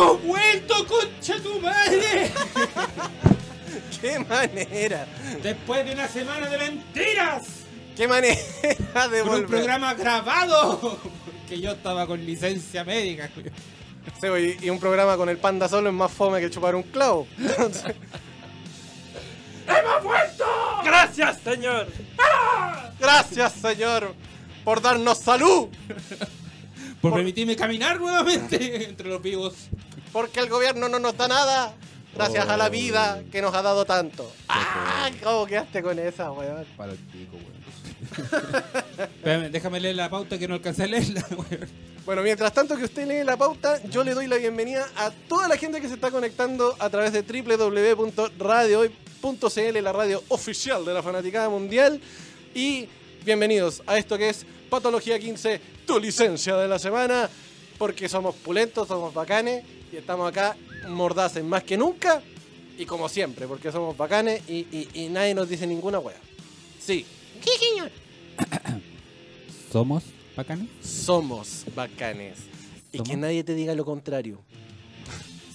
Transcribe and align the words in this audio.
¡Hemos 0.00 0.22
vuelto, 0.22 0.86
concha 0.86 1.36
tu 1.42 1.60
madre! 1.60 2.32
¡Qué 4.00 4.18
manera! 4.20 5.06
Después 5.42 5.84
de 5.84 5.92
una 5.92 6.08
semana 6.08 6.48
de 6.48 6.56
mentiras. 6.56 7.42
¡Qué 7.94 8.08
manera 8.08 8.38
de 9.10 9.20
Con 9.20 9.40
un 9.40 9.46
programa 9.46 9.94
grabado. 9.94 10.98
Que 11.50 11.60
yo 11.60 11.72
estaba 11.72 12.06
con 12.06 12.24
licencia 12.24 12.84
médica. 12.84 13.28
Sí, 14.20 14.28
y, 14.62 14.66
y 14.66 14.70
un 14.70 14.78
programa 14.78 15.16
con 15.16 15.28
el 15.28 15.36
panda 15.36 15.68
solo 15.68 15.88
es 15.88 15.94
más 15.94 16.12
fome 16.12 16.40
que 16.40 16.48
chupar 16.48 16.76
un 16.76 16.84
clavo. 16.84 17.26
Entonces, 17.36 17.92
¡Hemos 19.66 20.04
vuelto! 20.04 20.44
¡Gracias, 20.84 21.38
señor! 21.42 21.88
gracias, 23.00 23.52
señor, 23.54 24.14
por 24.64 24.80
darnos 24.80 25.18
salud. 25.18 25.68
Por 27.00 27.14
permitirme 27.14 27.56
caminar 27.56 27.98
nuevamente 27.98 28.84
entre 28.88 29.08
los 29.08 29.20
vivos. 29.20 29.54
Porque 30.12 30.40
el 30.40 30.48
gobierno 30.48 30.88
no 30.88 30.98
nos 30.98 31.16
da 31.16 31.28
nada. 31.28 31.72
Gracias 32.14 32.48
a 32.48 32.56
la 32.56 32.68
vida 32.68 33.22
que 33.30 33.40
nos 33.40 33.54
ha 33.54 33.62
dado 33.62 33.84
tanto. 33.84 34.32
¡Ah! 34.48 35.08
¿Cómo 35.22 35.46
quedaste 35.46 35.80
con 35.80 35.96
esa, 35.98 36.32
weón? 36.32 36.66
Para 36.76 36.90
el 36.92 36.98
pico, 36.98 37.36
weón. 37.36 37.60
Déjame 39.52 39.78
leer 39.78 39.94
la 39.94 40.10
pauta 40.10 40.36
que 40.36 40.48
no 40.48 40.54
alcancé 40.54 40.82
a 40.84 40.86
leerla, 40.88 41.24
weón. 41.30 41.68
Bueno, 42.04 42.22
mientras 42.22 42.52
tanto 42.52 42.76
que 42.76 42.82
usted 42.84 43.06
lee 43.06 43.22
la 43.24 43.36
pauta, 43.36 43.80
yo 43.84 44.02
le 44.02 44.14
doy 44.14 44.26
la 44.26 44.36
bienvenida 44.36 44.88
a 44.96 45.12
toda 45.28 45.46
la 45.46 45.56
gente 45.56 45.80
que 45.80 45.86
se 45.86 45.94
está 45.94 46.10
conectando 46.10 46.74
a 46.80 46.90
través 46.90 47.12
de 47.12 47.22
www.radiohoy.cl, 47.22 49.82
la 49.82 49.92
radio 49.92 50.24
oficial 50.28 50.84
de 50.84 50.94
la 50.94 51.04
Fanaticada 51.04 51.48
Mundial. 51.48 52.00
Y 52.54 52.88
bienvenidos 53.24 53.84
a 53.86 53.96
esto 53.96 54.18
que 54.18 54.30
es 54.30 54.44
Patología 54.68 55.20
15, 55.20 55.60
tu 55.86 56.00
licencia 56.00 56.56
de 56.56 56.66
la 56.66 56.80
semana, 56.80 57.30
porque 57.78 58.08
somos 58.08 58.34
pulentos, 58.34 58.88
somos 58.88 59.14
bacanes 59.14 59.62
y 59.92 59.96
estamos 59.96 60.28
acá 60.28 60.56
mordaces 60.88 61.42
más 61.44 61.62
que 61.64 61.76
nunca 61.76 62.22
y 62.78 62.86
como 62.86 63.08
siempre, 63.08 63.46
porque 63.46 63.70
somos 63.72 63.96
bacanes 63.96 64.42
y, 64.48 64.66
y- 64.72 64.88
y 64.94 65.08
nadie 65.08 65.34
nos 65.34 65.48
dice 65.48 65.66
ninguna 65.66 65.98
wea. 65.98 66.16
Sí, 66.80 67.04
¿Somos 69.72 70.04
bacanes? 70.36 70.68
somos 70.82 71.64
bacanes. 71.74 72.38
Y 72.92 73.00
que 73.02 73.16
nadie 73.16 73.44
te 73.44 73.54
diga 73.54 73.74
lo 73.74 73.84
contrario. 73.84 74.40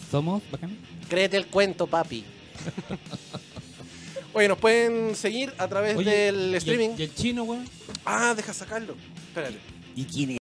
¿Somos 0.09 0.41
bacanes? 0.51 0.77
Créete 1.09 1.35
el 1.37 1.47
cuento, 1.47 1.87
papi. 1.87 2.23
Oye, 4.33 4.47
nos 4.47 4.57
pueden 4.57 5.15
seguir 5.15 5.53
a 5.57 5.67
través 5.67 5.97
Oye, 5.97 6.09
del 6.11 6.35
¿y 6.35 6.43
el- 6.49 6.55
streaming. 6.55 6.89
¿Y 6.97 7.03
el 7.03 7.15
chino, 7.15 7.43
weón? 7.43 7.67
Ah, 8.05 8.33
deja 8.35 8.53
sacarlo. 8.53 8.95
Espérate. 9.29 9.57
¿Y 9.95 10.05
quién 10.05 10.31
es? 10.31 10.37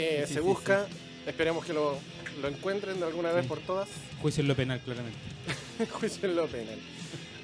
Eh, 0.00 0.24
Sí, 0.26 0.34
se 0.34 0.40
sí, 0.40 0.46
busca. 0.46 0.86
Esperemos 1.26 1.64
que 1.64 1.72
lo, 1.72 1.96
lo 2.40 2.48
encuentren 2.48 2.98
de 2.98 3.06
alguna 3.06 3.32
vez 3.32 3.46
por 3.46 3.58
todas. 3.60 3.88
Juicio 4.22 4.40
en 4.42 4.48
lo 4.48 4.56
penal, 4.56 4.80
claramente. 4.80 5.18
Juicio 5.92 6.28
en 6.28 6.36
lo 6.36 6.46
penal. 6.46 6.78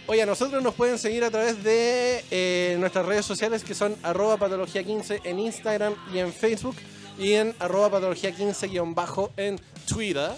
Oye, 0.09 0.23
a 0.23 0.27
nosotros 0.27 0.63
nos 0.63 0.75
pueden 0.75 0.99
seguir 0.99 1.25
a 1.25 1.31
través 1.31 1.63
de 1.65 2.25
eh, 2.31 2.77
nuestras 2.79 3.05
redes 3.07 3.27
sociales 3.27 3.65
que 3.65 3.75
son 3.75 3.97
arroba 4.05 4.37
patología 4.37 4.85
15 4.85 5.21
en 5.25 5.39
Instagram 5.41 5.95
y 6.15 6.19
en 6.19 6.33
Facebook 6.33 6.77
y 7.19 7.33
en 7.33 7.55
arroba 7.59 7.91
patología 7.91 8.31
15 8.31 8.69
guion 8.69 8.95
bajo 8.95 9.33
en 9.37 9.59
Twitter 9.89 10.31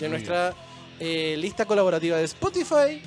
y 0.00 0.04
en 0.04 0.10
nuestra 0.12 0.54
eh, 1.00 1.34
lista 1.38 1.64
colaborativa 1.64 2.18
de 2.18 2.24
Spotify 2.24 3.02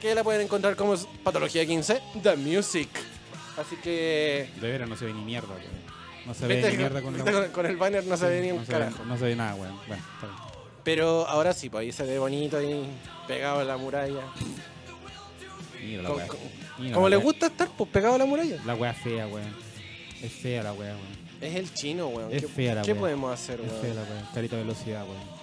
que 0.00 0.14
la 0.14 0.22
pueden 0.22 0.42
encontrar 0.42 0.76
como 0.76 0.94
patología 1.24 1.66
15 1.66 2.00
The 2.22 2.36
Music. 2.36 2.88
Así 3.56 3.74
que 3.82 4.48
De 4.60 4.70
veras 4.70 4.88
no 4.88 4.96
se 4.96 5.04
ve 5.06 5.12
ni 5.12 5.22
mierda. 5.24 5.54
No 6.26 6.34
se 6.34 6.46
ve 6.46 6.70
ni 6.70 6.76
mierda 6.76 7.02
con 7.02 7.16
la 7.16 7.24
con, 7.24 7.48
con 7.48 7.66
el 7.66 7.76
banner 7.76 8.04
no 8.04 8.16
se 8.16 8.28
ve 8.28 8.40
ni 8.42 8.50
un 8.52 8.58
no 8.58 8.64
se 8.66 8.72
ve- 8.72 8.78
carajo. 8.78 9.04
no 9.04 9.16
se 9.18 9.24
ve 9.24 9.36
nada, 9.36 9.54
weón. 9.54 9.76
Bueno, 9.88 10.02
está 10.14 10.26
bien. 10.26 10.38
Pero 10.84 11.26
ahora 11.26 11.52
sí, 11.52 11.68
pues 11.70 11.82
ahí 11.82 11.92
se 11.92 12.04
ve 12.04 12.18
bonito 12.18 12.56
ahí 12.58 12.84
pegado 13.28 13.60
a 13.60 13.64
la 13.64 13.76
muralla. 13.76 14.22
Mira 15.82 16.02
la 16.02 16.08
Con- 16.08 16.38
Mira 16.78 16.94
Como 16.94 17.08
la 17.08 17.10
le 17.10 17.16
weá. 17.18 17.24
gusta 17.24 17.46
estar, 17.46 17.68
pues 17.76 17.90
pegado 17.90 18.14
a 18.14 18.18
la 18.18 18.24
muralla. 18.24 18.60
La 18.64 18.74
weá 18.74 18.92
fea, 18.94 19.26
weón. 19.26 19.54
Es 20.22 20.32
fea 20.32 20.62
la 20.62 20.72
weá, 20.72 20.92
weón. 20.94 21.20
Es 21.40 21.54
el 21.54 21.72
chino, 21.74 22.08
weón. 22.08 22.32
Es 22.32 22.42
¿Qué, 22.42 22.48
fea 22.48 22.74
la 22.76 22.82
¿qué 22.82 22.92
wea. 22.92 23.00
podemos 23.00 23.32
hacer, 23.32 23.60
Es 23.60 23.70
weón? 23.70 23.82
fea 23.82 23.94
la 23.94 24.02
weá. 24.02 24.30
Carita 24.34 24.56
velocidad, 24.56 25.02
weón. 25.04 25.40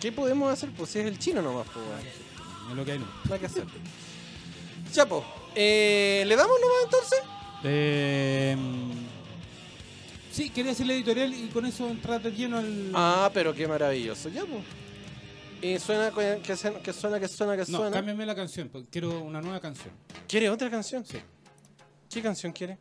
¿Qué 0.00 0.12
podemos 0.12 0.52
hacer? 0.52 0.70
Pues 0.76 0.90
si 0.90 0.98
es 1.00 1.06
el 1.06 1.18
chino 1.18 1.42
nomás, 1.42 1.66
pues, 1.72 1.84
weón. 1.86 2.70
Es 2.70 2.76
lo 2.76 2.84
que 2.84 2.92
hay, 2.92 2.98
no. 2.98 3.06
Nada 3.24 3.38
que 3.38 3.46
hacer. 3.46 3.64
Chapo, 4.92 5.24
eh, 5.54 6.24
¿le 6.26 6.36
damos 6.36 6.56
nomás 6.60 6.84
entonces? 6.84 7.18
Eh, 7.64 8.56
sí, 10.36 10.50
quería 10.50 10.72
hacer 10.72 10.86
la 10.86 10.92
editorial 10.94 11.32
y 11.34 11.48
con 11.48 11.64
eso 11.66 11.88
entrar 11.88 12.22
de 12.22 12.30
lleno 12.30 12.58
al. 12.58 12.90
Ah, 12.94 13.30
pero 13.32 13.54
qué 13.54 13.66
maravilloso. 13.66 14.28
Ya, 14.28 14.44
pues. 14.44 14.62
Y 15.62 15.78
suena 15.78 16.10
que, 16.10 16.54
suena, 16.56 16.80
que 16.80 16.92
suena, 16.92 17.18
que 17.18 17.28
suena, 17.28 17.52
que 17.56 17.70
no, 17.72 17.78
suena. 17.78 17.90
cámbiame 17.96 18.26
la 18.26 18.34
canción, 18.34 18.68
porque 18.68 18.88
quiero 18.88 19.20
una 19.22 19.40
nueva 19.40 19.58
canción. 19.60 19.92
¿Quiere 20.28 20.50
otra 20.50 20.70
canción? 20.70 21.04
Sí. 21.04 21.18
¿Qué 22.10 22.20
canción 22.20 22.52
quiere? 22.52 22.78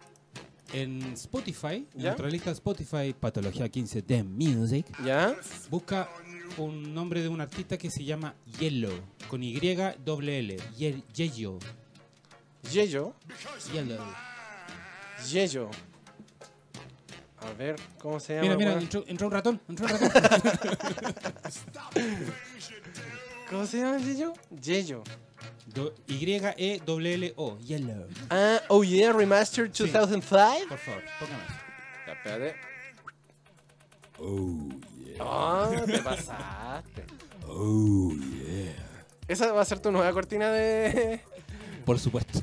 En 0.74 1.02
Spotify, 1.14 1.88
en 1.96 2.04
nuestra 2.04 2.28
lista 2.28 2.52
Spotify, 2.52 3.16
Patología 3.18 3.70
15 3.70 4.02
de 4.02 4.24
Music, 4.24 4.86
¿Ya? 5.06 5.34
busca 5.70 6.10
un 6.58 6.94
nombre 6.94 7.22
de 7.22 7.30
un 7.30 7.40
artista 7.40 7.78
que 7.78 7.90
se 7.90 8.04
llama 8.04 8.36
Yellow, 8.60 8.94
con 9.30 9.42
Y 9.42 9.58
doble 10.04 10.40
L. 10.40 10.58
Ye- 10.78 11.02
Yellow. 11.14 11.60
Yeyo. 12.72 13.14
Yellow. 15.32 15.70
A 17.46 17.54
ver, 17.54 17.76
¿cómo 18.00 18.20
se 18.20 18.34
llama? 18.36 18.44
Mira, 18.44 18.58
mira, 18.58 18.74
entró, 18.74 19.04
entró 19.08 19.28
un 19.28 19.34
ratón, 19.34 19.62
entró 19.70 19.86
un 19.86 19.92
ratón. 19.92 20.12
¿Cómo 23.50 23.66
se 23.68 23.78
llama 23.78 23.98
el 23.98 24.04
Yeyo? 24.06 24.34
Yeyo. 24.62 25.04
Do- 25.68 25.94
Y-E 26.08 26.82
doble 26.86 27.14
L 27.16 27.34
O. 27.38 27.58
Yellow. 27.60 28.08
Ah, 28.30 28.60
oh 28.70 28.84
yeah, 28.84 29.12
Remastered 29.12 29.72
Sí. 29.74 29.88
2005. 29.90 30.68
Por 30.70 30.78
favor, 30.78 31.04
póngame. 31.20 31.44
Ya, 32.08 32.14
espérate. 32.14 32.56
Oh, 34.18 34.70
yeah. 35.04 35.86
te 35.86 36.00
pasaste. 36.00 37.04
Oh, 37.48 38.12
yeah. 38.14 38.76
Esa 39.28 39.52
va 39.52 39.62
a 39.62 39.66
ser 39.66 39.80
tu 39.80 39.92
nueva 39.92 40.12
cortina 40.14 40.50
de. 40.52 41.20
Por 41.86 42.00
supuesto. 42.00 42.40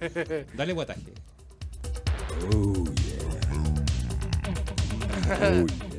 Dale 0.54 0.72
guataje. 0.72 1.12
Oh, 2.54 2.84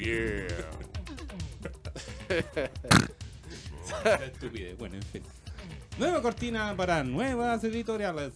yeah. 0.00 0.48
Estupidez. 4.24 4.76
Bueno, 4.78 4.96
en 4.96 5.02
fin. 5.02 5.22
Nueva 5.98 6.20
cortina 6.20 6.74
para 6.76 7.04
nuevas 7.04 7.62
editoriales. 7.64 8.32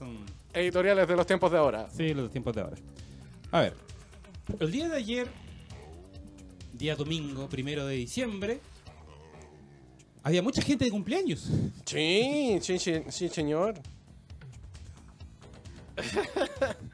Editoriales 0.52 1.08
de 1.08 1.16
los 1.16 1.26
tiempos 1.26 1.50
de 1.50 1.58
ahora. 1.58 1.88
Sí, 1.90 2.14
los 2.14 2.30
tiempos 2.30 2.54
de 2.54 2.60
ahora. 2.60 2.76
A 3.50 3.60
ver. 3.62 3.74
El 4.60 4.70
día 4.70 4.88
de 4.88 4.96
ayer, 4.96 5.28
día 6.72 6.94
domingo, 6.94 7.48
primero 7.48 7.84
de 7.86 7.96
diciembre, 7.96 8.60
había 10.22 10.42
mucha 10.42 10.62
gente 10.62 10.84
de 10.84 10.90
cumpleaños. 10.90 11.50
Sí, 11.84 12.58
sí, 12.62 12.78
sí, 12.78 13.02
sí, 13.08 13.28
señor. 13.28 13.74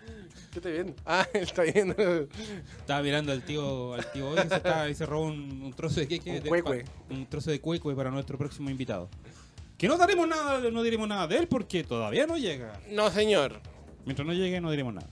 ¿Qué 0.56 0.61
te 0.62 0.73
viendo? 0.73 0.94
Ah, 1.05 1.26
él 1.35 1.43
está 1.43 1.62
viendo. 1.64 1.94
Estaba 2.79 3.03
mirando 3.03 3.31
al 3.31 3.43
tío, 3.43 3.93
al 3.93 4.11
tío 4.11 4.31
hoy 4.31 4.38
y 4.43 4.49
se, 4.49 4.55
estaba- 4.56 4.88
y 4.88 4.94
se 4.94 5.05
robó 5.05 5.26
un, 5.26 5.61
un 5.62 5.73
trozo 5.75 6.00
de 6.00 6.08
queque. 6.08 6.31
Un 6.38 6.43
de- 6.44 6.49
cuecue. 6.49 6.85
pa- 6.85 7.14
un 7.14 7.26
trozo 7.26 7.50
de 7.50 7.61
cuecue 7.61 7.94
para 7.94 8.11
nuestro 8.11 8.38
próximo 8.38 8.70
invitado. 8.70 9.11
Que 9.76 9.87
no 9.87 9.99
daremos 9.99 10.26
nada, 10.26 10.70
no 10.70 10.82
diremos 10.82 11.06
nada 11.08 11.26
de 11.26 11.37
él 11.37 11.47
porque 11.47 11.85
todavía 11.85 12.26
no 12.26 12.38
llega. 12.38 12.81
No, 12.91 13.11
señor. 13.11 13.61
Mientras 14.06 14.26
no 14.26 14.32
llegue 14.32 14.58
no 14.62 14.70
diremos 14.70 14.94
nada. 14.94 15.11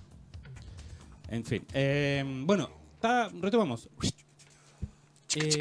En 1.29 1.45
fin. 1.45 1.63
eh, 1.75 2.25
bueno, 2.47 2.71
está, 2.95 3.29
retomamos. 3.43 3.87
Eh, 5.37 5.59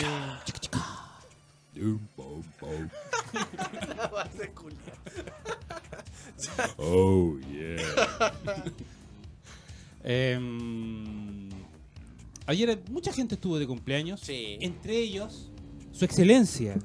Oh, 6.77 7.37
yeah. 7.51 7.77
Em, 10.03 11.49
ayer 12.45 12.81
mucha 12.89 13.13
gente 13.13 13.35
estuvo 13.35 13.57
de 13.57 13.65
cumpleaños. 13.65 14.19
Sí. 14.19 14.57
Entre 14.59 14.97
ellos, 14.97 15.49
su 15.91 16.05
excelencia. 16.05 16.75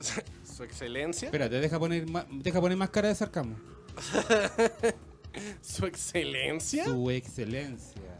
Su 0.56 0.62
excelencia. 0.62 1.26
Espérate, 1.26 1.60
deja 1.60 1.78
poner, 1.78 2.06
deja 2.30 2.60
poner 2.62 2.78
más 2.78 2.88
cara 2.88 3.08
de 3.08 3.14
sarcasmo. 3.14 3.56
Su 5.60 5.84
excelencia. 5.84 6.86
Su 6.86 7.10
excelencia. 7.10 8.16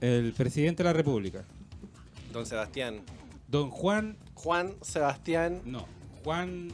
El 0.00 0.32
presidente 0.32 0.82
de 0.82 0.88
la 0.88 0.94
República. 0.94 1.44
Don 2.32 2.46
Sebastián. 2.46 3.02
Don 3.46 3.70
Juan. 3.70 4.16
Juan 4.32 4.74
Sebastián. 4.80 5.60
No, 5.66 5.86
Juan. 6.24 6.68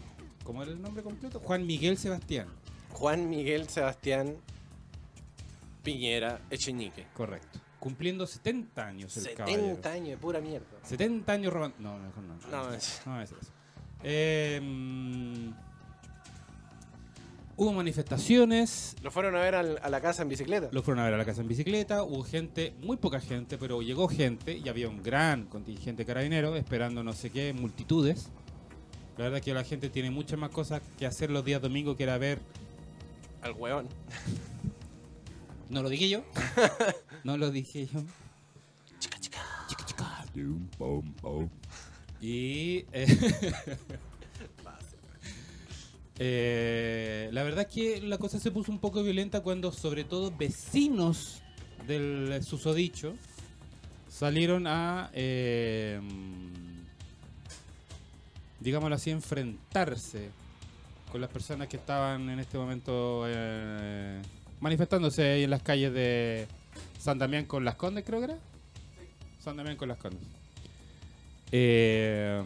¿Cómo 0.44 0.62
era 0.62 0.70
el 0.70 0.80
nombre 0.80 1.02
completo? 1.02 1.40
Juan 1.40 1.66
Miguel 1.66 1.98
Sebastián. 1.98 2.46
Juan 2.92 3.28
Miguel 3.28 3.68
Sebastián 3.68 4.36
Piñera 5.86 6.40
Echeñique. 6.50 7.06
Correcto. 7.14 7.60
Cumpliendo 7.78 8.26
70 8.26 8.86
años 8.86 9.16
el 9.16 9.22
70 9.22 9.44
caballero. 9.44 9.88
años 9.92 10.08
de 10.08 10.16
pura 10.18 10.40
mierda. 10.40 10.66
70 10.82 11.32
años 11.32 11.52
robando. 11.52 11.76
No, 11.78 11.98
mejor 11.98 12.22
no. 12.24 12.34
No, 12.50 12.64
No, 12.68 12.74
es- 12.74 13.00
no 13.06 13.20
es 13.22 13.30
eso. 13.30 13.52
Eh, 14.02 14.60
mm, 14.62 15.50
hubo 17.56 17.72
manifestaciones. 17.72 18.96
Lo 19.02 19.10
fueron 19.10 19.36
a 19.36 19.40
ver 19.40 19.54
al- 19.54 19.78
a 19.82 19.88
la 19.88 20.00
casa 20.00 20.22
en 20.22 20.28
bicicleta. 20.28 20.68
Lo 20.72 20.82
fueron 20.82 21.00
a 21.02 21.04
ver 21.04 21.14
a 21.14 21.18
la 21.18 21.24
casa 21.24 21.40
en 21.42 21.48
bicicleta. 21.48 22.02
Hubo 22.02 22.22
gente, 22.24 22.74
muy 22.82 22.96
poca 22.96 23.20
gente, 23.20 23.56
pero 23.56 23.80
llegó 23.82 24.08
gente 24.08 24.56
y 24.58 24.68
había 24.68 24.88
un 24.88 25.02
gran 25.02 25.44
contingente 25.46 26.04
carabinero 26.04 26.56
esperando 26.56 27.02
no 27.04 27.12
sé 27.12 27.30
qué, 27.30 27.52
multitudes. 27.52 28.28
La 29.16 29.24
verdad 29.24 29.40
que 29.40 29.54
la 29.54 29.64
gente 29.64 29.88
tiene 29.88 30.10
muchas 30.10 30.38
más 30.38 30.50
cosas 30.50 30.82
que 30.98 31.06
hacer 31.06 31.30
los 31.30 31.44
días 31.44 31.62
domingos 31.62 31.96
que 31.96 32.02
era 32.02 32.18
ver. 32.18 32.40
Al 33.42 33.52
weón. 33.52 33.86
No 35.68 35.82
lo 35.82 35.88
dije 35.88 36.08
yo. 36.08 36.24
no 37.24 37.36
lo 37.36 37.50
dije 37.50 37.86
yo. 37.86 38.02
Doom, 40.34 40.68
boom, 40.78 41.14
boom. 41.22 41.50
Y 42.20 42.84
eh, 42.92 43.06
eh, 46.18 47.28
la 47.32 47.42
verdad 47.42 47.66
es 47.68 47.74
que 47.74 48.02
la 48.02 48.18
cosa 48.18 48.38
se 48.38 48.50
puso 48.50 48.70
un 48.70 48.78
poco 48.78 49.02
violenta 49.02 49.40
cuando 49.40 49.72
sobre 49.72 50.04
todo 50.04 50.30
vecinos 50.36 51.42
del 51.86 52.42
susodicho 52.42 53.14
salieron 54.08 54.66
a, 54.66 55.10
eh, 55.12 56.00
digámoslo 58.60 58.96
así, 58.96 59.10
enfrentarse 59.10 60.30
con 61.12 61.20
las 61.20 61.30
personas 61.30 61.68
que 61.68 61.76
estaban 61.76 62.28
en 62.30 62.40
este 62.40 62.56
momento 62.56 63.24
eh, 63.26 64.20
manifestándose 64.60 65.22
ahí 65.22 65.44
en 65.44 65.50
las 65.50 65.62
calles 65.62 65.92
de 65.92 66.46
San 66.98 67.18
Damián 67.18 67.46
con 67.46 67.64
Las 67.64 67.76
Condes, 67.76 68.04
creo 68.04 68.20
que 68.20 68.24
era. 68.26 68.38
San 69.40 69.56
Damián 69.56 69.76
con 69.76 69.88
Las 69.88 69.98
Condes. 69.98 70.20
Eh, 71.52 72.42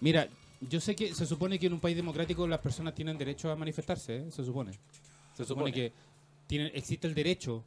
mira, 0.00 0.28
yo 0.60 0.80
sé 0.80 0.96
que 0.96 1.14
se 1.14 1.26
supone 1.26 1.58
que 1.58 1.66
en 1.66 1.74
un 1.74 1.80
país 1.80 1.96
democrático 1.96 2.46
las 2.46 2.60
personas 2.60 2.94
tienen 2.94 3.16
derecho 3.16 3.50
a 3.50 3.56
manifestarse, 3.56 4.16
¿eh? 4.16 4.30
se 4.30 4.44
supone. 4.44 4.72
Se, 5.36 5.44
supone, 5.44 5.70
supone. 5.70 5.72
que 5.72 5.92
tienen, 6.46 6.72
existe 6.74 7.06
el 7.06 7.14
derecho 7.14 7.64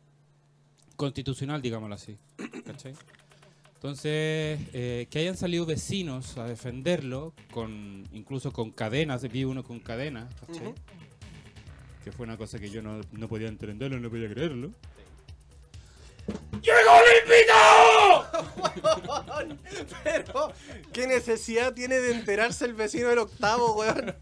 constitucional, 0.98 1.62
digámoslo 1.62 1.96
así. 1.96 2.18
¿Cachai? 2.66 2.94
Entonces, 3.82 4.60
eh, 4.74 5.08
que 5.10 5.18
hayan 5.18 5.36
salido 5.36 5.66
vecinos 5.66 6.38
a 6.38 6.46
defenderlo, 6.46 7.34
con 7.52 8.08
incluso 8.14 8.54
con 8.54 8.70
cadenas, 8.70 9.24
vi 9.24 9.44
uno 9.44 9.64
con 9.64 9.80
cadenas, 9.80 10.32
que 12.04 12.12
fue 12.12 12.28
una 12.28 12.38
cosa 12.38 12.60
que 12.60 12.70
yo 12.70 12.84
no, 12.84 13.02
no 13.12 13.28
podía 13.28 13.48
entenderlo, 13.48 14.00
no 14.00 14.12
podía 14.12 14.30
creerlo. 14.30 14.70
Pero, 20.04 20.54
¿qué 20.94 21.08
necesidad 21.08 21.74
tiene 21.74 21.96
de 22.00 22.12
enterarse 22.14 22.66
el 22.66 22.76
vecino 22.76 23.10
del 23.10 23.18
octavo, 23.18 23.74
weón? 23.80 24.16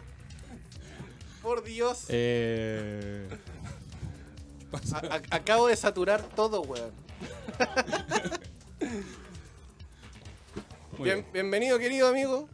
Por 1.42 1.62
Dios. 1.64 2.06
Eh, 2.08 3.28
a- 4.94 5.20
acabo 5.36 5.66
de 5.66 5.76
saturar 5.76 6.22
todo, 6.34 6.62
weón. 6.62 7.01
muy 10.98 11.04
Bien- 11.04 11.20
bien. 11.20 11.26
bienvenido, 11.32 11.78
querido 11.78 12.08
amigo. 12.08 12.48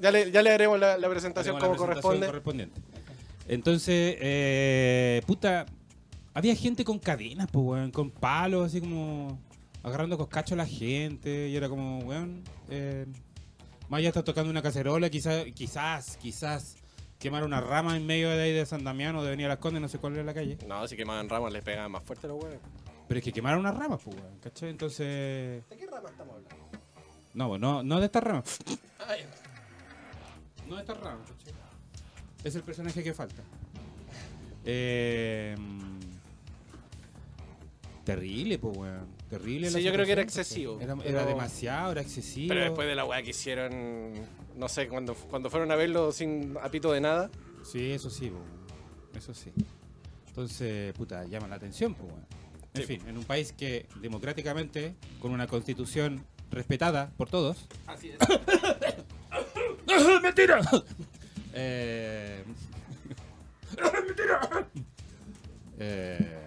Ya 0.00 0.10
le, 0.10 0.30
ya 0.30 0.42
le 0.42 0.50
haremos 0.50 0.78
la, 0.78 0.96
la 0.98 1.08
presentación 1.08 1.58
como 1.58 1.72
la 1.74 1.86
presentación 1.86 2.20
corresponde. 2.26 2.68
Entonces, 3.48 4.16
eh, 4.20 5.22
puta, 5.26 5.66
había 6.32 6.54
gente 6.56 6.84
con 6.84 6.98
cadenas, 6.98 7.48
pues, 7.52 7.64
weón, 7.64 7.90
con 7.90 8.10
palos, 8.10 8.66
así 8.66 8.80
como 8.80 9.38
agarrando 9.82 10.16
coscacho 10.16 10.54
a 10.54 10.58
la 10.58 10.66
gente. 10.66 11.48
Y 11.48 11.56
era 11.56 11.68
como, 11.68 11.98
weón, 12.00 12.42
eh, 12.70 13.06
Maya 13.88 14.08
está 14.08 14.24
tocando 14.24 14.50
una 14.50 14.62
cacerola, 14.62 15.10
quizás, 15.10 15.44
quizás, 15.54 16.16
quizás 16.16 16.76
quemar 17.18 17.44
una 17.44 17.60
rama 17.60 17.96
en 17.96 18.06
medio 18.06 18.30
de 18.30 18.42
ahí 18.42 18.52
de 18.52 18.64
San 18.66 18.82
Damián 18.84 19.14
o 19.16 19.22
de 19.22 19.28
Avenida 19.28 19.48
Las 19.48 19.58
Condes, 19.58 19.80
no 19.82 19.88
sé 19.88 19.98
cuál 19.98 20.14
era 20.14 20.24
la 20.24 20.34
calle. 20.34 20.58
No, 20.66 20.86
si 20.88 20.96
quemaban 20.96 21.28
ramas 21.28 21.52
les 21.52 21.62
pegaban 21.62 21.90
más 21.92 22.02
fuerte 22.02 22.26
a 22.26 22.30
los 22.30 22.42
weones. 22.42 22.60
Pero 23.06 23.18
es 23.18 23.24
que 23.24 23.32
quemaron 23.32 23.60
una 23.60 23.72
rama, 23.72 23.98
pues, 23.98 24.16
weón, 24.16 24.38
¿cachai? 24.40 24.70
Entonces, 24.70 25.68
¿De 25.68 25.76
qué 25.76 25.86
rama 25.86 26.08
estamos 26.08 26.36
hablando? 26.36 26.56
no, 27.34 27.48
pues, 27.48 27.60
no, 27.60 27.82
no 27.82 28.00
de 28.00 28.06
esta 28.06 28.20
rama. 28.20 28.42
No 30.68 30.76
de 30.76 30.80
esta 30.80 30.94
rama, 30.94 31.20
¿cachai? 31.22 31.54
Es 32.42 32.54
el 32.54 32.62
personaje 32.62 33.02
que 33.02 33.12
falta. 33.14 33.42
Eh, 34.64 35.54
terrible, 38.04 38.58
pues, 38.58 38.76
weón. 38.76 39.06
Terrible. 39.30 39.70
la 39.70 39.78
Sí, 39.78 39.82
yo 39.82 39.92
creo 39.92 40.06
que 40.06 40.12
era 40.12 40.22
excesivo. 40.22 40.78
Era, 40.80 40.94
pero- 40.96 41.08
era 41.08 41.24
demasiado, 41.26 41.92
era 41.92 42.00
excesivo. 42.02 42.48
Pero 42.48 42.60
después 42.62 42.86
de 42.88 42.94
la 42.94 43.04
weá 43.04 43.22
que 43.22 43.30
hicieron, 43.30 44.12
no 44.56 44.68
sé, 44.68 44.88
cuando, 44.88 45.14
cuando 45.14 45.50
fueron 45.50 45.70
a 45.72 45.76
verlo 45.76 46.12
sin 46.12 46.56
apito 46.62 46.92
de 46.92 47.00
nada. 47.00 47.30
Sí, 47.62 47.90
eso 47.92 48.10
sí, 48.10 48.30
pues, 48.30 48.42
weón. 48.42 48.64
Eso 49.16 49.34
sí. 49.34 49.52
Entonces, 50.28 50.92
puta, 50.94 51.24
llama 51.24 51.48
la 51.48 51.56
atención, 51.56 51.94
pues, 51.94 52.10
weón. 52.10 52.26
En 52.74 52.80
Sí. 52.80 52.86
fin, 52.86 53.08
en 53.08 53.16
un 53.16 53.24
país 53.24 53.52
que 53.52 53.86
democráticamente, 54.00 54.94
con 55.20 55.30
una 55.32 55.46
constitución 55.46 56.24
respetada 56.50 57.10
por 57.16 57.30
todos. 57.30 57.66
Así 57.86 58.10
es. 58.10 58.18
¡Mentira! 60.22 60.60
eh... 61.54 62.44
¡Mentira! 64.06 64.66
Eh... 65.78 66.40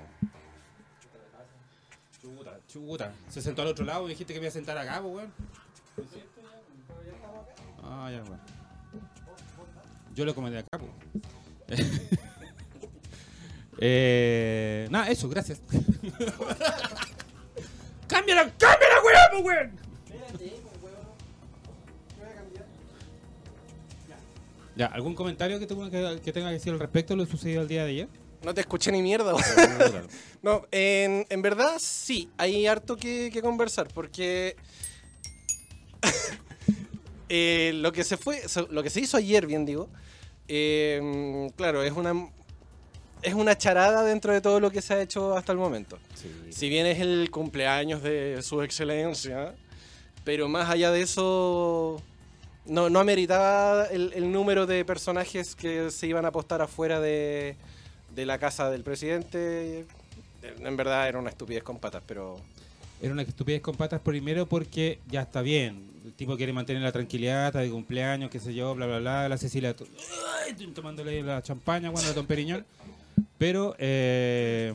Chuta, 2.22 2.60
chuta. 2.67 3.13
Se 3.29 3.41
sentó 3.41 3.62
al 3.62 3.69
otro 3.69 3.86
lado 3.86 4.05
y 4.07 4.10
dijiste 4.10 4.34
que 4.34 4.39
me 4.39 4.46
iba 4.46 4.50
a 4.50 4.53
sentar 4.53 4.77
acá, 4.77 5.01
pues, 5.01 5.13
weón. 5.15 5.34
Ah, 7.84 8.10
ya, 8.12 8.22
weón. 8.24 8.39
Yo 10.13 10.25
lo 10.25 10.36
comenté 10.36 10.60
acá, 10.60 10.77
pues. 10.79 10.91
Eh... 13.79 14.88
Nada, 14.89 15.10
eso, 15.10 15.29
gracias. 15.29 15.62
¡Cámbiala! 18.07 18.51
¡Cámbiala, 18.57 18.96
weón, 19.03 19.46
weón! 19.46 19.88
Ya, 24.75 24.86
¿algún 24.88 25.15
comentario 25.15 25.60
que 25.60 25.65
tenga 25.65 25.89
que, 25.89 26.22
que 26.22 26.31
tenga 26.31 26.50
que 26.50 26.53
decir 26.53 26.72
al 26.72 26.79
respecto 26.79 27.13
de 27.13 27.17
lo 27.17 27.25
sucedido 27.25 27.63
el 27.63 27.67
día 27.67 27.84
de 27.84 27.89
ayer? 27.89 28.07
No 28.43 28.53
te 28.53 28.62
escuché 28.62 28.91
ni 28.91 29.01
mierda, 29.01 29.34
weón. 29.34 30.07
No, 30.43 30.67
en, 30.72 31.25
en 31.29 31.41
verdad 31.41 31.74
sí, 31.79 32.29
hay 32.38 32.67
harto 32.67 32.96
que, 32.96 33.31
que 33.34 33.41
conversar 33.41 33.88
porque 33.93 34.55
eh, 37.29 37.72
lo 37.75 37.91
que 37.91 38.03
se 38.03 38.17
fue, 38.17 38.41
lo 38.69 38.84
que 38.84 38.91
se 38.91 39.01
hizo 39.01 39.17
ayer, 39.17 39.48
bien 39.48 39.65
digo, 39.65 39.89
eh, 40.48 41.50
claro, 41.55 41.81
es 41.81 41.91
una 41.91 42.13
es 43.21 43.33
una 43.33 43.57
charada 43.57 44.03
dentro 44.03 44.33
de 44.33 44.41
todo 44.41 44.59
lo 44.59 44.71
que 44.71 44.81
se 44.81 44.93
ha 44.93 45.01
hecho 45.01 45.36
hasta 45.36 45.51
el 45.51 45.57
momento. 45.57 45.97
Sí. 46.15 46.29
Si 46.51 46.69
bien 46.69 46.86
es 46.86 47.00
el 47.00 47.29
cumpleaños 47.31 48.03
de 48.03 48.41
su 48.41 48.62
excelencia, 48.62 49.53
pero 50.24 50.47
más 50.47 50.69
allá 50.69 50.91
de 50.91 51.01
eso, 51.01 52.01
no, 52.65 52.89
no 52.89 53.00
ameritaba 53.00 53.86
el, 53.86 54.12
el 54.13 54.31
número 54.31 54.65
de 54.65 54.83
personajes 54.86 55.55
que 55.55 55.89
se 55.91 56.07
iban 56.07 56.25
a 56.25 56.29
apostar 56.29 56.62
afuera 56.62 57.00
de, 57.00 57.55
de 58.13 58.25
la 58.25 58.38
casa 58.38 58.69
del 58.69 58.83
presidente. 58.83 59.86
En 60.59 60.77
verdad 60.77 61.07
era 61.07 61.19
una 61.19 61.29
estupidez 61.29 61.63
con 61.63 61.79
patas, 61.79 62.03
pero 62.05 62.38
Era 63.01 63.12
una 63.13 63.21
estupidez 63.24 63.62
con 63.62 63.75
patas 63.75 64.00
primero 64.01 64.45
porque 64.45 65.00
ya 65.07 65.21
está 65.21 65.41
bien. 65.41 65.88
El 66.05 66.13
tipo 66.13 66.38
quiere 66.38 66.53
mantener 66.53 66.81
la 66.81 66.91
tranquilidad, 66.91 67.47
está 67.47 67.59
de 67.59 67.69
cumpleaños, 67.69 68.31
qué 68.31 68.39
sé 68.39 68.53
yo, 68.53 68.74
bla, 68.75 68.86
bla, 68.86 69.00
bla. 69.00 69.27
La 69.27 69.38
Cecilia 69.38 69.75
tomándole 70.74 71.21
la 71.21 71.41
champaña, 71.41 71.89
bueno, 71.89 72.07
la 72.07 72.13
Don 72.13 72.25
Periñón. 72.25 72.65
Pero 73.38 73.75
eh, 73.77 74.74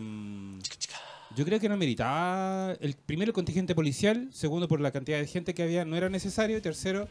yo 1.37 1.45
creo 1.45 1.59
que 1.61 1.69
no 1.69 1.77
meritaba. 1.77 2.73
El 2.81 2.95
primero, 2.95 3.31
el 3.31 3.35
contingente 3.35 3.75
policial. 3.75 4.29
Segundo, 4.33 4.69
por 4.69 4.81
la 4.81 4.91
cantidad 4.93 5.19
de 5.19 5.27
gente 5.27 5.55
que 5.55 5.63
había, 5.63 5.85
no 5.85 5.97
era 5.97 6.09
necesario. 6.09 6.57
Y 6.57 6.61
tercero, 6.61 7.09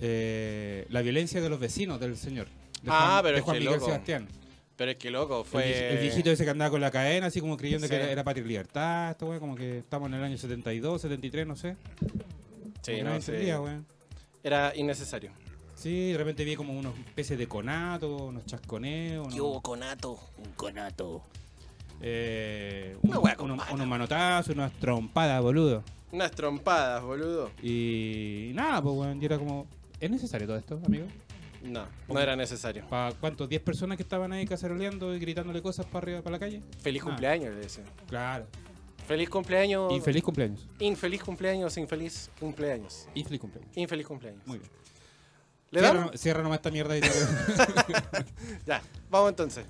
eh, 0.00 0.86
la 0.90 1.02
violencia 1.02 1.40
de 1.40 1.48
los 1.48 1.58
vecinos 1.60 1.98
del 2.00 2.16
señor. 2.16 2.46
De 2.82 2.90
Ah, 2.90 3.20
Juan- 3.20 3.22
pero 3.22 3.32
de 3.34 3.38
es 3.38 3.44
Juan 3.44 3.54
que 3.54 3.60
Miguel 3.60 3.74
loco. 3.74 3.86
Sebastián. 3.86 4.28
pero 4.76 4.90
es 4.90 4.96
que 4.96 5.10
loco, 5.10 5.44
fue 5.44 5.92
el 5.92 5.98
viejito 5.98 6.30
ese 6.30 6.42
que 6.44 6.50
andaba 6.50 6.70
con 6.70 6.80
la 6.80 6.90
cadena, 6.90 7.26
así 7.26 7.40
como 7.40 7.56
creyendo 7.56 7.86
Sí. 7.86 7.90
que 7.90 7.96
era, 7.96 8.10
era 8.10 8.24
patria 8.24 8.44
y 8.44 8.48
libertad, 8.48 9.10
esto, 9.12 9.26
güey, 9.26 9.38
como 9.38 9.54
que 9.54 9.78
estamos 9.78 10.08
en 10.08 10.14
el 10.14 10.24
año 10.24 10.36
72, 10.36 11.00
73, 11.02 11.46
no 11.46 11.54
sé. 11.54 11.76
Sí, 12.82 12.92
Como 12.98 13.04
no, 13.10 13.60
güey. 13.60 13.74
era 14.42 14.72
innecesario. 14.74 15.30
Sí, 15.82 16.12
de 16.12 16.18
repente 16.18 16.44
vi 16.44 16.54
como 16.54 16.72
unos 16.78 16.94
peces 17.14 17.36
de 17.36 17.48
conato, 17.48 18.26
unos 18.26 18.46
chasconeos, 18.46 19.34
unos, 19.34 19.60
conato? 19.62 20.12
Un 20.38 20.52
conato. 20.52 21.22
eh, 22.00 22.96
Una 23.02 23.18
un- 23.18 23.50
unos, 23.50 23.70
unos 23.70 23.86
manotazos, 23.86 24.54
unas 24.54 24.72
trompadas, 24.74 25.42
boludo. 25.42 25.82
Unas 26.12 26.30
trompadas, 26.30 27.02
boludo. 27.02 27.50
Y 27.62 28.52
nada, 28.54 28.80
pues, 28.82 28.94
güey, 28.94 29.18
y 29.20 29.24
era 29.24 29.38
como, 29.38 29.66
¿es 29.98 30.10
necesario 30.10 30.46
todo 30.46 30.56
esto, 30.56 30.80
amigo? 30.86 31.06
No, 31.64 31.84
no 32.08 32.20
era 32.20 32.34
necesario. 32.36 32.84
¿Para 32.88 33.12
cuántos? 33.14 33.48
¿10 33.48 33.60
personas 33.60 33.96
que 33.96 34.02
estaban 34.02 34.32
ahí 34.32 34.44
caceroleando 34.46 35.14
y 35.14 35.18
gritándole 35.20 35.62
cosas 35.62 35.86
para 35.86 35.98
arriba, 36.04 36.22
para 36.22 36.32
la 36.34 36.38
calle? 36.40 36.62
Feliz 36.80 37.02
Ah. 37.02 37.06
cumpleaños, 37.06 37.54
le 37.54 37.60
decía. 37.60 37.84
Claro. 38.08 38.46
Feliz 39.06 39.28
cumpleaños. 39.30 39.92
Y 39.92 40.00
feliz 40.00 40.22
cumpleaños. 40.22 40.66
Infeliz 40.80 41.22
cumpleaños, 41.24 41.76
infeliz 41.76 42.30
cumpleaños. 42.38 43.08
Y 43.14 43.24
feliz 43.24 43.40
cumpleaños. 43.40 43.76
Infeliz 43.76 44.06
cumpleaños. 44.06 44.46
Muy 44.46 44.58
bien. 44.58 44.70
¿Le 45.72 45.80
cierra, 45.80 45.98
damos? 45.98 46.20
cierra 46.20 46.42
nomás 46.42 46.56
esta 46.58 46.70
mierda 46.70 46.96
y 46.96 47.00
te- 47.00 47.08
Ya, 48.66 48.80
vamos 49.10 49.30
entonces. 49.30 49.64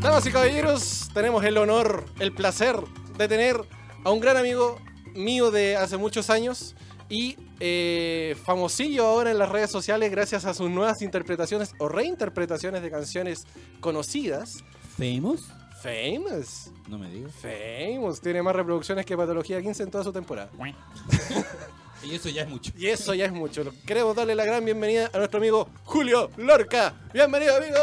Damas 0.00 0.24
y 0.26 0.30
caballeros, 0.30 1.08
tenemos 1.12 1.44
el 1.44 1.58
honor, 1.58 2.04
el 2.20 2.32
placer 2.32 2.76
de 3.18 3.28
tener 3.28 3.56
a 4.04 4.10
un 4.10 4.20
gran 4.20 4.36
amigo 4.36 4.78
mío 5.14 5.50
de 5.50 5.76
hace 5.76 5.96
muchos 5.96 6.30
años 6.30 6.76
y 7.08 7.36
eh, 7.60 8.36
famosillo 8.44 9.06
ahora 9.06 9.30
en 9.30 9.38
las 9.38 9.48
redes 9.48 9.70
sociales 9.70 10.10
gracias 10.10 10.44
a 10.44 10.54
sus 10.54 10.70
nuevas 10.70 11.02
interpretaciones 11.02 11.72
o 11.78 11.88
reinterpretaciones 11.88 12.82
de 12.82 12.90
canciones 12.90 13.46
conocidas. 13.80 14.62
¿Famous? 14.96 15.42
Famous. 15.86 16.72
No 16.88 16.98
me 16.98 17.08
digas. 17.08 17.32
Famous. 17.32 18.20
Tiene 18.20 18.42
más 18.42 18.56
reproducciones 18.56 19.06
que 19.06 19.16
Patología 19.16 19.62
15 19.62 19.84
en 19.84 19.90
toda 19.92 20.02
su 20.02 20.12
temporada. 20.12 20.50
y 22.02 22.12
eso 22.12 22.28
ya 22.28 22.42
es 22.42 22.48
mucho. 22.48 22.72
Y 22.76 22.88
eso 22.88 23.14
ya 23.14 23.26
es 23.26 23.32
mucho. 23.32 23.72
Queremos 23.86 24.16
darle 24.16 24.34
la 24.34 24.44
gran 24.44 24.64
bienvenida 24.64 25.08
a 25.14 25.18
nuestro 25.18 25.38
amigo 25.38 25.68
Julio 25.84 26.28
Lorca. 26.38 26.92
Bienvenido, 27.14 27.56
amigo. 27.56 27.76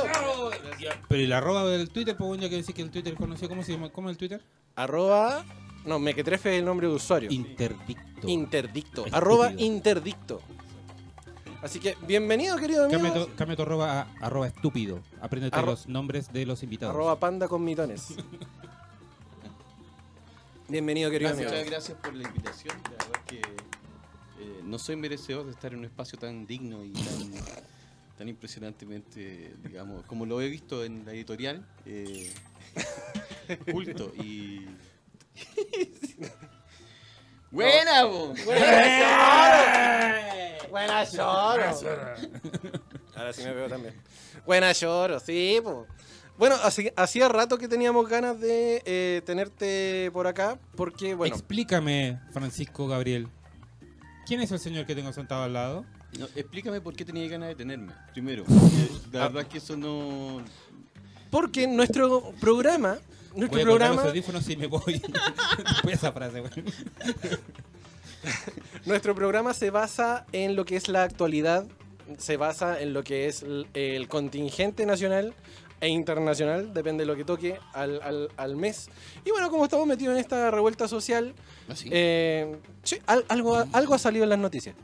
Pero 1.07 1.21
y 1.21 1.27
la 1.27 1.37
arroba 1.37 1.63
del 1.65 1.89
Twitter, 1.91 2.17
pues 2.17 2.27
bueno, 2.27 2.43
ya 2.43 2.49
que 2.49 2.57
decir 2.57 2.75
que 2.75 2.81
el 2.81 2.91
Twitter 2.91 3.15
conoció, 3.15 3.47
¿cómo 3.47 3.63
se 3.63 3.71
llama? 3.71 3.89
¿Cómo 3.89 4.09
es 4.09 4.15
el 4.15 4.17
Twitter? 4.17 4.41
Arroba. 4.75 5.45
No, 5.85 5.97
mequetrefe 5.97 6.55
es 6.55 6.59
el 6.59 6.65
nombre 6.65 6.87
de 6.87 6.95
usuario. 6.95 7.31
Interdicto. 7.31 8.27
interdicto. 8.27 9.05
Estúpido. 9.05 9.17
Arroba 9.17 9.53
interdicto. 9.53 10.41
Así 11.63 11.79
que, 11.79 11.95
bienvenido, 12.05 12.57
querido 12.57 12.85
amigo. 12.85 13.29
Cambia 13.37 13.55
tu 13.55 13.61
arroba 13.61 14.01
a 14.01 14.07
arroba 14.25 14.47
estúpido. 14.47 14.99
Apréndete 15.21 15.55
Arro- 15.57 15.67
los 15.67 15.87
nombres 15.87 16.31
de 16.33 16.45
los 16.45 16.61
invitados. 16.61 16.93
Arroba 16.93 17.17
panda 17.19 17.47
con 17.47 17.63
mitones. 17.63 18.07
bienvenido, 20.67 21.09
querido 21.09 21.29
Gracias, 21.29 21.47
amigo. 21.51 21.63
muchas 21.65 21.71
gracias 21.71 21.97
por 21.99 22.13
la 22.15 22.27
invitación. 22.27 22.75
La 22.83 22.89
verdad 22.89 23.07
es 23.13 23.21
que 23.27 23.37
eh, 23.39 24.61
no 24.63 24.77
soy 24.77 24.97
merecedor 24.97 25.45
de 25.45 25.51
estar 25.51 25.71
en 25.71 25.79
un 25.79 25.85
espacio 25.85 26.19
tan 26.19 26.45
digno 26.45 26.83
y 26.83 26.91
tan, 26.91 27.31
tan 28.17 28.27
impresionantemente, 28.27 29.53
digamos, 29.63 30.03
como 30.05 30.25
lo 30.25 30.41
he 30.41 30.49
visto 30.49 30.83
en 30.83 31.05
la 31.05 31.13
editorial, 31.13 31.65
eh, 31.85 32.29
culto 33.71 34.11
y... 34.21 34.65
¡Buena, 37.53 38.03
bo! 38.05 38.33
Buena 40.71 41.03
lloro. 41.03 41.63
Ahora 43.15 43.31
sí 43.33 43.43
me 43.43 43.53
veo 43.53 43.69
también. 43.69 43.93
Buena 44.45 44.71
lloro, 44.71 45.19
sí, 45.19 45.59
po. 45.63 45.85
Bueno, 46.37 46.55
así- 46.63 46.91
hacía 46.95 47.29
rato 47.29 47.59
que 47.59 47.67
teníamos 47.67 48.09
ganas 48.09 48.39
de 48.39 48.81
eh, 48.85 49.21
tenerte 49.23 50.09
por 50.11 50.25
acá, 50.25 50.57
porque, 50.75 51.13
bueno, 51.13 51.35
Explícame, 51.35 52.19
Francisco 52.31 52.87
Gabriel. 52.87 53.27
¿Quién 54.25 54.41
es 54.41 54.51
el 54.51 54.59
señor 54.59 54.87
que 54.87 54.95
tengo 54.95 55.13
sentado 55.13 55.43
al 55.43 55.53
lado? 55.53 55.85
No, 56.17 56.25
explícame 56.35 56.81
por 56.81 56.95
qué 56.95 57.05
tenía 57.05 57.27
ganas 57.27 57.49
de 57.49 57.55
tenerme, 57.55 57.93
primero. 58.13 58.43
Eh, 58.49 58.89
La 59.11 59.27
verdad 59.27 59.43
es 59.43 59.47
que 59.49 59.57
eso 59.59 59.77
no... 59.77 60.43
porque 61.29 61.67
nuestro 61.67 62.31
programa, 62.41 62.97
nuestro 63.35 63.49
Voy 63.49 63.61
a 63.61 63.65
colgar 63.65 63.89
los 63.89 63.97
programa, 63.97 64.01
audífonos 64.09 64.49
y 64.49 64.57
me 64.57 64.67
voy. 64.67 64.83
Después 65.57 65.83
de 65.83 65.91
esa 65.93 66.11
frase, 66.11 66.39
güey. 66.41 66.51
nuestro 68.85 69.15
programa 69.15 69.53
se 69.53 69.69
basa 69.69 70.25
en 70.31 70.55
lo 70.55 70.65
que 70.65 70.75
es 70.75 70.87
la 70.87 71.03
actualidad, 71.03 71.65
se 72.17 72.37
basa 72.37 72.81
en 72.81 72.93
lo 72.93 73.03
que 73.03 73.27
es 73.27 73.45
el 73.73 74.07
contingente 74.07 74.85
nacional 74.85 75.33
e 75.81 75.89
internacional, 75.89 76.73
depende 76.73 77.01
de 77.03 77.07
lo 77.07 77.15
que 77.15 77.25
toque 77.25 77.57
al, 77.73 78.01
al- 78.01 78.29
al 78.37 78.55
mes. 78.55 78.89
Y 79.25 79.31
bueno, 79.31 79.49
como 79.49 79.65
estamos 79.65 79.85
metidos 79.87 80.13
en 80.13 80.19
esta 80.21 80.49
revuelta 80.51 80.87
social, 80.87 81.33
¿Así? 81.67 81.89
Eh, 81.91 82.55
sí, 82.83 82.99
al- 83.05 83.25
algo, 83.27 83.57
ha- 83.57 83.67
algo 83.73 83.93
ha 83.93 83.99
salido 83.99 84.23
en 84.23 84.29
las 84.29 84.39
noticias. 84.39 84.75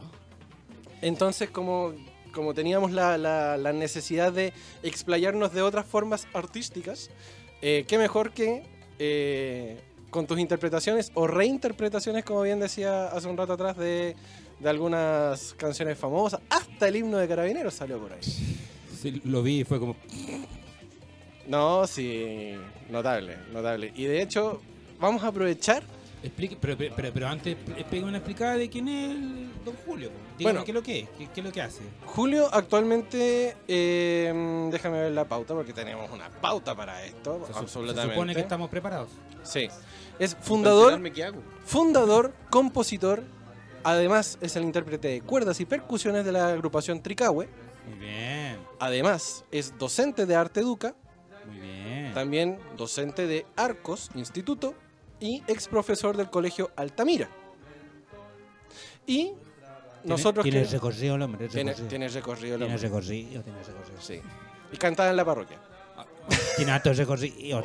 Entonces, 1.02 1.50
como, 1.50 1.94
como 2.34 2.54
teníamos 2.54 2.92
la, 2.92 3.18
la- 3.18 3.58
la 3.58 3.72
necesidad 3.72 4.34
de 4.34 4.52
explayarnos 4.84 5.54
de 5.54 5.62
otras 5.62 5.86
formas 5.86 6.28
artísticas, 6.34 7.10
eh, 7.62 7.86
qué 7.88 7.98
mejor 7.98 8.32
que 8.32 8.64
eh, 9.00 9.80
con 10.10 10.28
tus 10.28 10.40
interpretaciones 10.40 11.12
o 11.14 11.28
reinterpretaciones, 11.28 12.24
como 12.24 12.42
bien 12.42 12.60
decía 12.60 13.08
hace 13.08 13.28
un 13.28 13.38
rato 13.38 13.54
atrás, 13.54 13.78
de, 13.78 14.16
de 14.60 14.70
algunas 14.70 15.54
canciones 15.54 15.98
famosas. 15.98 16.42
Hasta 16.50 16.88
el 16.88 16.96
himno 16.96 17.18
de 17.18 17.28
Carabineros 17.28 17.74
salió 17.74 18.00
por 18.00 18.14
ahí. 18.14 18.20
Sí, 18.22 19.22
lo 19.26 19.44
vi 19.44 19.62
y 19.62 19.64
fue 19.64 19.80
como. 19.80 19.96
No, 21.48 21.88
sí, 21.88 22.56
notable, 22.90 23.38
notable. 23.52 23.92
Y 23.96 24.06
de 24.06 24.22
hecho, 24.22 24.62
vamos 25.00 25.24
a 25.24 25.28
aprovechar 25.28 25.84
Explique, 26.22 26.58
pero, 26.60 26.78
pero, 26.78 26.94
pero, 26.96 27.14
pero 27.14 27.28
antes, 27.28 27.56
eh, 27.78 27.86
pega 27.90 28.06
una 28.06 28.18
explicada 28.18 28.58
de 28.58 28.70
quién 28.70 28.88
es 28.90 29.12
el 29.12 29.50
don 29.64 29.76
Julio. 29.86 30.12
Bueno. 30.40 30.64
¿qué 30.66 30.72
es 30.72 30.76
lo 30.76 30.84
que 30.84 31.00
es? 31.00 31.10
¿Qué, 31.18 31.30
qué 31.34 31.40
es 31.40 31.46
lo 31.46 31.52
que 31.52 31.62
hace? 31.62 31.82
Julio 32.06 32.50
actualmente, 32.52 33.56
eh, 33.68 34.68
déjame 34.72 35.00
ver 35.02 35.12
la 35.14 35.26
pauta 35.26 35.54
porque 35.54 35.72
tenemos 35.72 36.10
una 36.12 36.30
pauta 36.30 36.76
para 36.76 37.06
esto, 37.06 37.46
Se, 37.48 37.58
absolutamente. 37.58 38.02
se 38.02 38.14
supone 38.14 38.36
que 38.36 38.42
estamos 38.42 38.70
preparados. 38.70 39.10
Sí. 39.44 39.70
Es 40.20 40.36
¿Para 40.36 40.46
fundador, 40.46 41.02
fundador, 41.66 42.34
compositor, 42.50 43.24
además 43.84 44.38
es 44.42 44.58
el 44.58 44.64
intérprete 44.64 45.08
de 45.08 45.22
cuerdas 45.22 45.62
y 45.62 45.66
percusiones 45.66 46.26
de 46.26 46.34
la 46.34 46.50
agrupación 46.50 47.02
Tricahue, 47.02 47.48
Muy 47.88 48.00
bien, 48.00 48.58
además 48.80 49.46
es 49.52 49.78
docente 49.78 50.26
de 50.26 50.36
Arte 50.36 50.60
Educa, 50.60 50.94
muy 51.48 51.60
bien. 51.60 52.14
también 52.14 52.60
docente 52.76 53.26
de 53.28 53.46
Arcos 53.56 54.10
Instituto 54.16 54.76
y 55.20 55.44
ex 55.48 55.68
profesor 55.68 56.16
del 56.18 56.30
colegio 56.30 56.72
Altamira. 56.76 57.30
Y 59.08 59.32
nosotros 60.04 60.44
Tiene 60.44 60.64
que- 60.64 60.70
recorrido 60.70 61.16
el 61.16 61.22
hombre, 61.24 61.48
tiene, 61.48 61.72
recorrido. 61.72 61.90
tiene 61.90 62.08
recorrido 62.10 62.56
el 62.56 62.60
Tiene 62.62 62.74
hombre. 62.76 62.90
recorrido, 62.90 63.42
tiene 63.44 63.60
recorrido. 63.64 64.02
Sí. 64.02 64.22
Y 64.72 64.78
cantaba 64.78 65.10
en 65.10 65.18
la 65.18 65.26
parroquia. 65.26 65.60
Tiene 66.56 66.72
harto 66.72 66.94
recorrido. 66.94 67.62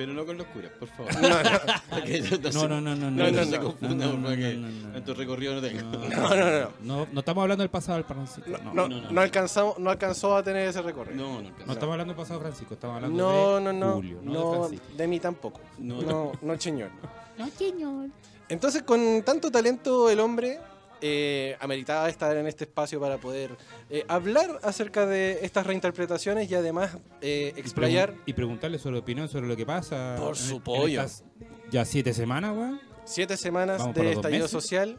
Pero 0.00 0.14
no 0.14 0.24
con 0.24 0.38
los 0.38 0.46
curas, 0.46 0.70
por 0.78 0.88
favor. 0.88 1.12
No, 1.20 1.28
no, 1.28 1.30
No, 2.54 2.68
no, 2.68 2.80
no, 2.80 2.96
no, 2.96 3.10
No, 3.10 3.30
no, 3.30 3.30
no, 3.30 3.30
no. 3.32 3.44
se 3.44 3.58
No, 3.58 3.68
no, 3.68 4.26
porque 4.28 4.54
no, 4.54 4.68
no, 4.70 4.86
no. 4.88 4.92
tanto 4.94 5.12
recorrido 5.12 5.54
no 5.56 5.60
tengo. 5.60 5.82
No, 5.82 6.08
no, 6.08 6.36
no, 6.36 6.60
no. 6.60 6.70
No, 6.80 7.08
no 7.12 7.20
estamos 7.20 7.42
hablando 7.42 7.60
del 7.62 7.68
pasado 7.70 7.96
del 7.96 8.06
Francisco. 8.06 8.48
No, 8.50 8.58
No, 8.72 8.72
no, 8.72 8.88
no, 8.88 9.00
no, 9.02 9.10
no 9.12 9.20
alcanzamos, 9.20 9.78
no 9.78 9.90
alcanzó 9.90 10.34
a 10.36 10.42
tener 10.42 10.66
ese 10.70 10.80
recorrido. 10.80 11.16
No, 11.22 11.32
no, 11.42 11.48
alcanza. 11.48 11.66
No 11.66 11.72
estamos 11.74 11.92
hablando 11.92 12.14
del 12.14 12.18
pasado 12.22 12.40
Francisco, 12.40 12.72
estamos 12.72 12.96
hablando 12.96 13.18
No, 13.18 13.56
de 13.56 13.60
no, 13.60 13.72
no, 13.74 13.92
Julio, 13.96 14.20
no, 14.22 14.32
no, 14.32 14.50
de 14.52 14.58
Francisco. 14.60 14.86
de 14.96 15.06
mí 15.06 15.20
tampoco. 15.20 15.60
No, 15.76 16.00
No, 16.00 16.32
no, 16.40 16.58
señor. 16.58 16.88
No, 17.36 17.46
señor. 17.50 18.08
Entonces, 18.48 18.82
con 18.82 19.22
tanto 19.22 19.50
talento 19.50 20.08
el 20.08 20.18
hombre, 20.20 20.58
eh, 21.00 21.56
ameritaba 21.60 22.08
estar 22.08 22.36
en 22.36 22.46
este 22.46 22.64
espacio 22.64 23.00
para 23.00 23.18
poder 23.18 23.56
eh, 23.88 24.04
hablar 24.08 24.58
acerca 24.62 25.06
de 25.06 25.38
estas 25.42 25.66
reinterpretaciones 25.66 26.50
y 26.50 26.54
además 26.54 26.96
eh, 27.20 27.52
explayar 27.56 28.14
Y 28.26 28.32
preguntarle 28.32 28.78
su 28.78 28.88
opinión 28.94 29.28
sobre 29.28 29.46
lo 29.46 29.56
que 29.56 29.66
pasa. 29.66 30.16
Por 30.18 30.36
su 30.36 30.56
en 30.56 30.62
pollo. 30.62 31.00
estas 31.02 31.24
ya 31.70 31.84
siete 31.84 32.12
semanas, 32.12 32.56
weón. 32.56 32.80
siete 33.04 33.36
semanas 33.36 33.78
Vamos 33.78 33.94
de 33.94 34.12
estallido 34.12 34.44
meses. 34.44 34.50
social, 34.50 34.98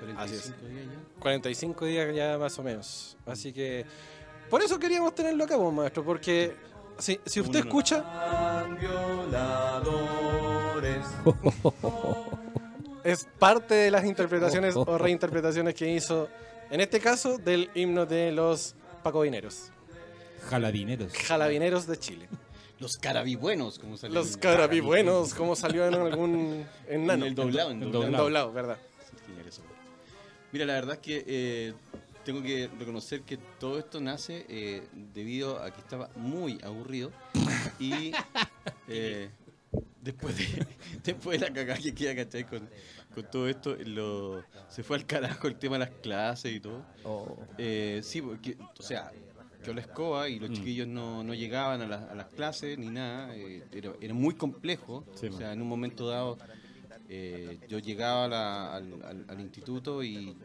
45 0.00 0.66
días 0.66 0.86
ya. 0.86 1.20
45 1.20 1.84
días 1.86 2.14
ya 2.14 2.38
más 2.38 2.58
o 2.58 2.62
menos. 2.62 3.16
Así 3.26 3.52
que 3.52 3.84
por 4.48 4.62
eso 4.62 4.78
queríamos 4.78 5.14
tenerlo 5.14 5.44
acá, 5.44 5.56
pues, 5.58 5.72
maestro, 5.74 6.04
porque 6.04 6.54
si, 6.98 7.18
si 7.26 7.40
usted 7.40 7.60
Uno 7.60 7.64
no. 7.64 7.80
escucha, 7.80 8.04
es 13.10 13.26
parte 13.38 13.74
de 13.74 13.90
las 13.90 14.04
interpretaciones 14.04 14.74
o 14.76 14.98
reinterpretaciones 14.98 15.74
que 15.74 15.90
hizo, 15.92 16.28
en 16.70 16.80
este 16.80 17.00
caso, 17.00 17.38
del 17.38 17.70
himno 17.74 18.06
de 18.06 18.32
los 18.32 18.74
pacovineros, 19.02 19.70
Jaladineros. 20.48 21.12
jalabineros 21.14 21.86
de 21.86 21.96
Chile. 21.98 22.28
Los 22.80 22.96
carabibuenos, 22.96 23.78
como 23.78 23.96
salió 23.96 24.14
Los 24.14 24.34
en- 24.34 24.40
carabibuenos, 24.40 25.34
como 25.34 25.56
salió 25.56 25.86
en 25.86 25.94
algún 25.94 26.64
en 26.88 27.00
En 27.00 27.06
nano. 27.06 27.26
el 27.26 27.34
doblado, 27.34 27.70
en 27.72 27.82
En 27.82 27.90
doblado. 27.92 28.06
En 28.06 28.12
doblado, 28.16 28.52
¿verdad? 28.52 28.78
Mira, 30.52 30.64
la 30.64 30.74
verdad 30.74 30.94
es 30.94 31.00
que 31.00 31.24
eh, 31.26 31.74
tengo 32.24 32.42
que 32.42 32.70
reconocer 32.78 33.22
que 33.22 33.36
todo 33.58 33.78
esto 33.78 34.00
nace 34.00 34.46
eh, 34.48 34.82
debido 35.14 35.62
a 35.62 35.70
que 35.72 35.80
estaba 35.80 36.08
muy 36.16 36.58
aburrido 36.64 37.10
y 37.78 38.12
eh, 38.88 39.28
después, 40.02 40.36
de, 40.36 40.66
después 41.04 41.40
de 41.40 41.48
la 41.48 41.52
cagada 41.54 41.80
que 41.80 41.94
queda, 41.94 42.14
¿cachai? 42.16 42.44
Con, 42.44 42.68
con 43.14 43.24
todo 43.30 43.48
esto, 43.48 43.76
lo, 43.86 44.44
se 44.68 44.82
fue 44.82 44.96
al 44.96 45.06
carajo 45.06 45.48
el 45.48 45.56
tema 45.56 45.74
de 45.78 45.86
las 45.86 45.90
clases 46.00 46.52
y 46.54 46.60
todo. 46.60 46.84
Eh, 47.58 48.00
sí, 48.02 48.20
porque, 48.22 48.56
o 48.78 48.82
sea, 48.82 49.10
yo 49.64 49.74
la 49.74 49.80
escoba 49.80 50.28
y 50.28 50.38
los 50.38 50.50
Mm. 50.50 50.54
chiquillos 50.54 50.86
no, 50.88 51.24
no 51.24 51.34
llegaban 51.34 51.82
a, 51.82 51.86
las- 51.86 52.08
a 52.10 52.14
las 52.14 52.26
clases 52.28 52.78
ni 52.78 52.88
nada, 52.88 53.34
eh, 53.34 53.64
era, 53.72 53.92
era 54.00 54.14
muy 54.14 54.34
complejo. 54.34 55.04
Sí, 55.14 55.26
o 55.26 55.32
sea, 55.36 55.52
en 55.52 55.60
un 55.62 55.68
momento 55.68 56.06
dado 56.08 56.38
eh, 57.10 57.58
yo 57.68 57.78
llegaba 57.78 58.26
a 58.26 58.28
la- 58.28 58.74
al, 58.76 59.02
al- 59.02 59.24
al 59.28 59.40
instituto 59.40 60.02
y 60.02 60.36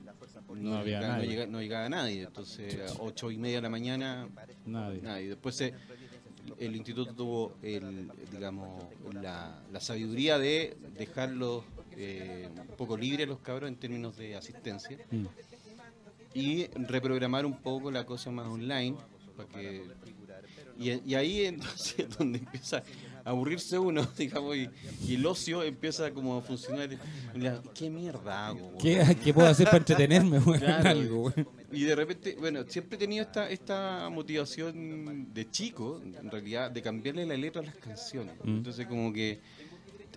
no, 0.48 0.56
No 0.56 0.76
había 0.78 1.00
llegaba, 1.00 1.08
no 1.08 1.14
nadie. 1.18 1.30
llega- 1.30 1.46
no 1.48 1.62
llegaba 1.62 1.90
nadie. 1.90 2.22
Entonces, 2.24 2.80
a 2.92 3.02
ocho 3.02 3.32
y 3.32 3.38
media 3.38 3.58
de 3.58 3.62
la 3.64 3.70
mañana, 3.70 4.30
Nadie. 4.66 5.02
nadie. 5.02 5.28
Después 5.30 5.56
se- 5.56 5.74
el 6.60 6.76
instituto 6.76 7.14
tuvo 7.14 7.56
el, 7.62 8.12
digamos, 8.32 8.84
la, 9.14 9.62
la 9.72 9.80
sabiduría 9.80 10.38
de 10.38 10.78
dejarlos 10.98 11.64
eh, 11.98 12.50
un 12.70 12.76
poco 12.76 12.98
libres 12.98 13.28
los 13.28 13.40
cabros 13.40 13.68
en 13.70 13.76
términos 13.78 14.18
de 14.18 14.36
asistencia 14.36 14.98
Mm. 15.12 15.26
y 16.34 16.66
reprogramar 16.68 17.46
un 17.46 17.58
poco 17.62 17.92
la 17.92 18.06
cosa 18.06 18.32
más 18.32 18.48
online 18.48 18.96
para 19.38 19.50
que 19.50 19.84
y, 20.78 20.92
y 21.12 21.16
ahí 21.16 21.46
entonces 21.46 22.00
es 22.00 22.10
donde 22.18 22.40
empieza 22.40 22.84
aburrirse 23.26 23.78
uno 23.80 24.06
digamos 24.18 24.56
y, 24.58 24.70
y 25.08 25.16
el 25.16 25.26
ocio 25.26 25.64
empieza 25.64 26.12
como 26.12 26.38
a 26.38 26.42
funcionar 26.42 26.90
la- 27.36 27.62
qué 27.74 27.90
mierda 27.90 28.48
hago 28.48 28.60
weón?". 28.68 28.78
¿Qué, 28.80 29.18
qué 29.24 29.34
puedo 29.34 29.48
hacer 29.48 29.66
para 29.68 29.78
entretenerme? 29.78 30.40
Claro. 30.60 30.90
Algo, 30.90 31.34
y 31.72 31.84
de 31.84 31.96
repente 31.96 32.36
bueno 32.40 32.64
siempre 32.68 32.96
he 32.98 33.00
tenido 33.00 33.24
esta 33.24 33.50
esta 33.50 34.10
motivación 34.12 35.34
de 35.34 35.50
chico 35.50 36.02
en 36.04 36.30
realidad 36.30 36.70
de 36.72 36.82
cambiarle 36.82 37.26
la 37.26 37.36
letra 37.38 37.62
a 37.62 37.66
las 37.66 37.76
canciones 37.76 38.36
Mm. 38.44 38.50
entonces 38.58 38.86
como 38.88 39.12
que 39.14 39.40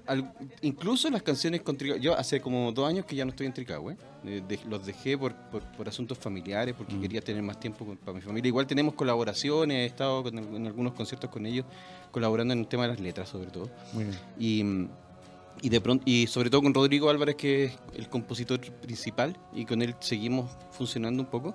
al- 0.06 0.32
incluso 0.62 1.10
las 1.10 1.22
canciones 1.22 1.62
con 1.62 1.76
Tricahue- 1.76 2.00
yo 2.00 2.16
hace 2.16 2.40
como 2.40 2.72
dos 2.72 2.88
años 2.88 3.04
que 3.06 3.16
ya 3.16 3.24
no 3.24 3.30
estoy 3.30 3.46
en 3.46 3.54
Tricahue 3.54 3.96
eh, 4.24 4.42
de- 4.46 4.58
los 4.68 4.84
dejé 4.86 5.16
por, 5.18 5.34
por, 5.50 5.62
por 5.72 5.88
asuntos 5.88 6.18
familiares 6.18 6.74
porque 6.76 6.94
Mm. 6.94 7.00
quería 7.00 7.20
tener 7.20 7.42
más 7.42 7.58
tiempo 7.60 7.84
con- 7.84 7.96
para 7.96 8.12
mi 8.14 8.20
familia 8.20 8.48
igual 8.48 8.66
tenemos 8.66 8.94
colaboraciones 8.94 9.76
he 9.78 9.86
estado 9.86 10.22
con- 10.22 10.38
en 10.38 10.66
algunos 10.66 10.92
conciertos 10.94 11.30
con 11.30 11.44
ellos 11.46 11.64
colaborando 12.10 12.54
en 12.54 12.60
el 12.60 12.66
tema 12.68 12.84
de 12.84 12.88
las 12.90 13.00
letras 13.00 13.28
sobre 13.28 13.50
todo 13.50 13.68
Muy 13.92 14.04
bien. 14.04 14.16
y, 14.38 15.66
y 15.66 15.68
de 15.70 15.80
pronto 15.80 16.02
y 16.06 16.26
sobre 16.26 16.50
todo 16.50 16.62
con 16.62 16.74
Rodrigo 16.74 17.08
Álvarez 17.10 17.36
que 17.36 17.64
es 17.66 17.72
el 17.94 18.08
compositor 18.08 18.60
principal 18.60 19.36
y 19.54 19.64
con 19.64 19.80
él 19.82 19.94
seguimos 20.00 20.50
funcionando 20.72 21.22
un 21.22 21.28
poco 21.30 21.54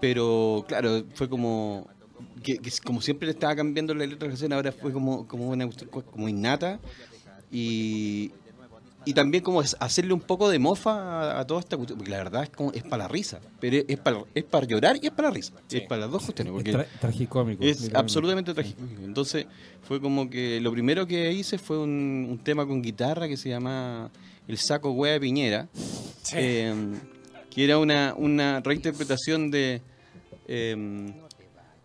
pero 0.00 0.64
claro 0.68 1.04
fue 1.14 1.28
como 1.28 1.86
que, 2.42 2.58
que 2.58 2.70
como 2.84 3.00
siempre 3.00 3.26
le 3.26 3.32
estaba 3.32 3.54
cambiando 3.54 3.94
la 3.94 4.00
letra 4.06 4.18
de 4.20 4.24
la 4.26 4.30
canción 4.32 4.52
ahora 4.52 4.72
fue 4.72 4.92
como 4.92 5.26
como 5.28 5.48
una 5.50 5.68
como 6.12 6.28
innata 6.28 6.80
y 7.50 8.30
y 9.04 9.14
también 9.14 9.42
como 9.42 9.62
es 9.62 9.74
hacerle 9.80 10.12
un 10.12 10.20
poco 10.20 10.50
de 10.50 10.58
mofa 10.58 10.92
a, 11.36 11.40
a 11.40 11.46
toda 11.46 11.60
esta 11.60 11.76
cuestión 11.76 11.96
porque 11.98 12.10
la 12.10 12.18
verdad 12.18 12.42
es 12.42 12.50
como 12.50 12.72
es 12.72 12.82
para 12.82 13.04
la 13.04 13.08
risa 13.08 13.40
pero 13.58 13.78
es 13.88 13.96
para 13.98 14.18
es 14.34 14.44
para 14.44 14.66
llorar 14.66 14.98
y 15.00 15.06
es 15.06 15.12
para 15.12 15.28
la 15.28 15.34
risa 15.34 15.54
Sí. 15.66 15.78
es 15.78 15.82
para 15.88 16.02
las 16.02 16.10
dos 16.10 16.24
cuestiones 16.24 16.52
porque 16.52 16.70
Es 16.70 16.76
tra- 16.76 16.86
tragicómico. 17.00 17.64
es 17.64 17.90
absolutamente 17.94 18.52
trágico. 18.52 18.82
Entonces, 19.02 19.46
fue 19.82 20.00
como 20.00 20.28
que 20.28 20.60
lo 20.60 20.72
primero 20.72 21.06
que 21.06 21.32
hice 21.32 21.56
fue 21.58 21.78
un, 21.78 22.26
un 22.28 22.38
tema 22.38 22.66
con 22.66 22.82
guitarra 22.82 23.28
que 23.28 23.36
se 23.38 23.48
llama 23.48 24.10
El 24.46 24.58
saco 24.58 24.90
hueá 24.90 25.12
de 25.14 25.20
Piñera, 25.20 25.68
eh, 26.34 26.74
que 27.50 27.64
era 27.64 27.78
una, 27.78 28.14
una 28.16 28.60
reinterpretación 28.60 29.50
de 29.50 29.80
eh, 30.48 31.12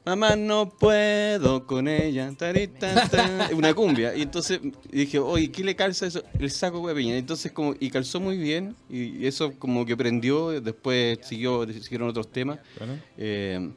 Mamá, 0.05 0.35
no 0.35 0.69
puedo 0.69 1.65
con 1.65 1.87
ella, 1.87 2.29
tarita, 2.37 3.07
ta", 3.09 3.49
una 3.55 3.73
cumbia. 3.73 4.13
Y 4.15 4.23
entonces 4.23 4.59
dije, 4.91 5.17
oye, 5.19 5.49
¿qué 5.49 5.63
le 5.63 5.75
calza 5.75 6.05
eso? 6.05 6.21
El 6.37 6.51
saco 6.51 6.85
de 6.87 6.93
Piñera. 6.95 7.17
Entonces, 7.17 7.51
como, 7.53 7.73
y 7.79 7.89
calzó 7.89 8.19
muy 8.19 8.37
bien, 8.37 8.75
y 8.89 9.25
eso 9.25 9.53
como 9.57 9.85
que 9.85 9.95
prendió, 9.95 10.59
después 10.59 11.19
siguió, 11.23 11.65
siguieron 11.71 12.09
otros 12.09 12.29
temas. 12.31 12.59
Claro. 12.75 12.97
Eh, 13.17 13.69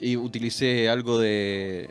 y 0.00 0.16
utilicé 0.16 0.88
algo 0.88 1.18
de, 1.18 1.90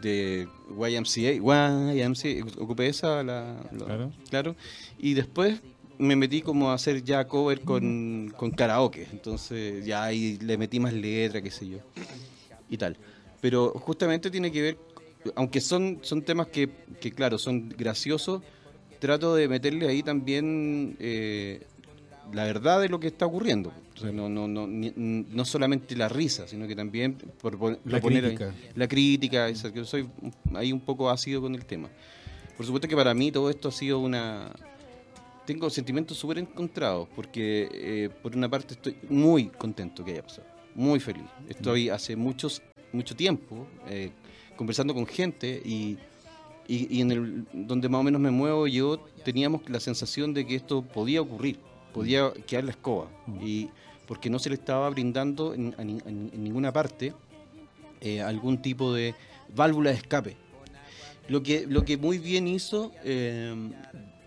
de 0.00 0.46
YMCA, 0.78 1.32
YMCA, 1.32 2.44
ocupé 2.62 2.86
esa, 2.86 3.24
la, 3.24 3.56
la- 3.72 3.84
Claro. 3.86 4.12
claro, 4.30 4.56
y 4.96 5.14
después 5.14 5.58
me 5.98 6.14
metí 6.14 6.40
como 6.40 6.70
a 6.70 6.74
hacer 6.74 7.02
ya 7.02 7.26
cover 7.26 7.62
con, 7.62 8.32
con 8.36 8.52
karaoke, 8.52 9.08
entonces 9.10 9.84
ya 9.84 10.04
ahí 10.04 10.38
le 10.40 10.56
metí 10.56 10.78
más 10.78 10.92
letra, 10.92 11.42
qué 11.42 11.50
sé 11.50 11.66
yo, 11.68 11.78
y 12.70 12.76
tal. 12.76 12.96
Pero 13.40 13.70
justamente 13.70 14.30
tiene 14.30 14.50
que 14.50 14.62
ver, 14.62 14.78
aunque 15.36 15.60
son, 15.60 15.98
son 16.02 16.22
temas 16.22 16.48
que, 16.48 16.68
que 17.00 17.10
claro, 17.12 17.38
son 17.38 17.68
graciosos, 17.68 18.42
trato 18.98 19.34
de 19.34 19.46
meterle 19.48 19.88
ahí 19.88 20.02
también 20.02 20.96
eh, 20.98 21.62
la 22.32 22.44
verdad 22.44 22.80
de 22.80 22.88
lo 22.88 22.98
que 22.98 23.06
está 23.08 23.26
ocurriendo. 23.26 23.72
O 23.94 24.00
sea, 24.00 24.12
no, 24.12 24.28
no, 24.28 24.46
no, 24.46 24.66
ni- 24.66 24.92
no 24.96 25.44
solamente 25.44 25.96
la 25.96 26.08
risa, 26.08 26.46
sino 26.46 26.66
que 26.68 26.76
también 26.76 27.14
por, 27.40 27.58
pon- 27.58 27.78
La 27.84 27.96
ahí- 27.98 28.02
crítica. 28.02 28.54
la 28.74 28.86
crítica, 28.88 29.48
esa, 29.48 29.72
que 29.72 29.84
soy 29.84 30.08
ahí 30.54 30.72
un 30.72 30.80
poco 30.80 31.10
ácido 31.10 31.40
con 31.40 31.54
el 31.54 31.64
tema. 31.64 31.88
Por 32.56 32.66
supuesto 32.66 32.88
que 32.88 32.96
para 32.96 33.14
mí 33.14 33.30
todo 33.32 33.50
esto 33.50 33.68
ha 33.68 33.72
sido 33.72 33.98
una... 34.00 34.50
Tengo 35.46 35.70
sentimientos 35.70 36.18
súper 36.18 36.38
encontrados, 36.38 37.08
porque 37.16 37.68
eh, 37.72 38.10
por 38.22 38.36
una 38.36 38.48
parte 38.50 38.74
estoy 38.74 38.96
muy 39.08 39.46
contento 39.46 40.04
que 40.04 40.10
haya 40.12 40.22
pasado, 40.22 40.46
muy 40.78 41.00
feliz. 41.00 41.24
Estoy 41.48 41.88
hace 41.88 42.14
muchos, 42.14 42.62
mucho 42.92 43.16
tiempo 43.16 43.66
eh, 43.88 44.12
conversando 44.56 44.94
con 44.94 45.06
gente 45.06 45.60
y, 45.64 45.98
y, 46.68 46.96
y 46.96 47.00
en 47.00 47.10
el 47.10 47.44
donde 47.52 47.88
más 47.88 47.98
o 48.00 48.04
menos 48.04 48.20
me 48.20 48.30
muevo 48.30 48.66
yo 48.68 48.98
teníamos 49.24 49.68
la 49.68 49.80
sensación 49.80 50.32
de 50.34 50.46
que 50.46 50.54
esto 50.54 50.82
podía 50.82 51.20
ocurrir, 51.20 51.58
podía 51.92 52.32
quedar 52.46 52.64
la 52.64 52.70
escoba, 52.70 53.08
y 53.42 53.68
porque 54.06 54.30
no 54.30 54.38
se 54.38 54.50
le 54.50 54.54
estaba 54.54 54.88
brindando 54.90 55.52
en, 55.52 55.74
en- 55.78 56.30
en 56.32 56.44
ninguna 56.44 56.72
parte 56.72 57.12
eh, 58.00 58.20
algún 58.22 58.62
tipo 58.62 58.94
de 58.94 59.16
válvula 59.56 59.90
de 59.90 59.96
escape. 59.96 60.36
Lo 61.28 61.42
que, 61.42 61.66
lo 61.66 61.84
que 61.84 61.96
muy 61.96 62.18
bien 62.18 62.46
hizo, 62.46 62.92
eh, 63.04 63.52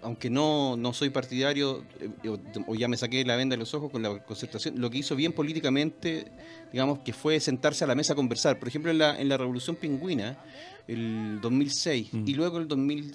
aunque 0.03 0.29
no, 0.29 0.75
no 0.77 0.93
soy 0.93 1.09
partidario, 1.09 1.83
eh, 1.99 2.29
o, 2.29 2.39
o 2.67 2.75
ya 2.75 2.87
me 2.87 2.97
saqué 2.97 3.23
la 3.25 3.35
venda 3.35 3.53
de 3.55 3.59
los 3.59 3.73
ojos 3.73 3.91
con 3.91 4.01
la 4.01 4.23
concertación, 4.23 4.79
lo 4.79 4.89
que 4.89 4.97
hizo 4.99 5.15
bien 5.15 5.33
políticamente, 5.33 6.25
digamos, 6.71 6.99
que 6.99 7.13
fue 7.13 7.39
sentarse 7.39 7.83
a 7.83 7.87
la 7.87 7.95
mesa 7.95 8.13
a 8.13 8.15
conversar. 8.15 8.59
Por 8.59 8.67
ejemplo, 8.67 8.91
en 8.91 8.97
la, 8.97 9.19
en 9.19 9.29
la 9.29 9.37
Revolución 9.37 9.75
Pingüina, 9.75 10.37
el 10.87 11.39
2006 11.41 12.09
Mm. 12.13 12.27
y 12.27 12.33
luego 12.33 12.57
el, 12.57 12.67
2000, 12.67 13.11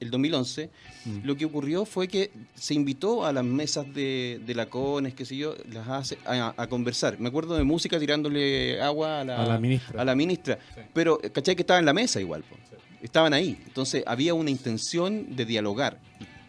el 0.00 0.10
2011, 0.10 0.70
Mm. 1.04 1.18
lo 1.24 1.36
que 1.36 1.44
ocurrió 1.46 1.84
fue 1.84 2.06
que 2.08 2.30
se 2.54 2.74
invitó 2.74 3.24
a 3.24 3.32
las 3.32 3.44
mesas 3.44 3.92
de, 3.94 4.40
de 4.46 4.54
lacones, 4.54 5.14
qué 5.14 5.24
sé 5.24 5.36
yo, 5.36 5.54
las 5.72 5.88
hace, 5.88 6.18
a, 6.26 6.54
a 6.56 6.66
conversar. 6.68 7.18
Me 7.18 7.28
acuerdo 7.28 7.56
de 7.56 7.64
música 7.64 7.98
tirándole 7.98 8.80
agua 8.80 9.20
a 9.20 9.24
la, 9.24 9.42
A 9.42 9.46
la 9.46 9.58
ministra. 9.58 10.00
a 10.00 10.04
la 10.04 10.14
ministra. 10.14 10.58
Pero, 10.94 11.18
¿cachai? 11.32 11.56
Que 11.56 11.62
estaba 11.62 11.80
en 11.80 11.86
la 11.86 11.92
mesa 11.92 12.20
igual. 12.20 12.42
po. 12.44 12.56
Estaban 13.02 13.32
ahí. 13.32 13.58
Entonces 13.66 14.02
había 14.06 14.34
una 14.34 14.50
intención 14.50 15.34
de 15.36 15.44
dialogar. 15.44 15.98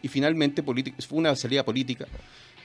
Y 0.02 0.08
finalmente 0.08 0.64
política- 0.64 0.98
fue 1.08 1.20
una 1.20 1.36
salida 1.36 1.64
política, 1.64 2.08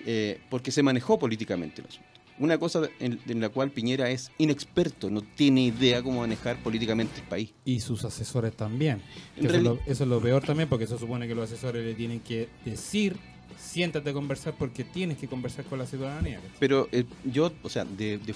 eh, 0.05 0.41
porque 0.49 0.71
se 0.71 0.83
manejó 0.83 1.19
políticamente 1.19 1.83
el 1.83 1.89
asunto. 1.89 2.09
Una 2.39 2.59
cosa 2.59 2.83
en, 3.01 3.19
en 3.27 3.41
la 3.41 3.49
cual 3.49 3.71
Piñera 3.71 4.11
es 4.11 4.31
inexperto, 4.37 5.09
no 5.09 5.23
tiene 5.23 5.63
idea 5.63 6.03
cómo 6.03 6.21
manejar 6.21 6.63
políticamente 6.63 7.21
el 7.21 7.27
país. 7.27 7.53
Y 7.65 7.81
sus 7.81 8.05
asesores 8.05 8.55
también. 8.55 9.01
Eso, 9.37 9.57
es 9.57 9.63
lo, 9.63 9.79
eso 9.87 10.05
es 10.05 10.09
lo 10.11 10.21
peor 10.21 10.45
también, 10.45 10.69
porque 10.69 10.87
se 10.87 10.99
supone 10.99 11.27
que 11.27 11.35
los 11.35 11.51
asesores 11.51 11.83
le 11.85 11.95
tienen 11.95 12.21
que 12.21 12.49
decir 12.65 13.17
siéntate 13.59 14.11
a 14.11 14.13
conversar 14.13 14.55
porque 14.59 14.85
tienes 14.85 15.17
que 15.17 15.29
conversar 15.29 15.65
con 15.65 15.79
la 15.79 15.87
ciudadanía. 15.87 16.41
Pero 16.59 16.89
eh, 16.93 17.05
yo, 17.25 17.53
o 17.63 17.69
sea, 17.71 17.87
de, 17.87 18.19
de 18.19 18.35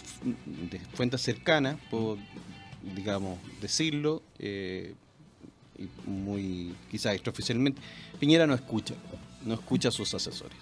fuentes 0.95 1.21
cercanas, 1.21 1.77
puedo, 1.91 2.17
digamos, 2.97 3.39
decirlo, 3.61 4.23
eh, 4.39 4.95
y 5.81 5.89
muy 6.09 6.75
quizás 6.91 7.15
extraoficialmente, 7.15 7.81
Piñera 8.19 8.47
no 8.47 8.55
escucha, 8.55 8.95
no 9.45 9.55
escucha 9.55 9.89
a 9.89 9.93
sus 9.93 10.13
asesores. 10.15 10.59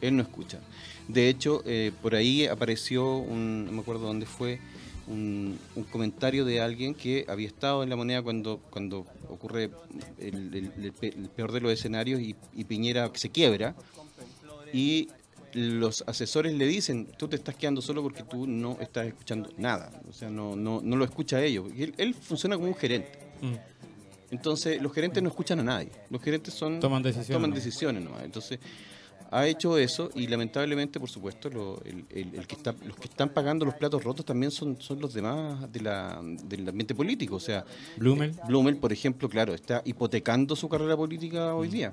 Él 0.00 0.16
no 0.16 0.22
escucha. 0.22 0.60
De 1.08 1.28
hecho, 1.30 1.62
eh, 1.64 1.90
por 2.02 2.14
ahí 2.14 2.46
apareció, 2.46 3.16
un, 3.18 3.64
no 3.66 3.72
me 3.72 3.80
acuerdo 3.80 4.06
dónde 4.06 4.26
fue, 4.26 4.60
un, 5.06 5.58
comentario 5.90 6.44
de 6.44 6.60
alguien 6.60 6.94
que 6.94 7.24
había 7.28 7.46
estado 7.46 7.82
en 7.82 7.90
la 7.90 7.96
moneda 7.96 8.22
cuando, 8.22 8.58
cuando 8.70 9.06
ocurre 9.28 9.70
el, 10.18 10.54
el- 10.54 10.72
el 10.84 10.92
pe- 10.92 11.14
el 11.16 11.28
peor 11.28 11.52
de 11.52 11.60
los 11.60 11.72
escenarios 11.72 12.20
y, 12.20 12.34
Piñera 12.64 13.10
se 13.14 13.30
quiebra 13.30 13.74
y 14.72 15.08
los 15.52 16.02
asesores 16.06 16.52
le 16.54 16.66
dicen, 16.66 17.06
tú 17.18 17.28
te 17.28 17.36
estás 17.36 17.54
quedando 17.54 17.80
solo 17.80 18.02
porque 18.02 18.22
tú 18.24 18.46
no 18.46 18.76
estás 18.80 19.06
escuchando 19.06 19.50
nada, 19.56 19.92
o 20.08 20.12
sea, 20.12 20.28
no, 20.30 20.56
no, 20.56 20.80
no 20.82 20.96
lo 20.96 21.04
escucha 21.04 21.36
a 21.36 21.44
ellos. 21.44 21.70
Él 21.96 22.14
funciona 22.14 22.56
como 22.56 22.68
un 22.68 22.74
gerente. 22.74 23.12
Mm. 23.40 23.54
Entonces, 24.34 24.82
los 24.82 24.92
gerentes 24.92 25.22
no 25.22 25.28
escuchan 25.28 25.60
a 25.60 25.62
nadie. 25.62 25.90
Los 26.10 26.20
gerentes 26.20 26.54
son 26.54 26.80
Toman 26.80 27.02
decisiones, 27.02 27.28
Toman 27.28 27.52
decisiones 27.52 28.02
nomás. 28.02 28.24
Entonces, 28.24 28.58
ha 29.36 29.46
hecho 29.48 29.76
eso 29.78 30.10
y 30.14 30.26
lamentablemente, 30.28 31.00
por 31.00 31.10
supuesto, 31.10 31.50
lo- 31.50 31.80
el, 31.84 32.04
el- 32.10 32.34
el 32.36 32.46
que 32.46 32.54
está, 32.54 32.74
los 32.86 32.96
que 32.96 33.08
están 33.08 33.28
pagando 33.30 33.64
los 33.64 33.74
platos 33.74 34.02
rotos 34.04 34.24
también 34.24 34.50
son, 34.50 34.80
son 34.80 35.00
los 35.00 35.12
demás 35.12 35.70
de 35.72 35.80
la, 35.80 36.20
del 36.22 36.68
ambiente 36.68 36.94
político. 36.94 37.36
O 37.36 37.40
sea, 37.40 37.64
Blumel, 37.96 38.32
Blumel, 38.46 38.76
por 38.76 38.92
ejemplo, 38.92 39.28
claro, 39.28 39.52
está 39.54 39.82
hipotecando 39.84 40.54
su 40.54 40.68
carrera 40.68 40.96
política 40.96 41.54
hoy 41.54 41.68
día. 41.68 41.92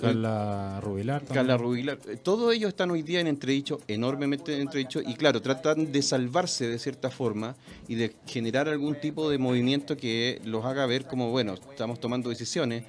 Carla 0.00 0.80
Rubilar. 0.82 1.20
también. 1.20 1.34
Carla 1.36 1.56
Rubilar, 1.56 1.98
eh, 2.08 2.16
todos 2.16 2.52
ellos 2.54 2.68
están 2.68 2.90
hoy 2.90 3.02
día 3.02 3.20
en 3.20 3.26
entredicho, 3.28 3.80
enormemente 3.86 4.54
en 4.54 4.62
entredicho, 4.62 5.00
y 5.00 5.14
claro, 5.14 5.40
tratan 5.40 5.92
de 5.92 6.02
salvarse 6.02 6.66
de 6.66 6.78
cierta 6.78 7.08
forma 7.10 7.54
y 7.88 7.94
de 7.94 8.14
generar 8.26 8.68
algún 8.68 8.96
tipo 8.96 9.30
de 9.30 9.38
movimiento 9.38 9.96
que 9.96 10.40
los 10.44 10.64
haga 10.64 10.86
ver 10.86 11.06
como, 11.06 11.30
bueno, 11.30 11.54
estamos 11.54 12.00
tomando 12.00 12.30
decisiones, 12.30 12.82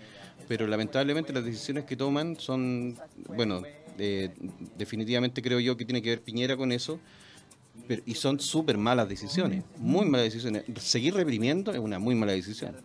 pero 0.48 0.66
lamentablemente 0.68 1.32
las 1.34 1.46
decisiones 1.46 1.86
que 1.86 1.96
toman 1.96 2.36
son, 2.40 2.96
bueno, 3.28 3.62
eh, 3.98 4.30
definitivamente 4.78 5.42
creo 5.42 5.60
yo 5.60 5.78
que 5.78 5.86
tiene 5.86 6.02
que 6.02 6.10
ver 6.10 6.22
Piñera 6.22 6.56
con 6.58 6.72
eso, 6.72 7.00
pero- 7.88 8.02
y 8.06 8.16
son 8.16 8.40
súper 8.40 8.78
malas 8.78 9.10
decisiones, 9.10 9.64
muy 9.78 10.06
malas 10.06 10.26
decisiones. 10.26 10.64
Seguir 10.80 11.14
reprimiendo 11.16 11.72
es 11.74 11.80
una 11.80 12.00
muy 12.00 12.16
mala 12.16 12.32
decisión. 12.34 12.76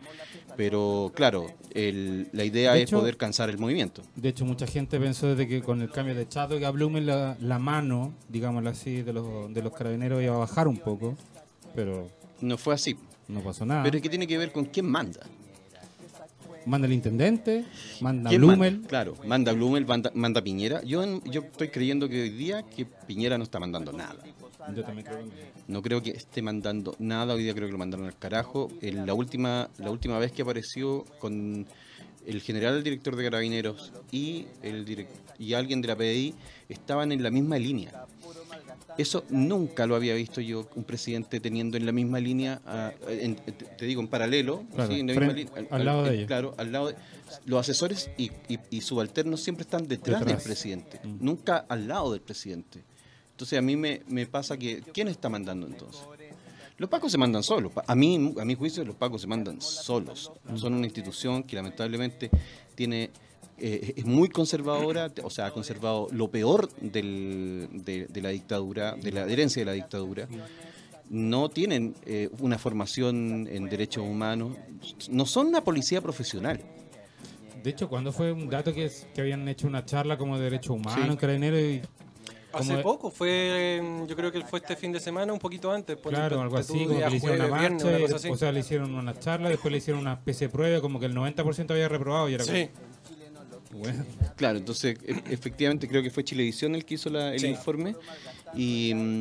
Pero 0.57 1.13
claro, 1.15 1.47
el- 1.75 2.29
la 2.33 2.45
idea 2.45 2.73
De 2.73 2.83
es 2.83 2.89
hecho- 2.89 2.99
poder 2.99 3.17
cansar 3.17 3.49
el 3.49 3.59
movimiento. 3.59 4.03
De 4.17 4.31
hecho, 4.31 4.45
mucha 4.45 4.67
gente 4.67 4.99
pensó 4.99 5.29
desde 5.29 5.47
que 5.47 5.63
con 5.63 5.81
el 5.83 5.91
cambio 5.91 6.15
de 6.17 6.27
Chadwick 6.27 6.65
a 6.65 6.71
Blumen 6.71 7.07
la, 7.07 7.37
la 7.41 7.59
mano, 7.61 8.13
digámoslo 8.29 8.71
así, 8.71 9.03
de 9.03 9.13
los, 9.13 9.53
de 9.55 9.63
los 9.63 9.73
carabineros 9.73 10.21
iba 10.23 10.35
a 10.35 10.39
bajar 10.39 10.67
un 10.67 10.79
poco, 10.79 11.17
pero 11.77 12.11
No 12.41 12.59
fue 12.59 12.75
así. 12.75 12.97
no 13.29 13.41
pasó 13.41 13.65
nada. 13.67 13.83
Pero 13.85 13.97
es 13.99 14.03
que 14.03 14.09
tiene 14.09 14.27
que 14.27 14.37
ver 14.39 14.51
con 14.51 14.65
quién 14.65 14.87
manda. 14.87 15.21
Manda 16.67 16.87
el 16.87 16.93
intendente, 16.93 17.65
manda 18.01 18.29
¿Quién 18.31 18.41
Blumel. 18.43 18.59
manda? 18.75 18.89
Claro, 18.89 19.15
manda 19.27 19.53
Blumel, 19.53 19.87
manda, 19.87 20.11
manda 20.15 20.43
Piñera. 20.43 20.83
Yo, 20.83 21.03
en- 21.03 21.23
yo 21.25 21.41
estoy 21.43 21.69
creyendo 21.69 22.09
que 22.09 22.23
hoy 22.23 22.31
día 22.31 22.63
que 22.63 22.85
Piñera 22.85 23.39
no 23.39 23.45
está 23.45 23.59
mandando 23.59 23.93
nada. 23.93 24.17
Yo 24.75 24.83
también 24.85 25.07
creo 25.07 25.19
que- 25.25 25.49
No 25.67 25.81
creo 25.83 26.03
que 26.03 26.11
esté 26.11 26.43
mandando 26.43 26.95
nada. 26.99 27.35
Hoy 27.35 27.43
día 27.45 27.55
creo 27.55 27.69
que 27.69 27.73
lo 27.73 27.79
mandaron 27.79 28.07
al 28.07 28.19
carajo. 28.19 28.69
En 28.83 29.07
la 29.07 29.15
última, 29.15 29.71
la 29.79 29.91
última 29.91 30.19
vez 30.19 30.31
que 30.33 30.43
apareció 30.43 31.05
con 31.21 31.67
el 32.27 32.41
general 32.43 32.83
director 32.83 33.17
de 33.17 33.25
Carabineros 33.25 33.93
y, 34.11 34.47
el 34.63 34.85
direc- 34.85 35.07
y 35.39 35.55
alguien 35.55 35.81
de 35.81 35.89
la 35.89 35.97
PDI 35.97 36.35
estaban 36.69 37.13
en 37.13 37.23
la 37.23 37.31
misma 37.31 37.59
línea. 37.59 38.05
Eso 38.99 39.25
nunca 39.31 39.87
lo 39.87 39.95
había 39.95 40.15
visto 40.15 40.41
yo, 40.41 40.69
un 40.75 40.83
presidente 40.85 41.39
teniendo 41.41 41.77
en 41.77 41.87
la 41.87 41.93
misma 41.93 42.19
línea, 42.19 42.61
ah, 42.67 42.93
en- 43.09 43.37
te, 43.37 43.87
digo, 43.87 44.01
en 44.03 44.09
paralelo, 44.09 44.65
Claro, 44.75 44.93
¿sí? 44.93 45.01
en 45.01 45.07
la 45.07 45.15
frente- 45.15 45.35
misma 45.35 45.57
línea, 45.61 45.69
al 45.77 45.85
lado 45.85 46.03
de 46.05 46.15
ellos. 46.15 46.27
Claro, 46.27 46.55
al 46.59 46.73
lado 46.73 46.89
de, 46.89 46.95
los 47.47 47.61
asesores 47.61 48.11
y, 48.19 48.33
y- 48.49 48.59
y 48.71 48.81
subalternos 48.81 49.41
siempre 49.41 49.63
están 49.63 49.87
detrás, 49.87 50.21
Detrás. 50.21 50.39
del 50.39 50.45
presidente, 50.45 51.01
Mm. 51.05 51.17
nunca 51.21 51.65
al 51.69 51.87
lado 51.87 52.11
del 52.13 52.21
presidente. 52.23 52.83
Entonces 53.31 53.57
a 53.59 53.63
mí 53.63 53.77
me, 53.77 54.03
me 54.09 54.27
pasa 54.27 54.57
que, 54.57 54.83
¿quién 54.93 55.07
está 55.07 55.29
mandando 55.29 55.67
entonces? 55.69 56.03
Los 56.77 56.91
pacos 56.91 57.11
se 57.13 57.19
mandan 57.19 57.43
solos. 57.43 57.73
A 57.87 57.95
mí, 57.95 58.35
a 58.41 58.45
mi 58.45 58.55
juicio, 58.57 58.85
los 58.85 58.95
pacos 58.97 59.21
se 59.21 59.27
mandan 59.29 59.61
solos. 59.61 60.33
Son 60.57 60.75
una 60.75 60.87
institución 60.87 61.43
que 61.45 61.55
lamentablemente 61.57 62.31
tiene 62.75 63.11
eh, 63.61 63.95
es 63.97 64.05
muy 64.05 64.29
conservadora, 64.29 65.11
o 65.23 65.31
sea, 65.31 65.47
ha 65.47 65.51
conservado 65.53 66.09
lo 66.13 66.31
peor 66.31 66.69
del- 66.81 67.69
de, 67.73 68.07
de 68.07 68.21
la 68.23 68.31
dictadura, 68.31 68.95
de 68.95 69.13
la 69.13 69.23
herencia 69.25 69.61
de 69.63 69.67
la 69.67 69.73
dictadura. 69.73 70.29
No 71.11 71.49
tienen 71.49 71.95
eh, 72.05 72.29
una 72.41 72.59
formación 72.59 73.49
en 73.51 73.69
derechos 73.69 74.05
humanos. 74.05 74.57
No 75.11 75.25
son 75.27 75.47
una 75.49 75.63
policía 75.63 76.01
profesional. 76.03 76.61
De 77.63 77.71
hecho, 77.71 77.89
cuando 77.89 78.13
fue 78.13 78.31
un 78.33 78.49
dato 78.49 78.73
que, 78.75 78.85
es- 78.85 79.07
que 79.15 79.21
habían 79.23 79.49
hecho 79.49 79.67
una 79.67 79.85
charla 79.85 80.17
como 80.19 80.37
de 80.39 80.45
derechos 80.45 80.71
humanos 80.77 81.17
Sí. 81.21 81.37
y 81.47 81.83
Hace 82.51 82.79
poco, 82.79 83.11
fue, 83.11 83.81
yo 84.09 84.17
creo 84.17 84.33
que 84.33 84.41
fue 84.43 84.59
este 84.61 84.75
fin 84.75 84.91
de 84.91 85.01
semana, 85.01 85.33
un 85.35 85.39
poquito 85.39 85.71
antes. 85.71 85.97
ponte 85.97 86.17
Claro, 86.17 86.41
algo 86.41 86.57
así, 86.57 86.73
como 86.87 86.99
que 86.99 87.09
le 87.11 87.17
hicieron 87.17 87.37
una 87.41 87.49
jueves, 87.49 87.61
viernes, 87.61 87.85
marcha, 87.85 88.27
una 88.27 88.35
o 88.35 88.37
sea, 88.39 88.53
le 88.53 88.61
hicieron 88.61 88.95
una 88.95 89.19
charla, 89.21 89.49
después 89.51 89.71
le 89.71 89.79
hicieron 89.79 90.01
una 90.03 90.15
especie 90.15 90.47
de 90.47 90.53
prueba, 90.53 90.81
como 90.81 90.99
que 90.99 91.07
el 91.07 91.15
90% 91.15 91.71
había 91.73 91.89
reprobado 91.89 92.29
y 92.31 92.35
era 92.35 92.45
Sí, 92.45 92.69
como, 92.75 92.88
bueno, 93.73 94.05
Claro, 94.37 94.59
entonces 94.59 94.97
e- 95.05 95.23
efectivamente 95.33 95.89
creo 95.89 96.03
que 96.03 96.11
fue 96.11 96.25
Chilevisión 96.25 96.75
el 96.75 96.85
que 96.85 96.95
hizo 96.95 97.11
la- 97.11 97.35
el 97.35 97.41
Sí. 97.41 97.47
informe 97.49 97.97
y, 98.55 98.93
mm, 98.95 99.21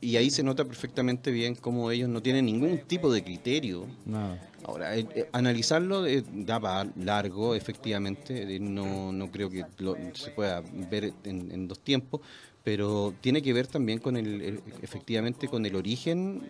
y 0.00 0.16
ahí 0.16 0.30
se 0.30 0.42
nota 0.42 0.64
perfectamente 0.64 1.30
bien 1.30 1.54
cómo 1.54 1.90
ellos 1.90 2.08
no 2.08 2.22
tienen 2.22 2.46
ningún 2.46 2.78
tipo 2.86 3.12
de 3.12 3.22
criterio. 3.24 3.86
nada. 4.06 4.38
Ahora, 4.64 4.96
eh, 4.96 5.06
eh, 5.14 5.28
analizarlo 5.32 6.04
eh, 6.06 6.22
da 6.30 6.60
para 6.60 6.90
largo, 6.96 7.54
efectivamente, 7.54 8.56
eh, 8.56 8.60
no, 8.60 9.12
no 9.12 9.30
creo 9.30 9.48
que 9.48 9.64
lo- 9.78 9.96
se 10.14 10.30
pueda 10.32 10.62
ver 10.90 11.12
en, 11.24 11.50
en 11.50 11.68
dos 11.68 11.78
tiempos, 11.80 12.20
pero 12.62 13.14
tiene 13.20 13.40
que 13.40 13.52
ver 13.54 13.66
también 13.66 13.98
con 13.98 14.16
el, 14.16 14.42
el- 14.42 14.62
efectivamente 14.82 15.48
con 15.48 15.64
el 15.64 15.74
origen 15.74 16.42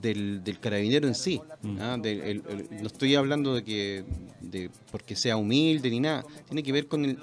del, 0.00 0.42
del 0.44 0.58
carabinero 0.60 1.06
en 1.08 1.14
sí. 1.14 1.40
¿ah? 1.80 1.96
Del- 2.00 2.20
el- 2.20 2.42
el- 2.48 2.68
no 2.82 2.86
estoy 2.86 3.14
hablando 3.14 3.54
de 3.54 3.64
que 3.64 4.04
de 4.40 4.70
porque 4.90 5.16
sea 5.16 5.36
humilde 5.36 5.90
ni 5.90 6.00
nada, 6.00 6.24
tiene 6.46 6.62
que 6.62 6.72
ver 6.72 6.86
con 6.86 7.04
el 7.04 7.18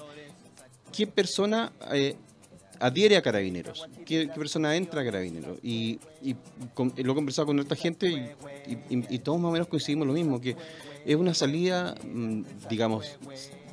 qué 0.92 1.08
persona 1.08 1.72
eh, 1.92 2.16
adhiere 2.80 3.16
a 3.18 3.22
carabineros, 3.22 3.88
qué, 4.06 4.28
qué 4.28 4.40
persona 4.40 4.76
entra 4.76 5.02
a 5.02 5.06
carabineros. 5.06 5.58
Y, 5.64 6.00
y 6.22 6.36
con- 6.74 6.94
lo 6.98 7.12
he 7.12 7.16
conversado 7.16 7.48
con 7.48 7.60
otra 7.60 7.78
gente 7.78 8.10
y, 8.10 8.16
y- 8.72 8.96
y- 8.98 9.16
y 9.16 9.20
todos 9.20 9.40
más 9.40 9.50
o 9.50 9.52
menos 9.54 9.68
coincidimos 9.68 10.06
lo 10.08 10.14
mismo, 10.14 10.42
que 10.42 10.56
es 11.06 11.16
una 11.16 11.34
salida, 11.34 11.96
mm, 12.04 12.42
digamos, 12.70 13.18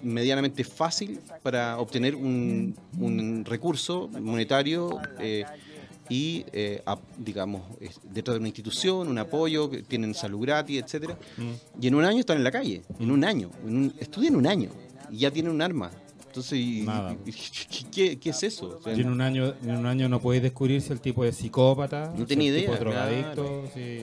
medianamente 0.02 0.64
fácil 0.64 1.20
para 1.42 1.78
obtener 1.78 2.14
un, 2.16 2.74
un 2.98 3.44
recurso 3.44 4.08
monetario 4.08 4.98
eh, 5.18 5.44
y, 6.10 6.44
eh, 6.52 6.82
ap- 6.84 7.00
digamos, 7.16 7.62
detrás 8.02 8.34
de 8.34 8.40
una 8.40 8.48
institución, 8.48 9.08
un 9.08 9.16
apoyo, 9.18 9.70
tienen 9.88 10.12
salud 10.14 10.40
gratis, 10.40 10.82
etcétera 10.82 11.16
Y 11.80 11.86
en 11.86 11.94
un 11.94 12.04
año 12.04 12.18
están 12.20 12.36
en 12.36 12.44
la 12.44 12.50
calle, 12.50 12.82
en 12.98 13.10
un 13.10 13.24
año, 13.24 13.50
en 13.66 13.76
un- 13.76 13.94
estudian 13.98 14.36
un 14.36 14.46
año 14.46 14.70
y 15.10 15.18
ya 15.18 15.30
tienen 15.30 15.52
un 15.52 15.62
arma. 15.62 15.90
Entonces, 16.26 16.58
y- 16.58 16.82
Nada. 16.82 17.16
¿qué, 17.92 18.18
qué 18.18 18.30
es 18.30 18.42
eso? 18.42 18.78
O 18.78 18.82
sea, 18.82 18.92
Y 18.94 19.00
en 19.00 19.08
un 19.08 19.20
año, 19.20 19.54
en 19.64 19.76
un 19.76 19.86
año 19.86 20.08
no 20.08 20.20
podéis 20.20 20.42
descubrir 20.44 20.80
si 20.82 20.92
el 20.92 21.00
tipo 21.00 21.24
es 21.24 21.36
psicópata, 21.36 22.12
No 22.12 22.18
si 22.20 22.26
tenía 22.26 22.54
tipo 22.54 22.74
es 22.74 22.80
drogadicto, 22.80 23.64
si... 23.74 24.00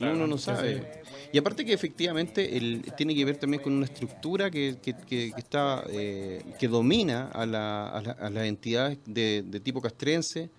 No, 0.00 0.12
uno 0.12 0.26
no 0.26 0.36
sabe. 0.36 1.02
Y 1.32 1.38
aparte 1.38 1.64
que 1.64 1.72
efectivamente 1.72 2.56
el, 2.58 2.82
tiene 2.96 3.14
que 3.14 3.24
ver 3.24 3.36
también 3.38 3.62
con 3.62 3.72
una 3.72 3.86
estructura 3.86 4.50
que, 4.50 4.76
que, 4.82 4.92
que- 4.94 5.32
que 5.34 5.40
está 5.40 5.84
eh, 5.88 6.42
que 6.58 6.68
domina 6.68 7.28
a, 7.32 7.46
la- 7.46 7.88
a 7.88 8.02
la- 8.02 8.12
a 8.12 8.30
las 8.30 8.44
entidades 8.44 8.98
de, 9.06 9.42
de 9.46 9.60
tipo 9.60 9.80
castrense 9.80 10.50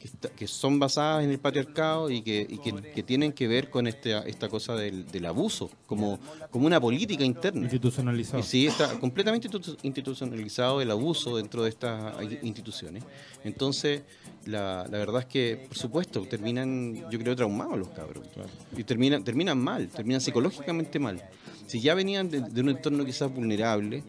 que, 0.00 0.06
está- 0.08 0.30
que 0.30 0.46
son 0.48 0.78
basadas 0.78 1.22
en 1.22 1.30
el 1.30 1.38
patriarcado 1.38 2.10
y 2.10 2.22
que, 2.22 2.46
y 2.48 2.56
que, 2.58 2.72
que 2.72 3.02
tienen 3.02 3.32
que 3.32 3.46
ver 3.46 3.68
con 3.68 3.86
este, 3.86 4.16
esta 4.28 4.48
cosa 4.48 4.74
del, 4.74 5.06
del 5.06 5.26
abuso 5.26 5.70
como, 5.86 6.18
como 6.50 6.66
una 6.66 6.80
política 6.80 7.22
interna. 7.22 7.62
institucionalizado. 7.64 8.42
Sí, 8.42 8.66
está 8.66 8.98
completamente 8.98 9.48
institu- 9.48 9.76
institucionalizado 9.82 10.80
el 10.80 10.90
abuso 10.90 11.36
dentro 11.36 11.62
de 11.64 11.68
estas 11.68 12.14
instituciones. 12.42 13.04
Entonces, 13.44 14.02
la, 14.46 14.86
la 14.90 14.96
verdad 14.98 15.20
es 15.20 15.26
que, 15.26 15.66
por 15.68 15.76
supuesto, 15.76 16.22
terminan, 16.22 16.94
yo 17.10 17.18
creo, 17.18 17.36
traumados 17.36 17.78
los 17.78 17.88
cabros. 17.90 18.26
Y 18.74 18.84
terminan, 18.84 19.22
terminan 19.22 19.58
mal, 19.58 19.88
terminan 19.88 20.22
psicológicamente 20.22 20.98
mal. 20.98 21.22
Si 21.66 21.78
ya 21.80 21.94
venían 21.94 22.30
de, 22.30 22.40
de 22.40 22.60
un 22.62 22.70
entorno 22.70 23.04
quizás 23.04 23.30
vulnerable, 23.32 24.02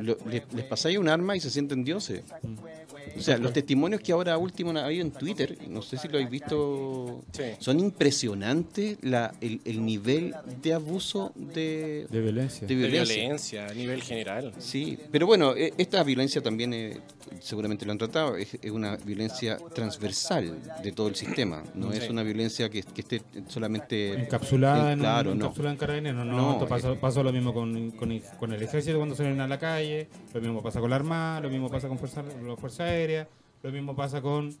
lo- 0.00 0.18
les, 0.28 0.42
les 0.52 0.64
pasáis 0.64 0.98
un 0.98 1.08
arma 1.08 1.36
y 1.36 1.40
se 1.40 1.50
sienten 1.50 1.84
dioses. 1.84 2.24
O 3.16 3.20
sea, 3.20 3.38
los 3.38 3.52
testimonios 3.52 4.00
que 4.00 4.12
ahora 4.12 4.36
último 4.38 4.70
han 4.70 4.78
habido 4.78 5.02
en 5.04 5.12
Twitter, 5.12 5.56
no 5.68 5.82
sé 5.82 5.96
si 5.98 6.08
lo 6.08 6.14
habéis 6.14 6.30
visto, 6.30 7.22
Sí. 7.32 7.42
son 7.58 7.80
impresionantes 7.80 8.98
la, 9.02 9.34
el, 9.40 9.60
el 9.64 9.84
nivel 9.84 10.34
de 10.62 10.74
abuso 10.74 11.32
de, 11.34 12.06
De 12.10 12.20
violencia. 12.20 12.66
de 12.66 12.74
De 12.74 12.80
violencia. 12.88 13.14
violencia 13.16 13.66
a 13.68 13.74
nivel 13.74 14.02
general. 14.02 14.52
Sí, 14.58 14.98
pero 15.10 15.26
bueno, 15.26 15.54
eh, 15.56 15.72
esta 15.78 16.02
violencia 16.02 16.42
también, 16.42 16.72
eh, 16.74 16.98
seguramente 17.40 17.84
lo 17.86 17.92
han 17.92 17.98
tratado, 17.98 18.36
es, 18.36 18.56
es 18.60 18.70
una 18.70 18.96
violencia 18.96 19.58
transversal 19.74 20.56
de 20.82 20.92
todo 20.92 21.08
el 21.08 21.14
sistema. 21.16 21.62
No 21.74 21.92
es 21.92 22.08
una 22.08 22.22
violencia 22.22 22.68
que, 22.68 22.82
que 22.82 23.00
esté 23.02 23.22
solamente... 23.48 24.14
Encapsulada, 24.14 24.92
en- 24.92 24.98
claro, 25.00 25.30
no. 25.34 25.44
encapsulada 25.46 25.72
en 25.72 25.78
carabineros. 25.78 26.26
No, 26.26 26.32
No, 26.36 26.52
esto 26.54 26.66
pasó, 26.68 26.92
eh. 26.92 26.98
pasó 27.00 27.22
lo 27.22 27.32
mismo 27.32 27.52
con, 27.54 27.90
con, 27.92 28.18
con 28.38 28.52
el 28.52 28.62
ejército 28.62 28.96
cuando 28.96 29.14
salen 29.14 29.40
a 29.40 29.48
la 29.48 29.58
calle, 29.58 30.08
lo 30.32 30.40
mismo 30.40 30.62
pasa 30.62 30.80
con 30.80 30.90
la 30.90 30.96
Armada, 30.96 31.40
lo 31.40 31.50
mismo 31.50 31.68
pasa 31.68 31.88
con 31.88 31.98
fuerza, 31.98 32.22
la 32.22 32.56
Fuerza 32.56 32.93
Aérea, 32.94 33.28
lo 33.62 33.70
mismo 33.72 33.94
pasa 33.94 34.20
con, 34.22 34.54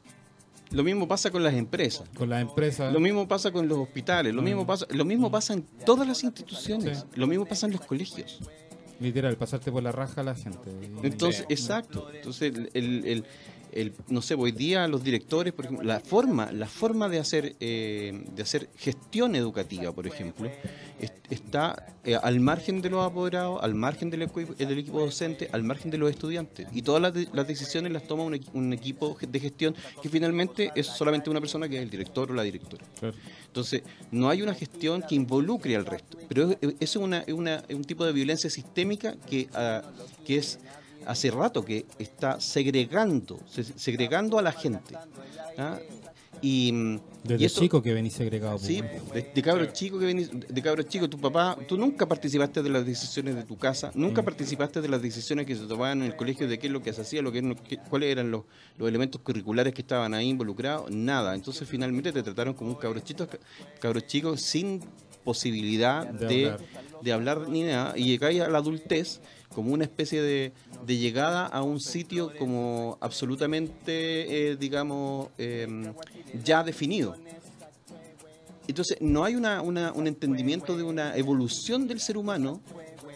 Lo 0.70 0.82
mismo 0.82 1.06
pasa 1.08 1.30
con 1.30 1.42
las 1.42 1.54
empresas. 1.54 2.08
con 2.16 2.28
las 2.30 2.42
empresas. 2.42 2.92
Lo 2.92 3.00
mismo 3.00 3.28
pasa 3.28 3.50
con 3.52 3.68
los 3.68 3.78
hospitales, 3.78 4.34
lo 4.34 4.42
mismo 4.42 4.66
pasa, 4.66 4.86
lo 4.90 5.04
mismo 5.04 5.30
pasa 5.30 5.52
en 5.54 5.62
todas 5.84 6.06
las 6.08 6.22
instituciones, 6.24 6.98
Sí. 7.00 7.04
lo 7.20 7.26
mismo 7.26 7.44
pasa 7.46 7.66
en 7.66 7.72
los 7.72 7.80
colegios. 7.82 8.40
Literal, 9.00 9.36
pasarte 9.36 9.70
por 9.72 9.82
la 9.82 9.92
raja 9.92 10.20
a 10.20 10.24
la 10.24 10.34
gente. 10.34 10.70
Entonces, 11.02 11.44
exacto. 11.48 12.08
Entonces, 12.14 12.54
el, 12.54 12.70
el- 12.74 13.04
el- 13.06 13.24
el- 13.74 13.92
no 14.08 14.22
sé, 14.22 14.34
hoy 14.34 14.52
día 14.52 14.86
los 14.88 15.02
directores, 15.04 15.52
por 15.52 15.64
ejemplo, 15.66 15.84
la 15.86 16.00
forma, 16.00 16.50
la 16.52 16.66
forma 16.66 17.08
de 17.08 17.18
hacer, 17.18 17.56
eh, 17.60 18.24
de 18.34 18.42
hacer 18.42 18.68
gestión 18.76 19.34
educativa, 19.36 19.92
por 19.92 20.06
ejemplo, 20.06 20.48
es- 21.00 21.12
está 21.30 21.86
eh, 22.06 22.16
al 22.22 22.38
margen 22.40 22.82
de 22.82 22.90
los 22.90 23.04
apoderados, 23.04 23.62
al 23.62 23.74
margen 23.74 24.10
del, 24.10 24.28
del 24.58 24.78
equipo 24.78 25.00
docente, 25.00 25.48
al 25.52 25.62
margen 25.64 25.90
de 25.90 25.96
los 25.98 26.10
estudiantes. 26.10 26.66
Y 26.72 26.82
todas 26.82 27.00
las, 27.00 27.14
de- 27.14 27.28
las 27.32 27.46
decisiones 27.48 27.92
las 27.92 28.06
toma 28.06 28.24
un, 28.24 28.34
equi- 28.34 28.50
un 28.52 28.72
equipo 28.74 29.16
de 29.26 29.40
gestión 29.40 29.74
que 30.02 30.08
finalmente 30.08 30.70
es 30.74 30.86
solamente 30.86 31.30
una 31.30 31.40
persona 31.40 31.68
que 31.68 31.76
es 31.76 31.82
el 31.82 31.90
director 31.90 32.30
o 32.30 32.34
la 32.34 32.42
directora. 32.42 32.84
Claro. 33.00 33.14
Entonces, 33.46 33.82
no 34.10 34.28
hay 34.28 34.42
una 34.42 34.54
gestión 34.54 35.02
que 35.08 35.14
involucre 35.14 35.74
al 35.76 35.86
resto. 35.86 36.18
Pero 36.28 36.50
es- 36.50 36.58
es- 36.60 36.74
eso 36.80 37.06
es, 37.26 37.32
una, 37.34 37.64
un 37.70 37.84
tipo 37.84 38.04
de 38.04 38.12
violencia 38.12 38.50
sistémica 38.50 39.16
que, 39.28 39.48
ah, 39.54 39.82
que 40.26 40.36
es 40.36 40.58
hace 41.06 41.30
rato 41.30 41.64
que 41.64 41.86
está 41.98 42.40
segregando, 42.40 43.38
se- 43.48 43.64
segregando 43.64 44.38
a 44.38 44.42
la 44.42 44.52
gente. 44.52 44.94
¿ah? 45.58 45.78
Y, 46.42 46.72
mm, 46.72 47.00
Desde 47.22 47.42
y 47.42 47.46
eso- 47.46 47.60
chico 47.60 47.80
que 47.80 47.94
venís 47.94 48.12
segregado. 48.12 48.58
Sí, 48.58 48.82
pues, 48.82 49.24
de, 49.24 49.32
de 49.34 49.42
cabros 49.42 49.72
chicos 49.72 50.00
que 50.00 50.06
venís, 50.06 50.30
de 50.30 50.62
cabros 50.62 50.86
chicos, 50.88 51.08
tu 51.08 51.18
papá, 51.18 51.56
tú 51.66 51.78
nunca 51.78 52.06
participaste 52.06 52.62
de 52.62 52.68
las 52.68 52.84
decisiones 52.84 53.34
de 53.36 53.44
tu 53.44 53.56
casa, 53.56 53.92
nunca 53.94 54.20
Mm. 54.20 54.24
participaste 54.26 54.80
de 54.82 54.88
las 54.88 55.00
decisiones 55.00 55.46
que 55.46 55.54
se 55.54 55.64
tomaban 55.66 56.02
en 56.02 56.06
el 56.10 56.16
colegio, 56.16 56.46
de 56.48 56.58
qué 56.58 56.66
es 56.66 56.72
lo 56.72 56.82
que 56.82 56.92
se 56.92 57.00
hacía, 57.02 57.22
lo 57.22 57.32
que, 57.32 57.56
qué- 57.66 57.78
cuáles 57.78 58.10
eran 58.10 58.30
los, 58.30 58.42
los 58.76 58.88
elementos 58.88 59.20
curriculares 59.22 59.72
que 59.72 59.80
estaban 59.82 60.12
ahí 60.12 60.28
involucrados, 60.28 60.90
nada. 60.90 61.34
Entonces 61.34 61.66
finalmente 61.68 62.12
te 62.12 62.22
trataron 62.22 62.52
como 62.54 62.70
un 62.70 62.76
cabro 62.76 63.00
chico, 63.00 63.26
cabro 63.80 64.00
chico 64.00 64.36
sin 64.36 64.80
posibilidad 65.24 66.06
De 66.06 66.26
de, 66.26 66.44
hablar. 66.50 66.60
de 67.02 67.12
hablar 67.12 67.48
ni 67.48 67.62
nada, 67.62 67.94
y 67.96 68.04
llegáis 68.04 68.40
a 68.42 68.48
la 68.48 68.58
adultez 68.58 69.20
como 69.54 69.72
una 69.72 69.84
especie 69.84 70.20
de, 70.20 70.52
de 70.84 70.96
llegada 70.96 71.46
a 71.46 71.62
un 71.62 71.80
sitio 71.80 72.32
como 72.38 72.98
absolutamente, 73.00 74.50
eh, 74.50 74.56
digamos, 74.56 75.28
em, 75.38 75.92
ya 76.44 76.62
definido. 76.64 77.16
Entonces, 78.66 78.96
no 79.00 79.24
hay 79.24 79.34
una, 79.36 79.60
una- 79.62 79.92
un 79.92 80.06
entendimiento 80.06 80.76
de 80.76 80.82
una 80.82 81.16
evolución 81.16 81.86
del 81.86 82.00
ser 82.00 82.16
humano 82.16 82.60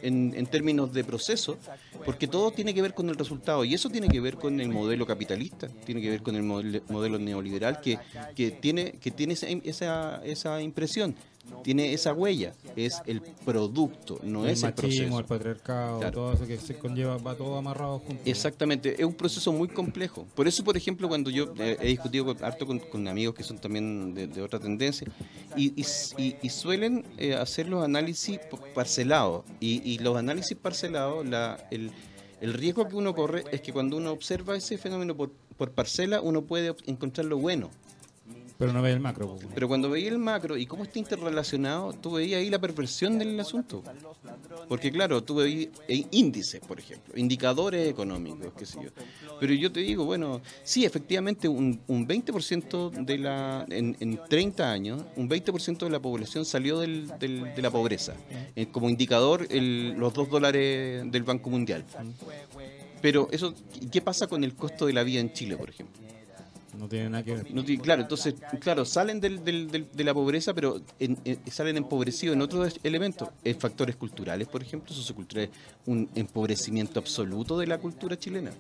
en, 0.03 0.33
en 0.37 0.47
términos 0.47 0.93
de 0.93 1.03
proceso, 1.03 1.57
porque 2.05 2.29
todo 2.29 2.51
tiene 2.53 2.73
que 2.75 2.83
ver 2.83 2.95
con 2.95 3.09
el 3.09 3.17
resultado, 3.17 3.65
y 3.65 3.75
eso 3.75 3.89
tiene 3.91 4.09
que 4.09 4.21
ver 4.21 4.37
con 4.37 4.61
el 4.61 4.69
modelo 4.69 5.07
capitalista, 5.07 5.67
tiene 5.87 6.01
que 6.03 6.11
ver 6.11 6.23
con 6.23 6.37
el 6.37 6.43
modelo, 6.45 6.81
modelo 6.89 7.19
neoliberal 7.19 7.81
que, 7.81 7.99
que 8.37 8.51
tiene, 8.53 8.93
que 8.93 9.11
tiene 9.11 9.33
esa, 9.35 9.47
esa, 9.49 10.21
esa 10.25 10.63
impresión, 10.63 11.17
tiene 11.63 11.93
esa 11.93 12.13
huella, 12.13 12.55
es 12.77 13.01
el 13.07 13.21
producto, 13.45 14.19
no 14.23 14.45
el 14.45 14.51
es 14.53 14.63
el 14.63 14.73
proceso. 14.75 15.19
el 15.19 15.25
patriarcado, 15.25 15.99
Claro. 16.01 16.13
todo 16.15 16.33
eso 16.33 16.47
que 16.47 16.57
se 16.59 16.79
conlleva, 16.79 17.17
va 17.19 17.35
todo 17.35 17.57
amarrado 17.57 17.99
junto. 18.01 18.23
Exactamente, 18.25 18.95
es 18.99 19.05
un 19.05 19.15
proceso 19.15 19.53
muy 19.53 19.69
complejo. 19.69 20.27
Por 20.35 20.47
eso, 20.49 20.63
por 20.65 20.77
ejemplo, 20.77 21.09
cuando 21.09 21.31
yo 21.31 21.53
eh, 21.59 21.77
he 21.81 21.89
discutido 21.89 22.35
harto 22.43 22.67
con, 22.67 22.79
con 22.79 23.07
amigos 23.09 23.35
que 23.35 23.43
son 23.43 23.59
también 23.59 24.15
de, 24.15 24.27
de 24.27 24.43
otra 24.43 24.59
tendencia, 24.59 25.07
y, 25.57 25.73
y 25.79 26.49
suelen 26.51 27.05
eh, 27.17 27.35
hacer 27.35 27.69
los 27.69 27.85
análisis 27.85 28.39
parcelados. 28.75 29.45
Y, 29.61 29.83
y 29.89 29.99
los 29.99 30.17
análisis 30.17 30.57
parcelados, 30.57 31.27
la, 31.27 31.67
el, 31.71 31.91
el 32.41 32.55
riesgo 32.55 32.89
que 32.89 32.97
uno 32.97 33.15
corre 33.15 33.45
es 33.51 33.61
que 33.61 33.73
cuando 33.73 33.97
uno 33.97 34.13
observa 34.13 34.57
ese 34.57 34.79
fenómeno 34.79 35.17
por, 35.17 35.31
por 35.57 35.73
parcela, 35.73 36.21
uno 36.21 36.43
puede 36.43 36.75
encontrar 36.87 37.27
lo 37.27 37.39
bueno. 37.39 37.71
Pero 38.59 38.73
no 38.73 38.83
ve 38.83 38.91
el 38.91 38.99
macro. 38.99 39.37
pues. 39.37 39.47
Pero 39.55 39.69
cuando 39.69 39.89
veía 39.89 40.09
el 40.09 40.19
macro 40.19 40.57
y 40.57 40.67
cómo 40.67 40.83
está 40.83 40.99
interrelacionado, 40.99 41.93
tú 41.93 42.11
veías 42.13 42.41
ahí 42.41 42.51
la 42.51 42.59
perversión 42.59 43.17
del 43.19 43.39
asunto. 43.39 43.85
Porque 44.69 44.91
claro, 44.91 45.23
tú 45.23 45.37
veías 45.37 45.69
índices, 46.11 46.61
por 46.61 46.81
ejemplo, 46.81 47.15
indicadores 47.17 47.89
económicos, 47.89 48.53
qué 48.59 48.67
sé 48.67 48.79
yo. 48.83 48.91
Pero 49.39 49.55
yo 49.55 49.71
te 49.71 49.81
digo, 49.81 50.05
bueno, 50.05 50.41
sí, 50.65 50.85
efectivamente 50.85 51.47
un, 51.49 51.81
un 51.87 52.09
20% 52.09 53.05
de 53.05 53.19
la, 53.19 53.65
en, 53.71 53.97
en 54.01 54.19
30 54.29 54.71
años, 54.73 55.05
un 55.17 55.29
20% 55.31 55.79
de 55.79 55.91
la 55.91 56.01
población 56.01 56.45
salió 56.45 56.81
del- 56.81 57.09
del- 57.21 57.55
de 57.55 57.63
la 57.63 57.71
pobreza. 57.71 58.15
Eh, 58.57 58.67
como 58.73 58.91
indicador, 58.91 59.47
los 59.53 60.13
2 60.15 60.29
dólares 60.31 61.05
del 61.13 61.23
Banco 61.23 61.49
Mundial. 61.49 61.85
Pero 63.01 63.29
eso, 63.31 63.55
¿qué 63.93 64.01
pasa 64.01 64.27
con 64.27 64.43
el 64.43 64.55
costo 64.57 64.87
de 64.87 64.93
la 64.93 65.05
vida 65.05 65.21
en 65.21 65.33
Chile, 65.33 65.57
por 65.57 65.71
ejemplo? 65.71 66.03
No 66.79 66.89
tiene 66.89 67.11
nada 67.11 67.25
que 67.25 67.35
ver. 67.35 67.55
No 67.55 67.65
tiene- 67.65 67.83
claro, 67.83 68.03
entonces, 68.03 68.35
claro, 68.61 68.85
salen 68.85 69.21
del- 69.21 69.43
del- 69.45 69.71
del- 69.71 69.89
de 69.93 70.05
la 70.05 70.15
pobreza, 70.15 70.55
pero 70.55 70.81
en- 70.99 71.19
en- 71.25 71.41
salen 71.51 71.77
empobrecidos 71.77 72.35
en 72.37 72.43
otros 72.43 72.79
elementos, 72.83 73.29
en 73.45 73.59
factores 73.59 73.97
culturales, 73.97 74.47
por 74.49 74.63
ejemplo, 74.63 74.95
socioculturales, 74.95 75.51
un 75.87 76.09
empobrecimiento 76.15 77.01
absoluto 77.01 77.59
de 77.59 77.67
la 77.67 77.79
cultura 77.79 78.19
chilena, 78.19 78.53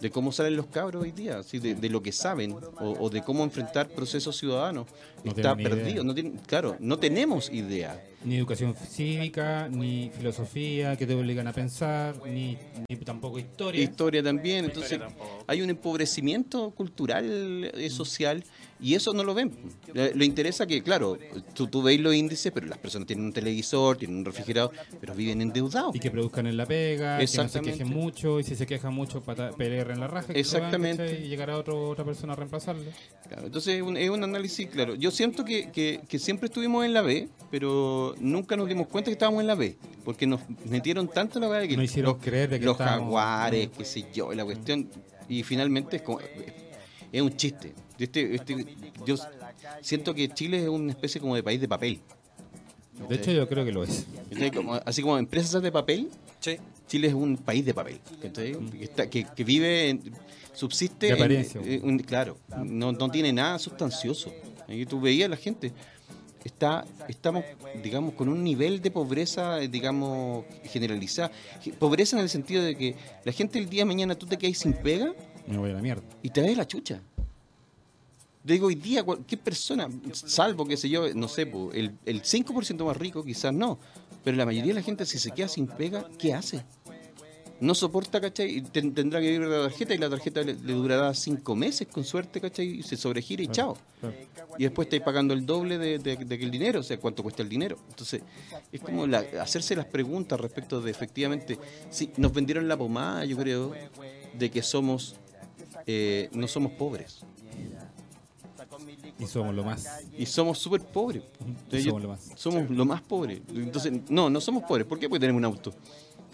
de 0.00 0.10
cómo 0.10 0.32
salen 0.32 0.56
los 0.56 0.66
cabros 0.66 1.02
hoy 1.02 1.12
día, 1.12 1.38
así, 1.40 1.58
de, 1.58 1.74
de 1.74 1.88
lo 1.90 2.00
que 2.02 2.12
saben 2.12 2.52
o, 2.52 2.96
o 3.00 3.10
de 3.10 3.22
cómo 3.22 3.44
enfrentar 3.44 3.88
procesos 3.88 4.36
ciudadanos. 4.36 4.86
No 5.24 5.32
Está 5.32 5.54
perdido, 5.56 6.04
no 6.04 6.14
tienen- 6.14 6.38
claro, 6.46 6.76
no 6.80 6.98
tenemos 6.98 7.50
idea. 7.50 8.02
Ni 8.24 8.36
educación 8.36 8.74
cívica, 8.74 9.68
ni 9.68 10.10
filosofía 10.16 10.96
que 10.96 11.06
te 11.06 11.14
obligan 11.14 11.46
a 11.46 11.52
pensar, 11.52 12.16
ni, 12.26 12.58
ni 12.88 12.96
tampoco 12.96 13.38
historia. 13.38 13.80
Historia 13.80 14.22
también, 14.22 14.64
entonces 14.64 15.00
hay 15.46 15.62
un 15.62 15.70
empobrecimiento 15.70 16.70
cultural, 16.72 17.70
eh, 17.72 17.90
social, 17.90 18.42
y 18.80 18.94
eso 18.94 19.12
no 19.12 19.24
lo 19.24 19.34
ven. 19.34 19.52
Le, 19.92 20.24
interesa 20.24 20.66
que, 20.66 20.82
claro, 20.82 21.18
tú, 21.54 21.66
tú 21.66 21.82
veis 21.82 22.00
los 22.00 22.14
índices, 22.14 22.52
pero 22.52 22.66
las 22.66 22.78
personas 22.78 23.06
tienen 23.06 23.24
un 23.26 23.32
televisor, 23.32 23.96
tienen 23.96 24.18
un 24.18 24.24
refrigerador, 24.24 24.72
pero 25.00 25.14
viven 25.14 25.40
endeudados. 25.42 25.94
y 25.96 26.00
que 26.00 26.10
produzcan 26.10 26.46
en 26.46 26.56
la 26.56 26.66
pega, 26.66 27.18
que 27.18 27.26
no 27.36 27.48
se 27.48 27.60
quejen 27.60 27.88
mucho, 27.88 28.38
y 28.40 28.44
si 28.44 28.54
se 28.54 28.66
quejan 28.66 28.94
mucho, 28.94 29.22
pelear 29.56 29.90
en 29.90 30.00
la 30.00 30.06
raja. 30.06 30.28
van, 30.28 30.36
Exactamente. 30.36 31.20
Y 31.24 31.28
llegar 31.28 31.50
a 31.50 31.58
otro, 31.58 31.88
otra 31.88 32.04
persona 32.04 32.34
a 32.34 32.36
reemplazarle. 32.36 32.92
Claro, 33.26 33.46
entonces 33.46 33.74
es 33.76 33.82
un, 33.82 33.96
es 33.96 34.10
un 34.10 34.22
análisis, 34.24 34.68
claro. 34.68 34.94
Yo 34.94 35.10
siento 35.10 35.44
que, 35.44 35.70
que- 35.70 36.00
que 36.08 36.18
siempre 36.18 36.46
estuvimos 36.46 36.84
en 36.84 36.94
la 36.94 37.02
B, 37.02 37.28
pero 37.50 38.14
nunca 38.20 38.56
nos 38.56 38.68
dimos 38.68 38.86
cuenta 38.88 39.08
que 39.10 39.12
estábamos 39.12 39.40
en 39.40 39.46
la 39.48 39.54
B, 39.54 39.76
porque 40.04 40.26
nos 40.26 40.40
metieron 40.66 41.08
tanto 41.08 41.38
en 41.38 41.42
la 41.42 41.48
B 41.58 41.68
que 41.68 41.76
No 41.76 41.82
hicieron 41.82 42.12
los, 42.14 42.22
creer 42.22 42.48
de 42.50 42.60
que 42.60 42.64
los 42.66 42.76
jaguares, 42.76 43.70
qué 43.76 43.84
sé 43.84 44.06
yo, 44.14 44.32
la 44.32 44.44
cuestión, 44.44 44.88
y 45.28 45.42
finalmente 45.42 45.96
es 45.96 46.02
como, 46.02 46.20
es 47.12 47.22
un 47.22 47.36
chiste. 47.36 47.74
Este, 47.98 48.34
este, 48.34 48.64
yo 49.06 49.16
siento 49.82 50.14
que 50.14 50.28
Chile 50.28 50.62
es 50.62 50.68
una 50.68 50.92
especie 50.92 51.20
como 51.20 51.34
de 51.34 51.42
país 51.42 51.60
de 51.60 51.68
papel. 51.68 52.00
De 53.08 53.14
hecho, 53.14 53.30
yo 53.30 53.48
creo 53.48 53.64
que 53.64 53.72
lo 53.72 53.84
es. 53.84 54.06
así 54.84 55.02
como 55.02 55.18
empresas 55.18 55.62
de 55.62 55.70
papel, 55.72 56.08
Sí. 56.40 56.56
Chile 56.86 57.08
es 57.08 57.14
un 57.14 57.36
país 57.36 57.64
de 57.64 57.74
papel, 57.74 58.00
¿cachai? 58.22 58.52
que, 58.70 58.84
está- 58.84 59.10
que, 59.10 59.24
que 59.24 59.44
vive, 59.44 59.90
en- 59.90 60.02
subsiste, 60.54 61.14
De 61.14 61.74
en- 61.74 61.84
un- 61.84 61.98
claro, 61.98 62.38
no, 62.64 62.92
no 62.92 63.10
tiene 63.10 63.32
nada 63.32 63.58
sustancioso. 63.58 64.32
Ahí 64.68 64.86
tú 64.86 65.00
veías 65.00 65.26
a 65.26 65.30
la 65.30 65.36
gente, 65.36 65.72
está, 66.44 66.84
estamos, 67.08 67.44
digamos, 67.82 68.14
con 68.14 68.28
un 68.28 68.42
nivel 68.42 68.80
de 68.80 68.90
pobreza, 68.90 69.60
eh, 69.60 69.68
digamos, 69.68 70.44
generalizada. 70.64 71.30
Pobreza 71.78 72.16
en 72.16 72.22
el 72.22 72.28
sentido 72.28 72.62
de 72.62 72.76
que 72.76 72.94
la 73.24 73.32
gente 73.32 73.58
el 73.58 73.68
día 73.68 73.82
de 73.82 73.86
mañana 73.86 74.14
tú 74.14 74.26
te 74.26 74.36
quedas 74.38 74.58
sin 74.58 74.72
pega 74.72 75.12
Me 75.46 75.58
voy 75.58 75.70
a 75.70 75.74
la 75.74 75.82
mierda. 75.82 76.02
y 76.22 76.30
te 76.30 76.40
ves 76.40 76.56
la 76.56 76.66
chucha. 76.66 77.00
Digo, 78.44 78.68
hoy 78.68 78.76
día, 78.76 79.02
cualquier 79.02 79.40
persona, 79.40 79.88
salvo, 80.12 80.64
qué 80.66 80.76
sé 80.76 80.88
yo, 80.88 81.12
no 81.14 81.28
sé, 81.28 81.46
po, 81.46 81.70
el, 81.72 81.98
el 82.06 82.22
5% 82.22 82.84
más 82.84 82.96
rico 82.96 83.22
quizás 83.24 83.52
no, 83.52 83.78
pero 84.24 84.36
la 84.36 84.46
mayoría 84.46 84.68
de 84.72 84.80
la 84.80 84.82
gente 84.82 85.04
si 85.06 85.18
se 85.18 85.32
queda 85.32 85.48
sin 85.48 85.66
pega, 85.66 86.08
¿qué 86.18 86.32
hace? 86.34 86.64
No 87.60 87.74
soporta, 87.74 88.20
¿cachai? 88.20 88.58
Y 88.58 88.60
ten- 88.62 88.94
tendrá 88.94 89.20
que 89.20 89.32
vivir 89.32 89.48
la 89.48 89.62
tarjeta 89.62 89.92
y 89.92 89.98
la 89.98 90.08
tarjeta 90.08 90.42
le, 90.42 90.54
le 90.54 90.72
durará 90.74 91.12
cinco 91.12 91.56
meses 91.56 91.88
con 91.88 92.04
suerte, 92.04 92.40
¿cachai? 92.40 92.66
Y 92.78 92.82
se 92.84 92.96
sobregira 92.96 93.42
y 93.42 93.48
chao. 93.48 93.76
Claro. 94.00 94.14
Y 94.56 94.62
después 94.62 94.86
estáis 94.86 95.02
pagando 95.02 95.34
el 95.34 95.44
doble 95.44 95.76
de, 95.76 95.98
de, 95.98 96.16
de 96.16 96.38
que 96.38 96.44
el 96.44 96.52
dinero, 96.52 96.78
o 96.78 96.82
sea, 96.84 96.98
cuánto 97.00 97.24
cuesta 97.24 97.42
el 97.42 97.48
dinero. 97.48 97.76
Entonces, 97.90 98.22
es 98.70 98.80
como 98.80 99.08
la- 99.08 99.24
hacerse 99.42 99.74
las 99.74 99.86
preguntas 99.86 100.40
respecto 100.40 100.80
de 100.80 100.92
efectivamente, 100.92 101.58
sí, 101.90 102.10
nos 102.16 102.32
vendieron 102.32 102.68
la 102.68 102.76
pomada, 102.76 103.24
yo 103.24 103.36
creo, 103.36 103.74
de 104.38 104.50
que 104.52 104.62
somos 104.62 105.16
eh, 105.86 106.28
no 106.32 106.46
somos 106.48 106.72
pobres. 106.72 107.20
Y 109.18 109.26
somos 109.26 109.54
lo 109.54 109.64
más. 109.64 109.86
Y 110.16 110.26
somos 110.26 110.58
súper 110.58 110.80
pobres. 110.82 111.22
Yo- 111.70 111.80
somos 111.82 112.02
lo 112.02 112.08
más. 112.08 112.30
somos 112.36 112.70
lo 112.70 112.84
más 112.84 113.00
pobres. 113.02 113.40
Entonces, 113.54 113.92
no, 114.08 114.30
no 114.30 114.40
somos 114.40 114.62
pobres. 114.64 114.86
¿Por 114.86 114.98
qué? 114.98 115.08
Porque 115.08 115.20
tenemos 115.20 115.38
un 115.40 115.44
auto 115.44 115.74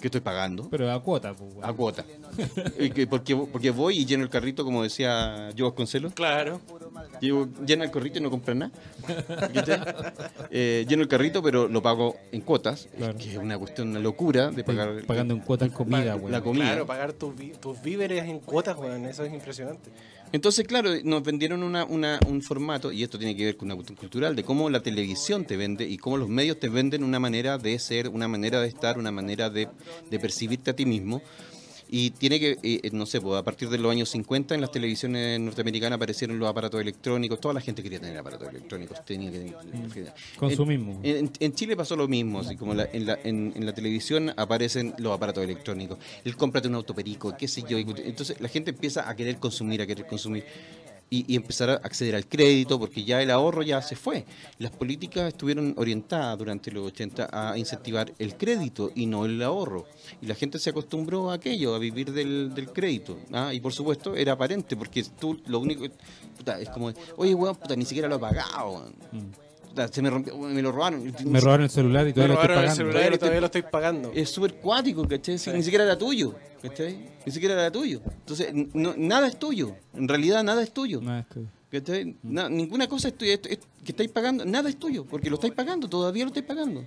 que 0.00 0.08
estoy 0.08 0.20
pagando 0.20 0.68
Pero 0.68 0.90
a 0.92 1.00
cuota, 1.02 1.32
pues, 1.34 1.50
a 1.62 1.72
cuota. 1.72 2.04
Y 2.78 2.90
que- 2.90 3.06
porque, 3.06 3.34
porque 3.36 3.70
voy 3.70 3.98
y 4.00 4.04
lleno 4.04 4.22
el 4.24 4.28
carrito, 4.28 4.64
como 4.64 4.82
decía 4.82 5.50
yo 5.54 5.64
Vasconcelos. 5.66 6.12
Claro. 6.12 6.60
Llevo, 7.20 7.48
lleno 7.64 7.84
el 7.84 7.90
carrito 7.90 8.18
y 8.18 8.20
no 8.22 8.28
compro 8.30 8.54
nada. 8.54 8.70
Eh, 10.50 10.84
lleno 10.88 11.02
el 11.02 11.08
carrito, 11.08 11.42
pero 11.42 11.68
lo 11.68 11.82
pago 11.82 12.16
en 12.32 12.40
cuotas. 12.40 12.88
Claro. 12.96 13.16
Que 13.18 13.30
es 13.32 13.36
una 13.38 13.58
cuestión, 13.58 13.88
una 13.90 14.00
locura 14.00 14.50
de 14.50 14.60
Estoy 14.60 14.74
pagar. 14.76 15.02
pagando 15.06 15.34
en 15.34 15.40
cuotas 15.40 15.70
comida, 15.72 16.04
la 16.04 16.16
weón. 16.16 16.42
comida. 16.42 16.64
Claro, 16.66 16.86
pagar 16.86 17.12
tus, 17.12 17.34
tus 17.60 17.80
víveres 17.82 18.24
en 18.24 18.40
cuotas, 18.40 18.76
weón. 18.76 19.06
Eso 19.06 19.24
es 19.24 19.32
impresionante. 19.32 19.90
Entonces, 20.32 20.66
claro, 20.66 20.90
nos 21.04 21.22
vendieron 21.22 21.62
una, 21.62 21.84
una- 21.84 22.18
un 22.26 22.42
formato, 22.42 22.90
y 22.90 23.02
esto 23.04 23.18
tiene 23.18 23.36
que 23.36 23.44
ver 23.44 23.56
con 23.56 23.66
una 23.66 23.76
cuestión 23.76 23.96
cultural, 23.96 24.34
de 24.34 24.42
cómo 24.42 24.68
la 24.68 24.80
televisión 24.82 25.44
te 25.44 25.56
vende 25.56 25.84
y 25.88 25.96
cómo 25.96 26.16
los 26.16 26.28
medios 26.28 26.58
te 26.58 26.68
venden 26.68 27.04
una 27.04 27.20
manera 27.20 27.56
de 27.56 27.78
ser, 27.78 28.08
una 28.08 28.26
manera 28.26 28.60
de 28.60 28.66
estar, 28.68 28.98
una 28.98 29.12
manera 29.12 29.48
de, 29.48 29.68
de 30.10 30.18
percibirte 30.18 30.70
a 30.72 30.76
ti 30.76 30.86
mismo. 30.86 31.22
Y 31.96 32.10
tiene 32.10 32.40
que, 32.40 32.58
eh, 32.64 32.90
no 32.92 33.06
sé, 33.06 33.20
pues, 33.20 33.38
a 33.38 33.44
partir 33.44 33.68
de 33.68 33.78
los 33.78 33.92
años 33.92 34.08
50 34.10 34.56
en 34.56 34.60
las 34.60 34.72
televisiones 34.72 35.38
norteamericanas 35.38 35.96
aparecieron 35.96 36.40
los 36.40 36.48
aparatos 36.48 36.80
electrónicos, 36.80 37.40
toda 37.40 37.54
la 37.54 37.60
gente 37.60 37.84
quería 37.84 38.00
tener 38.00 38.18
aparatos 38.18 38.48
electrónicos, 38.48 39.04
tenía 39.04 39.30
que... 39.30 39.54
Consumismo. 40.36 40.98
En, 41.04 41.16
en- 41.16 41.32
en 41.38 41.54
Chile 41.54 41.76
pasó 41.76 41.94
lo 41.94 42.08
mismo, 42.08 42.40
así 42.40 42.56
como 42.56 42.74
la- 42.74 42.88
en, 42.92 43.06
la, 43.06 43.16
en, 43.22 43.52
en 43.54 43.64
la 43.64 43.72
televisión 43.74 44.32
aparecen 44.36 44.92
los 44.98 45.12
aparatos 45.12 45.44
electrónicos. 45.44 45.98
El 46.24 46.36
cómprate 46.36 46.66
un 46.66 46.74
autoperico, 46.74 47.36
qué 47.36 47.46
sé 47.46 47.62
yo. 47.68 47.78
Entonces 47.78 48.40
la 48.40 48.48
gente 48.48 48.70
empieza 48.72 49.08
a 49.08 49.14
querer 49.14 49.36
consumir, 49.36 49.80
a 49.80 49.86
querer 49.86 50.06
consumir. 50.06 50.44
Y, 51.10 51.36
empezar 51.36 51.70
a 51.70 51.74
acceder 51.74 52.16
al 52.16 52.26
crédito, 52.26 52.78
porque 52.78 53.04
ya 53.04 53.22
el 53.22 53.30
ahorro 53.30 53.62
ya 53.62 53.80
se 53.82 53.94
fue. 53.94 54.24
Las 54.58 54.72
políticas 54.72 55.28
estuvieron 55.28 55.74
orientadas 55.76 56.36
durante 56.38 56.72
los 56.72 56.86
80 56.88 57.28
a 57.30 57.56
incentivar 57.56 58.12
el 58.18 58.36
crédito 58.36 58.90
y 58.94 59.06
no 59.06 59.24
el 59.24 59.40
ahorro. 59.42 59.86
Y 60.20 60.26
la 60.26 60.34
gente 60.34 60.58
se 60.58 60.70
acostumbró 60.70 61.30
a 61.30 61.34
aquello, 61.34 61.74
a 61.74 61.78
vivir 61.78 62.12
del, 62.12 62.52
del 62.54 62.70
crédito. 62.72 63.18
¿ah? 63.32 63.54
Y 63.54 63.60
por 63.60 63.72
supuesto 63.72 64.16
era 64.16 64.32
aparente, 64.32 64.76
porque 64.76 65.04
tú 65.20 65.40
lo 65.46 65.60
único... 65.60 65.84
puta, 66.36 66.60
es 66.60 66.68
como, 66.70 66.92
oye, 67.16 67.34
weón, 67.34 67.54
puta, 67.54 67.76
ni 67.76 67.84
siquiera 67.84 68.08
lo 68.08 68.16
he 68.16 68.20
pagado. 68.20 68.72
weón. 68.72 69.43
Se 69.92 70.02
me 70.02 70.10
rompió, 70.10 70.36
me 70.38 70.62
lo 70.62 70.72
robaron. 70.72 71.02
Me 71.24 71.40
robaron 71.40 71.64
el 71.64 71.70
celular 71.70 72.04
y 72.04 72.08
Me 72.08 72.12
todavía 72.14 72.34
lo 72.34 72.40
estoy 72.40 72.48
robaron 72.48 72.50
el 72.50 72.70
pagando. 72.70 72.76
celular 72.92 73.14
y 73.14 73.18
todavía 73.18 73.40
lo 73.40 73.46
estoy 73.46 73.62
pagando. 73.62 74.12
Es 74.14 74.30
súper 74.30 74.54
cuático, 74.54 75.06
¿cachai? 75.08 75.38
Si 75.38 75.50
Ni 75.50 75.62
siquiera 75.62 75.84
era 75.84 75.98
tuyo, 75.98 76.34
¿cachai? 76.62 76.98
Ni 77.26 77.32
siquiera 77.32 77.54
era 77.54 77.70
tuyo. 77.70 78.00
Entonces, 78.06 78.52
no- 78.74 78.94
nada 78.96 79.26
es 79.28 79.38
tuyo. 79.38 79.74
En 79.94 80.06
realidad, 80.08 80.42
nada 80.44 80.62
es 80.62 80.72
tuyo. 80.72 81.00
No, 81.00 81.18
estoy- 81.18 81.48
¿cachai? 81.70 82.16
Na- 82.22 82.48
ninguna 82.48 82.86
cosa 82.88 83.08
es 83.08 83.14
tuya. 83.18 83.34
Esto- 83.34 83.48
esto 83.48 83.66
que 83.84 83.92
estáis 83.92 84.10
pagando, 84.10 84.44
nada 84.44 84.68
es 84.68 84.76
tuyo, 84.78 85.04
porque 85.04 85.28
lo 85.30 85.36
estáis 85.36 85.52
pagando, 85.54 85.88
todavía 85.88 86.24
lo 86.24 86.28
estáis 86.28 86.46
pagando. 86.46 86.84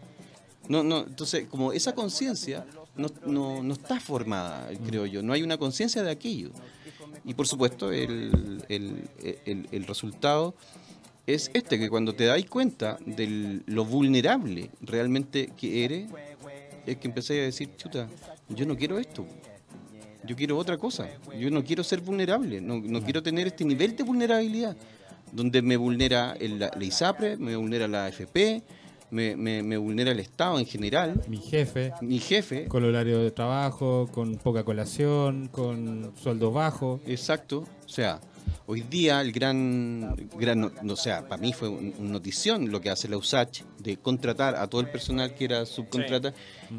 No, 0.70 0.84
no, 0.84 1.00
entonces, 1.06 1.48
como 1.48 1.72
esa 1.74 1.94
conciencia 1.96 2.66
no, 2.96 3.08
no, 3.26 3.64
no 3.64 3.74
está 3.74 4.00
formada, 4.00 4.70
creo 4.86 5.06
yo. 5.06 5.22
No 5.24 5.34
hay 5.34 5.42
una 5.44 5.58
conciencia 5.58 6.04
de 6.04 6.12
aquello. 6.12 6.50
Y 7.24 7.34
por 7.34 7.48
supuesto, 7.48 7.92
el, 7.92 8.64
el, 8.70 9.10
el- 9.46 9.68
el 9.72 9.86
resultado 9.86 10.56
es 11.28 11.52
este, 11.54 11.78
que 11.78 11.90
cuando 11.90 12.14
te 12.16 12.26
dais 12.26 12.46
cuenta 12.50 12.98
de 13.06 13.62
lo 13.68 13.86
vulnerable 13.86 14.70
realmente 14.82 15.52
que 15.58 15.84
eres, 15.86 16.10
es 16.86 16.98
que 16.98 17.08
empecé 17.08 17.42
a 17.42 17.44
decir, 17.44 17.70
chuta, 17.76 18.08
yo 18.50 18.66
no 18.66 18.76
quiero 18.78 18.98
esto. 18.98 19.26
Yo 20.26 20.36
quiero 20.36 20.58
otra 20.58 20.78
cosa. 20.78 21.08
Yo 21.38 21.50
no 21.52 21.64
quiero 21.64 21.84
ser 21.84 22.02
vulnerable. 22.02 22.60
No, 22.62 22.80
no 22.80 23.02
quiero 23.02 23.22
tener 23.22 23.48
este 23.48 23.64
nivel 23.66 23.96
de 23.96 24.04
vulnerabilidad. 24.04 24.76
Donde 25.32 25.62
me 25.62 25.76
vulnera 25.78 26.36
el- 26.40 26.60
la, 26.60 26.72
la 26.76 26.84
ISAPRE, 26.84 27.38
me 27.38 27.56
vulnera 27.58 27.88
la 27.88 28.06
AFP, 28.06 28.64
me, 29.12 29.36
me- 29.36 29.64
me 29.64 29.78
vulnera 29.78 30.12
el 30.12 30.20
Estado 30.20 30.60
en 30.60 30.66
general, 30.66 31.22
Mi 31.28 31.38
jefe, 31.38 31.92
mi 32.02 32.20
jefe. 32.20 32.68
con 32.68 32.84
horario 32.86 33.20
de 33.20 33.32
trabajo, 33.32 34.10
con 34.14 34.36
poca 34.38 34.64
colación, 34.64 35.48
con 35.50 36.14
sueldos 36.22 36.54
bajos. 36.54 37.02
Exacto. 37.06 37.66
O 37.86 37.90
sea, 37.90 38.20
hoy 38.66 38.82
día 38.82 39.22
el 39.22 39.32
gran, 39.32 40.16
gran 40.38 40.72
no, 40.82 40.96
sea, 40.96 41.28
para 41.28 41.42
mí 41.42 41.54
fue 41.54 41.70
un- 41.70 41.94
una 42.00 42.10
notición 42.12 42.72
lo 42.72 42.82
que 42.82 42.90
hace 42.90 43.08
la 43.08 43.18
USACH 43.18 43.64
de 43.80 43.98
contratar 43.98 44.56
a 44.56 44.68
todo 44.68 44.82
el 44.82 44.90
personal 44.90 45.34
que 45.36 45.46
era 45.46 45.66
subcontrata 45.66 46.34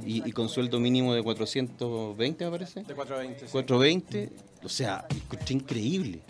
y, 0.07 0.29
y 0.29 0.33
con 0.33 0.49
sueldo 0.49 0.79
mínimo 0.81 1.15
de 1.15 1.23
420, 1.23 2.45
me 2.45 2.51
parece. 2.51 2.83
De 2.85 2.95
420. 2.95 3.47
sí. 3.47 3.53
420, 3.53 4.31
o 4.65 4.69
sea, 4.69 5.07
increíble, 5.51 6.21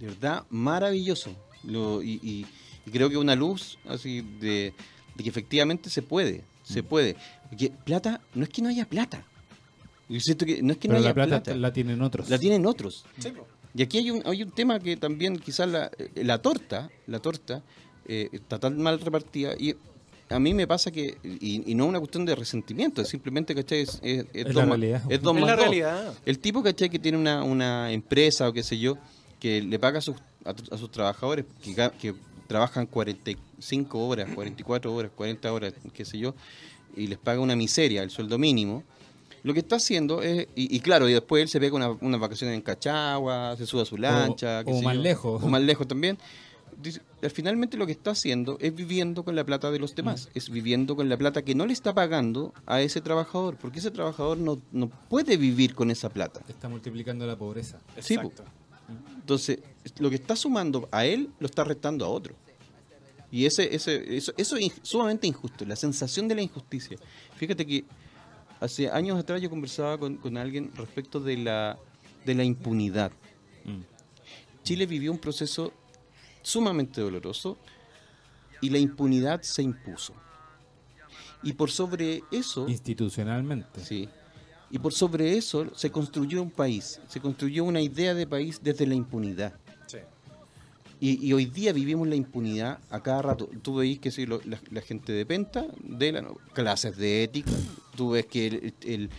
de 0.00 0.06
verdad, 0.06 0.44
maravilloso. 0.50 1.30
Lo- 1.64 2.02
y, 2.02 2.20
y- 2.22 2.46
y 2.86 2.90
creo 2.90 3.10
que 3.10 3.16
una 3.16 3.34
luz 3.34 3.78
así 3.88 4.22
de, 4.40 4.72
de 5.16 5.22
que 5.24 5.28
efectivamente 5.28 5.90
se 5.90 6.00
puede, 6.02 6.44
se 6.62 6.82
puede. 6.82 7.16
Porque 7.50 7.70
plata, 7.84 8.20
no 8.34 8.44
es 8.44 8.48
que 8.50 8.62
no 8.62 8.68
haya 8.68 8.86
plata. 8.86 9.24
Yo 10.08 10.18
siento 10.20 10.46
que 10.46 10.62
no 10.62 10.72
es 10.72 10.78
que 10.78 10.88
Pero 10.88 10.94
no 10.94 10.98
haya 11.00 11.08
la 11.10 11.14
plata, 11.14 11.42
plata, 11.42 11.54
la 11.58 11.72
tienen 11.72 12.00
otros. 12.00 12.30
la 12.30 12.38
tienen 12.38 12.64
otros. 12.64 13.04
Sí. 13.18 13.32
Y 13.74 13.82
aquí 13.82 13.98
hay 13.98 14.10
un, 14.10 14.22
hay 14.26 14.42
un 14.42 14.50
tema 14.50 14.78
que 14.80 14.96
también 14.96 15.38
quizás 15.38 15.68
la, 15.68 15.90
eh, 15.98 16.24
la 16.24 16.40
torta, 16.40 16.90
la 17.06 17.18
torta 17.20 17.62
eh, 18.06 18.28
está 18.32 18.58
tan 18.58 18.80
mal 18.80 19.00
repartida 19.00 19.54
y 19.58 19.74
a 20.30 20.38
mí 20.38 20.52
me 20.52 20.66
pasa 20.66 20.90
que, 20.90 21.16
y, 21.22 21.70
y 21.70 21.74
no 21.74 21.84
es 21.84 21.88
una 21.90 21.98
cuestión 22.00 22.26
de 22.26 22.34
resentimiento, 22.34 23.00
es 23.00 23.08
simplemente, 23.08 23.54
¿cachai? 23.54 23.80
Es, 23.80 23.98
es, 24.02 24.26
Es 24.34 24.44
dos 24.46 24.54
la 24.56 24.60
más- 24.66 24.68
realidad. 24.78 25.02
es 25.08 25.22
dos 25.22 25.36
Es 25.36 25.42
la 25.42 25.56
realidad. 25.56 26.14
El 26.26 26.38
tipo, 26.38 26.62
¿cachai? 26.62 26.90
Que 26.90 26.98
tiene 26.98 27.16
una, 27.16 27.42
una 27.44 27.90
empresa 27.92 28.46
o 28.48 28.52
qué 28.52 28.62
sé 28.62 28.78
yo, 28.78 28.98
que 29.40 29.62
le 29.62 29.78
paga 29.78 29.98
a 29.98 30.02
sus, 30.02 30.16
a, 30.44 30.50
a 30.70 30.76
sus 30.78 30.90
trabajadores 30.90 31.46
que, 31.62 31.74
que 31.98 32.14
trabajan 32.46 32.86
45 32.86 34.06
horas, 34.06 34.28
44 34.34 34.94
horas, 34.94 35.10
40 35.14 35.52
horas, 35.52 35.74
qué 35.92 36.04
sé 36.04 36.18
yo, 36.18 36.34
y 36.96 37.06
les 37.06 37.18
paga 37.18 37.40
una 37.40 37.56
miseria, 37.56 38.02
el 38.02 38.10
sueldo 38.10 38.38
mínimo. 38.38 38.84
Lo 39.42 39.52
que 39.54 39.60
está 39.60 39.76
haciendo 39.76 40.22
es, 40.22 40.48
y, 40.54 40.74
y 40.76 40.80
claro, 40.80 41.08
y 41.08 41.12
después 41.12 41.42
él 41.42 41.48
se 41.48 41.60
pega 41.60 41.76
una, 41.76 41.90
unas 41.90 42.20
vacaciones 42.20 42.54
en 42.56 42.62
Cachagua, 42.62 43.56
se 43.56 43.66
sube 43.66 43.82
a 43.82 43.84
su 43.84 43.96
lancha, 43.96 44.62
o 44.66 44.82
más 44.82 44.96
yo, 44.96 45.02
lejos. 45.02 45.42
o 45.42 45.46
más 45.48 45.62
lejos 45.62 45.86
también. 45.86 46.18
Dice, 46.80 47.00
finalmente 47.32 47.76
lo 47.76 47.86
que 47.86 47.92
está 47.92 48.12
haciendo 48.12 48.56
es 48.60 48.72
viviendo 48.74 49.24
con 49.24 49.34
la 49.34 49.44
plata 49.44 49.70
de 49.72 49.80
los 49.80 49.92
Mm. 49.92 49.96
demás, 49.96 50.28
es 50.34 50.48
viviendo 50.48 50.94
con 50.94 51.08
la 51.08 51.16
plata 51.16 51.42
que 51.42 51.54
no 51.56 51.66
le 51.66 51.72
está 51.72 51.92
pagando 51.92 52.52
a 52.66 52.80
ese 52.82 53.00
trabajador, 53.00 53.56
porque 53.56 53.80
ese 53.80 53.90
trabajador 53.90 54.38
no, 54.38 54.60
no 54.70 54.88
puede 54.88 55.36
vivir 55.36 55.74
con 55.74 55.90
esa 55.90 56.08
plata. 56.08 56.40
Está 56.48 56.68
multiplicando 56.68 57.26
la 57.26 57.36
pobreza. 57.36 57.78
Sí. 58.00 58.14
Exacto. 58.14 58.44
Entonces, 59.16 59.58
lo 59.98 60.08
que 60.08 60.16
está 60.16 60.36
sumando 60.36 60.88
a 60.92 61.04
él 61.04 61.30
lo 61.40 61.46
está 61.46 61.64
restando 61.64 62.04
a 62.04 62.08
otro. 62.08 62.34
Y 63.30 63.44
ese, 63.44 63.74
ese, 63.74 64.16
eso, 64.16 64.32
eso 64.38 64.56
es 64.56 64.72
sumamente 64.82 65.26
injusto, 65.26 65.66
la 65.66 65.76
sensación 65.76 66.28
de 66.28 66.34
la 66.34 66.42
injusticia. 66.42 66.96
Fíjate 67.36 67.66
que 67.66 67.84
hace 68.60 68.90
años 68.90 69.18
atrás 69.18 69.40
yo 69.40 69.50
conversaba 69.50 69.98
con, 69.98 70.16
con 70.16 70.36
alguien 70.36 70.70
respecto 70.76 71.20
de 71.20 71.36
la, 71.36 71.78
de 72.24 72.34
la 72.34 72.44
impunidad. 72.44 73.12
Mm. 73.64 73.82
Chile 74.62 74.86
vivió 74.86 75.12
un 75.12 75.18
proceso 75.18 75.72
sumamente 76.42 77.00
doloroso 77.00 77.56
y 78.60 78.70
la 78.70 78.78
impunidad 78.78 79.42
se 79.42 79.62
impuso. 79.62 80.14
Y 81.42 81.52
por 81.52 81.70
sobre 81.70 82.22
eso... 82.30 82.68
Institucionalmente. 82.68 83.84
Sí. 83.84 84.08
Y 84.70 84.78
por 84.78 84.92
sobre 84.92 85.36
eso 85.36 85.66
se 85.74 85.90
construyó 85.90 86.42
un 86.42 86.50
país, 86.50 87.00
se 87.08 87.20
construyó 87.20 87.64
una 87.64 87.80
idea 87.80 88.12
de 88.14 88.26
país 88.26 88.60
desde 88.62 88.86
la 88.86 88.94
impunidad. 88.94 89.54
Y, 91.00 91.24
y 91.26 91.32
hoy 91.32 91.46
día 91.46 91.72
vivimos 91.72 92.08
la 92.08 92.16
impunidad 92.16 92.78
a 92.90 93.02
cada 93.02 93.22
rato. 93.22 93.48
Tú 93.62 93.76
veis 93.76 93.98
que 94.00 94.10
sí, 94.10 94.26
lo- 94.26 94.40
la, 94.44 94.60
la 94.70 94.80
gente 94.80 95.12
de 95.12 95.24
Penta, 95.26 95.64
de 95.82 96.12
la, 96.12 96.24
clases 96.52 96.96
de 96.96 97.22
ética, 97.24 97.52
tú 97.96 98.10
ves 98.10 98.26
que 98.26 98.46
el, 98.46 98.74
el- 98.84 99.10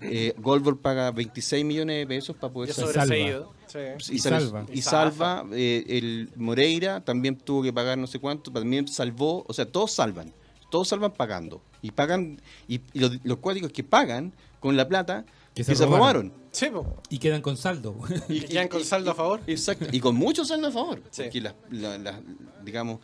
eh, 0.00 0.34
Goldberg 0.38 0.78
paga 0.78 1.10
26 1.10 1.64
millones 1.64 1.96
de 1.98 2.06
pesos 2.06 2.36
para 2.36 2.52
poder 2.52 2.72
salir. 2.92 3.42
Sí. 3.66 4.14
Y 4.14 4.18
salva. 4.18 4.66
Y 4.72 4.82
salva. 4.82 5.44
eh, 5.52 5.84
el 5.88 6.30
Moreira 6.36 7.00
también 7.04 7.36
tuvo 7.36 7.62
que 7.62 7.72
pagar 7.72 7.98
no 7.98 8.06
sé 8.06 8.18
cuánto, 8.20 8.52
también 8.52 8.86
salvó. 8.86 9.44
O 9.48 9.52
sea, 9.52 9.66
todos 9.66 9.90
salvan. 9.92 10.32
Todos 10.70 10.88
salvan 10.88 11.12
pagando. 11.12 11.62
Y 11.82 11.90
pagan. 11.90 12.40
Y, 12.68 12.80
y 12.92 13.00
los, 13.00 13.18
los 13.24 13.38
cuáticos 13.38 13.72
que 13.72 13.82
pagan 13.82 14.32
con 14.60 14.76
la 14.76 14.86
plata 14.86 15.24
Que 15.54 15.62
que 15.62 15.64
se 15.64 15.74
se, 15.76 15.84
robaron. 15.84 16.30
robaron. 16.30 16.32
Sí, 16.50 16.66
po. 16.70 16.96
Y 17.10 17.18
quedan 17.18 17.42
con 17.42 17.56
saldo. 17.56 17.94
Y 18.28 18.40
quedan 18.46 18.68
con 18.68 18.84
saldo 18.84 19.10
a 19.10 19.14
favor. 19.14 19.40
Exacto. 19.46 19.86
Y 19.92 20.00
con 20.00 20.14
muchos 20.16 20.48
saldo 20.48 20.68
a 20.68 20.72
favor. 20.72 21.02
Sí. 21.10 21.22
Porque, 21.24 21.40
las- 21.40 21.54
la- 21.70 21.98
las- 21.98 22.20
digamos, 22.64 23.00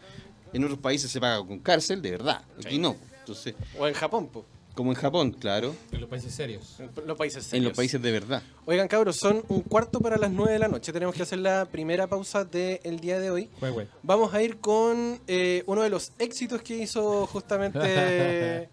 en 0.53 0.65
otros 0.65 0.79
países 0.79 1.11
se 1.11 1.21
paga 1.21 1.45
con 1.47 1.59
cárcel, 1.59 2.01
de 2.01 2.11
verdad. 2.13 2.43
Aquí 2.59 2.77
Sí. 2.77 2.79
no. 2.79 2.97
Entonces, 3.21 3.55
O 3.79 3.87
en 3.87 3.93
Japón, 3.93 4.29
po. 4.29 4.47
como 4.75 4.91
en 4.93 4.97
Japón, 4.97 5.33
claro. 5.33 5.75
en 5.93 6.01
los 6.01 6.09
países 6.09 6.33
serios. 6.35 6.77
En 6.81 6.89
los 7.07 7.19
países 7.19 7.45
En 7.45 7.51
serios. 7.51 7.69
los 7.73 7.77
países 7.77 8.01
de 8.01 8.13
verdad. 8.13 8.43
Oigan, 8.65 8.89
cabros, 8.89 9.17
son 9.17 9.43
un 9.49 9.61
cuarto 9.61 10.01
para 10.01 10.17
las 10.17 10.31
nueve 10.31 10.53
de 10.55 10.59
la 10.61 10.69
noche. 10.69 10.91
Tenemos 10.93 11.15
que 11.15 11.23
hacer 11.25 11.41
la 11.41 11.67
primera 11.67 12.07
pausa 12.07 12.45
del 12.47 12.99
día 13.01 13.19
de 13.21 13.31
hoy. 13.31 13.51
Güey, 13.61 13.73
güey. 13.73 13.87
Vamos 14.03 14.33
a 14.33 14.43
ir 14.43 14.57
con 14.59 15.21
eh, 15.27 15.63
uno 15.67 15.83
de 15.83 15.91
los 15.91 16.13
éxitos 16.19 16.63
que 16.63 16.79
hizo 16.79 17.27
justamente 17.27 17.79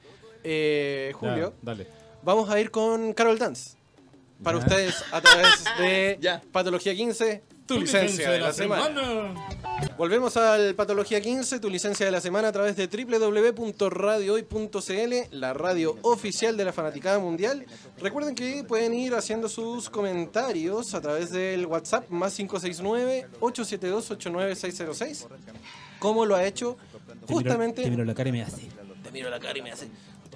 eh, 0.45 1.11
Julio. 1.15 1.49
Ya, 1.49 1.53
dale. 1.61 1.87
Vamos 2.25 2.49
a 2.49 2.59
ir 2.59 2.71
con 2.71 3.13
Carol 3.13 3.39
Dance. 3.39 3.77
para 4.43 4.57
Ya. 4.59 4.65
ustedes 4.65 4.95
a 5.11 5.21
través 5.21 5.63
de 5.79 6.17
Ya. 6.19 6.41
Patología 6.51 6.93
15, 6.93 7.41
tu 7.67 7.79
licencia 7.79 8.29
de 8.31 8.39
la 8.39 8.51
semana. 8.51 9.33
Volvemos 9.97 10.35
al 10.37 10.73
Patología 10.75 11.21
15, 11.21 11.59
tu 11.59 11.69
licencia 11.69 12.05
de 12.05 12.11
la 12.11 12.19
semana 12.19 12.49
a 12.49 12.51
través 12.51 12.75
de 12.75 12.87
www.radiohoy.cl, 12.87 15.13
la 15.37 15.53
radio 15.53 15.97
oficial 16.01 16.57
de 16.57 16.65
la 16.65 16.73
Fanaticada 16.73 17.17
Mundial. 17.19 17.65
Recuerden 17.99 18.35
que 18.35 18.63
pueden 18.65 18.93
ir 18.93 19.15
haciendo 19.15 19.47
sus 19.47 19.89
comentarios 19.89 20.93
a 20.95 21.01
través 21.01 21.31
del 21.31 21.65
WhatsApp 21.65 22.09
más 22.09 22.37
569-872-89606, 22.39 25.27
como 25.99 26.25
lo 26.25 26.35
ha 26.35 26.45
hecho 26.45 26.75
justamente... 27.27 27.83
Te 27.83 27.89
miro 27.89 28.03
la 28.03 28.13
cara 28.13 28.27
y 28.29 28.33
me 28.33 28.41
hace. 28.41 28.67
Te 29.03 29.11
miro 29.11 29.29
la 29.29 29.39
cara 29.39 29.57
y 29.57 29.61
me 29.61 29.71
hace. 29.71 29.87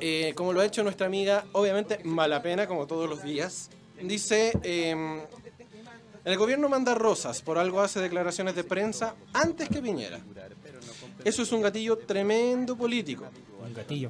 Eh, 0.01 0.33
como 0.35 0.53
lo 0.53 0.61
ha 0.61 0.65
hecho 0.65 0.83
nuestra 0.83 1.07
amiga, 1.07 1.45
obviamente 1.53 1.99
Malapena, 2.03 2.67
como 2.67 2.87
todos 2.87 3.09
los 3.09 3.23
días. 3.23 3.69
Dice: 4.01 4.53
eh, 4.63 5.21
El 6.25 6.37
gobierno 6.37 6.69
manda 6.69 6.93
rosas, 6.95 7.41
por 7.41 7.57
algo 7.57 7.81
hace 7.81 7.99
declaraciones 7.99 8.55
de 8.55 8.63
prensa 8.63 9.15
antes 9.33 9.67
que 9.69 9.81
Piñera. 9.81 10.19
Eso 11.25 11.41
es 11.41 11.51
un 11.51 11.61
gatillo 11.61 11.97
tremendo 11.97 12.77
político. 12.77 13.25
Un 13.61 13.73
gatillo. 13.73 14.09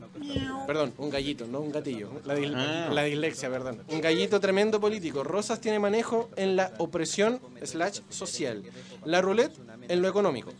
Perdón, 0.67 0.93
un 0.99 1.09
gallito, 1.09 1.47
no 1.47 1.59
un 1.59 1.71
gatillo. 1.71 2.11
La, 2.23 2.35
dis- 2.37 2.53
Ah. 2.55 2.89
la 2.93 3.03
dislexia, 3.03 3.49
perdón. 3.49 3.81
Un 3.89 3.99
gallito 3.99 4.39
tremendo 4.39 4.79
político. 4.79 5.23
Rosas 5.23 5.59
tiene 5.59 5.79
manejo 5.79 6.29
en 6.35 6.55
la 6.55 6.71
opresión 6.77 7.41
slash 7.63 8.01
social. 8.09 8.63
La 9.05 9.21
roulette 9.21 9.57
en 9.87 10.01
lo 10.03 10.07
económico. 10.07 10.51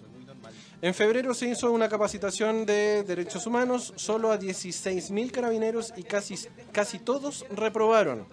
En 0.82 0.94
febrero 0.94 1.34
se 1.34 1.50
hizo 1.50 1.72
una 1.72 1.90
capacitación 1.90 2.66
de 2.66 3.04
derechos 3.04 3.46
humanos 3.46 3.92
solo 3.98 4.32
a 4.32 4.40
16.000 4.40 5.30
carabineros 5.30 5.94
y 5.98 6.04
casi, 6.04 6.36
casi 6.72 7.00
todos 7.00 7.46
reprobaron. 7.50 8.26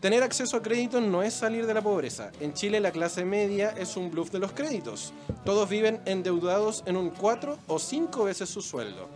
Tener 0.00 0.22
acceso 0.22 0.56
a 0.56 0.62
créditos 0.62 1.02
no 1.02 1.22
es 1.22 1.34
salir 1.34 1.66
de 1.66 1.74
la 1.74 1.82
pobreza. 1.82 2.30
En 2.40 2.54
Chile 2.54 2.80
la 2.80 2.92
clase 2.92 3.26
media 3.26 3.74
es 3.76 3.96
un 3.96 4.10
bluff 4.10 4.30
de 4.30 4.38
los 4.38 4.52
créditos. 4.52 5.12
Todos 5.44 5.68
viven 5.68 6.00
endeudados 6.06 6.82
en 6.86 6.96
un 6.96 7.10
4 7.10 7.58
o 7.66 7.78
5 7.78 8.24
veces 8.24 8.48
su 8.48 8.62
sueldo. 8.62 9.08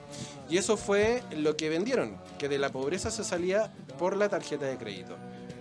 Y 0.50 0.58
eso 0.58 0.76
fue 0.76 1.22
lo 1.30 1.56
que 1.56 1.70
vendieron, 1.70 2.18
que 2.38 2.48
de 2.48 2.58
la 2.58 2.70
pobreza 2.70 3.10
se 3.10 3.24
salía 3.24 3.72
por 3.98 4.16
la 4.16 4.28
tarjeta 4.28 4.66
de 4.66 4.76
crédito. 4.76 5.16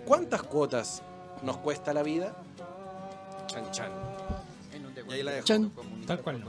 ¿Cuántas 0.06 0.42
cuotas 0.42 1.02
nos 1.42 1.58
cuesta 1.58 1.94
la 1.94 2.02
vida? 2.02 2.34
Chan 3.48 3.70
chan. 3.70 4.07
Y 5.08 5.12
ahí 5.12 5.22
la 5.22 5.32
dejo. 5.32 5.46
Tal 6.06 6.20
cual. 6.22 6.42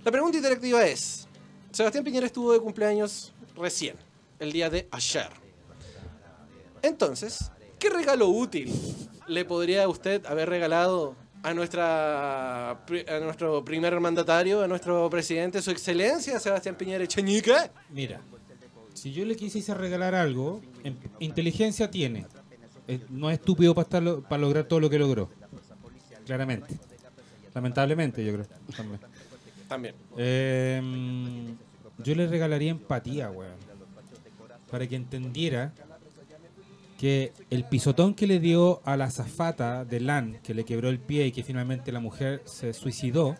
La 0.05 0.11
pregunta 0.11 0.37
interactiva 0.37 0.85
es, 0.87 1.27
Sebastián 1.73 2.05
Piñera 2.05 2.27
estuvo 2.27 2.53
de 2.53 2.61
cumpleaños 2.61 3.33
recién, 3.57 3.97
el 4.39 4.53
día 4.53 4.69
de 4.71 4.87
ayer. 4.91 5.29
Entonces, 6.83 7.51
¿qué 7.79 7.89
regalo 7.89 8.29
útil 8.29 8.71
le 9.29 9.45
podría 9.45 9.89
usted 9.89 10.25
haber 10.27 10.49
regalado 10.49 11.17
a, 11.43 11.53
nuestra, 11.55 12.71
a 12.71 13.21
nuestro 13.23 13.65
primer 13.65 13.99
mandatario, 14.01 14.63
a 14.63 14.69
nuestro 14.69 15.09
presidente, 15.11 15.61
su 15.63 15.71
excelencia, 15.71 16.39
Sebastián 16.41 16.75
Piñera 16.77 17.05
Echeñique? 17.05 17.55
Mira, 17.91 18.21
si 18.95 19.13
yo 19.13 19.25
le 19.25 19.37
quisiese 19.37 19.75
regalar 19.75 20.15
algo, 20.15 20.61
en- 20.85 20.99
inteligencia 21.21 21.91
tiene. 21.91 22.27
No 23.11 23.31
es 23.31 23.39
estúpido 23.39 23.75
para, 23.75 23.89
estarlo- 23.89 24.23
para 24.23 24.41
lograr 24.43 24.65
todo 24.65 24.81
lo 24.81 24.91
que 24.91 24.99
logró. 24.99 25.31
Claramente. 26.27 26.79
Lamentablemente, 27.55 28.25
yo 28.25 28.33
creo. 28.35 28.47
También. 28.77 29.01
También. 29.69 29.95
Eh, 30.19 30.83
yo 31.99 32.15
le 32.15 32.27
regalaría 32.27 32.71
empatía, 32.71 33.31
weón. 33.31 33.53
Para 34.71 34.87
que 34.87 34.97
entendiera 34.97 35.73
que 37.05 37.35
el 37.51 37.65
pisotón 37.65 38.15
que 38.15 38.27
le 38.27 38.41
dio 38.41 38.81
a 38.87 38.97
la 38.97 39.11
zafata 39.11 39.85
de 39.85 40.01
LAN, 40.01 40.41
que 40.43 40.55
le 40.55 40.65
quebró 40.65 40.89
el 40.89 40.99
pie 40.99 41.27
y 41.27 41.33
que 41.33 41.43
finalmente 41.43 41.93
la 41.93 42.01
mujer 42.01 42.41
se 42.47 42.73
suicidó 42.73 43.37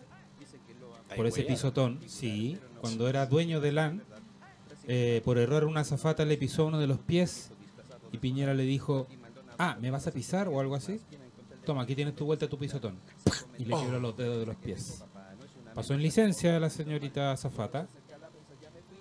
por 1.15 1.25
ese 1.25 1.41
pisotón, 1.41 1.99
sí, 2.05 2.59
cuando 2.79 3.09
era 3.09 3.25
dueño 3.25 3.61
de 3.61 3.71
LAN, 3.71 4.03
eh, 4.87 5.19
por 5.25 5.39
error 5.39 5.63
una 5.63 5.83
zafata 5.83 6.25
le 6.25 6.37
pisó 6.37 6.67
uno 6.67 6.77
de 6.77 6.85
los 6.85 6.99
pies 6.99 7.49
y 8.11 8.19
Piñera 8.19 8.53
le 8.53 8.65
dijo, 8.65 9.07
ah, 9.57 9.79
¿me 9.81 9.89
vas 9.89 10.05
a 10.05 10.11
pisar 10.11 10.47
o 10.47 10.59
algo 10.59 10.75
así? 10.75 11.01
Toma, 11.65 11.81
aquí 11.81 11.95
tienes 11.95 12.15
tu 12.15 12.25
vuelta 12.25 12.47
tu 12.47 12.59
pisotón. 12.59 12.99
Y 13.57 13.65
le 13.65 13.75
quebró 13.75 13.99
los 13.99 14.15
dedos 14.15 14.41
de 14.41 14.45
los 14.45 14.57
pies. 14.57 15.03
Pasó 15.73 15.95
en 15.95 16.03
licencia 16.03 16.59
la 16.59 16.69
señorita 16.69 17.35
Zafata. 17.35 17.87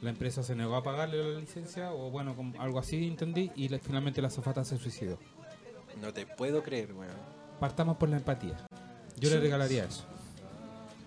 La 0.04 0.10
empresa 0.10 0.42
se 0.42 0.54
negó 0.54 0.76
a 0.76 0.82
pagarle 0.82 1.32
la 1.32 1.40
licencia, 1.40 1.92
o 1.94 2.10
bueno, 2.10 2.36
como 2.36 2.60
algo 2.60 2.78
así 2.78 3.08
entendí, 3.08 3.50
y 3.56 3.68
la- 3.70 3.78
finalmente 3.78 4.20
la 4.20 4.28
Zafata 4.28 4.62
se 4.62 4.76
suicidó. 4.76 5.18
No 6.02 6.12
te 6.12 6.26
puedo 6.26 6.62
creer, 6.62 6.92
weón. 6.92 7.10
Partamos 7.58 7.96
por 7.96 8.10
la 8.10 8.18
empatía. 8.18 8.66
Yo 9.16 9.30
le 9.30 9.40
regalaría 9.40 9.84
eso. 9.84 10.04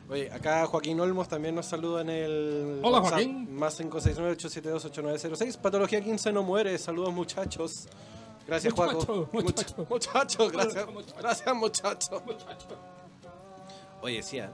Oye, 0.10 0.32
acá 0.32 0.66
Joaquín 0.66 1.00
Olmos 1.00 1.28
también 1.28 1.54
nos 1.54 1.68
saluda 1.68 2.02
en 2.02 2.10
el 2.10 2.80
Hola, 2.82 2.98
WhatsApp, 3.02 3.12
Joaquín. 3.20 3.54
más 3.56 3.80
569-872-8906. 3.80 5.58
Patología 5.58 6.02
15 6.02 6.32
no 6.32 6.42
muere. 6.44 6.76
Saludos, 6.80 7.14
muchachos. 7.14 7.88
Gracias, 8.48 8.74
Muchacho, 8.76 8.98
Juaco. 9.06 9.30
muchacho. 9.34 9.76
Much- 9.78 9.90
muchacho, 9.90 10.50
gracias. 10.50 10.88
Gracias, 11.20 11.56
muchacho. 11.56 12.24
Oye, 14.02 14.24
sí, 14.24 14.40
¿eh? 14.40 14.50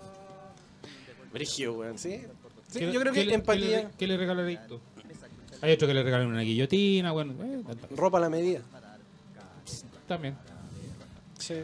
Brigio, 1.31 1.73
weón, 1.73 1.97
¿sí? 1.97 2.25
Sí, 2.73 2.79
¿Qué- 2.79 2.91
yo 2.91 2.99
creo 2.99 3.13
qué 3.13 3.27
que 3.27 3.33
empatía, 3.33 3.81
¿Qué 3.81 3.83
le, 3.87 3.91
qué 3.97 4.07
le 4.07 4.17
regalaría 4.17 4.67
tú? 4.67 4.79
Hay 5.61 5.71
otro 5.73 5.87
que 5.87 5.93
le 5.93 6.03
regalen 6.03 6.27
una 6.27 6.41
guillotina, 6.41 7.11
bueno, 7.11 7.33
eh, 7.43 7.61
ropa 7.95 8.17
a 8.17 8.21
la 8.21 8.29
medida. 8.29 8.61
también. 10.07 10.35
Sí. 11.39 11.55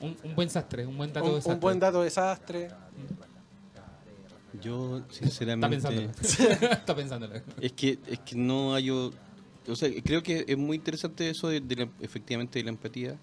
Un, 0.00 0.16
un 0.24 0.34
buen 0.34 0.50
sastre, 0.50 0.84
un 0.86 0.96
buen 0.96 1.10
dato 1.12 1.24
Un, 1.26 1.30
de 1.32 1.36
un 1.36 1.42
sastre. 1.42 1.60
buen 1.60 1.78
dato 1.80 1.98
de 2.00 2.04
desastre. 2.04 2.68
Yo, 4.62 4.98
Está 4.98 5.14
sinceramente. 5.14 5.76
pensándolo. 5.76 6.10
Está 6.72 6.94
pensándolo. 6.96 7.34
Es 7.60 7.72
que, 7.72 7.98
es 8.06 8.18
que 8.20 8.36
no 8.36 8.74
hay. 8.74 8.90
O 8.90 9.12
o 9.68 9.74
sea, 9.74 9.88
creo 10.04 10.22
que 10.22 10.44
es 10.46 10.56
muy 10.56 10.76
interesante 10.76 11.28
eso 11.28 11.48
de, 11.48 11.60
de 11.60 11.76
la- 11.76 11.88
efectivamente 12.00 12.58
de 12.58 12.64
la 12.64 12.70
empatía. 12.70 13.16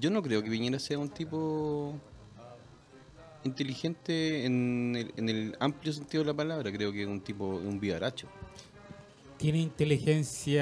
Yo 0.00 0.10
no 0.10 0.22
creo 0.22 0.42
que 0.42 0.50
Piñera 0.50 0.78
sea 0.78 0.98
un 0.98 1.08
tipo 1.08 1.94
inteligente 3.44 4.44
en 4.46 4.94
el, 4.96 5.12
en 5.16 5.28
el 5.28 5.56
amplio 5.60 5.92
sentido 5.92 6.22
de 6.24 6.28
la 6.30 6.34
palabra. 6.36 6.70
Creo 6.72 6.92
que 6.92 7.02
es 7.02 7.08
un 7.08 7.20
tipo, 7.20 7.46
un 7.46 7.78
vivaracho. 7.80 8.28
Tiene 9.38 9.58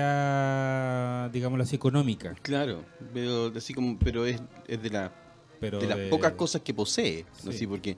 inteligencia, 0.01 1.29
digámoslo 1.33 1.65
así, 1.65 1.77
económica. 1.77 2.35
Claro, 2.43 2.85
pero 3.13 3.53
así 3.55 3.75
como, 3.75 3.99
pero 3.99 4.25
es, 4.27 4.41
es 4.67 4.83
de 4.83 4.91
la 4.91 5.13
Pero 5.61 5.79
de 5.81 5.87
las 5.87 5.99
de- 5.99 6.09
pocas 6.09 6.33
cosas 6.33 6.63
que 6.63 6.73
posee, 6.75 7.27
¿no? 7.45 7.53
Sí. 7.53 7.67
Porque 7.67 7.97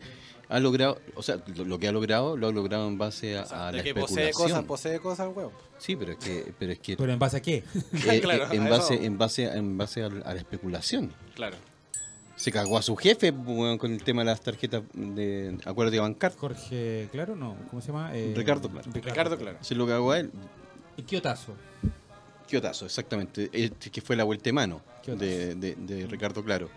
ha 0.48 0.58
logrado, 0.60 0.98
o 1.14 1.22
sea, 1.22 1.42
lo, 1.56 1.64
lo 1.64 1.78
que 1.78 1.86
ha 1.88 1.92
logrado, 1.92 2.36
lo 2.36 2.48
ha 2.48 2.52
logrado 2.52 2.88
en 2.88 2.98
base 2.98 3.38
a, 3.38 3.68
a 3.68 3.70
de 3.72 3.78
la 3.78 3.82
que 3.84 3.94
posee 3.94 4.24
especulación. 4.30 4.64
cosas, 4.64 4.64
posee 4.66 4.98
cosas, 5.00 5.30
weón. 5.34 5.52
Sí, 5.78 5.96
pero 5.96 6.12
es 6.12 6.18
que, 6.18 6.52
pero 6.58 6.72
es 6.72 6.78
que 6.80 6.96
¿Pero 6.96 7.12
en 7.12 7.18
base 7.18 7.36
a 7.36 7.42
qué? 7.42 7.62
eh, 8.08 8.20
Claro, 8.20 8.44
eh, 8.44 8.56
en 8.56 8.66
a 8.66 8.70
base, 8.70 9.04
en 9.04 9.18
base, 9.18 9.44
en 9.44 9.78
base 9.78 10.02
a, 10.02 10.06
a 10.06 10.10
la 10.34 10.38
especulación. 10.38 11.12
Claro. 11.34 11.56
Se 12.42 12.50
cagó 12.50 12.76
a 12.76 12.82
su 12.82 12.96
jefe 12.96 13.32
con 13.78 13.92
el 13.92 14.02
tema 14.02 14.22
de 14.22 14.26
las 14.26 14.40
tarjetas 14.40 14.82
de 14.94 15.56
acuerdo 15.64 15.92
de 15.92 16.00
bancar. 16.00 16.34
Jorge, 16.36 17.08
claro, 17.12 17.36
no, 17.36 17.56
¿cómo 17.70 17.80
se 17.80 17.88
llama? 17.92 18.10
Eh, 18.16 18.32
Ricardo 18.36 18.68
Claro. 18.68 18.90
Ricardo, 18.92 19.38
claro. 19.38 19.58
Se 19.60 19.76
lo 19.76 19.86
cagó 19.86 20.10
a 20.10 20.18
él. 20.18 20.32
¿Y 20.96 21.02
qué 21.02 21.18
otazo? 21.18 21.54
Quiotazo, 22.48 22.84
exactamente. 22.86 23.48
Este 23.52 23.90
que 23.90 24.00
fue 24.00 24.16
la 24.16 24.24
vuelta 24.24 24.42
de 24.46 24.52
mano 24.54 24.80
de, 25.06 25.54
de- 25.54 25.76
de 25.76 26.06
Ricardo 26.08 26.42
Claro. 26.42 26.68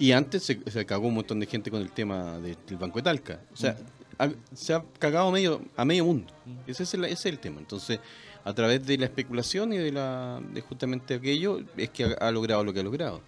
Y 0.00 0.10
antes 0.10 0.42
se, 0.42 0.58
se 0.68 0.84
cagó 0.84 1.06
un 1.06 1.14
montón 1.14 1.38
de 1.38 1.46
gente 1.46 1.70
con 1.70 1.80
el 1.80 1.92
tema 1.92 2.40
de- 2.40 2.56
del 2.66 2.76
Banco 2.76 2.98
de 2.98 3.04
Talca. 3.04 3.40
O 3.52 3.56
sea, 3.56 3.76
ha- 4.18 4.30
se 4.52 4.74
ha 4.74 4.82
cagado 4.98 5.28
a 5.28 5.30
medio, 5.32 5.62
a 5.76 5.84
medio 5.84 6.06
mundo. 6.06 6.32
Ese, 6.66 6.82
es 6.82 6.92
el, 6.94 7.04
ese 7.04 7.12
es 7.14 7.26
el 7.26 7.38
tema. 7.38 7.60
Entonces, 7.60 8.00
a 8.44 8.52
través 8.52 8.84
de 8.84 8.98
la 8.98 9.04
especulación 9.04 9.72
y 9.72 9.76
de, 9.78 9.92
la, 9.92 10.40
de 10.52 10.60
justamente 10.60 11.14
aquello, 11.14 11.60
es 11.76 11.90
que 11.90 12.02
ha, 12.04 12.08
ha 12.14 12.32
logrado 12.32 12.64
lo 12.64 12.72
que 12.72 12.80
ha 12.80 12.82
logrado. 12.82 13.20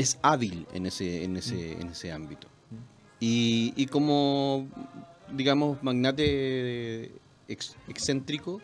Es 0.00 0.18
hábil 0.22 0.66
en 0.72 0.86
ese, 0.86 1.24
en 1.24 1.36
ese, 1.36 1.72
en 1.80 1.88
ese 1.88 2.10
ámbito. 2.12 2.48
Y, 3.20 3.74
y 3.76 3.86
como, 3.86 4.66
digamos, 5.30 5.82
magnate 5.82 7.12
ex- 7.48 7.76
excéntrico, 7.88 8.60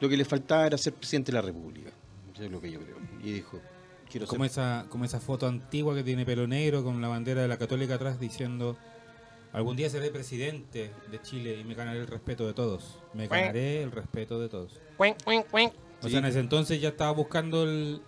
lo 0.00 0.08
que 0.08 0.16
le 0.16 0.24
faltaba 0.24 0.66
era 0.66 0.76
ser 0.76 0.92
presidente 0.94 1.32
de 1.32 1.36
la 1.36 1.42
República. 1.42 1.90
Eso 2.34 2.44
es 2.44 2.50
lo 2.50 2.60
que 2.60 2.70
yo 2.70 2.80
creo. 2.80 2.96
Y 3.22 3.32
dijo, 3.32 3.58
quiero 4.10 4.26
ser 4.26 4.30
Como 4.30 4.44
esa, 4.44 4.86
como 4.90 5.04
esa 5.04 5.20
foto 5.20 5.46
antigua 5.46 5.94
que 5.94 6.02
tiene 6.02 6.26
pelo 6.26 6.46
negro 6.46 6.84
con 6.84 7.00
la 7.00 7.08
bandera 7.08 7.40
de 7.42 7.48
la 7.48 7.56
católica 7.56 7.94
atrás 7.94 8.20
diciendo 8.20 8.76
algún 9.52 9.76
día 9.76 9.88
seré 9.90 10.10
presidente 10.10 10.92
de 11.10 11.22
Chile 11.22 11.58
y 11.58 11.64
me 11.64 11.74
ganaré 11.74 12.00
el 12.00 12.06
respeto 12.06 12.46
de 12.46 12.52
todos. 12.54 12.98
Me 13.14 13.28
ganaré 13.28 13.82
el 13.82 13.92
respeto 13.92 14.38
de 14.38 14.48
todos. 14.48 14.78
O 16.02 16.08
sea, 16.08 16.18
en 16.18 16.24
ese 16.26 16.40
entonces 16.40 16.80
ya 16.80 16.90
estaba 16.90 17.10
buscando 17.12 17.64
el, 17.64 18.00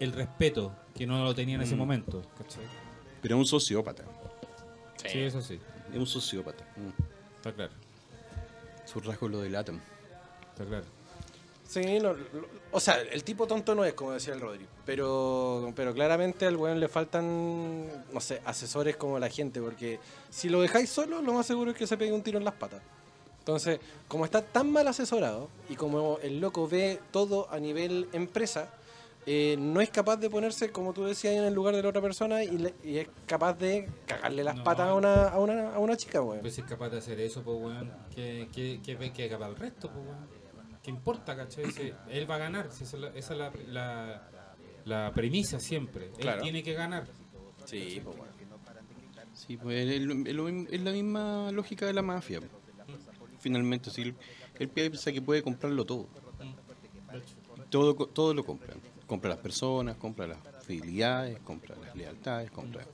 el 0.00 0.12
respeto, 0.12 0.74
que 0.96 1.06
no 1.06 1.22
lo 1.24 1.34
tenía 1.34 1.56
en 1.56 1.62
ese 1.62 1.74
Mm. 1.74 1.78
momento. 1.78 2.22
¿cachai? 2.38 2.64
Pero 3.22 3.34
es 3.36 3.38
un 3.40 3.46
sociópata. 3.46 4.04
Sí. 5.04 5.20
eso 5.20 5.40
sí, 5.40 5.60
Es 5.92 5.96
un 5.98 6.06
sociópata. 6.06 6.64
Mm. 6.76 7.36
está 7.36 7.52
claro. 7.52 7.72
Sus 8.84 9.04
rasgos 9.04 9.30
lo 9.30 9.40
delatan. 9.40 9.80
Está 10.52 10.64
claro. 10.64 10.84
Sí, 11.68 11.98
lo- 12.00 12.16
o 12.70 12.78
sea, 12.80 13.00
el 13.00 13.24
tipo 13.24 13.46
tonto 13.46 13.74
no 13.74 13.84
es, 13.84 13.94
como 13.94 14.12
decía 14.12 14.34
el 14.34 14.40
Rodri. 14.40 14.64
Pero, 14.84 15.72
pero 15.74 15.92
claramente 15.94 16.46
al 16.46 16.56
weón 16.56 16.78
le 16.78 16.88
faltan, 16.88 17.86
no 18.12 18.20
sé, 18.20 18.40
asesores 18.44 18.96
como 18.96 19.18
la 19.18 19.28
gente. 19.28 19.60
Porque 19.60 19.98
si 20.30 20.48
lo 20.48 20.60
dejáis 20.60 20.88
solo, 20.90 21.20
lo 21.22 21.32
más 21.32 21.46
seguro 21.46 21.72
es 21.72 21.76
que 21.76 21.86
se 21.86 21.96
pegue 21.96 22.12
un 22.12 22.22
tiro 22.22 22.38
en 22.38 22.44
las 22.44 22.54
patas. 22.54 22.80
Entonces, 23.40 23.80
como 24.08 24.24
está 24.24 24.42
tan 24.42 24.70
mal 24.72 24.86
asesorado 24.88 25.48
y 25.68 25.74
como 25.76 26.18
el 26.22 26.40
loco 26.40 26.68
ve 26.68 27.00
todo 27.12 27.48
a 27.50 27.58
nivel 27.58 28.08
empresa, 28.12 28.70
eh, 29.26 29.56
no 29.58 29.80
es 29.80 29.90
capaz 29.90 30.16
de 30.18 30.30
ponerse, 30.30 30.70
como 30.70 30.92
tú 30.92 31.04
decías, 31.04 31.34
en 31.34 31.44
el 31.44 31.52
lugar 31.54 31.74
de 31.74 31.82
la 31.82 31.88
otra 31.88 32.00
persona 32.00 32.44
y, 32.44 32.58
le- 32.58 32.74
y 32.84 32.98
es 32.98 33.08
capaz 33.26 33.54
de 33.54 33.88
cagarle 34.06 34.44
las 34.44 34.56
No. 34.56 34.64
patas 34.64 34.88
a 34.88 34.94
una, 34.94 35.28
a 35.28 35.38
una, 35.38 35.74
a 35.74 35.78
una 35.80 35.96
chica, 35.96 36.22
weón. 36.22 36.40
Pues 36.40 36.54
si 36.54 36.60
es 36.60 36.66
capaz 36.66 36.90
de 36.90 36.98
hacer 36.98 37.18
eso, 37.20 37.42
pues 37.42 37.58
weón, 37.60 37.92
¿qué, 38.14 38.48
qué, 38.54 38.80
qué, 38.84 38.94
ve 38.94 39.12
que 39.12 39.28
capaz 39.28 39.48
el 39.48 39.56
resto, 39.56 39.90
pues 39.92 40.04
weón? 40.06 40.26
¿Qué 40.82 40.90
importa, 40.90 41.34
cachai? 41.36 41.70
Si 41.72 41.92
él 42.10 42.30
va 42.30 42.36
a 42.36 42.38
ganar, 42.38 42.70
si 42.70 42.84
esa 42.84 42.96
es 42.96 43.02
la, 43.02 43.08
esa 43.08 43.32
es 43.32 43.38
la, 43.40 43.52
la, 43.66 44.28
la 44.84 45.12
premisa 45.12 45.58
siempre. 45.58 46.10
Claro. 46.18 46.36
Él 46.38 46.42
tiene 46.44 46.62
que 46.62 46.74
ganar. 46.74 47.06
Sí, 47.64 48.00
pues, 48.04 48.16
weón. 48.16 48.28
Sí, 49.34 49.56
pues 49.56 49.76
es, 49.90 50.80
la 50.80 50.92
misma 50.92 51.50
lógica 51.52 51.84
de 51.86 51.92
la 51.92 52.02
mafia. 52.02 52.40
Finalmente, 53.40 53.90
si 53.90 54.02
él, 54.02 54.14
él 54.58 54.68
piensa 54.68 55.10
que 55.12 55.20
puede 55.20 55.42
comprarlo 55.42 55.84
todo. 55.84 56.06
Todo, 57.70 57.96
co- 57.96 58.06
todo 58.06 58.32
lo 58.32 58.44
compra. 58.44 58.74
Compra 59.06 59.30
las 59.30 59.38
personas, 59.38 59.96
compra 59.96 60.26
las 60.26 60.38
fidelidades, 60.64 61.38
compra 61.40 61.76
las 61.76 61.94
lealtades, 61.94 62.50
compra, 62.50 62.84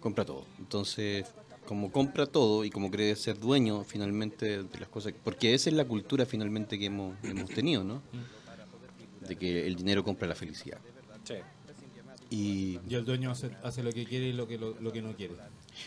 compra 0.00 0.24
todo. 0.24 0.44
Entonces, 0.58 1.26
como 1.66 1.92
compra 1.92 2.24
todo 2.24 2.64
y 2.64 2.70
como 2.70 2.90
cree 2.90 3.14
ser 3.14 3.38
dueño 3.38 3.84
finalmente 3.84 4.62
de 4.62 4.80
las 4.80 4.88
cosas, 4.88 5.12
porque 5.22 5.52
esa 5.52 5.68
es 5.68 5.76
la 5.76 5.84
cultura 5.84 6.24
finalmente 6.24 6.78
que 6.78 6.86
hemos, 6.86 7.14
hemos 7.22 7.50
tenido, 7.50 7.84
¿no? 7.84 8.00
De 9.20 9.36
que 9.36 9.66
el 9.66 9.76
dinero 9.76 10.02
compra 10.02 10.26
la 10.26 10.34
felicidad. 10.34 10.78
Sí. 11.24 11.34
Y 12.30 12.80
Y 12.88 12.94
el 12.94 13.04
dueño 13.04 13.30
hace, 13.30 13.50
hace 13.62 13.82
lo 13.82 13.92
que 13.92 14.06
quiere 14.06 14.28
y 14.28 14.32
lo 14.32 14.48
que, 14.48 14.56
lo, 14.56 14.80
lo 14.80 14.92
que 14.92 15.02
no 15.02 15.14
quiere. 15.14 15.34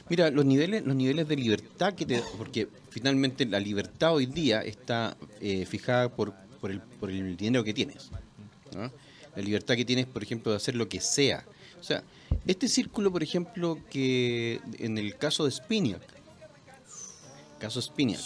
Mira, 0.07 0.29
los 0.29 0.45
niveles, 0.45 0.85
los 0.85 0.95
niveles 0.95 1.27
de 1.27 1.35
libertad 1.35 1.93
que 1.93 2.05
te 2.05 2.21
porque 2.37 2.67
finalmente 2.89 3.45
la 3.45 3.59
libertad 3.59 4.13
hoy 4.13 4.27
día 4.27 4.61
está 4.61 5.17
eh, 5.39 5.65
fijada 5.65 6.09
por, 6.09 6.33
por, 6.59 6.71
el, 6.71 6.79
por 6.81 7.09
el 7.09 7.35
dinero 7.35 7.63
que 7.63 7.73
tienes. 7.73 8.11
¿no? 8.75 8.91
La 9.36 9.41
libertad 9.41 9.75
que 9.75 9.86
tienes, 9.86 10.05
por 10.05 10.23
ejemplo, 10.23 10.51
de 10.51 10.57
hacer 10.57 10.75
lo 10.75 10.89
que 10.89 10.99
sea. 10.99 11.45
O 11.79 11.84
sea, 11.84 12.03
este 12.45 12.67
círculo, 12.67 13.11
por 13.11 13.23
ejemplo, 13.23 13.77
que 13.89 14.61
en 14.77 14.97
el 14.97 15.17
caso 15.17 15.45
de 15.45 15.51
Spiniak, 15.51 16.01
caso 17.59 17.82
Spiniak, 17.82 18.19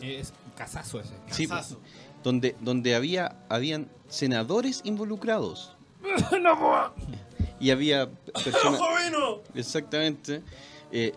es 0.00 0.32
casazo 0.56 1.00
ese. 1.00 1.12
sí, 1.30 1.48
donde, 2.22 2.56
donde 2.60 2.94
había, 2.94 3.36
habían 3.48 3.88
senadores 4.08 4.80
involucrados. 4.84 5.76
y 7.60 7.70
había 7.70 8.10
personas. 8.32 8.80
Exactamente. 9.54 10.42
Eh, 10.90 11.12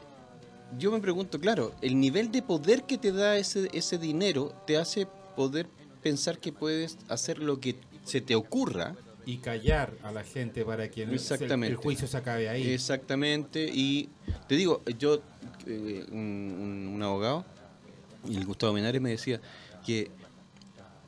yo 0.77 0.91
me 0.91 0.99
pregunto, 0.99 1.39
claro, 1.39 1.73
el 1.81 1.99
nivel 1.99 2.31
de 2.31 2.41
poder 2.41 2.83
que 2.83 2.97
te 2.97 3.11
da 3.11 3.37
ese, 3.37 3.69
ese 3.71 3.97
dinero 3.97 4.53
te 4.65 4.77
hace 4.77 5.07
poder 5.35 5.69
pensar 6.01 6.39
que 6.39 6.51
puedes 6.51 6.97
hacer 7.07 7.39
lo 7.39 7.59
que 7.59 7.75
se 8.07 8.21
te 8.21 8.35
ocurra. 8.35 8.95
Y 9.25 9.37
callar 9.39 9.93
a 10.03 10.11
la 10.11 10.23
gente 10.23 10.63
para 10.63 10.89
que 10.89 11.03
el- 11.03 11.13
Exactamente. 11.13 11.67
el, 11.73 11.75
juicio 11.75 12.07
se 12.07 12.15
acabe 12.17 12.47
ahí. 12.47 12.65
Exactamente. 12.71 13.69
Y 13.73 14.09
te 14.47 14.55
digo, 14.55 14.81
yo, 14.97 15.19
eh, 15.65 16.05
un, 16.11 16.91
un- 16.95 17.03
abogado, 17.03 17.45
y 18.27 18.37
el 18.37 18.45
Gustavo 18.45 18.73
Menares 18.73 19.01
me 19.01 19.09
decía 19.09 19.41
que 19.85 20.09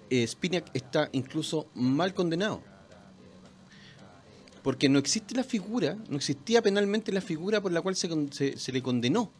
eh, 0.09 0.27
Spinac 0.27 0.69
está 0.73 1.07
incluso 1.13 1.67
mal 1.75 2.13
condenado. 2.13 2.61
Porque 4.63 4.89
no 4.89 4.99
existe 4.99 5.33
la 5.35 5.43
figura, 5.45 5.97
no 6.09 6.17
existía 6.17 6.61
penalmente 6.61 7.11
la 7.13 7.21
figura 7.21 7.61
por 7.61 7.71
la 7.71 7.81
cual 7.81 7.95
se, 7.95 8.09
se, 8.31 8.57
se 8.57 8.71
le 8.73 8.81
condenó. 8.81 9.31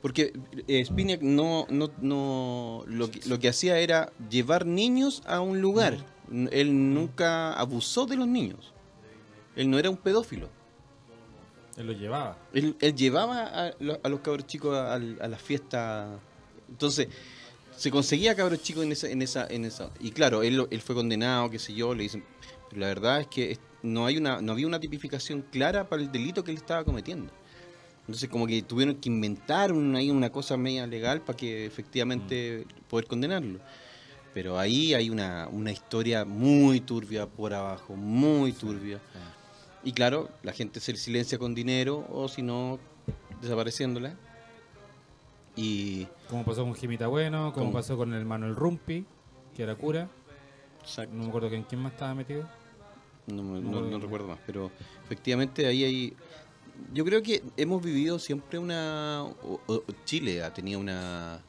Porque 0.00 0.32
eh, 0.66 0.82
Spinac 0.82 1.20
no, 1.20 1.66
no, 1.68 1.90
no 2.00 2.84
lo, 2.86 3.10
lo 3.26 3.38
que 3.38 3.48
hacía 3.48 3.78
era 3.78 4.10
llevar 4.30 4.64
niños 4.64 5.22
a 5.26 5.40
un 5.40 5.60
lugar. 5.60 5.98
Él 6.30 6.94
nunca 6.94 7.52
abusó 7.54 8.06
de 8.06 8.16
los 8.16 8.26
niños. 8.26 8.72
Él 9.56 9.70
no 9.70 9.78
era 9.78 9.90
un 9.90 9.96
pedófilo. 9.96 10.48
Él 11.76 11.86
lo 11.86 11.92
llevaba. 11.92 12.38
Él, 12.52 12.76
él 12.80 12.94
llevaba 12.94 13.42
a, 13.42 13.72
a 14.02 14.08
los 14.08 14.20
cabros 14.20 14.46
chicos 14.46 14.76
a, 14.76 14.94
a 14.94 14.98
la 14.98 15.38
fiesta. 15.38 16.20
Entonces, 16.68 17.08
se 17.76 17.90
conseguía 17.90 18.34
cabros 18.34 18.62
chicos 18.62 18.84
en 18.84 18.92
esa, 18.92 19.08
en 19.08 19.22
esa, 19.22 19.46
en 19.46 19.64
esa. 19.64 19.90
Y 20.00 20.10
claro, 20.10 20.42
él, 20.42 20.66
él 20.70 20.80
fue 20.82 20.94
condenado, 20.94 21.50
qué 21.50 21.58
sé 21.58 21.74
yo, 21.74 21.94
le 21.94 22.02
dicen. 22.02 22.24
Pero 22.68 22.80
la 22.80 22.88
verdad 22.88 23.20
es 23.20 23.26
que 23.26 23.58
no 23.82 24.06
hay 24.06 24.18
una, 24.18 24.40
no 24.40 24.52
había 24.52 24.66
una 24.66 24.78
tipificación 24.78 25.42
clara 25.50 25.88
para 25.88 26.02
el 26.02 26.12
delito 26.12 26.44
que 26.44 26.50
él 26.50 26.58
estaba 26.58 26.84
cometiendo. 26.84 27.32
Entonces 28.00 28.28
como 28.28 28.46
que 28.46 28.62
tuvieron 28.62 28.96
que 28.96 29.08
inventar 29.08 29.72
una 29.72 30.30
cosa 30.30 30.56
media 30.56 30.86
legal 30.86 31.22
para 31.22 31.36
que 31.36 31.64
efectivamente 31.64 32.66
poder 32.88 33.06
condenarlo. 33.06 33.60
Pero 34.32 34.58
ahí 34.58 34.94
hay 34.94 35.10
una, 35.10 35.48
una 35.50 35.72
historia 35.72 36.24
muy 36.24 36.80
turbia 36.80 37.26
por 37.26 37.52
abajo, 37.52 37.96
muy 37.96 38.52
turbia. 38.52 39.00
Y 39.82 39.92
claro, 39.92 40.28
la 40.42 40.52
gente 40.52 40.78
se 40.78 40.94
silencia 40.96 41.38
con 41.38 41.54
dinero 41.54 42.06
o 42.12 42.28
si 42.28 42.42
no, 42.42 42.78
desapareciéndola. 43.40 44.14
Y 45.56 46.06
Como 46.28 46.44
pasó 46.44 46.62
con 46.64 46.74
Jimita 46.74 47.08
Bueno, 47.08 47.52
como 47.52 47.72
pasó 47.72 47.96
con 47.96 48.14
el 48.14 48.24
Manuel 48.24 48.54
Rumpi, 48.54 49.04
que 49.56 49.62
era 49.62 49.74
cura. 49.74 50.08
exacto, 50.80 51.14
No 51.14 51.24
me 51.24 51.28
acuerdo 51.28 51.48
en 51.48 51.64
quién 51.64 51.80
más 51.82 51.92
estaba 51.92 52.14
metido. 52.14 52.48
no, 53.26 53.42
me- 53.42 53.60
no 53.60 53.70
no- 53.70 53.70
recuerdo. 53.80 53.90
no 53.90 53.98
recuerdo 53.98 54.28
más, 54.28 54.38
pero 54.46 54.70
efectivamente 55.04 55.66
ahí 55.66 55.84
hay... 55.84 56.16
Yo 56.94 57.04
creo 57.04 57.22
que 57.22 57.42
hemos 57.56 57.82
vivido 57.82 58.18
siempre 58.18 58.58
una... 58.58 59.24
o- 59.42 59.60
o- 59.66 59.82
Chile 60.04 60.42
ha 60.42 60.52
tenido 60.54 60.78
una... 60.80 61.40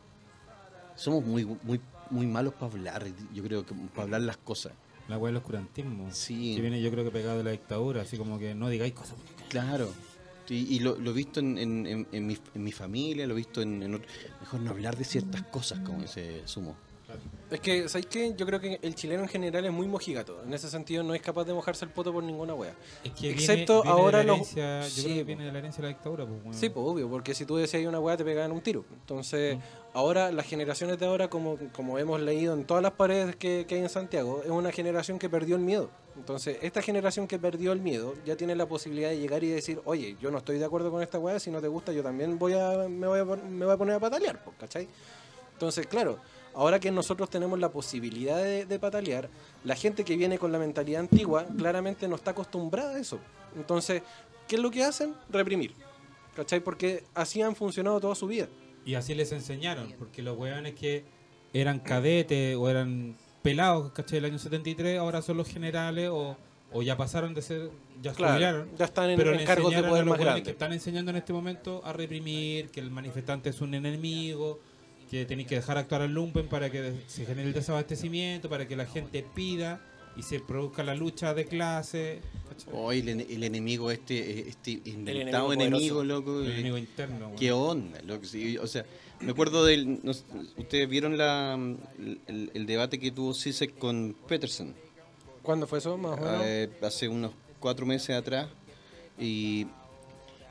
Somos 0.96 1.24
muy, 1.24 1.46
muy, 1.64 1.80
muy 2.12 2.28
malos 2.28 2.54
para 2.54 2.72
hablar, 2.72 3.06
yo 3.34 3.44
creo 3.44 3.66
que 3.66 3.74
para 3.94 4.04
hablar 4.04 4.22
las 4.22 4.38
cosas. 4.38 4.74
La 5.08 5.18
weá 5.18 5.30
del 5.32 5.38
oscurantismo. 5.38 6.10
Sí. 6.12 6.56
Que 6.56 6.62
viene 6.62 6.82
yo 6.82 6.92
creo 6.92 7.04
que 7.04 7.12
pegado 7.12 7.38
de 7.40 7.44
la 7.44 7.52
dictadura, 7.52 8.02
así 8.04 8.18
como 8.18 8.38
que 8.40 8.54
no 8.56 8.70
digáis 8.70 8.94
cosas. 8.94 9.16
Claro. 9.50 9.90
Y, 10.48 10.76
y 10.76 10.80
lo, 10.80 10.96
lo 10.98 11.12
he 11.12 11.14
visto 11.14 11.40
en, 11.40 11.58
en- 11.58 11.88
en- 11.88 12.08
en 12.12 12.28
mi, 12.28 12.38
en 12.56 12.64
mi 12.64 12.72
familia, 12.72 13.26
lo 13.26 13.34
he 13.34 13.38
visto 13.38 13.62
en, 13.62 13.82
en 13.84 13.96
otro- 13.96 14.08
Mejor 14.42 14.60
no 14.62 14.72
hablar 14.72 14.98
de 14.98 15.04
ciertas 15.06 15.44
cosas, 15.44 15.80
como 15.80 16.04
ese 16.04 16.42
sumo. 16.46 16.76
Es 17.50 17.60
que, 17.60 17.90
¿sabes 17.90 18.06
qué? 18.06 18.34
Yo 18.38 18.46
creo 18.46 18.62
que 18.62 18.80
el 18.82 18.96
chileno 18.96 19.24
en 19.24 19.28
general 19.28 19.66
es 19.66 19.72
muy 19.74 19.86
mojigato. 19.86 20.42
En 20.46 20.54
ese 20.54 20.70
sentido, 20.70 21.04
no 21.04 21.14
es 21.14 21.22
capaz 21.22 21.44
de 21.44 21.54
mojarse 21.54 21.84
el 21.84 21.92
poto 21.92 22.14
por 22.14 22.24
ninguna 22.24 22.54
wea. 22.54 22.74
Es 23.04 23.12
que 23.12 23.32
Excepto 23.32 23.82
viene, 23.84 23.90
viene 23.96 24.02
ahora 24.02 24.18
de 24.20 24.24
la 24.24 24.38
los- 24.38 24.56
herencia, 24.58 24.82
yo 24.84 24.90
Sí, 24.90 25.04
creo 25.04 25.16
que 25.18 25.24
viene 25.26 25.46
de 25.46 25.52
la 25.52 25.60
herencia 25.60 25.82
de 25.82 25.90
la 25.90 25.94
dictadura. 25.94 26.26
Pues. 26.26 26.56
Sí, 26.58 26.70
pues 26.70 26.86
obvio, 26.88 27.10
porque 27.10 27.34
si 27.36 27.46
tú 27.46 27.58
decías 27.58 27.86
una 27.86 28.00
weá 28.00 28.16
te 28.16 28.24
pegaban 28.24 28.54
un 28.54 28.62
tiro. 28.62 28.86
Entonces, 28.94 29.58
ahora 29.94 30.32
las 30.32 30.46
generaciones 30.46 31.00
de 31.00 31.06
ahora, 31.06 31.30
como, 31.30 31.58
como 31.74 31.98
hemos 32.00 32.22
leído 32.22 32.54
en 32.54 32.66
todas 32.66 32.84
las 32.84 32.94
paredes 32.94 33.36
que, 33.36 33.66
que 33.68 33.76
hay 33.76 33.82
en 33.82 33.90
Santiago, 33.90 34.42
es 34.44 34.50
una 34.50 34.72
generación 34.72 35.20
que 35.20 35.30
perdió 35.30 35.56
el 35.56 35.62
miedo. 35.62 35.90
Entonces, 36.16 36.58
esta 36.62 36.82
generación 36.82 37.28
que 37.28 37.40
perdió 37.40 37.72
el 37.72 37.80
miedo 37.80 38.16
ya 38.26 38.36
tiene 38.36 38.56
la 38.56 38.66
posibilidad 38.68 39.10
de 39.10 39.20
llegar 39.20 39.44
y 39.44 39.50
decir, 39.50 39.82
oye, 39.86 40.18
yo 40.22 40.30
no 40.32 40.40
estoy 40.40 40.60
de 40.60 40.66
acuerdo 40.66 40.92
con 40.92 41.02
esta 41.02 41.20
weá, 41.20 41.40
si 41.40 41.52
no 41.52 41.62
te 41.62 41.68
gusta 41.68 41.92
yo 41.94 42.04
también 42.04 42.38
voy 42.38 42.54
a, 42.54 42.88
me, 42.90 43.08
voy 43.08 43.20
a, 43.20 43.26
me 43.26 43.66
voy 43.66 43.74
a 43.74 43.78
poner 43.78 43.96
a 43.96 44.00
patalear, 44.00 44.44
¿cachai? 44.60 44.88
Entonces, 45.54 45.88
claro, 45.88 46.20
ahora 46.54 46.80
que 46.80 46.92
nosotros 46.92 47.30
tenemos 47.30 47.60
la 47.60 47.70
posibilidad 47.70 48.38
de, 48.38 48.66
de 48.66 48.80
patalear, 48.80 49.30
la 49.64 49.76
gente 49.76 50.04
que 50.04 50.18
viene 50.18 50.38
con 50.38 50.52
la 50.52 50.60
mentalidad 50.60 51.02
antigua 51.02 51.46
claramente 51.58 52.08
no 52.08 52.16
está 52.16 52.32
acostumbrada 52.32 52.96
a 52.96 53.00
eso. 53.00 53.20
Entonces, 53.56 54.02
¿qué 54.48 54.56
es 54.56 54.62
lo 54.62 54.72
que 54.72 54.84
hacen? 54.84 55.16
Reprimir. 55.30 55.74
¿Cachai? 56.36 56.62
Porque 56.62 57.04
así 57.14 57.42
han 57.42 57.56
funcionado 57.56 58.00
toda 58.00 58.16
su 58.16 58.28
vida. 58.28 58.48
Y 58.86 58.96
así 58.96 59.14
les 59.16 59.32
enseñaron, 59.32 59.94
porque 60.00 60.22
los 60.22 60.38
weones 60.38 60.74
que 60.74 61.04
eran 61.54 61.80
cadetes 61.80 62.56
o 62.56 62.70
eran 62.70 63.16
pelados, 63.42 63.92
¿cachai? 63.92 64.20
Del 64.22 64.32
año 64.32 64.40
73, 64.40 64.98
ahora 65.00 65.22
son 65.22 65.38
los 65.38 65.48
generales 65.48 66.10
o, 66.10 66.38
o 66.72 66.82
ya 66.82 66.96
pasaron 66.98 67.34
de 67.34 67.42
ser, 67.42 67.70
ya 68.02 68.14
Claro, 68.14 68.34
jubilaron. 68.34 68.70
ya 68.78 68.86
están 68.86 69.10
en, 69.10 69.18
pero 69.18 69.34
en 69.34 69.46
cargos 69.46 69.74
de 69.76 69.84
poder 69.84 70.02
a 70.02 70.06
los 70.06 70.12
más 70.12 70.20
grandes. 70.20 70.44
que 70.46 70.52
están 70.52 70.74
enseñando 70.74 71.12
en 71.12 71.18
este 71.18 71.34
momento 71.34 71.82
a 71.84 71.94
reprimir, 71.94 72.70
que 72.70 72.80
el 72.80 72.90
manifestante 72.92 73.50
es 73.50 73.62
un 73.62 73.74
enemigo, 73.74 74.60
que 75.10 75.26
tenéis 75.26 75.48
que 75.50 75.56
dejar 75.56 75.78
actuar 75.78 76.02
al 76.04 76.14
lumpen 76.14 76.48
para 76.48 76.70
que 76.70 76.94
se 77.08 77.26
genere 77.26 77.50
el 77.50 77.54
desabastecimiento, 77.54 78.50
para 78.50 78.68
que 78.68 78.76
la 78.78 78.86
gente 78.86 79.26
pida 79.36 79.82
y 80.18 80.24
se 80.24 80.40
produzca 80.40 80.84
la 80.84 80.96
lucha 80.96 81.34
de 81.34 81.46
clase. 81.46 82.22
Hoy 82.74 83.00
el, 83.00 83.08
ene- 83.10 83.26
el 83.30 83.44
enemigo 83.44 83.90
este, 83.92 84.48
este 84.50 84.82
inventado 84.86 85.52
enemigo 85.54 85.78
enemigo, 85.78 85.96
poderoso. 85.98 86.04
loco. 86.04 86.40
El 86.42 86.48
eh, 86.50 86.54
enemigo 86.54 86.78
interno. 86.78 87.32
¿Qué 87.38 87.52
onda? 87.52 88.00
loco? 88.04 88.26
Sí, 88.26 88.58
o 88.58 88.68
sea, 88.68 88.86
me 89.22 89.32
acuerdo 89.32 89.66
del... 89.66 90.00
no 90.04 90.12
Ustedes 90.58 90.88
vieron 90.90 91.18
la, 91.18 91.54
el, 92.28 92.52
el 92.54 92.66
debate 92.66 93.00
que 93.00 93.12
tuvo 93.12 93.34
Zizek 93.34 93.78
con 93.78 94.16
Peterson 94.28 94.74
¿Cuándo 95.42 95.66
fue 95.66 95.80
eso, 95.80 95.98
más 95.98 96.20
o 96.20 96.22
menos? 96.24 96.42
eh, 96.44 96.70
hace 96.84 97.08
unos 97.08 97.32
cuatro 97.60 97.86
meses 97.86 98.16
atrás. 98.16 98.48
Y, 99.20 99.66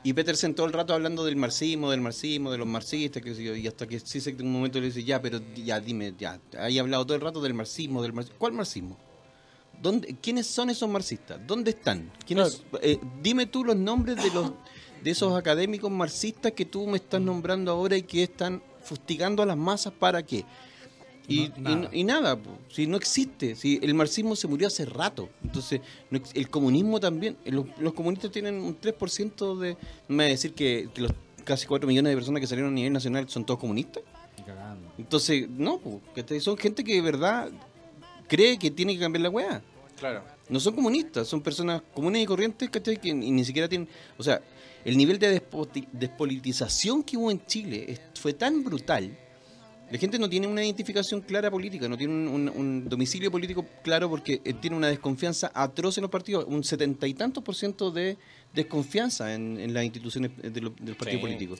y 0.03 0.11
Peterson 0.13 0.53
todo 0.53 0.65
el 0.67 0.73
rato 0.73 0.93
hablando 0.93 1.23
del 1.23 1.37
marxismo, 1.37 1.89
del 1.91 2.01
marxismo, 2.01 2.51
de 2.51 2.57
los 2.57 2.67
marxistas, 2.67 3.23
que 3.23 3.33
sé 3.33 3.41
yo, 3.43 3.55
y 3.55 3.67
hasta 3.67 3.87
que 3.87 3.99
Zizek 4.01 4.37
en 4.39 4.47
un 4.47 4.53
momento 4.53 4.81
le 4.81 4.87
dice, 4.87 5.03
ya, 5.05 5.21
pero 5.21 5.39
ya, 5.55 5.79
dime, 5.79 6.13
ya, 6.19 6.41
hay 6.57 6.77
hablado 6.77 7.05
todo 7.05 7.15
el 7.15 7.21
rato 7.21 7.41
del 7.41 7.53
marxismo, 7.53 8.01
del 8.01 8.11
marxismo. 8.11 8.37
¿Cuál 8.39 8.51
marxismo? 8.53 8.97
¿Dónde, 9.81 10.15
¿Quiénes 10.21 10.47
son 10.47 10.69
esos 10.69 10.89
marxistas? 10.89 11.39
¿Dónde 11.45 11.71
están? 11.71 12.11
¿Quiénes- 12.25 12.63
eh, 12.81 12.99
dime 13.21 13.45
tú 13.47 13.63
los 13.63 13.75
nombres 13.75 14.17
de 14.17 14.31
los 14.31 14.51
de 15.03 15.09
esos 15.11 15.35
académicos 15.35 15.89
marxistas 15.91 16.51
que 16.51 16.63
tú 16.65 16.85
me 16.85 16.97
estás 16.97 17.19
nombrando 17.19 17.71
ahora 17.71 17.97
y 17.97 18.03
que 18.03 18.21
están 18.23 18.61
fustigando 18.83 19.41
a 19.41 19.45
las 19.47 19.57
masas 19.57 19.93
para 19.93 20.23
qué. 20.23 20.45
Y 21.27 21.49
No, 21.57 21.69
nada. 21.69 21.89
y 21.91 22.03
nada, 22.03 22.35
po. 22.35 22.51
si 22.69 22.87
no 22.87 22.97
existe, 22.97 23.55
si 23.55 23.79
el 23.81 23.93
marxismo 23.93 24.35
se 24.35 24.47
murió 24.47 24.67
hace 24.67 24.85
rato, 24.85 25.29
entonces 25.43 25.81
no 26.09 26.19
el 26.33 26.49
comunismo 26.49 26.99
también, 26.99 27.37
eh, 27.45 27.51
los, 27.51 27.65
los 27.79 27.93
comunistas 27.93 28.31
tienen 28.31 28.55
un 28.55 28.75
3% 28.79 29.57
de, 29.57 29.73
no 30.07 30.15
me 30.15 30.23
va 30.23 30.27
a 30.27 30.29
decir 30.29 30.53
que, 30.53 30.89
los 30.95 31.11
casi 31.45 31.65
4 31.67 31.87
millones 31.87 32.11
de 32.11 32.15
personas 32.15 32.41
que 32.41 32.47
salieron 32.47 32.71
a 32.71 32.75
nivel 32.75 32.93
nacional 32.93 33.27
son 33.29 33.45
todos 33.45 33.59
comunistas, 33.59 34.03
entonces 34.97 35.49
no, 35.49 35.79
po, 35.79 36.01
son 36.39 36.57
gente 36.57 36.83
que 36.83 36.93
de 36.95 37.01
verdad 37.01 37.49
cree 38.27 38.57
que 38.59 38.69
tiene 38.71 38.93
que 38.93 38.99
cambiar 38.99 39.21
la 39.23 39.29
weá. 39.29 39.61
Claro. 40.01 40.23
No 40.49 40.59
son 40.59 40.73
comunistas, 40.73 41.27
son 41.27 41.41
personas 41.41 41.83
comunes 41.93 42.23
y 42.23 42.25
corrientes, 42.25 42.69
¿cachai? 42.71 42.97
Que 42.99 43.13
ni 43.13 43.45
siquiera 43.45 43.69
tienen... 43.69 43.87
O 44.17 44.23
sea, 44.23 44.41
el 44.83 44.97
nivel 44.97 45.19
de 45.19 45.39
despolitización 45.93 47.03
que 47.03 47.17
hubo 47.17 47.29
en 47.29 47.45
Chile 47.45 47.99
fue 48.15 48.33
tan 48.33 48.63
brutal. 48.63 49.15
La 49.91 49.97
gente 49.99 50.17
no 50.17 50.27
tiene 50.27 50.47
una 50.47 50.63
identificación 50.63 51.21
clara 51.21 51.51
política, 51.51 51.87
no 51.87 51.97
tiene 51.97 52.13
un, 52.13 52.27
un- 52.27 52.49
un 52.49 52.89
domicilio 52.89 53.29
político 53.29 53.63
claro 53.83 54.09
porque 54.09 54.41
eh, 54.43 54.53
tiene 54.53 54.75
una 54.75 54.87
desconfianza 54.87 55.51
atroz 55.53 55.97
en 55.97 56.01
los 56.03 56.09
partidos, 56.09 56.45
un 56.47 56.63
setenta 56.63 57.05
y 57.07 57.13
tantos 57.13 57.43
por 57.43 57.53
ciento 57.55 57.91
de 57.91 58.17
desconfianza 58.55 59.33
en, 59.35 59.59
en 59.59 59.73
las 59.73 59.83
instituciones 59.83 60.31
de 60.41 60.61
lo- 60.61 60.73
del 60.79 60.95
partido 60.95 61.19
Sí, 61.19 61.25
político. 61.25 61.55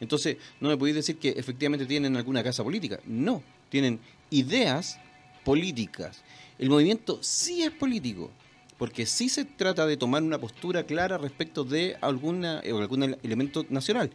Entonces, 0.00 0.36
no 0.60 0.68
me 0.70 0.76
podéis 0.78 0.96
decir 0.96 1.16
que 1.18 1.28
efectivamente 1.30 1.84
tienen 1.84 2.16
alguna 2.16 2.42
casa 2.42 2.64
política. 2.64 2.98
No, 3.04 3.42
tienen 3.68 4.00
ideas 4.30 4.98
políticas. 5.44 6.22
El 6.62 6.70
movimiento 6.70 7.18
sí 7.22 7.62
es 7.62 7.72
político, 7.72 8.30
porque 8.78 9.04
sí 9.04 9.28
se 9.28 9.44
trata 9.44 9.84
de 9.84 9.96
tomar 9.96 10.22
una 10.22 10.38
postura 10.38 10.84
clara 10.84 11.18
respecto 11.18 11.64
de 11.64 11.96
alguna, 12.00 12.60
eh, 12.62 12.70
algún 12.70 13.02
ele- 13.02 13.18
elemento 13.24 13.66
nacional. 13.68 14.10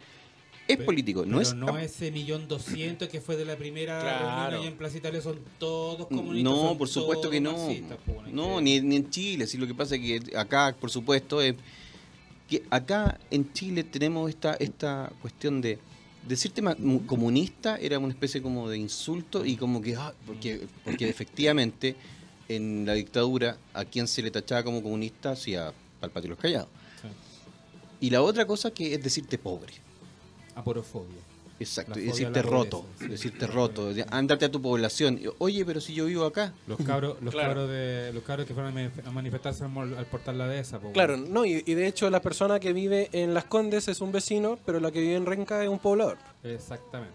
Es 0.66 0.78
político, 0.78 1.24
no 1.26 1.38
pero 1.38 1.40
es... 1.42 1.54
no 1.54 1.78
ese 1.78 2.10
millón 2.10 2.48
doscientos 2.48 3.08
que 3.08 3.20
fue 3.20 3.36
de 3.36 3.44
la 3.44 3.56
primera 3.56 4.00
Claro. 4.00 4.50
reunión 4.50 4.60
ahí 4.62 4.66
en 4.68 4.76
Plaza 4.78 4.96
Italia 4.96 5.20
son 5.20 5.38
todos 5.58 6.06
comunistas. 6.08 6.42
No, 6.42 6.76
por 6.78 6.88
supuesto 6.88 7.28
que 7.30 7.40
no. 7.40 7.54
bueno, 7.56 8.28
No, 8.32 8.60
ni, 8.62 8.80
ni 8.80 8.96
en 8.96 9.10
Chile. 9.10 9.46
Sí, 9.46 9.58
lo 9.58 9.66
que 9.66 9.74
pasa 9.74 9.96
es 9.96 10.00
que 10.00 10.36
acá, 10.36 10.74
por 10.80 10.90
supuesto, 10.90 11.40
es 11.42 11.54
que 12.48 12.62
acá 12.70 13.18
en 13.30 13.52
Chile 13.52 13.84
tenemos 13.84 14.28
esta, 14.30 14.54
esta 14.54 15.12
cuestión 15.20 15.60
de 15.60 15.78
decirte 16.26 16.62
comunista 17.06 17.76
era 17.76 17.98
una 17.98 18.08
especie 18.12 18.42
como 18.42 18.68
de 18.70 18.76
insulto 18.78 19.44
y 19.46 19.56
como 19.56 19.80
que 19.80 19.96
ah, 19.96 20.12
porque 20.26 20.66
porque 20.84 21.08
efectivamente 21.08 21.94
en 22.48 22.84
la 22.86 22.94
dictadura 22.94 23.56
a 23.74 23.84
quien 23.84 24.08
se 24.08 24.22
le 24.22 24.30
tachaba 24.30 24.62
como 24.64 24.82
comunista 24.82 25.32
hacía 25.32 25.72
al 26.00 26.10
patio 26.10 26.22
de 26.22 26.28
los 26.30 26.38
callados. 26.38 26.68
Sí. 27.02 27.08
Y 28.06 28.10
la 28.10 28.22
otra 28.22 28.46
cosa 28.46 28.70
que 28.70 28.94
es 28.94 29.02
decirte 29.02 29.38
pobre. 29.38 29.72
Aporofobia. 30.54 31.16
Exacto, 31.60 31.98
y 31.98 32.04
a 32.04 32.06
decirte 32.12 32.40
roto, 32.40 32.82
pobreza, 32.82 32.98
sí. 33.00 33.08
decirte 33.08 33.46
roto, 33.48 33.90
ándate 34.10 34.44
a 34.44 34.48
tu 34.50 34.62
población. 34.62 35.20
Oye, 35.38 35.64
pero 35.64 35.80
si 35.80 35.92
yo 35.92 36.04
vivo 36.06 36.24
acá. 36.24 36.52
Los 36.68 36.78
cabros, 36.78 37.20
los 37.20 37.34
Claro. 37.34 37.48
cabros 37.48 37.68
de 37.70 38.12
los 38.14 38.22
cabros 38.22 38.46
que 38.46 38.54
fueron 38.54 38.78
a 38.78 38.80
manif- 38.80 39.04
a 39.04 39.10
manifestarse 39.10 39.64
al, 39.64 39.98
al 39.98 40.06
portal 40.06 40.38
la 40.38 40.46
dehesa, 40.46 40.78
po, 40.78 40.92
Claro, 40.92 41.16
no, 41.16 41.44
y, 41.44 41.64
y 41.66 41.74
de 41.74 41.88
hecho 41.88 42.08
la 42.10 42.22
persona 42.22 42.60
que 42.60 42.72
vive 42.72 43.08
en 43.10 43.34
Las 43.34 43.44
Condes 43.46 43.88
es 43.88 44.00
un 44.00 44.12
vecino, 44.12 44.56
pero 44.64 44.78
la 44.78 44.92
que 44.92 45.00
vive 45.00 45.16
en 45.16 45.26
Renca 45.26 45.60
es 45.64 45.68
un 45.68 45.80
poblador. 45.80 46.18
Exactamente. 46.44 47.12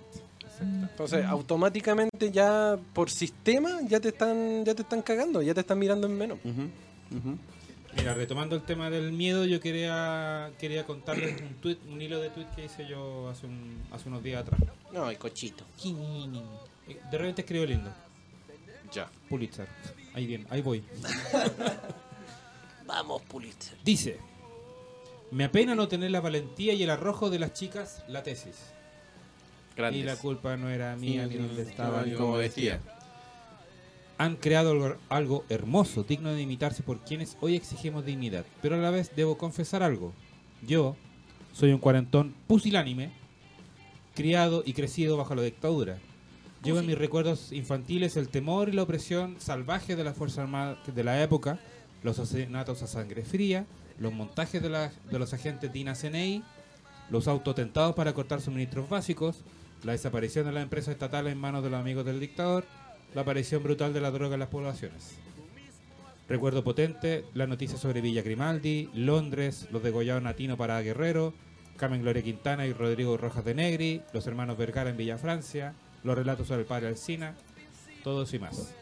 Entonces, 0.63 1.25
automáticamente 1.25 2.31
ya 2.31 2.77
por 2.93 3.09
sistema 3.09 3.79
ya 3.87 3.99
te 3.99 4.09
están 4.09 4.63
ya 4.65 4.73
te 4.73 4.81
están 4.81 5.01
cagando, 5.01 5.41
ya 5.41 5.53
te 5.53 5.61
están 5.61 5.79
mirando 5.79 6.07
en 6.07 6.17
menos. 6.17 6.39
Mira, 7.95 8.15
retomando 8.15 8.55
el 8.55 8.63
tema 8.63 8.89
del 8.89 9.11
miedo, 9.11 9.45
yo 9.45 9.59
quería 9.59 10.51
quería 10.59 10.85
contarles 10.85 11.39
un 11.41 11.53
tweet, 11.55 11.77
un 11.89 12.01
hilo 12.01 12.19
de 12.19 12.29
tweet 12.29 12.47
que 12.55 12.65
hice 12.65 12.87
yo 12.87 13.29
hace 13.29 13.45
un, 13.45 13.83
hace 13.91 14.09
unos 14.09 14.23
días 14.23 14.41
atrás. 14.41 14.59
No, 14.91 15.11
y 15.11 15.15
cochito. 15.15 15.63
Y 15.83 15.93
De 17.11 17.17
repente 17.17 17.41
escribió 17.41 17.65
lindo. 17.65 17.91
Ya. 18.91 19.09
Pulitzer. 19.29 19.67
Ahí 20.13 20.27
bien, 20.27 20.45
ahí 20.49 20.61
voy. 20.61 20.83
Vamos, 22.85 23.21
Pulitzer. 23.23 23.77
Dice, 23.83 24.19
me 25.31 25.45
apena 25.45 25.73
no 25.73 25.87
tener 25.87 26.11
la 26.11 26.21
valentía 26.21 26.73
y 26.73 26.83
el 26.83 26.89
arrojo 26.89 27.29
de 27.29 27.39
las 27.39 27.53
chicas 27.53 28.03
la 28.07 28.21
tesis. 28.21 28.72
Grandes. 29.75 30.01
Y 30.01 30.05
la 30.05 30.15
culpa 30.15 30.55
no 30.57 30.69
era 30.69 30.95
mía 30.95 31.27
Sí, 31.27 31.35
ni 31.37 31.47
donde 31.47 31.63
estaba 31.63 32.03
ni 32.03 32.13
cómo 32.13 32.33
vestía. 32.33 32.79
Han 34.17 34.35
creado 34.35 34.71
algo, 34.71 34.95
algo 35.09 35.45
hermoso, 35.49 36.03
digno 36.03 36.31
de 36.33 36.41
imitarse 36.41 36.83
por 36.83 36.99
quienes 36.99 37.35
hoy 37.41 37.55
exigimos 37.55 38.05
dignidad. 38.05 38.45
Pero 38.61 38.75
a 38.75 38.77
la 38.77 38.91
vez 38.91 39.11
debo 39.15 39.37
confesar 39.37 39.81
algo. 39.83 40.13
Yo 40.65 40.95
soy 41.51 41.71
un 41.71 41.79
cuarentón 41.79 42.35
pusilánime, 42.47 43.11
criado 44.15 44.63
y 44.65 44.73
crecido 44.73 45.17
bajo 45.17 45.35
la 45.35 45.41
dictadura. 45.41 45.97
Llevo 46.63 46.79
en 46.79 46.85
mis 46.85 46.97
recuerdos 46.97 47.51
infantiles 47.51 48.15
el 48.15 48.29
temor 48.29 48.69
y 48.69 48.73
la 48.73 48.83
opresión 48.83 49.35
salvaje 49.39 49.95
de 49.95 50.03
las 50.03 50.15
Fuerzas 50.15 50.39
Armadas 50.39 50.77
de 50.93 51.03
la 51.03 51.21
época, 51.21 51.59
los 52.03 52.19
asesinatos 52.19 52.81
a 52.83 52.87
sangre 52.87 53.23
fría, 53.25 53.65
los 53.99 54.13
montajes 54.13 54.61
de, 54.61 54.69
la- 54.69 54.91
de 55.11 55.19
los 55.19 55.33
agentes 55.33 55.73
DINA 55.73 55.95
CNI, 55.95 56.43
los 57.09 57.27
autotentados 57.27 57.95
para 57.95 58.13
cortar 58.13 58.39
suministros 58.39 58.87
básicos, 58.87 59.41
la 59.83 59.91
desaparición 59.91 60.45
de 60.45 60.51
las 60.51 60.63
empresas 60.63 60.93
estatales 60.93 61.33
en 61.33 61.39
manos 61.39 61.63
de 61.63 61.69
los 61.69 61.79
amigos 61.79 62.05
del 62.05 62.19
dictador, 62.19 62.65
la 63.13 63.21
aparición 63.21 63.63
brutal 63.63 63.93
de 63.93 64.01
la 64.01 64.11
droga 64.11 64.35
en 64.35 64.39
las 64.39 64.49
poblaciones. 64.49 65.17
Recuerdo 66.27 66.63
potente 66.63 67.25
la 67.33 67.47
noticia 67.47 67.77
sobre 67.77 68.01
Villa 68.01 68.21
Grimaldi, 68.21 68.89
Londres, 68.93 69.67
los 69.71 69.83
degollados 69.83 70.23
Natino 70.23 70.55
para 70.57 70.81
Guerrero, 70.81 71.33
Carmen 71.77 72.01
Gloria 72.01 72.23
Quintana 72.23 72.65
y 72.65 72.73
Rodrigo 72.73 73.17
Rojas 73.17 73.43
de 73.43 73.55
Negri, 73.55 74.01
los 74.13 74.25
hermanos 74.25 74.57
Vergara 74.57 74.89
en 74.89 74.97
Villa 74.97 75.17
Francia, 75.17 75.73
los 76.03 76.17
relatos 76.17 76.47
sobre 76.47 76.61
el 76.61 76.67
padre 76.67 76.87
Alcina, 76.87 77.35
todo 78.03 78.23
eso 78.23 78.35
y 78.35 78.39
más. 78.39 78.73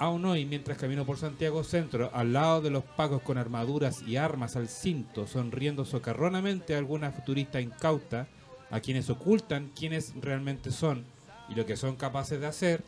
Aún 0.00 0.24
hoy, 0.24 0.44
mientras 0.46 0.78
camino 0.78 1.04
por 1.04 1.18
Santiago 1.18 1.64
Centro, 1.64 2.10
al 2.12 2.32
lado 2.32 2.60
de 2.60 2.70
los 2.70 2.84
pagos 2.84 3.22
con 3.22 3.36
armaduras 3.36 4.02
y 4.02 4.16
armas 4.16 4.54
al 4.54 4.68
cinto, 4.68 5.26
sonriendo 5.26 5.84
socarronamente 5.84 6.74
a 6.74 6.78
alguna 6.78 7.10
futurista 7.10 7.60
incauta, 7.60 8.28
a 8.70 8.80
quienes 8.80 9.10
ocultan 9.10 9.70
quiénes 9.74 10.12
realmente 10.20 10.70
son 10.70 11.04
y 11.48 11.54
lo 11.54 11.66
que 11.66 11.76
son 11.76 11.96
capaces 11.96 12.40
de 12.40 12.46
hacer, 12.46 12.82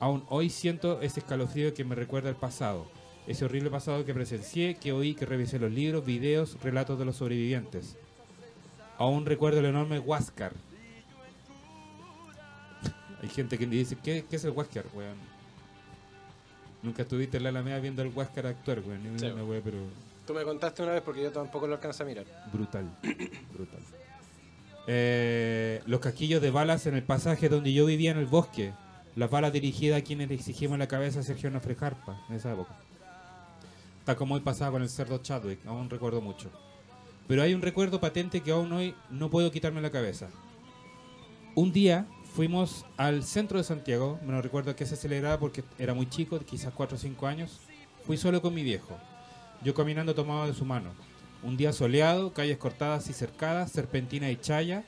aún 0.00 0.24
hoy 0.28 0.50
siento 0.50 1.00
ese 1.00 1.20
escalofrío 1.20 1.74
que 1.74 1.84
me 1.84 1.94
recuerda 1.94 2.28
al 2.28 2.36
pasado, 2.36 2.86
ese 3.26 3.44
horrible 3.44 3.70
pasado 3.70 4.04
que 4.04 4.14
presencié, 4.14 4.76
que 4.76 4.92
oí, 4.92 5.14
que 5.14 5.26
revisé 5.26 5.58
los 5.58 5.70
libros, 5.70 6.04
videos, 6.04 6.56
relatos 6.62 6.98
de 6.98 7.04
los 7.04 7.16
sobrevivientes. 7.16 7.96
Aún 8.96 9.26
recuerdo 9.26 9.60
el 9.60 9.66
enorme 9.66 9.98
Huáscar. 10.00 10.52
Hay 13.22 13.28
gente 13.28 13.58
que 13.58 13.66
me 13.66 13.76
dice, 13.76 13.96
¿qué, 14.02 14.24
qué 14.28 14.36
es 14.36 14.44
el 14.44 14.50
Huáscar, 14.50 14.84
weón? 14.94 15.16
Nunca 16.82 17.02
estuviste 17.02 17.36
en 17.36 17.42
la 17.44 17.48
Alameda 17.50 17.78
viendo 17.80 18.02
al 18.02 18.08
Huáscar 18.08 18.46
actuar, 18.46 18.80
weón. 18.80 19.18
Sí. 19.18 19.26
una 19.26 19.44
wea, 19.44 19.60
pero 19.62 19.78
Tú 20.26 20.34
me 20.34 20.42
contaste 20.42 20.82
una 20.82 20.92
vez 20.92 21.02
porque 21.02 21.22
yo 21.22 21.32
tampoco 21.32 21.66
lo 21.66 21.74
alcanzo 21.74 22.02
a 22.02 22.06
mirar. 22.06 22.26
brutal. 22.52 22.86
brutal. 23.52 23.80
Eh, 24.90 25.82
los 25.84 26.00
casquillos 26.00 26.40
de 26.40 26.50
balas 26.50 26.86
en 26.86 26.94
el 26.94 27.02
pasaje 27.02 27.50
donde 27.50 27.74
yo 27.74 27.84
vivía 27.84 28.10
en 28.10 28.16
el 28.16 28.24
bosque. 28.24 28.72
Las 29.16 29.30
balas 29.30 29.52
dirigidas 29.52 30.00
a 30.00 30.04
quienes 30.04 30.28
le 30.28 30.34
exigimos 30.34 30.78
la 30.78 30.88
cabeza 30.88 31.20
a 31.20 31.22
Sergio 31.22 31.50
Nofre 31.50 31.74
Jarpa 31.74 32.24
en 32.30 32.36
esa 32.36 32.52
época. 32.54 32.74
Está 33.98 34.16
como 34.16 34.34
hoy 34.34 34.40
pasaba 34.40 34.70
con 34.70 34.82
el 34.82 34.88
cerdo 34.88 35.18
Chadwick, 35.18 35.66
aún 35.66 35.90
recuerdo 35.90 36.22
mucho. 36.22 36.50
Pero 37.26 37.42
hay 37.42 37.52
un 37.52 37.60
recuerdo 37.60 38.00
patente 38.00 38.40
que 38.40 38.50
aún 38.50 38.72
hoy 38.72 38.94
no 39.10 39.28
puedo 39.28 39.50
quitarme 39.50 39.82
la 39.82 39.90
cabeza. 39.90 40.30
Un 41.54 41.70
día 41.70 42.06
fuimos 42.34 42.86
al 42.96 43.24
centro 43.24 43.58
de 43.58 43.64
Santiago, 43.64 44.18
me 44.24 44.32
lo 44.32 44.40
recuerdo 44.40 44.74
que 44.74 44.86
se 44.86 44.96
celebraba 44.96 45.38
porque 45.38 45.64
era 45.78 45.92
muy 45.92 46.08
chico, 46.08 46.38
quizás 46.38 46.72
4 46.72 46.96
o 46.96 46.98
5 46.98 47.26
años. 47.26 47.60
Fui 48.06 48.16
solo 48.16 48.40
con 48.40 48.54
mi 48.54 48.62
viejo. 48.62 48.96
Yo 49.62 49.74
caminando 49.74 50.14
tomado 50.14 50.46
de 50.46 50.54
su 50.54 50.64
mano. 50.64 50.92
Un 51.42 51.56
día 51.56 51.72
soleado, 51.72 52.32
calles 52.32 52.58
cortadas 52.58 53.08
y 53.08 53.12
cercadas, 53.12 53.70
serpentina 53.70 54.30
y 54.30 54.36
chaya, 54.36 54.84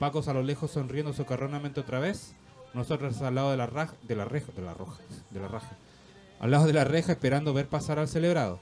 Pacos 0.00 0.28
a 0.28 0.32
lo 0.32 0.42
lejos 0.42 0.70
sonriendo 0.70 1.12
socarronamente 1.12 1.78
otra 1.78 2.00
vez, 2.00 2.34
nosotros 2.72 3.20
al 3.20 3.34
lado 3.34 3.50
de 3.50 3.58
la 3.58 3.66
raja, 3.66 3.94
de 4.02 4.16
la 4.16 4.24
reja, 4.24 4.50
de 4.56 4.62
la 4.62 4.72
roja, 4.72 4.98
de 5.28 5.40
la 5.40 5.46
raja. 5.46 5.76
al 6.40 6.50
lado 6.50 6.66
de 6.66 6.72
la 6.72 6.84
reja 6.84 7.12
esperando 7.12 7.52
ver 7.52 7.68
pasar 7.68 7.98
al 7.98 8.08
celebrado. 8.08 8.58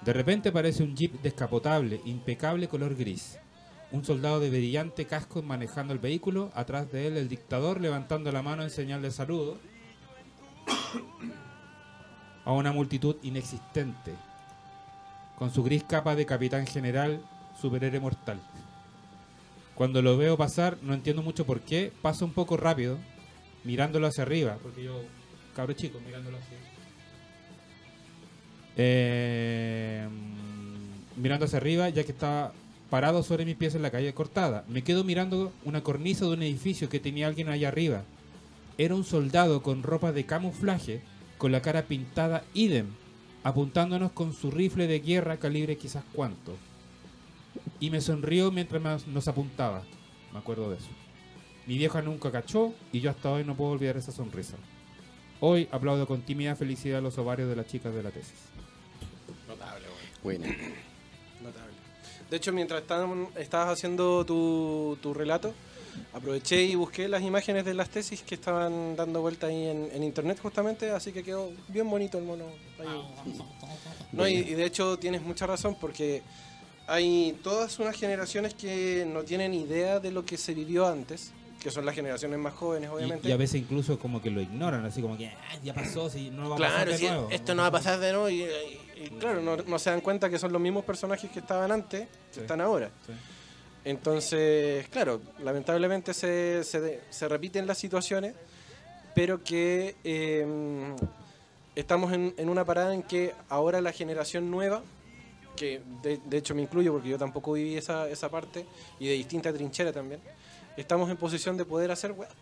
De 0.00 0.12
repente 0.12 0.48
aparece 0.48 0.82
un 0.82 0.96
jeep 0.96 1.22
descapotable, 1.22 2.00
impecable 2.04 2.66
color 2.66 2.96
gris. 2.96 3.38
Un 3.92 4.04
soldado 4.04 4.40
de 4.40 4.50
brillante 4.50 5.04
casco 5.04 5.42
manejando 5.42 5.92
el 5.92 6.00
vehículo, 6.00 6.50
atrás 6.56 6.90
de 6.90 7.06
él 7.06 7.16
el 7.18 7.28
dictador 7.28 7.80
levantando 7.80 8.32
la 8.32 8.42
mano 8.42 8.64
en 8.64 8.70
señal 8.70 9.00
de 9.00 9.12
saludo 9.12 9.58
a 12.44 12.52
una 12.52 12.72
multitud 12.72 13.14
inexistente, 13.22 14.12
con 15.38 15.52
su 15.52 15.62
gris 15.62 15.84
capa 15.84 16.14
de 16.14 16.26
capitán 16.26 16.66
general, 16.66 17.20
superhéroe 17.60 18.00
mortal. 18.00 18.40
Cuando 19.74 20.02
lo 20.02 20.16
veo 20.16 20.36
pasar, 20.36 20.78
no 20.82 20.94
entiendo 20.94 21.22
mucho 21.22 21.44
por 21.44 21.60
qué, 21.60 21.92
pasa 22.00 22.24
un 22.24 22.32
poco 22.32 22.56
rápido, 22.56 22.98
mirándolo 23.64 24.06
hacia 24.06 24.22
arriba, 24.22 24.58
porque 24.62 24.84
yo, 24.84 25.02
cabro 25.56 25.72
chico, 25.72 25.98
mirándolo 26.04 26.36
así. 26.36 26.54
Eh, 28.76 30.08
mirando 31.16 31.46
hacia 31.46 31.58
arriba, 31.58 31.88
ya 31.88 32.04
que 32.04 32.12
estaba 32.12 32.52
parado 32.88 33.22
sobre 33.24 33.44
mis 33.44 33.56
pies 33.56 33.74
en 33.74 33.82
la 33.82 33.90
calle 33.90 34.14
cortada. 34.14 34.64
Me 34.68 34.82
quedo 34.82 35.02
mirando 35.02 35.52
una 35.64 35.82
cornisa 35.82 36.24
de 36.26 36.32
un 36.32 36.42
edificio 36.42 36.88
que 36.88 37.00
tenía 37.00 37.26
alguien 37.26 37.48
allá 37.48 37.68
arriba. 37.68 38.04
Era 38.78 38.94
un 38.94 39.04
soldado 39.04 39.62
con 39.62 39.82
ropa 39.82 40.12
de 40.12 40.26
camuflaje, 40.26 41.02
con 41.38 41.50
la 41.50 41.62
cara 41.62 41.82
pintada 41.82 42.44
idem, 42.54 42.86
apuntándonos 43.44 44.10
con 44.12 44.32
su 44.32 44.50
rifle 44.50 44.86
de 44.88 44.98
guerra 45.00 45.36
calibre 45.36 45.76
quizás 45.76 46.02
cuánto. 46.12 46.56
Y 47.78 47.90
me 47.90 48.00
sonrió 48.00 48.50
mientras 48.50 48.82
más 48.82 49.06
nos 49.06 49.28
apuntaba. 49.28 49.82
Me 50.32 50.38
acuerdo 50.38 50.70
de 50.70 50.78
eso. 50.78 50.88
Mi 51.66 51.78
vieja 51.78 52.02
nunca 52.02 52.32
cachó 52.32 52.74
y 52.92 53.00
yo 53.00 53.10
hasta 53.10 53.30
hoy 53.30 53.44
no 53.44 53.54
puedo 53.54 53.70
olvidar 53.72 53.96
esa 53.96 54.12
sonrisa. 54.12 54.56
Hoy 55.40 55.68
aplaudo 55.70 56.06
con 56.06 56.22
tímida 56.22 56.56
felicidad 56.56 57.02
los 57.02 57.16
ovarios 57.18 57.48
de 57.48 57.56
las 57.56 57.66
chicas 57.66 57.94
de 57.94 58.02
la 58.02 58.10
tesis. 58.10 58.34
Notable, 59.48 59.86
güey. 60.22 60.38
Bueno, 60.38 60.54
Notable. 61.42 61.74
De 62.30 62.36
hecho, 62.38 62.52
mientras 62.52 62.80
estaban- 62.82 63.28
estabas 63.36 63.68
haciendo 63.74 64.24
tu, 64.24 64.96
tu 65.02 65.12
relato, 65.14 65.54
aproveché 66.12 66.62
y 66.62 66.74
busqué 66.74 67.08
las 67.08 67.22
imágenes 67.22 67.64
de 67.64 67.74
las 67.74 67.88
tesis 67.88 68.22
que 68.22 68.34
estaban 68.34 68.96
dando 68.96 69.20
vuelta 69.20 69.46
ahí 69.48 69.66
en, 69.68 69.88
en 69.92 70.02
internet 70.02 70.38
justamente, 70.42 70.90
así 70.90 71.12
que 71.12 71.22
quedó 71.22 71.50
bien 71.68 71.88
bonito 71.90 72.18
el 72.18 72.24
mono. 72.24 72.44
ahí. 72.80 73.02
No, 74.12 74.26
y, 74.28 74.34
y 74.34 74.54
de 74.54 74.64
hecho 74.64 74.98
tienes 74.98 75.22
mucha 75.22 75.46
razón 75.46 75.76
porque 75.80 76.22
hay 76.86 77.38
todas 77.42 77.78
unas 77.78 77.96
generaciones 77.96 78.54
que 78.54 79.06
no 79.10 79.22
tienen 79.22 79.54
idea 79.54 80.00
de 80.00 80.10
lo 80.12 80.24
que 80.24 80.36
se 80.36 80.54
vivió 80.54 80.86
antes, 80.86 81.32
que 81.62 81.70
son 81.70 81.86
las 81.86 81.94
generaciones 81.94 82.38
más 82.38 82.52
jóvenes, 82.52 82.90
obviamente. 82.90 83.26
Y, 83.26 83.30
y 83.30 83.32
a 83.32 83.38
veces 83.38 83.60
incluso 83.62 83.98
como 83.98 84.20
que 84.20 84.30
lo 84.30 84.40
ignoran, 84.42 84.84
así 84.84 85.00
como 85.00 85.16
que 85.16 85.28
"Ah, 85.28 85.56
ya 85.62 85.72
pasó, 85.72 86.10
si 86.10 86.30
no 86.30 86.50
va 86.50 86.56
a 86.56 86.58
pasar 86.58 86.74
Claro, 86.76 86.90
de 86.92 86.98
sí, 86.98 87.06
nuevo. 87.06 87.28
esto 87.30 87.54
no 87.54 87.62
va 87.62 87.68
a 87.68 87.72
pasar 87.72 87.98
de 88.00 88.12
nuevo. 88.12 88.28
Y, 88.28 88.42
y- 88.42 88.80
y 88.96 89.08
claro, 89.18 89.40
no, 89.42 89.56
no 89.56 89.78
se 89.78 89.90
dan 89.90 90.00
cuenta 90.02 90.28
que 90.30 90.38
son 90.38 90.52
los 90.52 90.60
mismos 90.60 90.84
personajes 90.84 91.30
que 91.30 91.40
estaban 91.40 91.72
antes, 91.72 92.02
que 92.02 92.08
Sí. 92.34 92.40
están 92.40 92.60
ahora. 92.60 92.90
Sí. 93.06 93.12
Entonces, 93.84 94.88
claro, 94.88 95.20
lamentablemente 95.42 96.14
se, 96.14 96.64
se, 96.64 97.02
se 97.10 97.28
repiten 97.28 97.66
las 97.66 97.76
situaciones, 97.76 98.34
pero 99.14 99.44
que 99.44 99.94
eh, 100.04 100.94
estamos 101.74 102.12
en, 102.12 102.34
en 102.38 102.48
una 102.48 102.64
parada 102.64 102.94
en 102.94 103.02
que 103.02 103.34
ahora 103.48 103.82
la 103.82 103.92
generación 103.92 104.50
nueva, 104.50 104.82
que 105.54 105.82
de, 106.02 106.18
de 106.24 106.36
hecho 106.38 106.54
me 106.54 106.62
incluyo 106.62 106.92
porque 106.92 107.10
yo 107.10 107.18
tampoco 107.18 107.52
viví 107.52 107.76
esa, 107.76 108.08
esa 108.08 108.30
parte, 108.30 108.64
y 108.98 109.06
de 109.06 109.12
distinta 109.12 109.52
trinchera 109.52 109.92
también, 109.92 110.20
estamos 110.76 111.10
en 111.10 111.18
posición 111.18 111.56
de 111.58 111.66
poder 111.66 111.90
hacer 111.90 112.12
weas, 112.12 112.32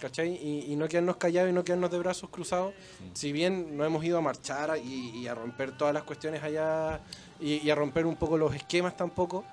¿cachai? 0.00 0.34
Y, 0.34 0.72
y 0.72 0.76
no 0.76 0.88
quedarnos 0.88 1.16
callados 1.16 1.50
y 1.50 1.52
no 1.52 1.62
quedarnos 1.62 1.90
de 1.90 1.98
brazos 1.98 2.30
cruzados, 2.30 2.72
si 3.12 3.32
bien 3.32 3.76
no 3.76 3.84
hemos 3.84 4.02
ido 4.02 4.16
a 4.16 4.22
marchar 4.22 4.78
y, 4.82 5.10
y 5.10 5.28
a 5.28 5.34
romper 5.34 5.76
todas 5.76 5.92
las 5.92 6.04
cuestiones 6.04 6.42
allá 6.42 7.00
y, 7.38 7.56
y 7.58 7.70
a 7.70 7.74
romper 7.74 8.06
un 8.06 8.16
poco 8.16 8.38
los 8.38 8.54
esquemas 8.54 8.96
tampoco. 8.96 9.44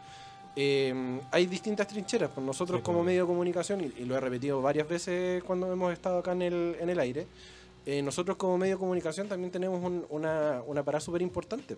Eh, 0.55 1.19
hay 1.31 1.45
distintas 1.45 1.87
trincheras. 1.87 2.29
Pues 2.33 2.45
nosotros 2.45 2.79
Sí, 2.79 2.83
como 2.83 2.99
pues. 2.99 3.07
medio 3.07 3.21
de 3.23 3.27
comunicación, 3.27 3.81
y, 3.81 4.01
y 4.01 4.05
lo 4.05 4.15
he 4.15 4.19
repetido 4.19 4.61
varias 4.61 4.87
veces 4.87 5.43
cuando 5.43 5.71
hemos 5.71 5.91
estado 5.93 6.19
acá 6.19 6.31
en 6.33 6.41
el, 6.43 6.75
en 6.79 6.89
el 6.89 6.99
aire, 6.99 7.27
eh, 7.85 8.01
nosotros 8.01 8.37
como 8.37 8.57
medio 8.57 8.75
de 8.75 8.79
comunicación 8.79 9.27
también 9.27 9.51
tenemos 9.51 9.83
un- 9.83 10.05
una, 10.09 10.61
una 10.65 10.83
parada 10.83 11.01
súper 11.01 11.21
importante, 11.21 11.75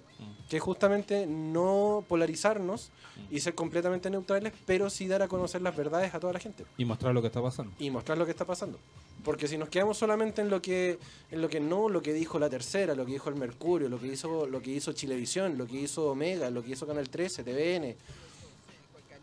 que 0.47 0.57
es 0.57 0.61
justamente 0.61 1.26
no 1.26 2.05
polarizarnos 2.07 2.91
y 3.32 3.39
ser 3.39 3.55
completamente 3.55 4.07
neutrales, 4.11 4.53
pero 4.67 4.91
sí 4.91 5.07
dar 5.07 5.23
a 5.23 5.28
conocer 5.28 5.63
las 5.63 5.76
verdades 5.76 6.13
a 6.13 6.19
toda 6.19 6.34
la 6.34 6.39
gente 6.39 6.63
Y 6.78 6.86
mostrar 6.86 7.11
lo 7.11 7.21
que 7.21 7.28
está 7.28 7.41
pasando. 7.41 7.73
y 7.80 7.89
mostrar 7.89 8.19
lo 8.19 8.26
que 8.26 8.32
está 8.32 8.45
pasando. 8.45 8.78
Porque 9.23 9.47
si 9.47 9.57
nos 9.57 9.69
quedamos 9.69 9.97
solamente 9.97 10.43
en 10.43 10.51
lo 10.51 10.61
que 10.61 10.99
en 11.32 11.41
lo 11.41 11.49
que 11.49 11.59
no, 11.59 11.89
lo 11.89 12.03
que 12.03 12.13
dijo 12.13 12.38
la 12.38 12.51
tercera, 12.51 12.93
lo 12.93 13.03
que 13.07 13.13
dijo 13.13 13.30
el 13.30 13.36
Mercurio, 13.36 13.89
lo 13.89 13.99
que 13.99 14.05
hizo 14.05 14.45
lo 14.45 14.61
que 14.61 14.69
hizo 14.69 14.93
Chilevisión, 14.93 15.57
lo 15.57 15.65
que 15.65 15.78
hizo 15.78 16.11
Omega, 16.11 16.51
lo 16.51 16.61
que 16.61 16.73
hizo 16.73 16.86
Canal 16.86 17.09
13, 17.09 17.43
TVN, 17.43 17.95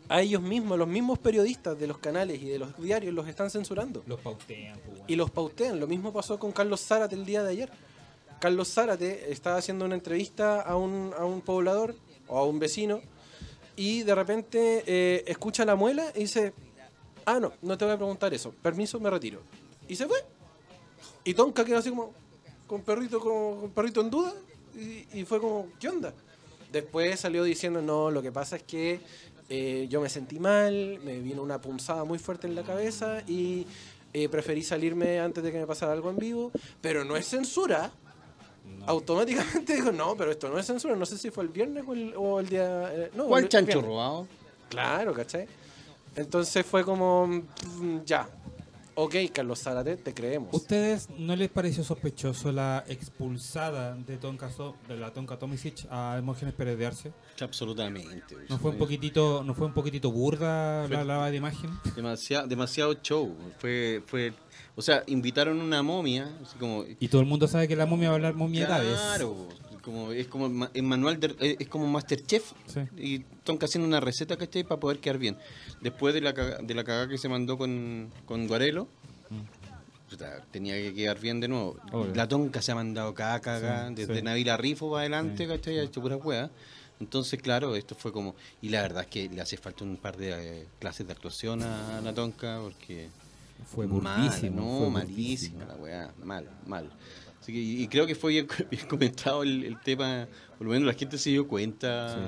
a 0.09 0.21
ellos 0.21 0.41
mismos, 0.41 0.77
los 0.77 0.87
mismos 0.87 1.19
periodistas 1.19 1.79
de 1.79 1.87
los 1.87 1.97
canales 1.97 2.41
y 2.41 2.45
de 2.45 2.59
los 2.59 2.77
diarios 2.77 3.13
los 3.13 3.27
están 3.27 3.49
censurando 3.49 4.03
Los 4.05 4.19
pautean, 4.19 4.79
pues, 4.85 5.01
y 5.07 5.15
los 5.15 5.31
pautean. 5.31 5.79
Lo 5.79 5.87
mismo 5.87 6.11
pasó 6.11 6.39
con 6.39 6.51
Carlos 6.51 6.81
Zárate 6.81 7.15
el 7.15 7.25
día 7.25 7.43
de 7.43 7.51
ayer. 7.51 7.71
Carlos 8.39 8.73
Zárate 8.73 9.31
estaba 9.31 9.57
haciendo 9.57 9.85
una 9.85 9.95
entrevista 9.95 10.61
a 10.61 10.75
un, 10.75 11.13
a 11.17 11.25
un 11.25 11.41
poblador 11.41 11.95
o 12.27 12.37
a 12.37 12.45
un 12.45 12.59
vecino 12.59 13.01
y 13.75 14.03
de 14.03 14.15
repente 14.15 14.83
eh, 14.85 15.23
escucha 15.27 15.65
la 15.65 15.75
muela 15.75 16.11
y 16.15 16.21
dice, 16.21 16.53
ah, 17.25 17.39
no, 17.39 17.53
no 17.61 17.77
te 17.77 17.85
voy 17.85 17.93
a 17.93 17.97
preguntar 17.97 18.33
eso, 18.33 18.53
permiso, 18.61 18.99
me 18.99 19.09
retiro. 19.09 19.41
Y 19.87 19.95
se 19.95 20.05
fue. 20.07 20.17
Y 21.23 21.33
Tonka 21.33 21.63
quedó 21.63 21.77
así 21.77 21.89
como 21.89 22.13
con 22.67 22.81
perrito, 22.81 23.19
como, 23.19 23.61
con 23.61 23.71
perrito 23.71 24.01
en 24.01 24.09
duda 24.09 24.33
y, 24.75 25.19
y 25.19 25.25
fue 25.25 25.39
como, 25.39 25.67
¿qué 25.79 25.89
onda? 25.89 26.13
Después 26.71 27.19
salió 27.19 27.43
diciendo, 27.43 27.81
no, 27.81 28.11
lo 28.11 28.21
que 28.21 28.31
pasa 28.31 28.57
es 28.57 28.63
que 28.63 28.99
eh, 29.55 29.87
yo 29.87 30.01
me 30.01 30.09
sentí 30.09 30.39
mal, 30.39 30.99
me 31.03 31.19
vino 31.19 31.43
una 31.43 31.61
punzada 31.61 32.03
muy 32.05 32.17
fuerte 32.17 32.47
en 32.47 32.55
la 32.55 32.63
cabeza 32.63 33.21
y 33.27 33.67
eh, 34.11 34.27
preferí 34.27 34.63
salirme 34.63 35.19
antes 35.19 35.43
de 35.43 35.51
que 35.51 35.59
me 35.59 35.67
pasara 35.67 35.91
algo 35.91 36.09
en 36.09 36.17
vivo, 36.17 36.51
pero 36.81 37.05
no 37.05 37.15
es 37.15 37.27
censura. 37.27 37.91
Automáticamente 38.87 39.75
dijo, 39.75 39.91
no, 39.91 40.17
pero 40.17 40.31
esto 40.31 40.49
no 40.49 40.57
es 40.57 40.65
censura, 40.65 40.95
no 40.95 41.05
sé 41.05 41.19
si 41.19 41.29
fue 41.29 41.43
el 41.43 41.51
viernes 41.51 41.83
o 41.87 41.93
el, 41.93 42.15
o 42.17 42.39
el 42.39 42.49
día... 42.49 42.91
eh, 42.95 43.11
no, 43.13 43.27
¿cuál 43.27 43.43
el 43.43 43.49
chancho 43.49 43.79
robado? 43.79 44.27
Claro, 44.69 45.13
¿cachai? 45.13 45.45
Entonces 46.15 46.65
fue 46.65 46.83
como, 46.83 47.27
mm, 47.27 47.99
ya, 48.05 48.27
ok, 48.95 49.15
Carlos 49.33 49.59
Zárate, 49.59 49.97
te 49.97 50.13
creemos. 50.13 50.49
¿Ustedes 50.53 51.09
no 51.17 51.35
les 51.35 51.49
pareció 51.49 51.83
sospechoso 51.83 52.51
la 52.51 52.83
expulsada 52.87 53.95
de 53.95 54.17
Tonka, 54.17 54.49
So- 54.51 54.75
de 54.87 54.97
la 54.97 55.11
Tonka 55.11 55.37
Tomisic 55.37 55.85
a 55.89 56.15
Hermógenes 56.17 56.53
Pérez 56.53 56.77
de 56.77 56.85
Arce? 56.85 57.11
Absolutamente. 57.41 58.35
¿No 58.49 58.57
fue 58.57 58.71
un 58.71 58.77
poquitito, 58.77 59.43
no 59.43 59.53
fue 59.55 59.67
un 59.67 59.73
poquitito 59.73 60.11
burda 60.11 60.85
Fue- 60.87 60.97
la 60.97 61.03
lava 61.03 61.31
de 61.31 61.37
imagen? 61.37 61.69
Demasiado, 61.95 62.47
demasiado 62.47 62.93
show. 63.01 63.35
Fue, 63.59 64.03
fue, 64.05 64.33
o 64.75 64.81
sea, 64.81 65.03
invitaron 65.07 65.59
una 65.61 65.81
momia, 65.83 66.29
así 66.41 66.57
como 66.57 66.83
Y 66.99 67.07
todo 67.07 67.21
el 67.21 67.27
mundo 67.27 67.47
sabe 67.47 67.67
que 67.67 67.75
la 67.75 67.85
momia 67.85 68.09
va 68.09 68.13
a 68.13 68.15
hablar 68.17 68.33
momiedades. 68.35 68.99
Claro, 68.99 69.47
como, 69.83 70.11
es 70.11 70.27
como 70.27 70.67
el 70.73 70.83
manual 70.83 71.19
de, 71.19 71.35
es 71.39 71.57
es 71.59 71.67
como 71.67 71.85
Masterchef 71.87 72.53
Sí. 72.65 72.79
y 72.97 73.19
Tonka 73.43 73.65
haciendo 73.65 73.87
una 73.87 73.99
receta, 73.99 74.37
¿cachai? 74.37 74.63
Para 74.63 74.79
poder 74.79 74.99
quedar 74.99 75.17
bien. 75.19 75.37
Después 75.81 76.13
de 76.13 76.21
la, 76.21 76.33
caga- 76.33 76.59
de 76.61 76.73
la 76.73 76.83
cagada 76.83 77.07
que 77.07 77.17
se 77.17 77.29
mandó 77.29 77.57
con, 77.57 78.09
con 78.25 78.47
Guarelo, 78.47 78.87
puta, 80.09 80.43
tenía 80.51 80.75
que 80.75 80.93
quedar 80.93 81.19
bien 81.19 81.39
de 81.39 81.47
nuevo. 81.47 81.77
Mm. 81.91 81.95
Obvio. 81.95 82.15
La 82.15 82.27
Tonka 82.27 82.61
se 82.61 82.71
ha 82.71 82.75
mandado 82.75 83.13
cada 83.13 83.39
cagada, 83.39 83.89
Sí, 83.89 83.95
desde 83.95 84.15
sí. 84.17 84.21
Navila 84.21 84.57
Rifo 84.57 84.89
para 84.89 85.01
adelante, 85.01 85.47
¿cachai? 85.47 85.79
Ha 85.79 85.83
hecho 85.83 86.01
pura 86.01 86.17
hueá. 86.17 86.49
Entonces, 86.99 87.41
claro, 87.41 87.75
esto 87.75 87.95
fue 87.95 88.13
como... 88.13 88.35
Y 88.61 88.69
la 88.69 88.81
verdad 88.81 89.01
es 89.03 89.07
que 89.09 89.27
le 89.27 89.41
hace 89.41 89.57
falta 89.57 89.83
un 89.83 89.97
par 89.97 90.15
de 90.15 90.61
eh, 90.61 90.65
clases 90.79 91.05
de 91.05 91.11
actuación 91.13 91.61
a 91.63 91.99
la 92.01 92.13
Tonka 92.13 92.59
porque... 92.61 93.09
Fue 93.65 93.85
burdísimo. 93.85 94.61
no, 94.61 94.79
fue 94.79 94.89
malísima 94.89 95.63
la 95.65 95.75
weá, 95.75 96.11
mal, 96.23 96.49
mal. 96.67 96.89
Así 97.43 97.51
que, 97.51 97.59
y 97.59 97.83
y 97.83 97.87
creo 97.89 98.07
que 98.07 98.15
fue 98.15 98.31
bien, 98.31 98.47
bien 98.71 98.87
comentado 98.87 99.43
el, 99.43 99.65
el 99.65 99.79
tema, 99.81 100.27
por 100.57 100.65
lo 100.67 100.71
menos 100.71 100.87
la 100.87 100.93
gente 100.93 101.17
se 101.17 101.29
dio 101.29 101.45
cuenta, 101.45 102.15
Sí. 102.15 102.21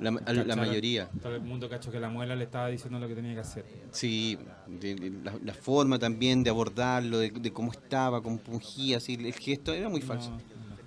la, 0.00 0.08
a 0.10 0.12
la 0.12 0.20
Cacharon- 0.44 0.56
mayoría. 0.56 1.08
Todo 1.22 1.36
el 1.36 1.42
mundo 1.42 1.68
cachó 1.68 1.92
que 1.92 2.00
la 2.00 2.08
muela 2.08 2.34
le 2.34 2.42
estaba 2.42 2.66
diciendo 2.66 2.98
lo 2.98 3.06
que 3.06 3.14
tenía 3.14 3.34
que 3.34 3.40
hacer. 3.40 3.64
Sí, 3.92 4.36
de- 4.66 4.96
de 4.96 5.10
la, 5.22 5.38
la 5.44 5.54
forma 5.54 5.96
también 6.00 6.42
de 6.42 6.50
abordarlo, 6.50 7.18
de, 7.18 7.30
de 7.30 7.52
cómo 7.52 7.70
estaba, 7.70 8.20
cómo 8.20 8.38
pungía, 8.38 8.96
así, 8.96 9.14
el 9.14 9.32
gesto 9.32 9.72
era 9.72 9.88
muy 9.88 10.00
falso, 10.00 10.30
No, 10.30 10.36
no, 10.38 10.42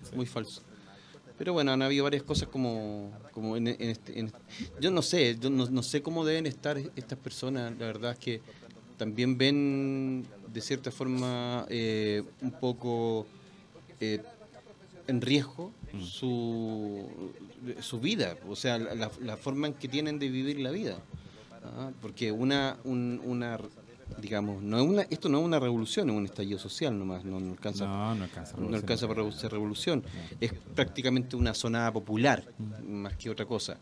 sí. 0.10 0.16
muy 0.18 0.26
falso. 0.26 0.62
Pero 1.38 1.54
bueno, 1.54 1.72
han 1.72 1.82
habido 1.82 2.04
varias 2.04 2.24
cosas 2.24 2.50
como, 2.50 3.12
como 3.32 3.56
en, 3.56 3.68
en 3.70 3.82
este, 3.82 4.20
en- 4.20 4.34
yo 4.82 4.92
no 4.92 5.02
sé, 5.02 5.38
yo 5.40 5.50
no, 5.50 5.66
no 5.70 5.82
sé 5.82 6.02
cómo 6.02 6.26
deben 6.26 6.46
estar 6.46 6.78
estas 6.98 7.18
personas, 7.20 7.72
la 7.80 7.86
verdad 7.86 8.12
es 8.12 8.20
que 8.20 8.42
también 8.98 9.38
ven 9.38 10.26
de 10.54 10.60
cierta 10.62 10.92
forma 10.92 11.66
eh, 11.70 12.22
un 12.42 12.52
poco 12.52 13.28
eh, 14.00 14.22
en 15.08 15.22
riesgo 15.22 15.72
su, 16.02 17.08
su 17.82 18.00
vida, 18.00 18.36
o 18.48 18.56
sea, 18.56 18.78
la, 18.78 19.12
la 19.22 19.38
forma 19.38 19.68
en 19.68 19.74
que 19.74 19.88
tienen 19.88 20.20
de 20.20 20.30
vivir 20.30 20.60
la 20.60 20.72
vida. 20.72 20.98
¿ah? 21.64 21.92
Porque 22.02 22.32
una, 22.32 22.78
un- 22.84 23.22
una 23.24 23.60
digamos, 24.22 24.62
no 24.62 24.78
es 24.80 24.84
una, 24.88 25.02
esto 25.04 25.30
no 25.30 25.40
es 25.40 25.46
una 25.46 25.60
revolución, 25.60 26.10
es 26.10 26.16
un 26.16 26.26
estallido 26.26 26.60
social 26.60 26.98
nomás, 26.98 27.26
no, 27.26 27.40
no 27.40 27.52
alcanza, 27.54 27.86
No, 27.86 28.16
no 28.16 28.24
alcanza. 28.24 28.56
no 28.58 28.76
alcanza 28.76 29.08
para 29.08 29.32
ser 29.32 29.52
revolución. 29.52 30.04
Es 30.40 30.54
prácticamente 30.76 31.36
una 31.36 31.54
sonada 31.54 31.92
popular, 31.92 32.44
más 32.88 33.16
que 33.18 33.30
otra 33.30 33.46
cosa. 33.46 33.78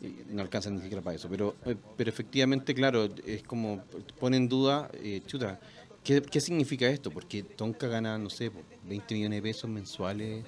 Y 0.00 0.32
No 0.32 0.42
alcanza 0.42 0.70
ni 0.70 0.80
siquiera 0.80 1.02
para 1.02 1.16
eso. 1.16 1.28
Pero, 1.28 1.56
eh, 1.66 1.74
pero 1.96 2.08
efectivamente, 2.08 2.72
claro, 2.72 3.08
es 3.26 3.42
como 3.42 3.82
pone 4.20 4.36
en 4.36 4.48
duda, 4.48 4.88
eh, 4.94 5.22
chuta, 5.26 5.58
¿qué, 6.04 6.22
¿qué 6.22 6.40
significa 6.40 6.86
esto? 6.88 7.10
Porque 7.10 7.42
Tonka 7.42 7.86
gana, 7.88 8.18
no 8.18 8.30
sé, 8.30 8.50
po, 8.50 8.60
20 8.84 9.14
millones 9.14 9.38
de 9.38 9.42
pesos 9.42 9.70
mensuales. 9.70 10.44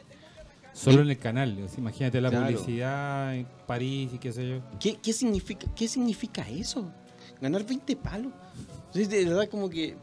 Solo 0.72 1.02
en 1.02 1.10
el 1.10 1.18
canal. 1.18 1.58
imagínate 1.76 2.20
la 2.20 2.30
Claro. 2.30 2.46
publicidad 2.46 3.34
en 3.34 3.46
París 3.66 4.10
y 4.14 4.18
qué 4.18 4.32
sé 4.32 4.48
yo. 4.48 4.60
¿Qué, 4.78 4.96
qué 5.02 5.12
significa, 5.12 5.66
¿Qué 5.74 5.88
significa 5.88 6.48
eso? 6.48 6.90
Ganar 7.40 7.64
20 7.66 7.96
palos. 7.96 8.32
De 8.94 9.24
verdad, 9.24 9.48
como 9.48 9.68
que. 9.68 9.96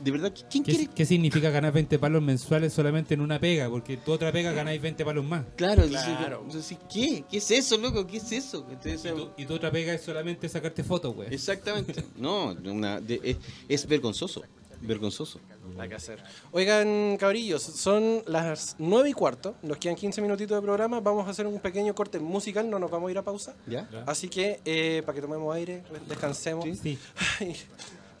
De 0.00 0.10
verdad, 0.10 0.32
¿quién 0.50 0.64
¿Qué, 0.64 0.72
quiere 0.74 0.90
qué 0.92 1.06
significa 1.06 1.50
ganar 1.50 1.72
20 1.72 1.98
palos 2.00 2.20
mensuales 2.20 2.72
solamente 2.72 3.14
en 3.14 3.20
una 3.20 3.38
pega? 3.38 3.68
Porque 3.68 3.96
tu 3.96 4.10
otra 4.12 4.32
pega 4.32 4.50
ganáis 4.52 4.80
20 4.82 5.04
palos 5.04 5.24
más. 5.24 5.44
Claro, 5.56 5.84
Claro. 5.86 6.42
entonces, 6.44 6.76
¿qué? 6.92 7.24
¿Qué 7.30 7.36
es 7.38 7.50
eso, 7.52 7.76
loco? 7.78 8.04
¿Qué 8.06 8.16
es 8.16 8.32
eso? 8.32 8.66
Entonces, 8.70 9.04
Y 9.04 9.14
tu, 9.16 9.30
y 9.36 9.44
tu 9.46 9.54
otra 9.54 9.70
pega 9.70 9.94
es 9.94 10.02
solamente 10.02 10.48
sacarte 10.48 10.82
fotos, 10.82 11.14
güey. 11.14 11.32
exactamente. 11.32 12.02
No, 12.16 12.46
una- 12.64 13.00
de- 13.00 13.20
es, 13.22 13.36
es 13.68 13.86
vergonzoso. 13.86 14.42
Vergonzoso. 14.84 15.40
Hay 15.78 15.88
que 15.88 15.94
hacer. 15.94 16.22
Oigan, 16.52 17.16
cabrillos, 17.16 17.62
son 17.62 18.22
las 18.26 18.76
9 18.78 19.10
y 19.10 19.12
cuarto. 19.12 19.56
Nos 19.62 19.78
quedan 19.78 19.96
15 19.96 20.20
minutitos 20.20 20.56
de 20.56 20.62
programa. 20.62 21.00
Vamos 21.00 21.26
a 21.26 21.30
hacer 21.30 21.46
un 21.46 21.58
pequeño 21.58 21.94
corte 21.94 22.18
musical. 22.18 22.68
No 22.68 22.78
nos 22.78 22.90
vamos 22.90 23.08
a 23.08 23.10
ir 23.12 23.18
a 23.18 23.22
pausa. 23.22 23.54
¿Ya? 23.66 23.88
Así 24.06 24.28
que, 24.28 24.60
eh, 24.64 25.02
para 25.04 25.16
que 25.16 25.22
tomemos 25.22 25.54
aire, 25.54 25.82
descansemos. 26.06 26.64
Sí. 26.78 26.98
Ay, 27.40 27.56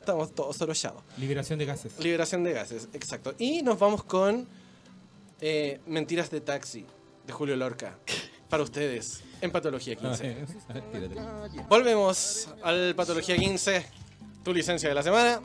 estamos 0.00 0.34
todos 0.34 0.56
sorollados. 0.56 1.02
Liberación 1.18 1.58
de 1.58 1.66
gases. 1.66 1.98
Liberación 1.98 2.44
de 2.44 2.52
gases, 2.52 2.88
exacto. 2.92 3.34
Y 3.38 3.62
nos 3.62 3.78
vamos 3.78 4.04
con 4.04 4.46
eh, 5.40 5.80
Mentiras 5.86 6.30
de 6.30 6.40
Taxi, 6.40 6.86
de 7.26 7.32
Julio 7.32 7.56
Lorca. 7.56 7.98
Para 8.48 8.62
ustedes, 8.62 9.22
en 9.40 9.50
Patología 9.50 9.96
15. 9.96 10.36
Tírate. 10.92 11.14
Volvemos 11.68 12.48
al 12.62 12.94
Patología 12.94 13.36
15, 13.36 13.84
tu 14.44 14.52
licencia 14.52 14.88
de 14.88 14.94
la 14.94 15.02
semana. 15.02 15.40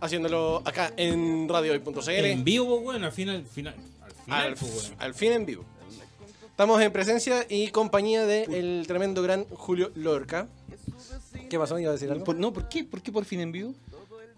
Haciéndolo 0.00 0.62
acá 0.64 0.92
en 0.96 1.48
radiohoy.cl. 1.48 2.08
En 2.10 2.44
vivo, 2.44 2.80
bueno, 2.80 3.06
al 3.06 3.12
final, 3.12 3.36
al 3.36 3.46
final, 3.46 3.74
al 4.02 4.12
final, 4.12 4.46
Al, 4.48 4.54
pues, 4.54 4.72
bueno. 4.74 4.96
al 4.98 5.14
fin 5.14 5.32
en 5.32 5.46
vivo. 5.46 5.64
Estamos 6.50 6.80
en 6.80 6.92
presencia 6.92 7.44
y 7.48 7.68
compañía 7.68 8.24
del 8.26 8.84
tremendo 8.86 9.22
gran 9.22 9.44
Julio 9.50 9.90
Lorca. 9.94 10.48
¿Qué 11.50 11.58
pasó? 11.58 11.78
¿Iba 11.78 11.90
a 11.90 11.92
decir 11.92 12.10
algo? 12.10 12.24
Por- 12.24 12.36
no, 12.36 12.52
¿por 12.52 12.68
qué? 12.68 12.82
¿Por 12.84 13.02
qué 13.02 13.12
por 13.12 13.24
fin 13.24 13.40
en 13.40 13.52
vivo? 13.52 13.74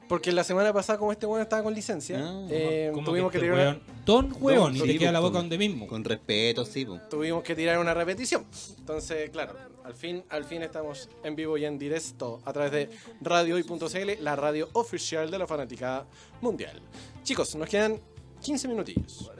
Porque 0.09 0.33
la 0.33 0.43
semana 0.43 0.73
pasada, 0.73 0.99
como 0.99 1.13
este 1.13 1.27
weón 1.27 1.43
estaba 1.43 1.63
con 1.63 1.75
licencia, 1.75 2.19
Ah, 2.21 2.47
eh, 2.51 2.91
¿Cómo 2.95 3.07
tuvimos 3.07 3.31
que, 3.31 3.39
este 3.39 3.51
tirar 3.51 3.61
una, 3.61 3.81
weón? 3.83 4.05
Don 4.07 4.37
hueón, 4.41 4.75
y 4.77 4.81
sí, 4.81 4.87
te 4.87 4.93
queda 4.95 4.99
pues, 4.99 5.13
la 5.13 5.21
boca 5.21 5.33
con- 5.33 5.43
donde 5.43 5.59
mismo. 5.59 5.87
Con 5.87 6.03
respeto, 6.05 6.65
sí, 6.65 6.85
po. 6.87 6.99
tuvimos 7.11 7.43
que 7.43 7.55
tirar 7.55 7.79
una 7.79 7.93
repetición. 7.93 8.47
Entonces, 8.79 9.29
claro, 9.31 9.55
al 9.85 9.95
fin, 9.95 10.25
al 10.31 10.45
fin 10.45 10.63
estamos 10.63 11.09
en 11.23 11.37
vivo 11.37 11.59
y 11.59 11.65
en 11.67 11.79
directo 11.79 12.41
a 12.45 12.53
través 12.53 12.73
de 12.73 12.91
radiohoy.cl, 13.21 14.23
la 14.23 14.35
radio 14.35 14.69
oficial 14.73 15.31
de 15.31 15.39
la 15.39 15.47
fanaticada 15.47 16.07
mundial. 16.41 16.81
Chicos, 17.23 17.55
nos 17.57 17.69
quedan 17.69 18.01
15 18.41 18.67
minutillos. 18.69 19.31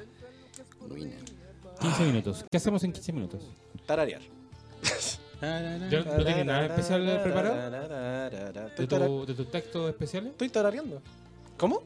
15 1.81 2.03
minutos. 2.05 2.45
¿Qué 2.51 2.57
hacemos 2.57 2.83
en 2.85 2.93
15 2.93 3.13
minutos? 3.13 3.43
Tararear. 3.87 4.21
¿Yo 5.41 6.05
no 6.05 6.25
tiene 6.25 6.45
nada 6.45 6.67
especial 6.67 7.21
preparado? 7.23 7.71
¿De, 8.77 8.87
tu, 8.87 9.27
de 9.27 9.35
tus 9.35 9.51
textos 9.51 9.89
especiales? 9.89 10.33
estoy 10.33 10.49
tarareando. 10.49 11.01
¿Cómo? 11.57 11.83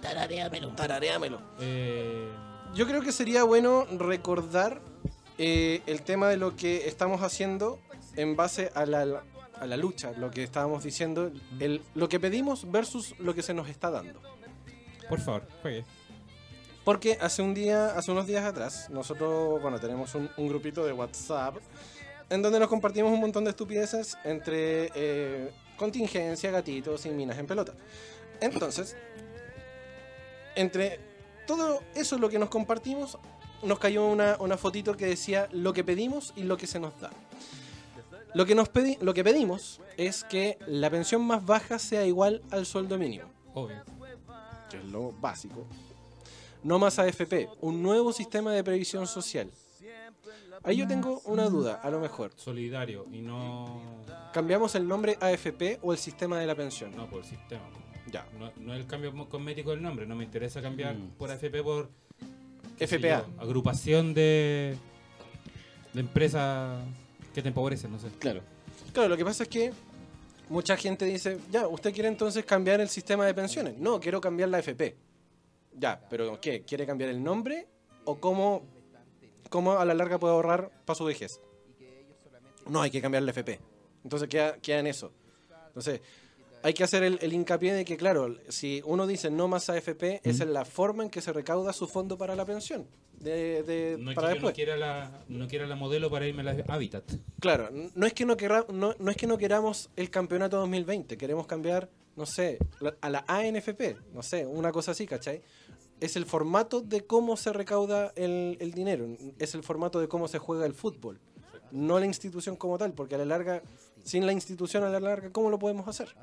Tarareámelo. 0.00 0.68
Tarareámelo. 0.70 1.40
Eh, 1.60 2.28
Yo 2.74 2.86
creo 2.86 3.02
que 3.02 3.12
sería 3.12 3.42
bueno 3.44 3.86
recordar 3.98 4.80
eh, 5.38 5.82
el 5.86 6.02
tema 6.02 6.28
de 6.28 6.36
lo 6.36 6.54
que 6.56 6.86
estamos 6.88 7.22
haciendo 7.22 7.78
en 8.14 8.36
base 8.36 8.70
a 8.74 8.86
la, 8.86 9.22
a 9.60 9.66
la 9.66 9.76
lucha, 9.76 10.12
lo 10.16 10.30
que 10.30 10.42
estábamos 10.42 10.84
diciendo, 10.84 11.30
el, 11.60 11.82
lo 11.94 12.08
que 12.08 12.20
pedimos 12.20 12.70
versus 12.70 13.14
lo 13.18 13.34
que 13.34 13.42
se 13.42 13.52
nos 13.52 13.68
está 13.68 13.90
dando. 13.90 14.20
por 15.08 15.20
favor, 15.20 15.42
juegue. 15.62 15.84
Porque 16.84 17.18
hace 17.20 17.42
un 17.42 17.52
día, 17.52 17.88
hace 17.96 18.12
unos 18.12 18.26
días 18.28 18.44
atrás, 18.44 18.88
nosotros, 18.90 19.60
bueno, 19.60 19.80
tenemos 19.80 20.14
un, 20.14 20.30
un 20.36 20.46
grupito 20.48 20.84
de 20.86 20.92
WhatsApp 20.92 21.56
en 22.30 22.42
donde 22.42 22.58
nos 22.58 22.68
compartimos 22.68 23.12
un 23.12 23.20
montón 23.20 23.44
de 23.44 23.50
estupideces 23.50 24.16
entre 24.24 24.90
eh, 24.94 25.50
contingencia, 25.76 26.50
gatitos 26.50 27.06
y 27.06 27.10
minas 27.10 27.38
en 27.38 27.46
pelota. 27.46 27.72
Entonces, 28.40 28.96
entre 30.54 30.98
todo 31.46 31.82
eso 31.94 32.18
lo 32.18 32.28
que 32.28 32.38
nos 32.38 32.48
compartimos, 32.48 33.18
nos 33.62 33.78
cayó 33.78 34.06
una, 34.06 34.36
una 34.40 34.56
fotito 34.56 34.96
que 34.96 35.06
decía 35.06 35.48
lo 35.52 35.72
que 35.72 35.84
pedimos 35.84 36.32
y 36.36 36.42
lo 36.42 36.56
que 36.56 36.66
se 36.66 36.80
nos 36.80 36.98
da. 37.00 37.10
Lo 38.34 38.44
que, 38.44 38.54
nos 38.54 38.70
pedi- 38.70 38.98
lo 39.00 39.14
que 39.14 39.24
pedimos 39.24 39.80
es 39.96 40.24
que 40.24 40.58
la 40.66 40.90
pensión 40.90 41.22
más 41.22 41.44
baja 41.46 41.78
sea 41.78 42.04
igual 42.04 42.42
al 42.50 42.66
sueldo 42.66 42.98
mínimo 42.98 43.30
Obvio. 43.54 43.82
que 44.70 44.76
es 44.78 44.84
lo 44.84 45.12
básico. 45.12 45.64
No 46.62 46.78
más 46.78 46.98
AFP, 46.98 47.48
un 47.60 47.82
nuevo 47.82 48.12
sistema 48.12 48.52
de 48.52 48.62
previsión 48.64 49.06
social. 49.06 49.50
Ahí 50.62 50.76
yo 50.76 50.86
tengo 50.88 51.20
una 51.26 51.48
duda, 51.48 51.80
a 51.82 51.90
lo 51.90 52.00
mejor. 52.00 52.32
Solidario 52.36 53.06
y 53.12 53.20
no. 53.22 53.80
¿Cambiamos 54.32 54.74
el 54.74 54.86
nombre 54.88 55.16
AFP 55.20 55.78
o 55.82 55.92
el 55.92 55.98
sistema 55.98 56.38
de 56.40 56.46
la 56.46 56.54
pensión? 56.54 56.94
No 56.96 57.08
por 57.08 57.20
el 57.20 57.24
sistema. 57.24 57.62
Ya. 58.10 58.26
No, 58.38 58.50
no 58.56 58.74
el 58.74 58.86
cambio 58.86 59.12
cosmético 59.28 59.70
del 59.70 59.82
nombre. 59.82 60.06
No 60.06 60.14
me 60.16 60.24
interesa 60.24 60.62
cambiar 60.62 60.94
Mm. 60.94 61.10
por 61.18 61.30
AFP 61.30 61.62
por. 61.62 61.90
FPA. 62.78 63.24
yo, 63.26 63.42
agrupación 63.42 64.12
de. 64.14 64.76
de 65.92 66.00
empresas 66.00 66.82
que 67.34 67.42
te 67.42 67.48
empobrecen, 67.48 67.90
no 67.92 67.98
sé. 67.98 68.08
Claro. 68.18 68.42
Claro, 68.92 69.08
lo 69.08 69.16
que 69.16 69.24
pasa 69.24 69.42
es 69.44 69.48
que 69.48 69.72
mucha 70.48 70.76
gente 70.76 71.04
dice, 71.04 71.38
ya, 71.50 71.66
¿usted 71.68 71.92
quiere 71.92 72.08
entonces 72.08 72.44
cambiar 72.44 72.80
el 72.80 72.88
sistema 72.88 73.26
de 73.26 73.34
pensiones? 73.34 73.76
No, 73.78 73.98
quiero 74.00 74.20
cambiar 74.20 74.48
la 74.50 74.58
AFP. 74.58 74.96
Ya, 75.78 76.00
pero 76.08 76.40
¿qué? 76.40 76.62
¿Quiere 76.62 76.86
cambiar 76.86 77.10
el 77.10 77.22
nombre? 77.22 77.66
¿O 78.04 78.16
cómo, 78.18 78.62
cómo 79.48 79.72
a 79.78 79.84
la 79.84 79.94
larga 79.94 80.18
puede 80.18 80.34
ahorrar 80.34 80.70
para 80.84 80.96
su 80.96 81.04
vejez? 81.04 81.40
No, 82.68 82.82
hay 82.82 82.90
que 82.90 83.00
cambiar 83.00 83.22
la 83.22 83.30
AFP. 83.30 83.60
Entonces 84.04 84.28
queda, 84.28 84.56
queda 84.58 84.80
en 84.80 84.86
eso. 84.88 85.12
Entonces, 85.68 86.00
hay 86.62 86.74
que 86.74 86.82
hacer 86.84 87.02
el, 87.04 87.18
el 87.22 87.32
hincapié 87.32 87.74
de 87.74 87.84
que, 87.84 87.96
claro, 87.96 88.34
si 88.48 88.82
uno 88.84 89.06
dice 89.06 89.30
no 89.30 89.46
más 89.46 89.68
AFP, 89.70 90.20
esa 90.24 90.44
es 90.44 90.50
la 90.50 90.64
forma 90.64 91.04
en 91.04 91.10
que 91.10 91.20
se 91.20 91.32
recauda 91.32 91.72
su 91.72 91.86
fondo 91.86 92.18
para 92.18 92.34
la 92.34 92.44
pensión. 92.44 92.86
De, 93.12 93.62
de- 93.62 93.96
No 93.98 94.10
es 94.10 94.14
para 94.16 94.28
que 94.28 94.34
yo 94.34 94.40
no 94.40 94.48
después. 94.48 94.54
quiera, 94.54 94.76
la, 94.76 95.24
no 95.28 95.46
quiera 95.48 95.66
la 95.66 95.76
modelo 95.76 96.10
para 96.10 96.26
irme 96.26 96.42
a 96.42 96.52
la 96.54 96.64
Habitat. 96.68 97.04
Claro, 97.40 97.68
no 97.94 98.06
es 98.06 98.12
que 98.12 98.24
no, 98.26 98.36
querra- 98.36 98.66
no, 98.72 98.94
no 98.98 99.10
es 99.10 99.16
que 99.16 99.26
no 99.26 99.38
queramos 99.38 99.90
el 99.96 100.10
campeonato 100.10 100.56
2020, 100.58 101.16
queremos 101.16 101.46
cambiar, 101.46 101.88
no 102.16 102.26
sé, 102.26 102.58
la- 102.80 102.96
a 103.00 103.10
la 103.10 103.24
ANFP, 103.28 103.96
no 104.12 104.22
sé, 104.22 104.44
una 104.44 104.72
cosa 104.72 104.90
así, 104.90 105.06
¿cachai? 105.06 105.40
Es 106.00 106.16
el 106.16 106.26
formato 106.26 106.80
de 106.82 107.06
cómo 107.06 107.36
se 107.36 107.52
recauda 107.52 108.12
el, 108.16 108.56
el 108.60 108.72
dinero, 108.72 109.06
es 109.38 109.54
el 109.54 109.62
formato 109.62 109.98
de 110.00 110.08
cómo 110.08 110.28
se 110.28 110.38
juega 110.38 110.66
el 110.66 110.74
fútbol, 110.74 111.18
no 111.72 111.98
la 111.98 112.06
institución 112.06 112.56
como 112.56 112.76
tal, 112.78 112.92
porque 112.92 113.14
a 113.14 113.18
la 113.18 113.24
larga, 113.24 113.62
sin 114.04 114.26
la 114.26 114.32
institución 114.32 114.84
a 114.84 114.90
la 114.90 115.00
larga, 115.00 115.30
¿cómo 115.30 115.48
lo 115.50 115.58
podemos 115.58 115.88
hacer? 115.88 116.14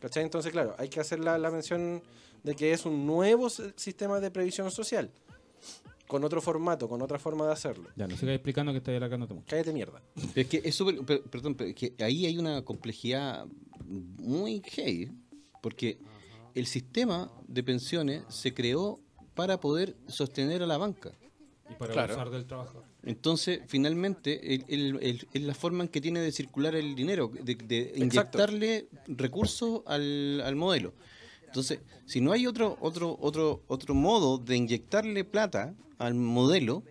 ¿Cachai? 0.00 0.22
Entonces, 0.22 0.52
claro, 0.52 0.74
hay 0.78 0.88
que 0.88 1.00
hacer 1.00 1.18
la, 1.20 1.36
la 1.38 1.50
mención 1.50 2.02
de 2.44 2.54
que 2.54 2.72
es 2.72 2.86
un 2.86 3.04
nuevo 3.06 3.48
s- 3.48 3.72
sistema 3.76 4.20
de 4.20 4.30
previsión 4.30 4.70
social, 4.70 5.10
con 6.06 6.24
otro 6.24 6.40
formato, 6.40 6.88
con 6.88 7.02
otra 7.02 7.18
forma 7.18 7.46
de 7.46 7.52
hacerlo. 7.52 7.88
Ya, 7.96 8.06
no 8.08 8.16
sigas 8.16 8.34
explicando 8.34 8.72
que 8.72 8.78
estoy 8.78 8.94
alargándote 8.96 9.34
mucho. 9.34 9.46
Cállate 9.48 9.72
mierda. 9.72 10.00
Pero 10.14 10.30
es 10.34 10.46
que 10.46 10.62
es 10.64 10.74
súper. 10.74 11.00
per- 11.04 11.22
Perdón, 11.22 11.54
pero 11.54 11.70
es 11.70 11.76
que 11.76 11.94
ahí 12.02 12.26
hay 12.26 12.38
una 12.38 12.64
complejidad 12.64 13.44
muy 13.84 14.62
heavy. 14.64 15.10
Porque 15.60 15.98
el 16.54 16.66
sistema 16.66 17.30
de 17.46 17.62
pensiones 17.62 18.22
se 18.28 18.52
creó 18.54 19.00
para 19.34 19.60
poder 19.60 19.96
sostener 20.08 20.62
a 20.62 20.66
la 20.66 20.78
banca. 20.78 21.12
Y 21.70 21.74
para 21.74 21.92
Claro. 21.92 22.14
gozar 22.14 22.30
del 22.30 22.46
trabajo. 22.46 22.82
Entonces, 23.04 23.60
finalmente, 23.68 24.54
el- 24.54 24.64
el- 24.68 24.98
el- 25.02 25.28
es 25.32 25.42
la 25.42 25.54
forma 25.54 25.84
en 25.84 25.88
que 25.88 26.00
tiene 26.00 26.20
de 26.20 26.32
circular 26.32 26.74
el 26.74 26.94
dinero, 26.96 27.30
de, 27.42 27.92
inyectarle 27.96 28.88
recursos 29.06 29.82
al, 29.86 30.40
al 30.44 30.56
modelo. 30.56 30.92
Entonces, 31.46 31.80
si 32.06 32.20
no 32.20 32.32
hay 32.32 32.46
otro, 32.46 32.76
otro, 32.80 33.16
otro, 33.20 33.62
otro 33.68 33.94
modo 33.94 34.38
de 34.38 34.56
inyectarle 34.56 35.24
plata 35.24 35.74
al 35.98 36.14
modelo, 36.14 36.82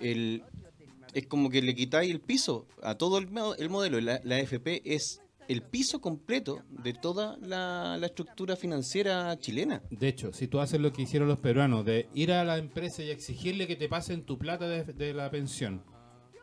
el, 0.00 0.42
es 1.12 1.26
como 1.26 1.50
que 1.50 1.60
le 1.62 1.74
quitáis 1.74 2.10
el 2.10 2.20
piso 2.20 2.66
a 2.82 2.94
todo 2.96 3.18
el, 3.18 3.28
mo- 3.28 3.54
el 3.54 3.68
modelo. 3.70 4.00
La, 4.00 4.20
la 4.24 4.36
AFP 4.36 4.82
es 4.84 5.20
el 5.48 5.62
piso 5.62 6.00
completo 6.00 6.62
de 6.70 6.92
toda 6.92 7.36
la, 7.38 7.96
la 7.98 8.06
estructura 8.06 8.56
financiera 8.56 9.38
chilena. 9.38 9.82
De 9.90 10.08
hecho, 10.08 10.32
si 10.32 10.48
tú 10.48 10.60
haces 10.60 10.80
lo 10.80 10.92
que 10.92 11.02
hicieron 11.02 11.28
los 11.28 11.38
peruanos, 11.38 11.84
de 11.84 12.08
ir 12.14 12.32
a 12.32 12.44
la 12.44 12.58
empresa 12.58 13.02
y 13.02 13.10
exigirle 13.10 13.66
que 13.66 13.76
te 13.76 13.88
pasen 13.88 14.24
tu 14.24 14.38
plata 14.38 14.68
de, 14.68 14.84
de 14.84 15.14
la 15.14 15.30
pensión, 15.30 15.82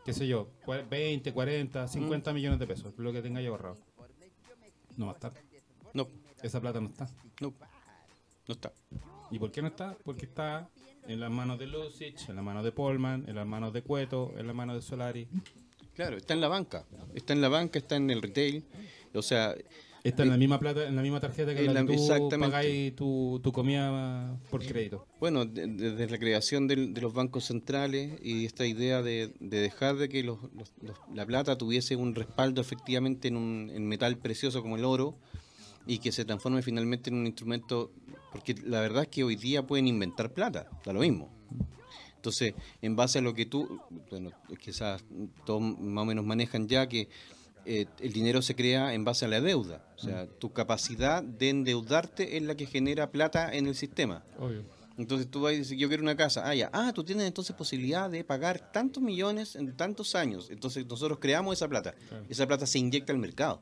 qué 0.05 0.13
sé 0.13 0.27
yo, 0.27 0.49
cua- 0.65 0.87
20, 0.87 1.33
40, 1.33 1.87
50 1.87 2.33
millones 2.33 2.59
de 2.59 2.67
pesos, 2.67 2.93
lo 2.97 3.11
que 3.13 3.21
tengáis 3.21 3.47
ahorrado. 3.47 3.77
No 4.97 5.05
va 5.07 5.11
a 5.13 5.15
estar. 5.15 5.33
No, 5.93 6.07
Esa 6.41 6.61
plata 6.61 6.79
no 6.79 6.87
está. 6.89 7.07
no, 7.41 7.53
no 8.47 8.53
está. 8.53 8.71
¿Y 9.31 9.39
por 9.39 9.51
qué 9.51 9.61
no 9.61 9.69
está? 9.69 9.97
Porque 10.03 10.25
está 10.25 10.69
en 11.07 11.19
las 11.19 11.31
manos 11.31 11.57
de 11.59 11.67
Lucic, 11.67 12.29
en 12.29 12.35
las 12.35 12.45
manos 12.45 12.63
de 12.63 12.71
Polman, 12.71 13.25
en 13.27 13.35
las 13.35 13.45
manos 13.47 13.73
de 13.73 13.81
Cueto, 13.81 14.33
en 14.37 14.45
las 14.47 14.55
manos 14.55 14.75
de 14.75 14.81
Solari. 14.81 15.27
Claro, 15.95 16.17
está 16.17 16.33
en 16.33 16.41
la 16.41 16.47
banca. 16.47 16.85
Está 17.13 17.33
en 17.33 17.41
la 17.41 17.49
banca, 17.49 17.79
está 17.79 17.95
en 17.95 18.09
el 18.09 18.21
retail. 18.21 18.63
O 19.13 19.21
sea, 19.21 19.55
Está 20.03 20.23
en 20.23 20.31
la 20.31 20.37
misma 20.37 20.59
plata, 20.59 20.85
en 20.85 20.97
la 20.97 21.01
misma 21.01 21.21
tarjeta 21.21 21.55
que 21.55 21.61
la 21.63 21.71
la- 21.71 21.85
que 21.85 21.95
tú 21.95 22.27
pagáis 22.37 22.93
tu, 22.93 23.39
tu 23.41 23.53
comida 23.53 24.37
por 24.51 24.61
crédito. 24.65 25.07
Bueno, 25.21 25.45
de- 25.45 25.65
desde 25.67 26.09
la 26.09 26.17
creación 26.17 26.67
de 26.67 26.75
los 26.99 27.13
bancos 27.13 27.45
centrales 27.45 28.19
y 28.21 28.43
esta 28.45 28.65
idea 28.65 29.01
de, 29.01 29.33
de 29.39 29.61
dejar 29.61 29.95
de 29.95 30.09
que 30.09 30.21
los- 30.23 30.39
los- 30.57 30.73
los- 30.81 30.97
la 31.13 31.25
plata 31.25 31.57
tuviese 31.57 31.95
un 31.95 32.15
respaldo 32.15 32.59
efectivamente 32.59 33.29
en 33.29 33.37
un 33.37 33.71
en 33.73 33.87
metal 33.87 34.17
precioso 34.17 34.61
como 34.61 34.75
el 34.75 34.83
oro 34.83 35.15
y 35.87 35.99
que 35.99 36.11
se 36.11 36.25
transforme 36.25 36.61
finalmente 36.63 37.09
en 37.09 37.15
un 37.15 37.25
instrumento, 37.25 37.89
porque 38.33 38.55
la 38.65 38.81
verdad 38.81 39.03
es 39.03 39.07
que 39.09 39.23
hoy 39.23 39.37
día 39.37 39.65
pueden 39.65 39.87
inventar 39.87 40.33
plata, 40.33 40.67
da 40.85 40.91
lo 40.91 40.99
mismo. 40.99 41.31
Entonces, 42.23 42.53
en 42.81 42.95
base 42.95 43.19
a 43.19 43.21
lo 43.21 43.33
que 43.33 43.45
tú, 43.45 43.81
bueno, 44.09 44.31
quizás 44.57 45.03
todos 45.45 45.61
más 45.61 46.03
o 46.03 46.05
menos 46.05 46.23
manejan 46.25 46.69
ya 46.69 46.87
que 46.87 47.09
eh, 47.65 47.85
el 47.99 48.13
dinero 48.13 48.41
se 48.41 48.55
crea 48.55 48.93
en 48.93 49.03
base 49.03 49.25
a 49.25 49.27
la 49.27 49.41
deuda, 49.41 49.85
o 49.97 49.99
sea, 50.01 50.25
tu 50.39 50.53
capacidad 50.53 51.21
de 51.21 51.49
endeudarte 51.49 52.37
es 52.37 52.43
la 52.43 52.55
que 52.55 52.65
genera 52.65 53.11
plata 53.11 53.53
en 53.53 53.67
el 53.67 53.75
sistema. 53.75 54.23
Obvio. 54.39 54.63
Entonces 54.97 55.29
tú 55.29 55.41
vas 55.41 55.53
y 55.53 55.57
dices, 55.57 55.77
yo 55.77 55.89
quiero 55.89 56.01
una 56.03 56.15
casa. 56.15 56.47
Ah, 56.47 56.55
ya. 56.55 56.69
Ah, 56.71 56.93
tú 56.95 57.03
tienes 57.03 57.25
entonces 57.27 57.53
posibilidad 57.57 58.09
de 58.09 58.23
pagar 58.23 58.71
tantos 58.71 59.03
millones 59.03 59.57
en 59.57 59.75
tantos 59.75 60.15
años. 60.15 60.47
Entonces 60.49 60.85
nosotros 60.87 61.17
creamos 61.19 61.57
esa 61.57 61.67
plata. 61.67 61.93
Claro. 62.07 62.25
Esa 62.29 62.47
plata 62.47 62.65
se 62.65 62.79
inyecta 62.79 63.11
al 63.11 63.17
mercado. 63.19 63.59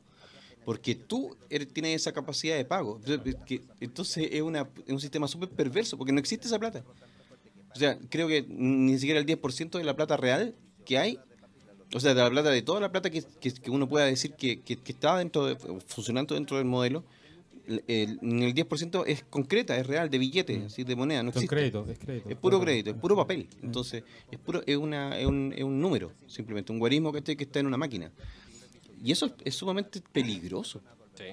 Porque 0.66 0.94
tú 0.94 1.36
eres- 1.50 1.70
tienes 1.74 1.96
esa 2.02 2.12
capacidad 2.12 2.56
de 2.58 2.66
pago. 2.66 3.00
Entonces 3.80 4.28
es, 4.32 4.42
una, 4.44 4.68
es 4.86 4.94
un 4.94 5.00
sistema 5.00 5.28
súper 5.28 5.50
perverso 5.50 5.98
porque 5.98 6.12
no 6.12 6.20
existe 6.20 6.46
esa 6.48 6.60
plata. 6.60 6.84
O 7.76 7.80
sea, 7.80 7.98
creo 8.10 8.28
que 8.28 8.46
ni 8.48 8.98
siquiera 8.98 9.20
el 9.20 9.26
10% 9.26 9.78
de 9.78 9.84
la 9.84 9.96
plata 9.96 10.18
real 10.18 10.56
que 10.86 10.98
hay, 10.98 11.20
o 11.94 12.00
sea, 12.00 12.14
de 12.14 12.22
la 12.22 12.30
plata, 12.30 12.50
de 12.50 12.62
toda 12.62 12.80
la 12.80 12.92
plata 12.92 13.10
que, 13.10 13.24
que- 13.40 13.52
que 13.54 13.72
uno 13.72 13.88
pueda 13.88 14.06
decir 14.06 14.34
que, 14.34 14.62
que- 14.62 14.78
que 14.78 14.92
está 14.92 15.18
dentro 15.18 15.46
de, 15.46 15.56
funcionando 15.88 16.36
dentro 16.36 16.58
del 16.58 16.66
modelo, 16.66 17.04
el, 17.68 17.84
el- 17.88 18.20
el 18.44 18.54
10% 18.56 19.04
es 19.08 19.24
concreta, 19.24 19.78
es 19.78 19.86
real, 19.88 20.10
de 20.10 20.18
billete, 20.18 20.64
así, 20.66 20.84
de 20.84 20.96
moneda, 20.96 21.22
no 21.24 21.30
existe. 21.30 21.56
créditos, 21.56 21.88
es 21.90 22.00
crédito. 22.00 22.30
Es 22.30 22.36
puro 22.36 22.60
crédito, 22.60 22.90
es 22.90 22.96
puro 22.98 23.16
papel. 23.16 23.48
Entonces, 23.62 24.04
es 24.32 24.40
puro 24.40 24.64
es 24.66 24.76
una 24.78 25.18
es 25.20 25.26
un, 25.28 25.54
es 25.56 25.64
un 25.64 25.80
número, 25.80 26.12
simplemente 26.28 26.72
un 26.72 26.80
guarismo 26.80 27.12
que 27.12 27.20
está, 27.20 27.36
que 27.36 27.44
está 27.44 27.60
en 27.60 27.68
una 27.68 27.78
máquina. 27.78 28.12
Y 29.04 29.12
eso 29.12 29.28
es, 29.28 29.34
es 29.46 29.56
sumamente 29.56 30.02
peligroso. 30.12 30.82
Sí. 31.16 31.26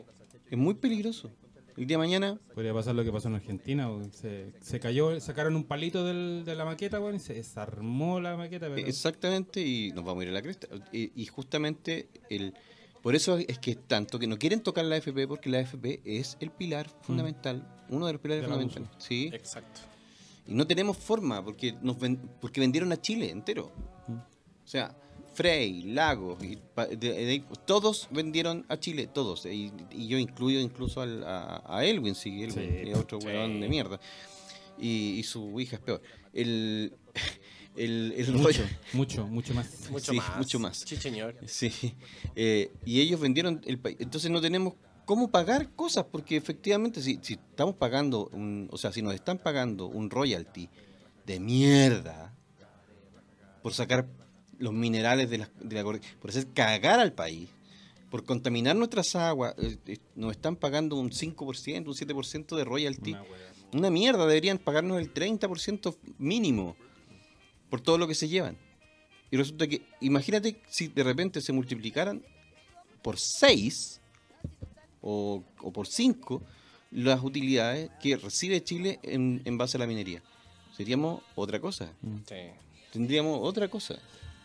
Es 0.50 0.58
muy 0.58 0.74
peligroso. 0.74 1.30
El 1.78 1.86
día 1.86 1.96
de 1.96 1.98
mañana, 1.98 2.40
Podría 2.54 2.74
pasar 2.74 2.94
lo 2.96 3.04
que 3.04 3.12
pasó 3.12 3.28
en 3.28 3.36
Argentina. 3.36 3.88
Se, 4.12 4.52
se 4.60 4.80
cayó, 4.80 5.18
sacaron 5.20 5.54
un 5.54 5.64
palito 5.64 6.04
del- 6.04 6.44
de 6.44 6.54
la 6.56 6.64
maqueta, 6.64 6.98
weón, 7.00 7.14
y 7.16 7.20
se 7.20 7.34
desarmó 7.34 8.20
la 8.20 8.36
maqueta. 8.36 8.66
Pero... 8.68 8.86
exactamente, 8.86 9.60
y 9.60 9.92
nos 9.92 10.04
vamos 10.04 10.22
a 10.22 10.24
ir 10.24 10.30
a 10.30 10.32
la 10.34 10.42
cresta. 10.42 10.66
Y, 10.92 11.12
y 11.20 11.26
justamente, 11.26 12.08
el 12.30 12.54
por 13.02 13.14
eso 13.14 13.38
es 13.38 13.58
que 13.60 13.70
es 13.70 13.78
tanto 13.86 14.18
que 14.18 14.26
no 14.26 14.38
quieren 14.38 14.60
tocar 14.60 14.84
la 14.84 14.96
AFP, 14.96 15.28
porque 15.28 15.48
la 15.48 15.60
AFP 15.60 16.00
es 16.04 16.36
el 16.40 16.50
pilar 16.50 16.88
fundamental, 17.02 17.64
uno 17.90 18.06
de 18.08 18.12
los 18.14 18.20
pilares 18.20 18.44
fundamentales. 18.44 18.88
Sí. 18.98 19.30
Exacto. 19.32 19.80
Y 20.48 20.54
no 20.54 20.66
tenemos 20.66 20.96
forma, 20.96 21.44
porque 21.44 21.74
nos 21.80 21.96
ven- 22.00 22.28
porque 22.40 22.60
vendieron 22.60 22.90
a 22.90 23.00
Chile 23.00 23.30
entero. 23.30 23.70
O 24.08 24.66
sea, 24.68 24.96
Frey, 25.38 25.82
Lagos, 25.82 26.42
y 26.42 26.56
pa- 26.74 26.86
de- 26.86 26.96
de- 26.96 27.44
todos 27.64 28.08
vendieron 28.10 28.66
a 28.68 28.76
Chile, 28.76 29.06
todos. 29.06 29.46
Y, 29.46 29.72
y 29.92 30.08
yo 30.08 30.18
incluyo 30.18 30.58
incluso 30.58 31.00
al- 31.00 31.22
a, 31.22 31.62
a 31.64 31.84
Elwin, 31.84 32.16
sí, 32.16 32.42
Elwin, 32.42 32.50
Sí. 32.50 32.60
que 32.84 32.90
es 32.90 32.98
otro 32.98 33.20
Sí. 33.20 33.28
de 33.28 33.68
mierda. 33.68 34.00
Y, 34.80 35.10
y 35.18 35.22
su 35.22 35.60
hija 35.60 35.76
es 35.76 35.82
peor. 35.82 36.02
El, 36.32 36.92
el, 37.76 38.14
el 38.16 38.32
Mucho, 38.32 38.48
rollo- 38.48 38.68
mucho, 38.94 39.26
mucho 39.28 39.54
más. 39.54 39.68
Mucho 39.92 40.10
Sí, 40.10 40.16
más. 40.18 40.36
mucho 40.38 40.58
más. 40.58 40.78
Sí, 40.78 40.96
señor. 40.96 41.36
Sí, 41.46 41.70
eh, 42.34 42.72
y 42.84 43.00
ellos 43.00 43.20
vendieron 43.20 43.60
el 43.64 43.78
país. 43.78 43.96
Entonces 44.00 44.32
no 44.32 44.40
tenemos 44.40 44.74
cómo 45.04 45.30
pagar 45.30 45.70
cosas, 45.76 46.04
porque 46.10 46.36
efectivamente 46.36 47.00
si, 47.00 47.20
si 47.22 47.34
estamos 47.34 47.76
pagando, 47.76 48.28
un, 48.32 48.68
o 48.72 48.76
sea, 48.76 48.90
si 48.90 49.02
nos 49.02 49.14
están 49.14 49.38
pagando 49.38 49.86
un 49.86 50.10
royalty 50.10 50.68
de 51.26 51.38
mierda 51.38 52.34
por 53.62 53.72
sacar 53.72 54.08
los 54.58 54.72
minerales 54.72 55.30
de 55.30 55.38
la, 55.38 55.50
de 55.60 55.74
la 55.76 55.84
por 55.84 56.30
hacer 56.30 56.46
cagar 56.48 57.00
al 57.00 57.12
país, 57.12 57.48
por 58.10 58.24
contaminar 58.24 58.76
nuestras 58.76 59.14
aguas, 59.16 59.54
eh, 59.58 59.76
eh, 59.86 59.98
nos 60.14 60.32
están 60.32 60.56
pagando 60.56 60.96
un 60.96 61.10
5%, 61.10 61.86
un 61.86 61.94
7% 61.94 62.56
de 62.56 62.64
royalty. 62.64 63.16
Una 63.72 63.90
mierda, 63.90 64.26
deberían 64.26 64.58
pagarnos 64.58 64.98
el 64.98 65.12
30% 65.12 65.96
mínimo 66.18 66.76
por 67.68 67.80
todo 67.80 67.98
lo 67.98 68.08
que 68.08 68.14
se 68.14 68.28
llevan. 68.28 68.56
Y 69.30 69.36
resulta 69.36 69.66
que, 69.66 69.82
imagínate 70.00 70.60
si 70.68 70.88
de 70.88 71.04
repente 71.04 71.42
se 71.42 71.52
multiplicaran 71.52 72.22
por 73.02 73.18
6 73.18 74.00
o, 75.02 75.42
o 75.60 75.72
por 75.72 75.86
5 75.86 76.42
las 76.90 77.22
utilidades 77.22 77.90
que 78.00 78.16
recibe 78.16 78.64
Chile 78.64 78.98
en, 79.02 79.42
en 79.44 79.58
base 79.58 79.76
a 79.76 79.80
la 79.80 79.86
minería. 79.86 80.22
Seríamos 80.74 81.22
otra 81.34 81.60
cosa. 81.60 81.92
Sí. 82.26 82.36
Tendríamos 82.92 83.40
otra 83.42 83.68
cosa. 83.68 83.98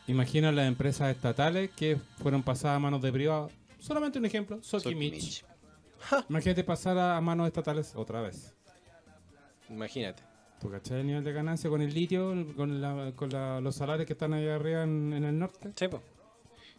Imagina 0.08 0.51
las 0.51 0.68
empresas 0.68 1.16
estatales 1.16 1.70
que 1.72 1.97
fueron 2.22 2.43
pasadas 2.43 2.78
a 2.78 2.80
manos 2.80 3.01
de 3.01 3.12
privados. 3.12 3.51
Solamente 3.80 4.20
un 4.20 4.26
ejemplo, 4.26 4.60
Sokimich. 4.62 5.43
Imagínate 6.30 6.64
pasar 6.64 6.97
a, 6.97 7.20
manos 7.22 7.47
estatales 7.47 7.93
otra 7.95 8.22
vez. 8.22 8.54
Imagínate. 9.70 10.24
¿Tú 10.60 10.70
cachai 10.70 11.01
el 11.01 11.08
nivel 11.08 11.24
de 11.24 11.34
ganancia 11.34 11.70
con 11.70 11.82
el 11.82 11.93
litio, 11.93 12.34
con, 12.56 12.82
la- 12.82 13.12
con 13.16 13.30
la- 13.30 13.60
los 13.62 13.76
salarios 13.76 14.06
que 14.08 14.14
están 14.14 14.34
ahí 14.34 14.47
arriba 14.47 14.84
en, 14.84 15.14
en 15.14 15.24
el 15.26 15.38
norte? 15.38 15.72
Sí, 15.76 15.88
po. 15.88 16.01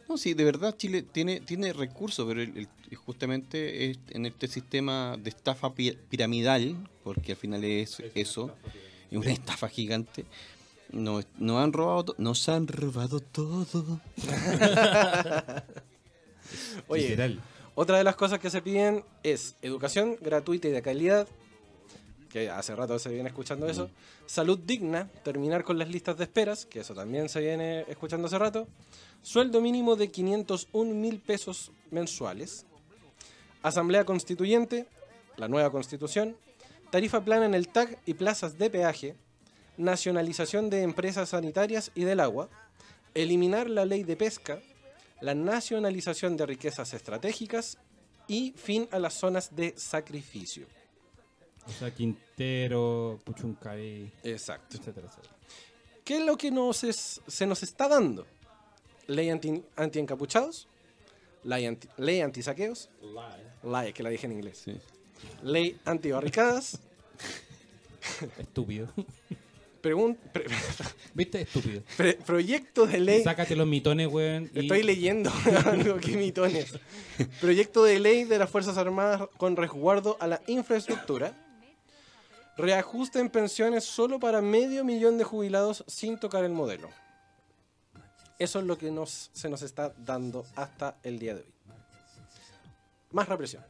No, 0.08 0.18
sí, 0.18 0.34
de 0.34 0.44
verdad 0.44 0.76
Chile 0.76 1.02
tiene, 1.02 1.40
tiene 1.40 1.72
recursos, 1.72 2.26
pero 2.26 2.42
el- 2.42 2.56
el- 2.90 2.96
justamente 2.96 3.90
es 3.90 3.98
en 4.10 4.26
este 4.26 4.48
sistema 4.48 5.16
de 5.18 5.30
estafa 5.30 5.74
pi- 5.74 5.96
piramidal, 6.10 6.76
porque 7.02 7.32
al 7.32 7.38
final 7.38 7.64
es 7.64 8.00
eso, 8.14 8.54
es 9.10 9.16
una 9.18 9.30
estafa 9.32 9.68
gigante, 9.68 10.24
nos, 10.90 11.26
nos 11.38 11.62
han 11.62 11.72
robado, 11.72 12.14
nos 12.18 12.48
han 12.48 12.66
robado 12.68 13.20
todo. 13.20 14.00
Oye, 16.88 17.08
Literal. 17.08 17.42
Otra 17.76 17.98
de 17.98 18.04
las 18.04 18.14
cosas 18.14 18.38
que 18.38 18.50
se 18.50 18.62
piden 18.62 19.04
es 19.24 19.56
educación 19.60 20.16
gratuita 20.20 20.68
y 20.68 20.70
de 20.70 20.80
calidad, 20.80 21.26
que 22.30 22.48
hace 22.48 22.74
rato 22.76 22.98
se 23.00 23.10
viene 23.10 23.28
escuchando 23.28 23.68
eso, 23.68 23.90
salud 24.26 24.58
digna, 24.58 25.08
terminar 25.24 25.64
con 25.64 25.78
las 25.78 25.88
listas 25.88 26.16
de 26.16 26.24
esperas, 26.24 26.66
que 26.66 26.80
eso 26.80 26.94
también 26.94 27.28
se 27.28 27.40
viene 27.40 27.84
escuchando 27.88 28.28
hace 28.28 28.38
rato, 28.38 28.68
sueldo 29.22 29.60
mínimo 29.60 29.96
de 29.96 30.08
501 30.08 30.94
mil 30.94 31.18
pesos 31.18 31.72
mensuales, 31.90 32.64
asamblea 33.62 34.04
constituyente, 34.04 34.86
la 35.36 35.48
nueva 35.48 35.70
constitución, 35.70 36.36
tarifa 36.90 37.24
plana 37.24 37.46
en 37.46 37.54
el 37.54 37.68
TAC 37.68 37.98
y 38.06 38.14
plazas 38.14 38.56
de 38.56 38.70
peaje, 38.70 39.16
nacionalización 39.76 40.70
de 40.70 40.82
empresas 40.82 41.30
sanitarias 41.30 41.90
y 41.94 42.04
del 42.04 42.20
agua, 42.20 42.48
eliminar 43.14 43.68
la 43.70 43.84
ley 43.84 44.02
de 44.04 44.16
pesca, 44.16 44.60
la 45.20 45.34
nacionalización 45.34 46.36
de 46.36 46.46
riquezas 46.46 46.94
estratégicas 46.94 47.78
y 48.26 48.52
fin 48.56 48.88
a 48.90 48.98
las 48.98 49.14
zonas 49.14 49.54
de 49.54 49.74
sacrificio. 49.76 50.66
O 51.66 51.72
sea, 51.72 51.90
Quintero, 51.94 53.20
Puchuncaí, 53.24 54.12
Exacto. 54.22 54.76
etcétera, 54.76 55.08
etcétera. 55.08 55.34
¿Qué 56.04 56.16
es 56.18 56.24
lo 56.24 56.36
que 56.36 56.50
nos 56.50 56.84
es- 56.84 57.20
se 57.26 57.46
nos 57.46 57.62
está 57.62 57.88
dando? 57.88 58.26
Ley 59.06 59.30
anti, 59.30 59.62
anti-encapuchados, 59.76 60.66
ley, 61.44 61.66
anti, 61.66 61.88
ley 61.98 62.20
anti-saqueos, 62.20 62.88
ley, 63.62 63.92
que 63.92 64.02
la 64.02 64.10
dije 64.10 64.26
en 64.26 64.32
inglés, 64.32 64.62
Sí. 64.64 64.76
ley 65.42 65.78
anti-barricadas, 65.84 66.78
Estúpido. 68.38 68.88
Pregun- 69.84 70.16
pre- 70.32 70.46
¿Viste? 71.14 71.42
Estúpido. 71.42 71.82
pre- 71.96 72.14
proyecto 72.14 72.86
de 72.86 72.98
ley... 73.00 73.22
Sácate 73.22 73.54
los 73.54 73.66
mitones, 73.66 74.08
weón. 74.08 74.50
y- 74.54 74.60
Estoy 74.60 74.82
leyendo, 74.82 75.30
qué 76.00 76.16
mitones. 76.16 76.72
Proyecto 77.40 77.84
de 77.84 78.00
ley 78.00 78.24
de 78.24 78.38
las 78.38 78.48
Fuerzas 78.50 78.76
Armadas 78.78 79.28
con 79.36 79.56
resguardo 79.56 80.16
a 80.20 80.26
la 80.26 80.40
infraestructura. 80.46 81.34
Reajuste 82.56 83.18
en 83.18 83.30
pensiones 83.30 83.84
solo 83.84 84.18
para 84.18 84.40
medio 84.40 84.84
millón 84.84 85.18
de 85.18 85.24
jubilados 85.24 85.84
sin 85.88 86.18
tocar 86.18 86.44
el 86.44 86.52
modelo. 86.52 86.88
Eso 88.38 88.58
es 88.60 88.64
lo 88.64 88.78
que 88.78 88.90
nos, 88.90 89.30
se 89.32 89.48
nos 89.48 89.62
está 89.62 89.92
dando 89.98 90.44
hasta 90.56 90.96
el 91.02 91.18
día 91.18 91.34
de 91.34 91.40
hoy. 91.42 91.52
Más 93.12 93.28
represión. 93.28 93.64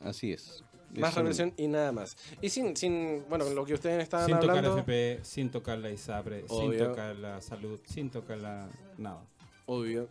Así 0.00 0.32
es. 0.32 0.62
Más 0.96 1.10
Eso- 1.10 1.20
represión 1.20 1.52
y 1.56 1.66
nada 1.68 1.92
más. 1.92 2.16
Y 2.40 2.48
sin, 2.48 2.76
sin 2.76 3.24
bueno, 3.28 3.44
lo 3.50 3.64
que 3.64 3.74
ustedes 3.74 4.02
estaban 4.02 4.26
Sin 4.26 4.38
tocar 4.40 4.56
hablando... 4.58 4.78
FP, 4.78 5.20
sin 5.22 5.50
tocar 5.50 5.78
la 5.78 5.90
ISAPRE, 5.90 6.44
sin 6.48 6.68
Obvio. 6.70 6.88
tocar 6.88 7.16
la 7.16 7.40
salud, 7.42 7.78
sin 7.84 8.10
tocar 8.10 8.38
la... 8.38 8.68
nada. 8.96 9.20
Obvio. 9.66 10.08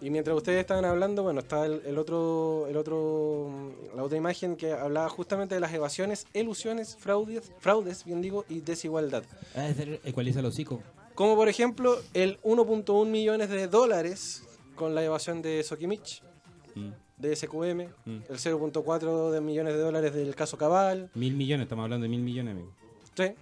Y 0.00 0.10
mientras 0.10 0.36
ustedes 0.36 0.60
estaban 0.60 0.84
hablando, 0.84 1.22
bueno, 1.22 1.40
está 1.40 1.64
el, 1.64 1.80
el 1.86 1.96
otro, 1.98 2.66
el 2.68 2.76
otro, 2.76 3.48
mm, 3.50 3.96
la 3.96 4.02
otra 4.02 4.16
imagen 4.18 4.56
que 4.56 4.72
hablaba 4.72 5.08
justamente 5.08 5.54
de 5.54 5.60
las 5.60 5.72
evasiones, 5.72 6.26
ilusiones, 6.34 6.96
fraudes, 6.96 7.50
fraudes, 7.58 8.04
bien 8.04 8.20
digo, 8.20 8.44
y 8.48 8.60
desigualdad. 8.60 9.24
Ah, 9.56 9.68
es 9.68 9.78
el- 9.78 10.00
Ecualiza 10.04 10.40
el 10.40 10.46
hocico. 10.46 10.80
Como 11.14 11.36
por 11.36 11.48
ejemplo 11.48 11.98
el 12.14 12.38
1.1 12.42 13.06
millones 13.06 13.48
de 13.48 13.66
dólares 13.68 14.42
con 14.76 14.94
la 14.94 15.04
evasión 15.04 15.40
de 15.42 15.62
Sokimich, 15.62 16.22
Mm. 16.74 16.90
De 17.22 17.36
SQM, 17.36 17.88
Mm. 18.04 18.22
el 18.28 18.38
0.4 18.38 19.30
de 19.30 19.40
millones 19.40 19.74
de 19.74 19.80
dólares 19.80 20.12
del 20.12 20.34
caso 20.34 20.58
Cabal, 20.58 21.10
Mil 21.14 21.34
millones, 21.34 21.64
estamos 21.64 21.84
hablando 21.84 22.02
de 22.04 22.08
mil 22.08 22.20
millones, 22.20 22.52
amigo. 22.52 22.72
¿sí? 23.16 23.32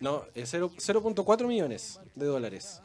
No, 0.00 0.24
el 0.34 0.46
0 0.46 0.70
0.4 0.76 1.46
millones 1.46 2.00
de 2.14 2.26
dólares. 2.26 2.82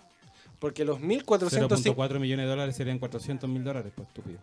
Porque 0.60 0.86
los 0.86 1.00
1.405... 1.00 1.96
0.4 1.96 2.20
millones 2.20 2.46
de 2.46 2.50
dólares 2.50 2.76
serían 2.76 3.00
400 3.00 3.50
mil 3.50 3.64
dólares, 3.64 3.92
pues 3.96 4.08
estúpido. 4.08 4.40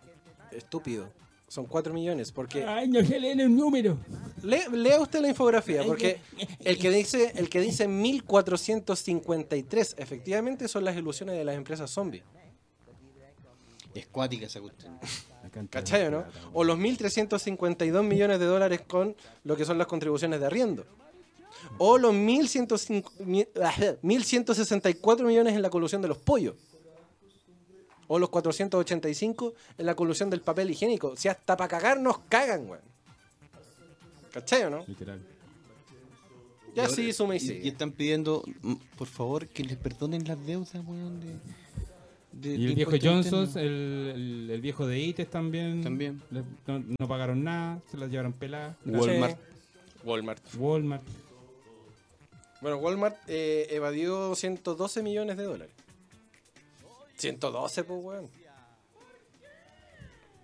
Estúpido. 0.51 1.09
Son 1.47 1.65
4 1.65 1.93
millones, 1.93 2.31
porque... 2.31 2.63
Ay, 2.63 2.87
no 2.87 3.03
se 3.05 3.19
leen 3.19 3.39
el 3.39 3.55
número. 3.55 3.97
Le- 4.41 4.67
lea 4.69 4.99
usted 4.99 5.21
la 5.21 5.29
infografía, 5.29 5.83
porque 5.83 6.19
el 6.63 6.77
que 6.79 6.89
dice 6.89 7.31
el 7.35 7.49
que 7.49 7.61
dice 7.61 7.87
1453 7.87 9.95
efectivamente 9.97 10.67
son 10.67 10.83
las 10.83 10.95
ilusiones 10.95 11.35
de 11.37 11.43
las 11.45 11.55
empresas 11.55 11.91
zombies. 11.91 12.23
Es 13.93 14.07
cuática 14.07 14.45
esa 14.47 14.59
cuestión. 14.61 14.97
¿Cachai 15.69 16.07
o 16.07 16.11
no? 16.11 16.25
O 16.53 16.63
los 16.63 16.77
1.352 16.77 18.03
millones 18.03 18.39
de 18.39 18.45
dólares 18.45 18.81
con 18.87 19.15
lo 19.43 19.55
que 19.55 19.65
son 19.65 19.77
las 19.77 19.87
contribuciones 19.87 20.39
de 20.39 20.45
arriendo. 20.47 20.85
O 21.77 21.97
los 21.97 22.13
1.105 22.13 23.11
mil- 23.25 23.47
1.164 23.53 25.23
millones 25.23 25.53
en 25.53 25.61
la 25.61 25.69
colusión 25.69 26.01
de 26.01 26.07
los 26.07 26.17
pollos. 26.17 26.55
O 28.07 28.19
los 28.19 28.29
485 28.29 29.53
en 29.77 29.85
la 29.85 29.95
colusión 29.95 30.29
del 30.29 30.41
papel 30.41 30.69
higiénico. 30.71 31.15
Si 31.15 31.27
hasta 31.29 31.55
para 31.55 31.67
cagar 31.67 31.99
nos 31.99 32.19
cagan, 32.29 32.69
weón. 32.69 32.81
¿Cachai 34.31 34.63
o 34.63 34.69
no? 34.69 34.83
Literal. 34.87 35.21
Ya 36.75 36.83
ahora- 36.83 36.95
sí, 36.95 37.13
suma 37.13 37.35
y 37.35 37.37
Y, 37.37 37.39
sigue. 37.39 37.61
y 37.65 37.67
están 37.69 37.91
pidiendo, 37.91 38.43
por 38.97 39.07
favor, 39.07 39.47
que 39.47 39.63
les 39.63 39.77
perdonen 39.77 40.27
las 40.27 40.43
deudas, 40.45 40.73
weón. 40.85 41.19
De, 41.21 41.27
de- 42.33 42.55
Y 42.55 42.65
el 42.67 42.75
viejo 42.75 42.91
Johnson, 43.01 43.49
el, 43.55 43.63
el- 44.15 44.49
el 44.51 44.61
viejo 44.61 44.85
de 44.87 44.99
ITES 44.99 45.29
también. 45.29 45.81
También. 45.83 46.21
Le- 46.31 46.43
no, 46.67 46.83
no 46.99 47.07
pagaron 47.07 47.43
nada, 47.43 47.81
se 47.89 47.97
las 47.97 48.09
llevaron 48.09 48.33
peladas. 48.33 48.75
Walmart. 48.85 49.37
Walmart. 50.03 50.55
Walmart. 50.55 51.03
Bueno, 52.61 52.77
Walmart 52.77 53.17
eh, 53.27 53.67
evadió 53.71 54.35
112 54.35 55.03
millones 55.03 55.35
de 55.37 55.43
dólares. 55.43 55.73
112, 57.17 57.83
pues, 57.83 57.99
weón. 58.03 58.27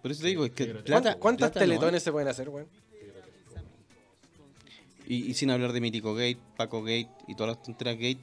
Por 0.01 0.11
eso 0.11 0.21
te 0.21 0.27
digo, 0.27 0.45
es 0.45 0.51
que 0.51 0.65
¿Cuántas- 0.65 0.83
plata. 0.83 0.91
¿Cuántas, 0.93 1.15
cuántas 1.17 1.51
plata 1.51 1.59
no 1.59 1.65
teletones 1.71 2.03
se 2.03 2.11
pueden 2.11 2.27
hacer, 2.29 2.49
weón? 2.49 2.67
Y, 5.07 5.25
y 5.25 5.33
sin 5.33 5.49
hablar 5.49 5.73
de 5.73 5.81
Mítico 5.81 6.13
Gate, 6.13 6.37
Paco 6.55 6.81
Gate 6.83 7.09
y 7.27 7.35
todas 7.35 7.55
las 7.55 7.63
tonteras 7.63 7.95
Gate. 7.95 8.19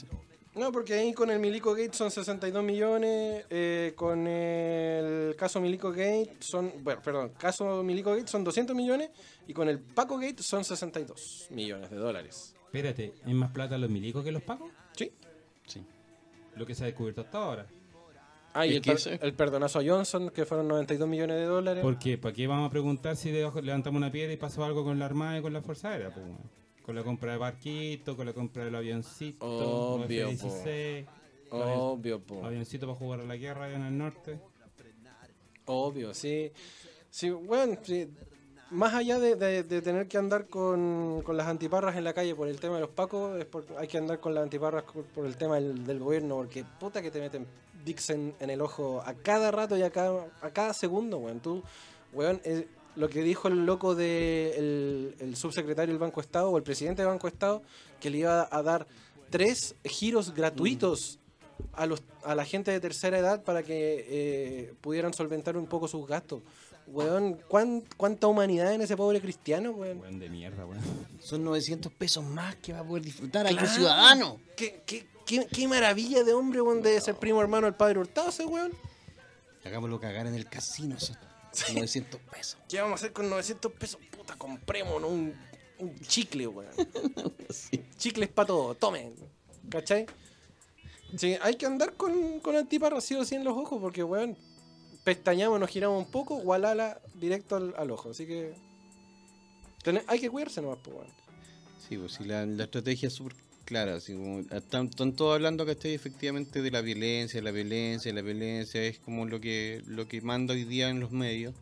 No, 0.56 0.72
porque 0.72 0.94
ahí 0.94 1.12
con 1.12 1.30
el 1.30 1.38
Milico 1.38 1.72
Gate 1.74 1.92
son 1.92 2.10
62 2.10 2.64
millones, 2.64 3.44
eh, 3.50 3.92
con 3.94 4.26
el 4.26 5.36
caso 5.36 5.60
Milico 5.60 5.90
Gate 5.90 6.36
son, 6.40 6.72
bueno, 6.82 7.02
perdón, 7.02 7.32
caso 7.38 7.82
Milico 7.82 8.12
Gate 8.14 8.26
son 8.28 8.42
200 8.42 8.74
millones 8.74 9.10
y 9.46 9.52
con 9.52 9.68
el 9.68 9.78
Paco 9.78 10.16
Gate 10.18 10.42
son 10.42 10.64
62 10.64 11.48
millones 11.50 11.90
de 11.90 11.96
dólares. 11.96 12.54
Espérate, 12.64 13.12
¿hay 13.24 13.34
más 13.34 13.50
plata 13.52 13.76
los 13.76 13.90
milicos 13.90 14.24
que 14.24 14.32
los 14.32 14.42
pagos? 14.42 14.70
Sí. 14.96 15.12
Sí. 15.66 15.84
Lo 16.56 16.64
que 16.64 16.74
se 16.74 16.84
ha 16.84 16.86
descubierto 16.86 17.20
hasta 17.20 17.38
ahora. 17.38 17.66
Ah, 18.54 18.66
y 18.66 18.76
el, 18.76 18.80
per- 18.80 19.36
perdonazo 19.36 19.80
a 19.80 19.82
Johnson, 19.84 20.30
que 20.30 20.46
fueron 20.46 20.66
92 20.68 21.06
millones 21.06 21.36
de 21.36 21.44
dólares. 21.44 21.82
Porque, 21.82 22.16
¿para 22.16 22.32
qué 22.34 22.46
vamos 22.46 22.68
a 22.68 22.70
preguntar 22.70 23.14
si 23.16 23.30
debajo 23.30 23.60
levantamos 23.60 23.98
una 23.98 24.10
piedra 24.10 24.32
y 24.32 24.38
pasó 24.38 24.64
algo 24.64 24.82
con 24.82 24.98
la 24.98 25.04
Armada 25.04 25.38
y 25.38 25.42
con 25.42 25.52
la 25.52 25.60
Fuerza 25.60 25.90
Aérea? 25.90 26.08
pues? 26.14 26.24
Con 26.86 26.94
la 26.94 27.02
compra 27.02 27.32
de 27.32 27.38
barquito, 27.38 28.16
con 28.16 28.24
la 28.26 28.32
compra 28.32 28.64
del 28.64 28.74
avioncito, 28.76 29.44
Obvio, 29.44 30.26
los 30.30 30.40
F-16, 30.40 31.06
Obvio, 31.50 32.20
po. 32.20 32.44
avioncito 32.44 32.86
para 32.86 32.98
jugar 32.98 33.20
a 33.20 33.24
la 33.24 33.36
guerra 33.36 33.64
allá 33.66 33.76
en 33.76 33.82
el 33.86 33.98
norte. 33.98 34.38
Obvio, 35.66 36.14
sí. 36.14 36.52
Sí, 37.10 37.30
bueno, 37.30 37.76
sí. 37.82 38.08
Más 38.70 38.94
allá 38.94 39.18
de, 39.20 39.36
de- 39.36 39.62
de 39.62 39.82
tener 39.82 40.08
que 40.08 40.18
andar 40.18 40.46
con, 40.48 41.22
con 41.22 41.36
las 41.36 41.46
antiparras 41.46 41.96
en 41.96 42.04
la 42.04 42.12
calle 42.12 42.34
por 42.34 42.48
el 42.48 42.58
tema 42.58 42.74
de 42.76 42.80
los 42.80 42.90
pacos, 42.90 43.38
es 43.38 43.44
porque 43.46 43.76
hay 43.76 43.86
que 43.86 43.98
andar 43.98 44.18
con 44.20 44.34
las 44.34 44.42
antiparras 44.42 44.84
por, 45.14 45.24
el 45.26 45.36
tema 45.36 45.54
del, 45.56 45.86
del 45.86 45.98
gobierno, 46.00 46.36
porque 46.36 46.64
puta 46.80 47.00
que 47.00 47.10
te 47.12 47.20
meten 47.20 47.46
Dixon 47.84 48.34
en 48.40 48.50
el 48.50 48.60
ojo 48.60 49.00
a 49.06 49.14
cada 49.14 49.50
rato 49.52 49.76
y 49.76 49.82
a 49.82 49.90
cada, 49.90 50.26
a 50.42 50.50
cada 50.50 50.72
segundo, 50.74 51.18
weón. 51.18 51.38
Tú, 51.40 51.62
weón, 52.12 52.40
eh, 52.44 52.66
lo 52.96 53.08
que 53.08 53.22
dijo 53.22 53.48
el 53.48 53.64
loco 53.66 53.94
de 53.94 54.54
el, 54.56 55.14
el 55.20 55.36
subsecretario 55.36 55.92
del 55.92 55.98
Banco 56.00 56.20
Estado 56.20 56.50
o 56.50 56.56
el 56.56 56.62
presidente 56.62 57.02
del 57.02 57.10
Banco 57.10 57.28
Estado, 57.28 57.62
que 58.00 58.10
le 58.10 58.18
iba 58.18 58.48
a 58.50 58.62
dar 58.62 58.86
tres 59.30 59.74
giros 59.84 60.34
gratuitos 60.34 61.18
a, 61.72 61.86
los, 61.86 62.02
a 62.24 62.34
la 62.34 62.44
gente 62.44 62.70
de 62.70 62.80
tercera 62.80 63.18
edad 63.18 63.42
para 63.44 63.62
que 63.62 64.06
eh, 64.08 64.74
pudieran 64.80 65.12
solventar 65.14 65.56
un 65.56 65.66
poco 65.66 65.88
sus 65.88 66.06
gastos. 66.06 66.40
Weón, 66.88 67.38
¿cuán- 67.48 67.82
¿cuánta 67.96 68.28
humanidad 68.28 68.72
en 68.72 68.80
ese 68.80 68.96
pobre 68.96 69.20
cristiano, 69.20 69.72
weón? 69.72 69.98
Weón 70.00 70.18
de 70.20 70.28
mierda, 70.30 70.64
weón. 70.64 70.80
Son 71.20 71.42
900 71.42 71.92
pesos 71.92 72.24
más 72.24 72.54
que 72.56 72.72
va 72.72 72.80
a 72.80 72.84
poder 72.84 73.02
disfrutar 73.04 73.46
Claro. 73.46 73.66
aquí 73.66 73.74
ciudadano. 73.74 74.38
¿Qué, 74.56 74.82
qué, 74.86 75.04
qué, 75.26 75.46
qué 75.52 75.66
maravilla 75.66 76.22
de 76.22 76.32
hombre, 76.32 76.60
weón, 76.60 76.82
de 76.82 77.00
ser 77.00 77.16
primo 77.16 77.42
hermano 77.42 77.66
del 77.66 77.74
padre 77.74 77.98
Hurtado 77.98 78.28
ese, 78.28 78.46
weón. 78.46 78.72
Hagámoslo 79.64 79.98
cagar 79.98 80.28
en 80.28 80.34
el 80.34 80.46
casino, 80.48 80.96
esos 80.96 81.16
900 81.72 82.20
pesos. 82.20 82.58
¿Qué 82.68 82.80
vamos 82.80 82.92
a 82.92 82.94
hacer 82.96 83.12
con 83.12 83.28
900 83.28 83.72
pesos? 83.72 84.00
Puta, 84.10 84.36
comprémonos 84.36 85.10
un, 85.10 85.34
un 85.78 86.00
chicle, 86.00 86.46
weón. 86.46 86.70
Chicles 87.98 88.28
para 88.28 88.46
todo, 88.46 88.74
tomen. 88.74 89.14
¿Cachai? 89.70 90.06
Sí, 91.16 91.36
hay 91.40 91.56
que 91.56 91.66
andar 91.66 91.94
con, 91.94 92.40
con 92.40 92.56
antiparras 92.56 93.04
sí 93.04 93.14
o 93.14 93.24
sí 93.24 93.34
en 93.34 93.44
los 93.44 93.56
ojos 93.56 93.80
porque, 93.80 94.02
weón, 94.02 94.36
pestañamos, 95.04 95.60
nos 95.60 95.70
giramos 95.70 96.04
un 96.04 96.10
poco, 96.10 96.36
gualala 96.36 97.00
directo 97.14 97.56
al, 97.56 97.74
al 97.76 97.90
ojo. 97.90 98.10
Así 98.10 98.26
que 98.26 98.54
hay 100.06 100.20
que 100.20 100.30
cuidarse 100.30 100.60
nomás, 100.60 100.78
pues, 100.82 100.96
weón. 100.96 101.08
Sí, 101.88 101.96
pues 101.96 102.12
sí, 102.12 102.24
la, 102.24 102.44
la 102.44 102.64
estrategia 102.64 103.06
es 103.06 103.14
súper 103.14 103.34
clara. 103.66 103.96
Así 103.96 104.14
como, 104.14 104.40
están, 104.50 104.86
están 104.86 105.12
todos 105.12 105.34
hablando 105.34 105.66
que 105.66 105.72
estoy 105.72 105.92
efectivamente 105.92 106.62
de 106.62 106.70
la 106.70 106.80
violencia, 106.80 107.42
la 107.42 107.50
violencia, 107.50 108.10
la 108.14 108.22
violencia 108.22 108.82
es 108.82 108.98
como 108.98 109.26
lo 109.26 109.38
que, 109.40 109.82
lo 109.86 110.08
que 110.08 110.22
manda 110.22 110.54
hoy 110.54 110.64
día 110.64 110.88
en 110.88 111.00
los 111.00 111.10
medios. 111.12 111.54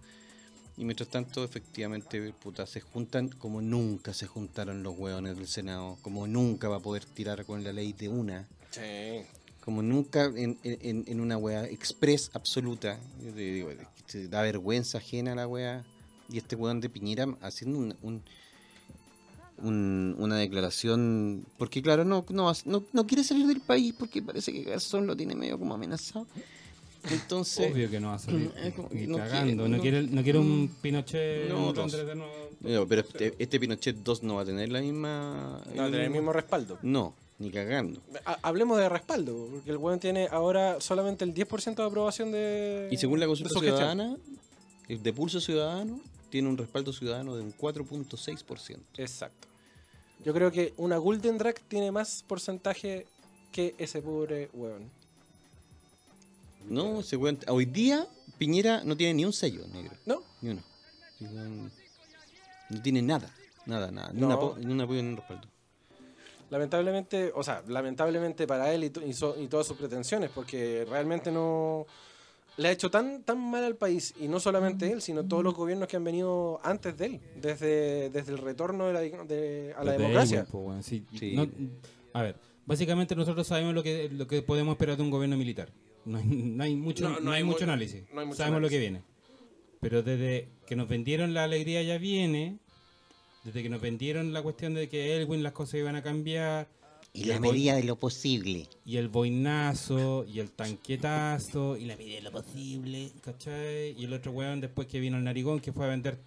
Y 0.76 0.84
mientras 0.84 1.09
tanto, 1.09 1.42
efectivamente, 1.44 2.32
puta, 2.32 2.66
se 2.66 2.80
juntan 2.80 3.28
como 3.28 3.61
nunca 3.62 4.12
se 4.12 4.26
juntaron 4.26 4.82
los 4.82 4.96
hueones 4.98 5.36
del 5.36 5.46
Senado, 5.48 5.98
como 6.02 6.26
nunca 6.26 6.68
va 6.68 6.76
a 6.76 6.80
poder 6.80 7.05
tirar 7.05 7.44
con 7.44 7.64
la 7.64 7.72
ley 7.72 7.92
de 7.92 8.09
una, 8.09 8.46
Sí. 8.70 8.80
como 9.61 9.82
nunca 9.82 10.24
en, 10.24 10.59
en, 10.64 11.05
en 11.07 11.20
una 11.20 11.36
wea 11.38 11.64
express 11.66 12.30
absoluta. 12.34 12.98
Digo, 13.36 13.70
da 14.28 14.42
vergüenza 14.42 14.98
ajena 14.98 15.32
a 15.32 15.36
la 15.36 15.46
wea. 15.48 15.84
Y 16.28 16.38
este 16.38 16.57
weón 16.57 16.80
de 16.80 16.88
Piñera 16.88 17.26
haciendo 17.42 17.78
un, 17.78 17.96
un- 18.02 18.22
un- 19.64 20.14
una 20.18 20.36
declaración. 20.36 21.44
Porque, 21.58 21.82
claro, 21.82 22.04
no, 22.04 22.24
no, 22.30 22.52
no, 22.64 22.84
no 22.92 23.06
quiere 23.06 23.24
salir 23.24 23.46
del 23.46 23.60
país 23.60 23.94
porque 23.98 24.22
parece 24.22 24.52
que 24.52 24.62
Garzón 24.62 25.06
lo 25.06 25.16
tiene 25.16 25.34
medio 25.34 25.58
como 25.58 25.74
amenazado. 25.74 26.26
Entonces. 27.10 27.70
Obvio 27.70 27.90
que 27.90 28.00
no 28.00 28.08
va 28.08 28.14
a 28.14 28.18
salir. 28.18 28.50
Es 28.56 28.74
como 28.74 28.88
que 28.88 28.94
Ni 28.94 29.06
no 29.06 29.18
cagando. 29.18 29.40
quiere, 29.42 29.54
no, 29.56 29.68
no- 29.76 29.80
quiere, 29.82 30.02
no 30.04 30.22
quiere 30.22 30.38
un 30.38 30.70
Pinochet 30.80 31.48
No, 31.50 31.72
dos. 31.72 31.94
Pero 32.88 33.00
este, 33.02 33.34
este 33.38 33.60
Pinochet 33.60 33.96
2 33.96 34.22
no 34.22 34.36
va 34.36 34.42
a 34.42 34.44
tener 34.46 34.70
la 34.70 34.80
misma. 34.80 35.61
No, 35.74 35.84
tener 35.86 36.00
el 36.03 36.11
mismo 36.11 36.32
respaldo. 36.32 36.78
No, 36.82 37.14
ni 37.38 37.50
cagando. 37.50 38.00
Ha- 38.24 38.38
Hablemos 38.42 38.78
de 38.78 38.88
respaldo, 38.88 39.49
porque 39.53 39.70
el 39.70 39.76
weón 39.76 40.00
tiene 40.00 40.28
ahora 40.30 40.80
solamente 40.80 41.24
el 41.26 41.34
10% 41.34 41.82
de 41.82 41.88
aprobación 41.88 42.32
de. 42.32 42.88
Y 42.91 42.96
según 42.96 43.20
la 43.20 43.26
consulta 43.26 43.58
ciudadana, 43.61 44.16
el 44.88 45.03
de 45.03 45.12
Pulso 45.12 45.41
Ciudadano 45.41 46.00
tiene 46.30 46.49
un 46.49 46.57
respaldo 46.57 46.91
ciudadano 46.95 47.36
de 47.36 47.42
un 47.42 47.53
4.6%. 47.53 48.78
Exacto. 48.96 49.46
Yo 50.25 50.33
creo 50.33 50.51
que 50.51 50.72
una 50.79 50.96
Golden 50.99 51.37
Drag 51.38 51.61
tiene 51.68 51.92
más 51.92 52.25
porcentaje 52.26 53.07
que 53.53 53.75
ese 53.79 54.01
pobre 54.01 54.49
weón. 54.55 54.91
No, 56.68 57.03
se 57.03 57.18
cuenta. 57.18 57.53
Hoy 57.53 57.67
día 57.67 58.07
Piñera 58.38 58.83
no 58.84 58.96
tiene 58.96 59.14
ni 59.14 59.25
un 59.25 59.33
sello 59.33 59.67
negro. 59.68 59.92
¿No? 60.07 60.22
Ni 60.41 60.51
uno. 60.51 60.63
No, 62.71 62.83
tiene 62.83 63.03
nada. 63.03 63.30
Nada, 63.67 63.91
nada. 63.91 64.11
Ni, 64.13 64.21
No. 64.21 64.26
un 64.29 64.33
apo- 64.33 64.57
ni 64.59 64.72
un 64.72 64.80
apoyo 64.80 65.03
ni 65.03 65.09
un 65.11 65.17
respaldo. 65.17 65.46
Lamentablemente, 66.51 67.33
o 67.34 67.42
sea, 67.42 67.63
lamentablemente 67.68 68.46
para 68.46 68.72
él 68.72 68.84
y, 68.84 68.91
to- 68.91 69.07
y 69.07 69.13
so- 69.13 69.38
y 69.41 69.46
todas 69.49 69.67
sus 69.67 69.76
pretensiones, 69.76 70.30
porque 70.30 70.87
realmente 70.88 71.30
no 71.30 71.87
le 72.57 72.68
ha 72.68 72.72
hecho 72.72 72.91
tan 72.91 73.22
tan 73.25 73.39
mal 73.51 73.64
al 73.64 73.76
país 73.76 74.14
y 74.21 74.29
no 74.29 74.39
solamente 74.41 74.91
él, 74.93 75.03
sino 75.03 75.25
todos 75.25 75.43
los 75.43 75.55
gobiernos 75.55 75.89
que 75.89 75.97
han 75.97 76.05
venido 76.05 76.61
antes 76.63 76.97
de 76.97 77.07
él, 77.07 77.21
desde, 77.41 78.11
desde 78.11 78.33
el 78.33 78.39
retorno 78.39 78.87
de 78.87 78.93
la, 78.93 79.01
de- 79.01 79.75
a 79.76 79.79
la 79.79 79.85
Los 79.85 79.93
de 79.93 79.99
democracia. 79.99 80.45
Po, 80.51 80.59
weón, 80.61 80.83
sí. 80.83 81.05
Sí. 81.18 81.33
No- 81.35 81.49
a 82.13 82.22
ver, 82.22 82.37
básicamente 82.67 83.17
nosotros 83.17 83.47
sabemos 83.47 83.75
lo 83.75 83.83
que, 83.83 84.09
lo 84.09 84.26
que 84.29 84.41
podemos 84.43 84.72
esperar 84.75 84.97
de 84.97 85.03
un 85.03 85.11
gobierno 85.11 85.37
militar. 85.37 85.71
No 86.05 86.18
hay, 86.18 86.25
no 86.26 86.63
hay 86.64 86.76
mucho, 86.76 87.05
No, 87.09 87.14
no, 87.14 87.21
no 87.21 87.31
hay 87.33 87.39
hay 87.39 87.45
mucho 87.45 87.64
mu- 87.64 87.72
análisis. 87.72 88.05
no 88.13 88.21
hay 88.21 88.26
mucho 88.26 88.37
Sabemos 88.37 88.61
lo 88.61 88.67
análisis. 88.68 88.76
que 88.76 88.81
viene. 88.81 89.03
Pero 89.81 90.03
desde 90.03 90.49
que 90.67 90.76
nos 90.76 90.89
vendieron 90.89 91.35
la 91.35 91.45
alegría 91.45 91.83
ya 91.83 91.99
viene, 91.99 92.59
desde 93.43 93.63
que 93.63 93.68
nos 93.68 93.81
vendieron 93.81 94.33
la 94.33 94.43
cuestión 94.43 94.75
de 94.75 94.89
que 94.89 95.17
Elwin 95.17 95.43
las 95.43 95.53
cosas 95.53 95.75
iban 95.75 95.97
a 95.97 96.03
cambiar, 96.03 96.68
Y 97.16 97.24
la 97.26 97.38
medida 97.38 97.76
de 97.76 97.84
lo 97.84 97.95
posible. 97.96 98.68
y 98.84 98.96
el 98.96 99.08
boinazo, 99.08 100.24
y 100.24 100.41
el 100.41 100.50
tanquetazo, 100.50 101.76
y 101.76 101.84
la 101.84 101.96
medida 101.96 102.16
de 102.16 102.22
lo 102.22 102.32
posible, 102.32 103.12
¿cachai? 103.22 103.92
Y 103.96 104.04
el 104.04 104.12
otro 104.14 104.32
weón 104.32 104.61
después 104.61 104.88
que 104.88 104.99
vino 104.99 105.16
el 105.16 105.22
narigón 105.22 105.61
que 105.61 105.72
fue 105.72 105.84
a 105.86 105.88
vender 105.91 106.18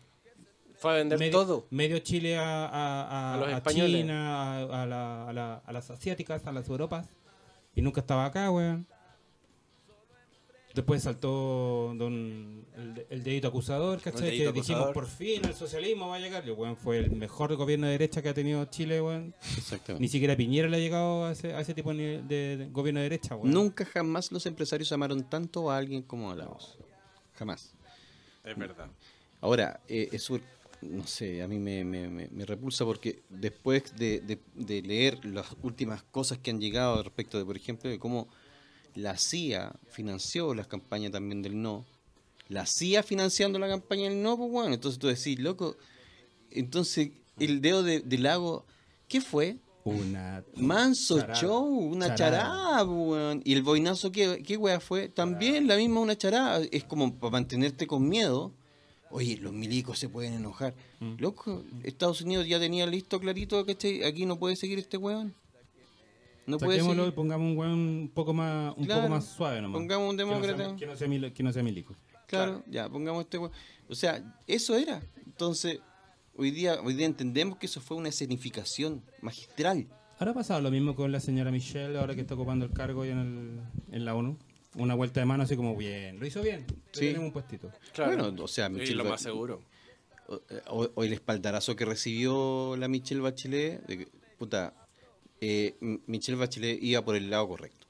Fue 0.77 0.91
a 0.91 0.95
vender 0.95 1.19
medio, 1.19 1.31
todo. 1.34 1.68
medio 1.72 1.99
Chile 1.99 2.38
a, 2.38 2.65
a, 2.68 3.01
a- 3.03 3.34
A 3.34 3.38
los 3.38 3.47
a 3.49 3.57
españoles. 3.57 4.01
China, 4.01 4.59
a, 4.61 4.84
a 4.84 4.85
la- 4.85 5.27
a 5.30 5.34
la- 5.34 5.61
a 5.65 5.73
las 5.73 5.89
asiáticas, 5.91 6.45
a 6.47 6.51
las 6.53 6.69
europas. 6.69 7.05
Y 7.76 7.81
nunca 7.81 7.99
estaba 7.99 8.23
acá, 8.26 8.49
weón. 8.49 8.88
Después 10.78 11.02
saltó 11.02 11.94
don, 11.98 12.64
el, 12.78 13.06
el 13.10 13.24
dedito 13.24 13.48
acusador, 13.48 13.99
¿cachai? 13.99 14.30
dedito 14.30 14.54
Que 14.54 14.60
dijimos, 14.60 14.91
por 14.94 15.08
fin 15.08 15.44
el 15.44 15.56
socialismo 15.56 16.10
va 16.10 16.18
a 16.18 16.20
llegar. 16.20 16.44
Fue 16.76 16.99
el 16.99 17.12
mejor 17.12 17.56
gobierno 17.56 17.88
de 17.88 17.94
derecha 17.94 18.22
que 18.22 18.30
ha 18.30 18.34
tenido 18.36 18.64
Chile, 18.66 19.02
weón. 19.02 19.34
Ni 19.54 19.58
Exactamente. 19.58 20.08
siquiera 20.08 20.36
Piñera 20.38 20.68
le 20.70 20.78
ha 20.78 20.80
llegado 20.80 21.26
a 21.26 21.32
ese, 21.32 21.54
a 21.56 21.62
ese 21.62 21.74
tipo 21.74 21.91
de, 21.95 22.22
de- 22.22 22.58
de 22.58 22.66
gobierno 22.70 22.99
de 22.99 23.06
derecha, 23.10 23.36
weón. 23.36 23.52
Nunca 23.52 23.86
jamás 23.86 24.32
los 24.32 24.45
empresarios 24.45 24.91
amaron 24.91 25.24
tanto 25.28 25.72
a 25.72 25.78
alguien 25.78 26.04
como 26.04 26.30
a 26.30 26.36
Lagos. 26.36 26.78
Jamás. 27.34 27.74
Es 28.44 28.56
verdad. 28.56 28.88
Ahora, 29.41 29.80
eh, 29.88 30.10
eso, 30.12 30.40
no 30.82 31.08
sé, 31.08 31.41
a 31.41 31.48
mí 31.48 31.58
me, 31.58 31.84
me- 31.84 32.08
me- 32.08 32.28
me 32.30 32.45
repulsa 32.45 32.86
porque 32.86 33.24
después 33.30 33.95
de, 33.98 34.20
de- 34.22 34.40
de 34.54 34.82
leer 34.84 35.26
las 35.26 35.48
últimas 35.64 36.04
cosas 36.04 36.38
que 36.38 36.52
han 36.52 36.62
llegado 36.62 37.02
respecto 37.02 37.40
de, 37.40 37.45
por 37.45 37.58
ejemplo, 37.58 37.90
de 37.90 37.98
cómo 37.98 38.28
la 38.98 39.18
CIA 39.18 39.74
financió 39.90 40.53
las 40.56 40.68
campañas 40.68 41.11
también 41.11 41.41
del 41.41 41.61
no, 41.61 41.86
la 42.49 42.65
CIA 42.65 43.03
financiando 43.03 43.60
la 43.60 43.68
campaña 43.68 44.10
del 44.10 44.22
no, 44.22 44.38
pues 44.38 44.52
bueno, 44.52 44.74
entonces 44.74 44.99
tú 44.99 45.07
decís, 45.07 45.40
loco, 45.40 45.78
entonces 46.52 47.11
el 47.40 47.61
dedo 47.61 47.84
de, 47.84 47.99
de 47.99 48.18
Lago, 48.18 48.65
¿qué 49.07 49.22
fue? 49.22 49.57
Una... 49.84 50.44
Manso 50.56 51.19
Charada. 51.19 51.40
show, 51.40 51.65
una 51.65 52.15
Charada. 52.15 52.44
charada, 52.44 52.84
weón. 52.86 53.41
Y 53.45 53.53
el 53.53 53.64
boinazo, 53.64 54.11
¿qué, 54.11 54.44
qué 54.45 54.57
wea 54.57 54.80
fue? 54.80 55.07
También 55.07 55.68
la 55.68 55.78
misma 55.78 56.02
una 56.02 56.18
charada. 56.18 56.61
Es 56.72 56.84
como 56.84 57.14
para 57.15 57.32
mantenerte 57.32 57.88
con 57.88 58.10
miedo. 58.10 58.52
Oye, 59.11 59.38
los 59.38 59.53
milicos 59.53 59.98
se 59.98 60.10
pueden 60.10 60.34
enojar. 60.34 60.74
Mm. 60.99 61.14
Loco, 61.19 61.64
Estados 61.84 62.19
Unidos 62.22 62.45
ya 62.48 62.60
tenía 62.60 62.86
listo, 62.86 63.18
clarito, 63.22 63.65
¿cachai? 63.65 64.03
Aquí 64.03 64.26
no 64.26 64.38
puede 64.38 64.57
seguir 64.57 64.78
este 64.78 64.98
weón. 64.98 65.34
No 66.48 66.57
puede 66.57 66.78
Saquémoslo 66.80 67.03
y 67.03 67.06
seguir. 67.06 67.15
pongamos 67.15 67.52
un 67.52 67.57
weón 67.57 67.74
un 67.74 68.11
poco 68.14 68.34
más, 68.34 68.74
un 68.78 68.86
Claro. 68.86 69.02
poco 69.02 69.14
más 69.14 69.26
suave 69.26 69.61
nomás. 69.61 69.78
Pongamos 69.80 70.10
un 70.10 70.18
demócrata. 70.18 70.76
Que 70.76 70.86
no 70.88 70.95
sea, 70.95 71.07
mil- 71.07 71.32
que 71.34 71.44
no 71.44 71.53
sea 71.53 71.61
milico. 71.61 71.95
Claro, 72.26 72.64
ya, 72.68 72.90
pongamos 72.90 73.24
este 73.24 73.38
weón. 73.38 73.52
O 73.90 73.94
sea, 73.95 74.24
eso 74.48 74.76
era. 74.76 75.02
Entonces, 75.26 75.80
hoy 76.36 76.52
día, 76.52 76.82
hoy 76.82 76.94
día 76.94 77.06
entendemos 77.06 77.57
que 77.57 77.65
eso 77.68 77.80
fue 77.82 77.98
una 77.98 78.10
escenificación 78.10 79.03
magistral. 79.22 79.88
Ahora 80.19 80.32
ha 80.32 80.34
pasado 80.34 80.61
lo 80.61 80.72
mismo 80.72 80.95
con 80.95 81.11
la 81.11 81.19
señora 81.19 81.52
Michelle, 81.52 81.98
ahora 81.99 82.15
que 82.15 82.22
está 82.22 82.34
ocupando 82.34 82.65
el 82.65 82.72
cargo 82.72 83.06
en, 83.06 83.19
el, 83.90 83.95
en 83.95 84.06
la 84.06 84.15
ONU. 84.15 84.38
Una 84.76 84.95
vuelta 84.95 85.19
de 85.19 85.26
mano 85.26 85.44
así 85.44 85.56
como, 85.56 85.76
bien, 85.76 86.19
lo 86.19 86.26
hizo 86.26 86.41
bien. 86.41 86.65
Sí. 86.91 86.99
tenemos 87.07 87.26
un 87.28 87.32
puestito. 87.34 87.72
Claro. 87.94 88.15
Bueno, 88.26 88.44
o 88.44 88.48
sea, 88.48 88.68
y 88.68 88.72
Michelle 88.72 88.95
lo 88.95 89.06
más 89.06 89.22
seguro. 89.22 89.61
o, 90.28 90.41
o- 90.69 90.90
o 90.95 91.03
el 91.03 91.14
espaldarazo 91.14 91.76
que 91.76 91.86
recibió 91.86 92.76
la 92.78 92.88
Michelle 92.88 93.22
Bachelet, 93.22 93.86
de 93.88 93.98
que, 93.99 94.07
puta, 94.38 94.74
eh, 95.41 95.76
Michelle 96.07 96.38
Bachelet 96.38 96.81
iba 96.81 97.03
por 97.03 97.15
el 97.15 97.30
lado 97.30 97.47
correcto. 97.47 97.85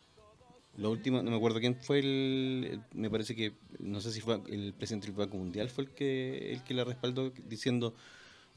Lo 0.77 0.91
último, 0.91 1.23
no 1.23 1.31
me 1.31 1.37
acuerdo 1.37 1.59
quién 1.59 1.75
fue 1.75 1.99
el, 1.99 2.81
me 2.93 3.09
parece 3.09 3.35
que, 3.35 3.53
no 3.79 3.99
sé 3.99 4.11
si 4.11 4.21
fue 4.21 4.39
el 4.47 4.73
presidente 4.73 5.07
del 5.07 5.15
Banco 5.15 5.37
Mundial, 5.37 5.69
fue 5.69 5.85
el 5.85 5.89
que, 5.91 6.53
el 6.53 6.63
que 6.63 6.73
la 6.75 6.83
respaldó 6.83 7.31
diciendo, 7.47 7.95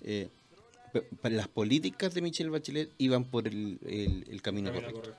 eh, 0.02 0.28
las 1.22 1.48
políticas 1.48 2.12
de 2.12 2.20
Michelle 2.20 2.50
Bachelet 2.50 2.90
iban 2.98 3.24
por 3.24 3.46
el, 3.48 3.78
el- 3.86 4.24
el 4.28 4.42
camino 4.42 4.70
correcto. 4.72 5.14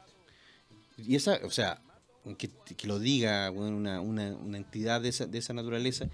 Y 0.98 1.16
esa, 1.16 1.40
o 1.44 1.50
sea, 1.50 1.82
que, 2.38 2.50
que 2.78 2.88
lo 2.88 3.00
diga 3.00 3.50
una, 3.50 4.00
una, 4.02 4.36
una 4.36 4.58
entidad 4.58 5.02
de 5.02 5.10
esa, 5.10 5.26
de 5.26 5.40
esa 5.40 5.54
naturaleza, 5.54 6.08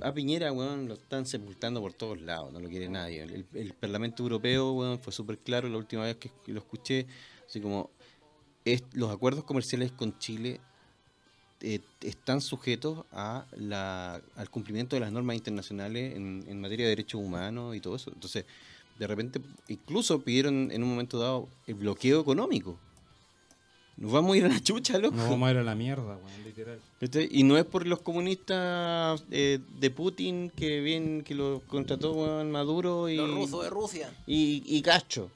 a 0.00 0.12
Piñera, 0.12 0.52
weón, 0.52 0.88
lo 0.88 0.94
están 0.94 1.26
sepultando 1.26 1.80
por 1.80 1.92
todos 1.92 2.20
lados, 2.20 2.52
no 2.52 2.60
lo 2.60 2.68
quiere 2.68 2.88
nadie. 2.88 3.22
El, 3.22 3.46
el 3.54 3.72
Parlamento 3.74 4.22
Europeo, 4.22 4.72
weón, 4.72 4.98
fue 4.98 5.12
súper 5.12 5.38
claro 5.38 5.68
la 5.68 5.78
última 5.78 6.04
vez 6.04 6.16
que 6.16 6.30
lo 6.46 6.60
escuché, 6.60 7.06
así 7.46 7.60
como 7.60 7.90
es, 8.64 8.82
los 8.92 9.10
acuerdos 9.10 9.44
comerciales 9.44 9.92
con 9.92 10.18
Chile 10.18 10.60
eh, 11.60 11.80
están 12.00 12.40
sujetos 12.40 13.04
a 13.12 13.46
la, 13.56 14.20
al 14.36 14.50
cumplimiento 14.50 14.96
de 14.96 15.00
las 15.00 15.12
normas 15.12 15.36
internacionales 15.36 16.16
en, 16.16 16.44
en 16.48 16.60
materia 16.60 16.86
de 16.86 16.90
derechos 16.90 17.20
humanos 17.20 17.76
y 17.76 17.80
todo 17.80 17.96
eso. 17.96 18.10
Entonces, 18.12 18.44
de 18.98 19.06
repente, 19.06 19.40
incluso 19.68 20.20
pidieron 20.20 20.70
en 20.72 20.82
un 20.82 20.90
momento 20.90 21.18
dado 21.18 21.48
el 21.66 21.74
bloqueo 21.74 22.20
económico. 22.20 22.78
Nos 23.96 24.10
vamos 24.10 24.34
a 24.34 24.36
ir 24.38 24.44
a 24.44 24.48
la 24.48 24.60
chucha, 24.60 24.98
loco. 24.98 25.16
No 25.16 25.28
vamos 25.28 25.48
a 25.48 25.52
ir 25.52 25.58
a 25.58 25.62
la 25.62 25.74
mierda, 25.74 26.16
weón, 26.16 26.44
literal. 26.44 26.80
Y 27.30 27.42
no 27.44 27.56
es 27.58 27.64
por 27.64 27.86
los 27.86 28.00
comunistas 28.00 29.24
eh, 29.30 29.58
de 29.78 29.90
Putin 29.90 30.50
que 30.50 30.80
bien 30.80 31.22
que 31.22 31.34
lo 31.34 31.62
contrató 31.66 32.12
weón, 32.12 32.50
Maduro 32.50 33.08
y, 33.08 33.16
de 33.16 33.70
Rusia. 33.70 34.12
y, 34.26 34.62
y 34.66 34.82
Castro. 34.82 35.30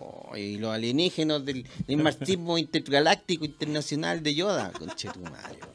Oh, 0.00 0.34
y 0.36 0.56
los 0.56 0.72
alienígenas 0.72 1.44
del, 1.44 1.66
del 1.86 1.96
marxismo 1.98 2.56
intergaláctico 2.56 3.44
internacional 3.44 4.22
de 4.22 4.34
Yoda. 4.34 4.72
Conchetumario, 4.72 5.66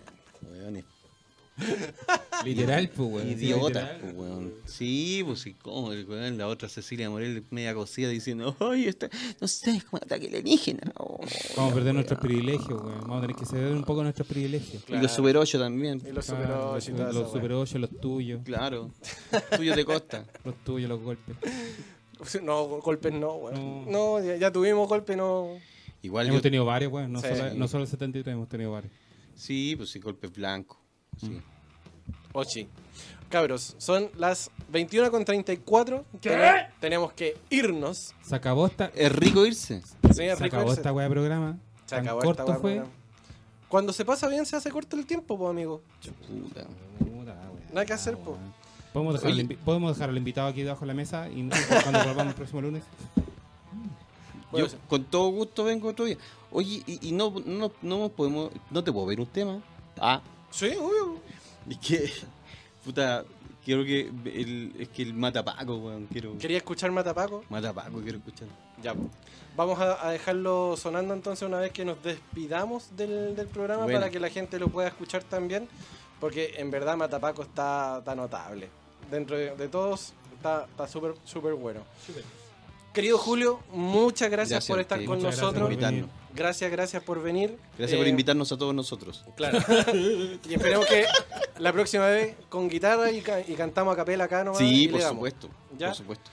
Literal, 2.46 2.90
pues, 2.90 3.10
weón. 3.12 3.28
literal. 3.28 3.98
pues, 4.02 4.14
weón. 4.16 4.54
Sí, 4.66 5.22
pues 5.26 5.42
sí, 5.42 5.56
weón, 5.64 6.38
la 6.38 6.48
otra 6.48 6.68
Cecilia 6.70 7.10
Morel 7.10 7.44
media 7.52 7.74
cosida 7.74 8.10
diciendo, 8.10 8.56
ay, 8.60 8.86
esta, 8.86 9.10
no 9.40 9.48
sé, 9.48 9.72
es 9.78 9.84
como 9.84 10.00
un 10.02 10.06
ataque 10.06 10.28
alienígena. 10.28 10.92
Oh, 10.98 11.20
Vamos 11.56 11.72
a 11.72 11.76
perder 11.76 11.94
nuestros 11.94 12.20
privilegios, 12.20 12.82
weón. 12.82 13.02
Vamos 13.02 13.18
a 13.18 13.22
tener 13.22 13.36
que 13.36 13.46
ceder 13.46 13.74
un 13.74 13.84
poco 13.84 14.02
nuestros 14.04 14.28
privilegios. 14.28 14.84
Y 14.88 14.94
los 14.98 15.12
Super 15.12 15.38
8 15.38 15.60
también. 15.60 16.02
Y 16.08 16.12
los 16.12 16.26
Claro, 16.26 16.42
Super 16.42 16.50
los, 16.50 16.74
8 16.76 16.92
y 16.92 16.94
toda 16.96 17.14
los 17.14 17.32
Super 17.32 17.54
8, 17.54 17.78
los 17.80 18.00
tuyos. 18.00 18.42
Claro. 18.44 18.92
Tuyo 19.56 19.76
de 19.76 19.86
costa. 19.86 20.26
Los 20.44 20.56
tuyos, 20.64 20.90
los 20.90 21.00
golpes. 21.02 21.36
No, 22.44 22.66
golpes 22.66 23.14
no, 23.14 23.34
weón. 23.36 23.86
No. 23.86 24.18
No, 24.20 24.24
ya, 24.26 24.36
ya 24.38 24.52
tuvimos 24.52 24.88
golpes, 24.88 25.16
no. 25.18 25.58
Igual 26.02 26.26
hemos 26.28 26.40
yo- 26.40 26.42
tenido 26.42 26.66
varios, 26.66 26.92
weón. 26.92 27.12
No, 27.12 27.22
Sí. 27.22 27.28
solo, 27.36 27.54
no 27.54 27.68
solo 27.68 27.84
el 27.84 27.90
73, 27.90 28.34
hemos 28.34 28.50
tenido 28.50 28.72
varios. 28.72 28.92
Sí, 29.36 29.76
pues 29.76 29.90
sí, 29.92 30.00
golpes 30.00 30.32
blancos. 30.32 30.78
Sí. 31.22 31.30
Mm. 31.30 31.42
Ochi. 32.34 32.68
Cabros, 33.30 33.76
son 33.78 34.10
las 34.18 34.52
21.34. 34.74 36.04
¿Qué? 36.22 36.66
tenemos 36.82 37.14
que 37.14 37.38
irnos. 37.50 38.14
Se 38.24 38.36
acabó 38.36 38.68
esta, 38.68 38.92
Es 38.94 39.12
rico 39.14 39.46
irse. 39.46 39.82
Sí, 39.82 40.14
se 40.14 40.36
rico 40.36 40.46
acabó 40.58 40.70
irse. 40.70 40.82
esta 40.82 40.92
weá 40.92 41.06
de 41.08 41.12
programa. 41.12 41.58
Se 41.86 41.96
Tan 41.96 42.06
acabó 42.06 42.22
corto 42.22 42.44
esta 42.44 42.56
fue. 42.60 42.74
weá, 42.80 42.86
Cuando 43.70 43.94
se 43.94 44.04
pasa 44.04 44.28
bien 44.28 44.46
se 44.46 44.56
hace 44.58 44.70
corto 44.70 44.98
el 44.98 45.06
tiempo, 45.06 45.38
pues, 45.38 45.50
amigo. 45.50 45.82
Puta. 46.28 46.66
Puta, 47.00 47.32
weá, 47.32 47.68
Nada 47.70 47.86
que 47.86 47.94
hacer, 47.94 48.18
po. 48.18 48.38
¿Podemos 48.92 49.14
dejar, 49.14 49.28
al 49.30 49.34
Oye. 49.38 49.44
invi- 49.46 49.58
podemos 49.58 49.96
dejar 49.96 50.10
al 50.10 50.18
invitado 50.18 50.48
aquí 50.50 50.64
debajo 50.64 50.82
de 50.82 50.88
la 50.88 50.94
mesa 50.94 51.30
y 51.30 51.48
cuando 51.84 52.00
volvamos 52.04 52.28
el 52.28 52.34
próximo 52.36 52.60
lunes. 52.62 52.84
Bueno, 54.52 54.68
Yo 54.72 54.78
con 54.90 55.06
todo 55.06 55.30
gusto 55.30 55.64
vengo 55.64 55.88
otro 55.88 56.04
día. 56.04 56.18
Oye, 56.52 56.84
y, 56.86 57.08
y 57.08 57.12
no, 57.14 57.34
no, 57.46 57.72
no 57.82 58.10
podemos, 58.10 58.52
no 58.70 58.84
te 58.84 58.92
puedo 58.92 59.06
ver 59.06 59.22
un 59.22 59.28
tema. 59.28 59.62
Ah, 59.98 60.22
Sí, 60.52 60.68
obvio. 60.80 61.18
es 61.70 61.78
que, 61.80 62.12
puta, 62.86 63.24
quiero 63.64 63.84
que, 63.84 64.12
el, 64.26 64.74
es 64.80 64.90
que 64.90 65.02
el 65.04 65.14
Matapaco, 65.14 65.78
weón, 65.78 66.08
quiero, 66.08 66.38
Quería 66.38 66.58
escuchar 66.58 66.92
Matapaco. 66.92 67.44
Matapaco 67.50 68.00
quiero 68.02 68.18
escuchar. 68.20 68.48
Ya, 68.84 68.94
pues. 68.94 69.08
Vamos 69.56 69.80
a, 69.80 70.06
a 70.08 70.12
dejarlo 70.12 70.76
sonando 70.78 71.14
entonces 71.14 71.48
una 71.48 71.60
vez 71.60 71.72
que 71.72 71.84
nos 71.84 72.02
despidamos 72.04 72.96
del, 72.96 73.36
del 73.36 73.48
programa 73.48 73.84
Bueno. 73.84 74.00
para 74.00 74.12
que 74.12 74.20
la 74.20 74.30
gente 74.30 74.58
lo 74.60 74.70
pueda 74.70 74.88
escuchar 74.88 75.24
también. 75.24 75.68
Porque 76.20 76.54
en 76.58 76.70
verdad 76.72 76.96
Matapaco 76.98 77.42
está, 77.42 77.98
está 78.00 78.16
notable. 78.16 78.70
Dentro 79.10 79.36
de, 79.38 79.56
de 79.56 79.68
todos 79.68 80.14
está 80.34 80.66
está 80.70 80.88
súper 80.88 81.16
súper 81.26 81.54
bueno. 81.56 81.82
Querido 82.94 83.18
Julio, 83.18 83.60
muchas 83.74 84.30
gracias, 84.30 84.68
Gracias 84.68 84.68
por 84.68 84.80
estar 84.80 85.04
con 85.06 85.22
nosotros. 85.22 85.70
Gracias, 86.36 86.72
gracias 86.72 87.04
por 87.04 87.22
venir. 87.22 87.58
Gracias 87.78 87.98
por 87.98 88.08
Eh, 88.08 88.10
invitarnos 88.10 88.52
a 88.52 88.58
todos 88.58 88.74
nosotros. 88.74 89.24
Claro. 89.36 89.60
y 89.94 90.54
esperemos 90.54 90.86
que 90.86 91.06
la 91.60 91.72
próxima 91.74 92.08
vez 92.08 92.36
con 92.50 92.70
guitarra 92.70 93.12
y, 93.12 93.22
ca- 93.22 93.42
y 93.42 93.54
cantamos 93.56 93.94
a 93.94 93.98
capela 93.98 94.24
acá 94.26 94.44
nomás. 94.44 94.62
y 94.62 94.68
Sí, 94.70 94.86
le 94.86 94.92
por 94.94 95.02
damos. 95.02 95.16
supuesto. 95.16 95.50
¿Ya? 95.78 95.88
Por 95.88 95.96
supuesto. 95.98 96.32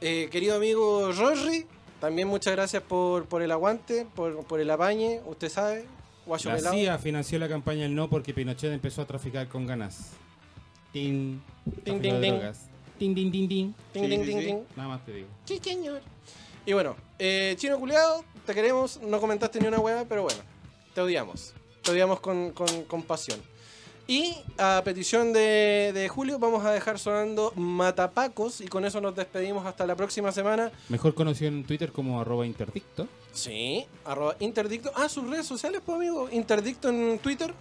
Eh, 0.00 0.28
querido 0.30 0.56
amigo 0.56 1.10
Rory, 1.12 1.66
también 2.00 2.28
muchas 2.28 2.52
gracias 2.54 2.82
por, 2.82 3.26
por 3.26 3.40
el 3.42 3.50
aguante, 3.50 4.06
por, 4.14 4.44
por 4.44 4.60
el 4.60 4.70
apañe. 4.70 5.20
Usted 5.26 5.48
sabe, 5.48 5.86
guayo 6.26 6.52
La. 6.52 6.70
CIA 6.72 6.98
financió 6.98 7.38
la 7.38 7.48
campaña 7.48 7.82
del 7.82 7.94
no 7.94 8.10
porque 8.10 8.34
Pinochet 8.34 8.72
empezó 8.72 9.02
a 9.02 9.06
traficar 9.06 9.48
con 9.48 9.66
ganas. 9.66 10.10
Tin. 10.92 11.42
Tin, 11.84 12.00
tin, 12.00 12.20
tin. 12.20 12.40
Tin, 12.98 13.14
tin, 13.14 13.40
tin. 13.40 13.74
Nada 14.74 14.88
más 14.88 15.04
te 15.04 15.12
digo. 15.12 15.28
Sí, 15.44 15.60
señor. 15.62 16.00
Y 16.64 16.72
bueno, 16.72 16.96
eh, 17.18 17.54
Chino 17.58 17.78
Culeado, 17.78 18.24
te 18.46 18.54
queremos. 18.54 19.00
No 19.02 19.20
comentaste 19.20 19.60
ni 19.60 19.66
una 19.66 19.78
hueá, 19.78 20.04
pero 20.08 20.22
bueno, 20.22 20.38
te 20.94 21.00
odiamos. 21.00 21.52
Lo 21.86 21.92
odiamos 21.92 22.20
con, 22.20 22.52
con- 22.52 22.84
con 22.84 23.02
pasión. 23.02 23.40
Y 24.08 24.36
a 24.56 24.82
petición 24.84 25.32
de, 25.32 25.90
de 25.92 26.08
Julio 26.08 26.38
vamos 26.38 26.64
a 26.64 26.70
dejar 26.70 26.96
sonando 26.98 27.52
Matapacos 27.56 28.60
y 28.60 28.68
con 28.68 28.84
eso 28.84 29.00
nos 29.00 29.16
despedimos 29.16 29.66
hasta 29.66 29.84
la 29.84 29.96
próxima 29.96 30.30
semana. 30.30 30.70
Mejor 30.88 31.14
conocido 31.14 31.48
en 31.48 31.64
Twitter 31.64 31.90
como 31.90 32.20
arroba 32.20 32.46
interdicto. 32.46 33.08
Sí, 33.32 33.84
arroba 34.04 34.36
interdicto. 34.38 34.92
Ah, 34.94 35.08
sus 35.08 35.28
redes 35.28 35.44
sociales, 35.46 35.82
pues 35.84 35.96
amigo. 35.96 36.28
Interdicto 36.30 36.88
en 36.88 37.18
Twitter 37.18 37.52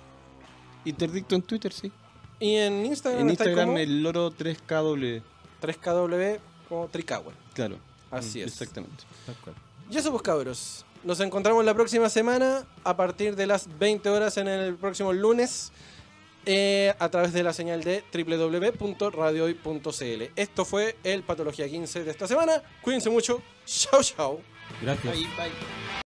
Interdicto 0.85 1.33
en 1.33 1.41
Twitter, 1.41 1.73
sí. 1.73 1.91
y 2.39 2.55
en 2.57 2.85
Instagram. 2.85 3.21
En 3.23 3.29
Instagram 3.31 3.65
como 3.69 3.77
el 3.79 4.03
loro 4.03 4.31
3KW. 4.31 5.23
3KW 5.63 6.39
como 6.69 6.87
Tricahue. 6.89 7.33
Claro. 7.55 7.77
Así 8.11 8.39
Mm, 8.39 8.43
es. 8.43 8.51
Exactamente. 8.51 9.03
Tal 9.25 9.35
cual. 9.37 9.55
Y 9.89 9.97
eso 9.97 10.11
pues 10.11 10.23
cabros. 10.23 10.85
Nos 11.03 11.19
encontramos 11.19 11.63
la 11.63 11.73
próxima 11.73 12.09
semana 12.09 12.65
a 12.83 12.97
partir 12.97 13.35
de 13.35 13.45
las 13.45 13.77
20 13.77 14.09
horas 14.09 14.37
en 14.37 14.47
el 14.47 14.75
próximo 14.75 15.13
lunes 15.13 15.71
eh, 16.47 16.93
a 16.99 17.09
través 17.09 17.33
de 17.33 17.41
la 17.43 17.53
señal 17.53 17.83
de 17.83 18.03
www.radiohoy.cl. 18.11 20.31
Esto 20.35 20.65
fue 20.65 20.97
el 21.03 21.21
Patología 21.23 21.69
15 21.69 22.03
de 22.03 22.11
esta 22.11 22.27
semana. 22.27 22.63
Cuídense 22.81 23.09
mucho. 23.09 23.41
Chao, 23.65 24.01
chao. 24.01 24.41
Gracias. 24.81 25.15
Bye, 25.15 25.27
bye. 25.37 25.51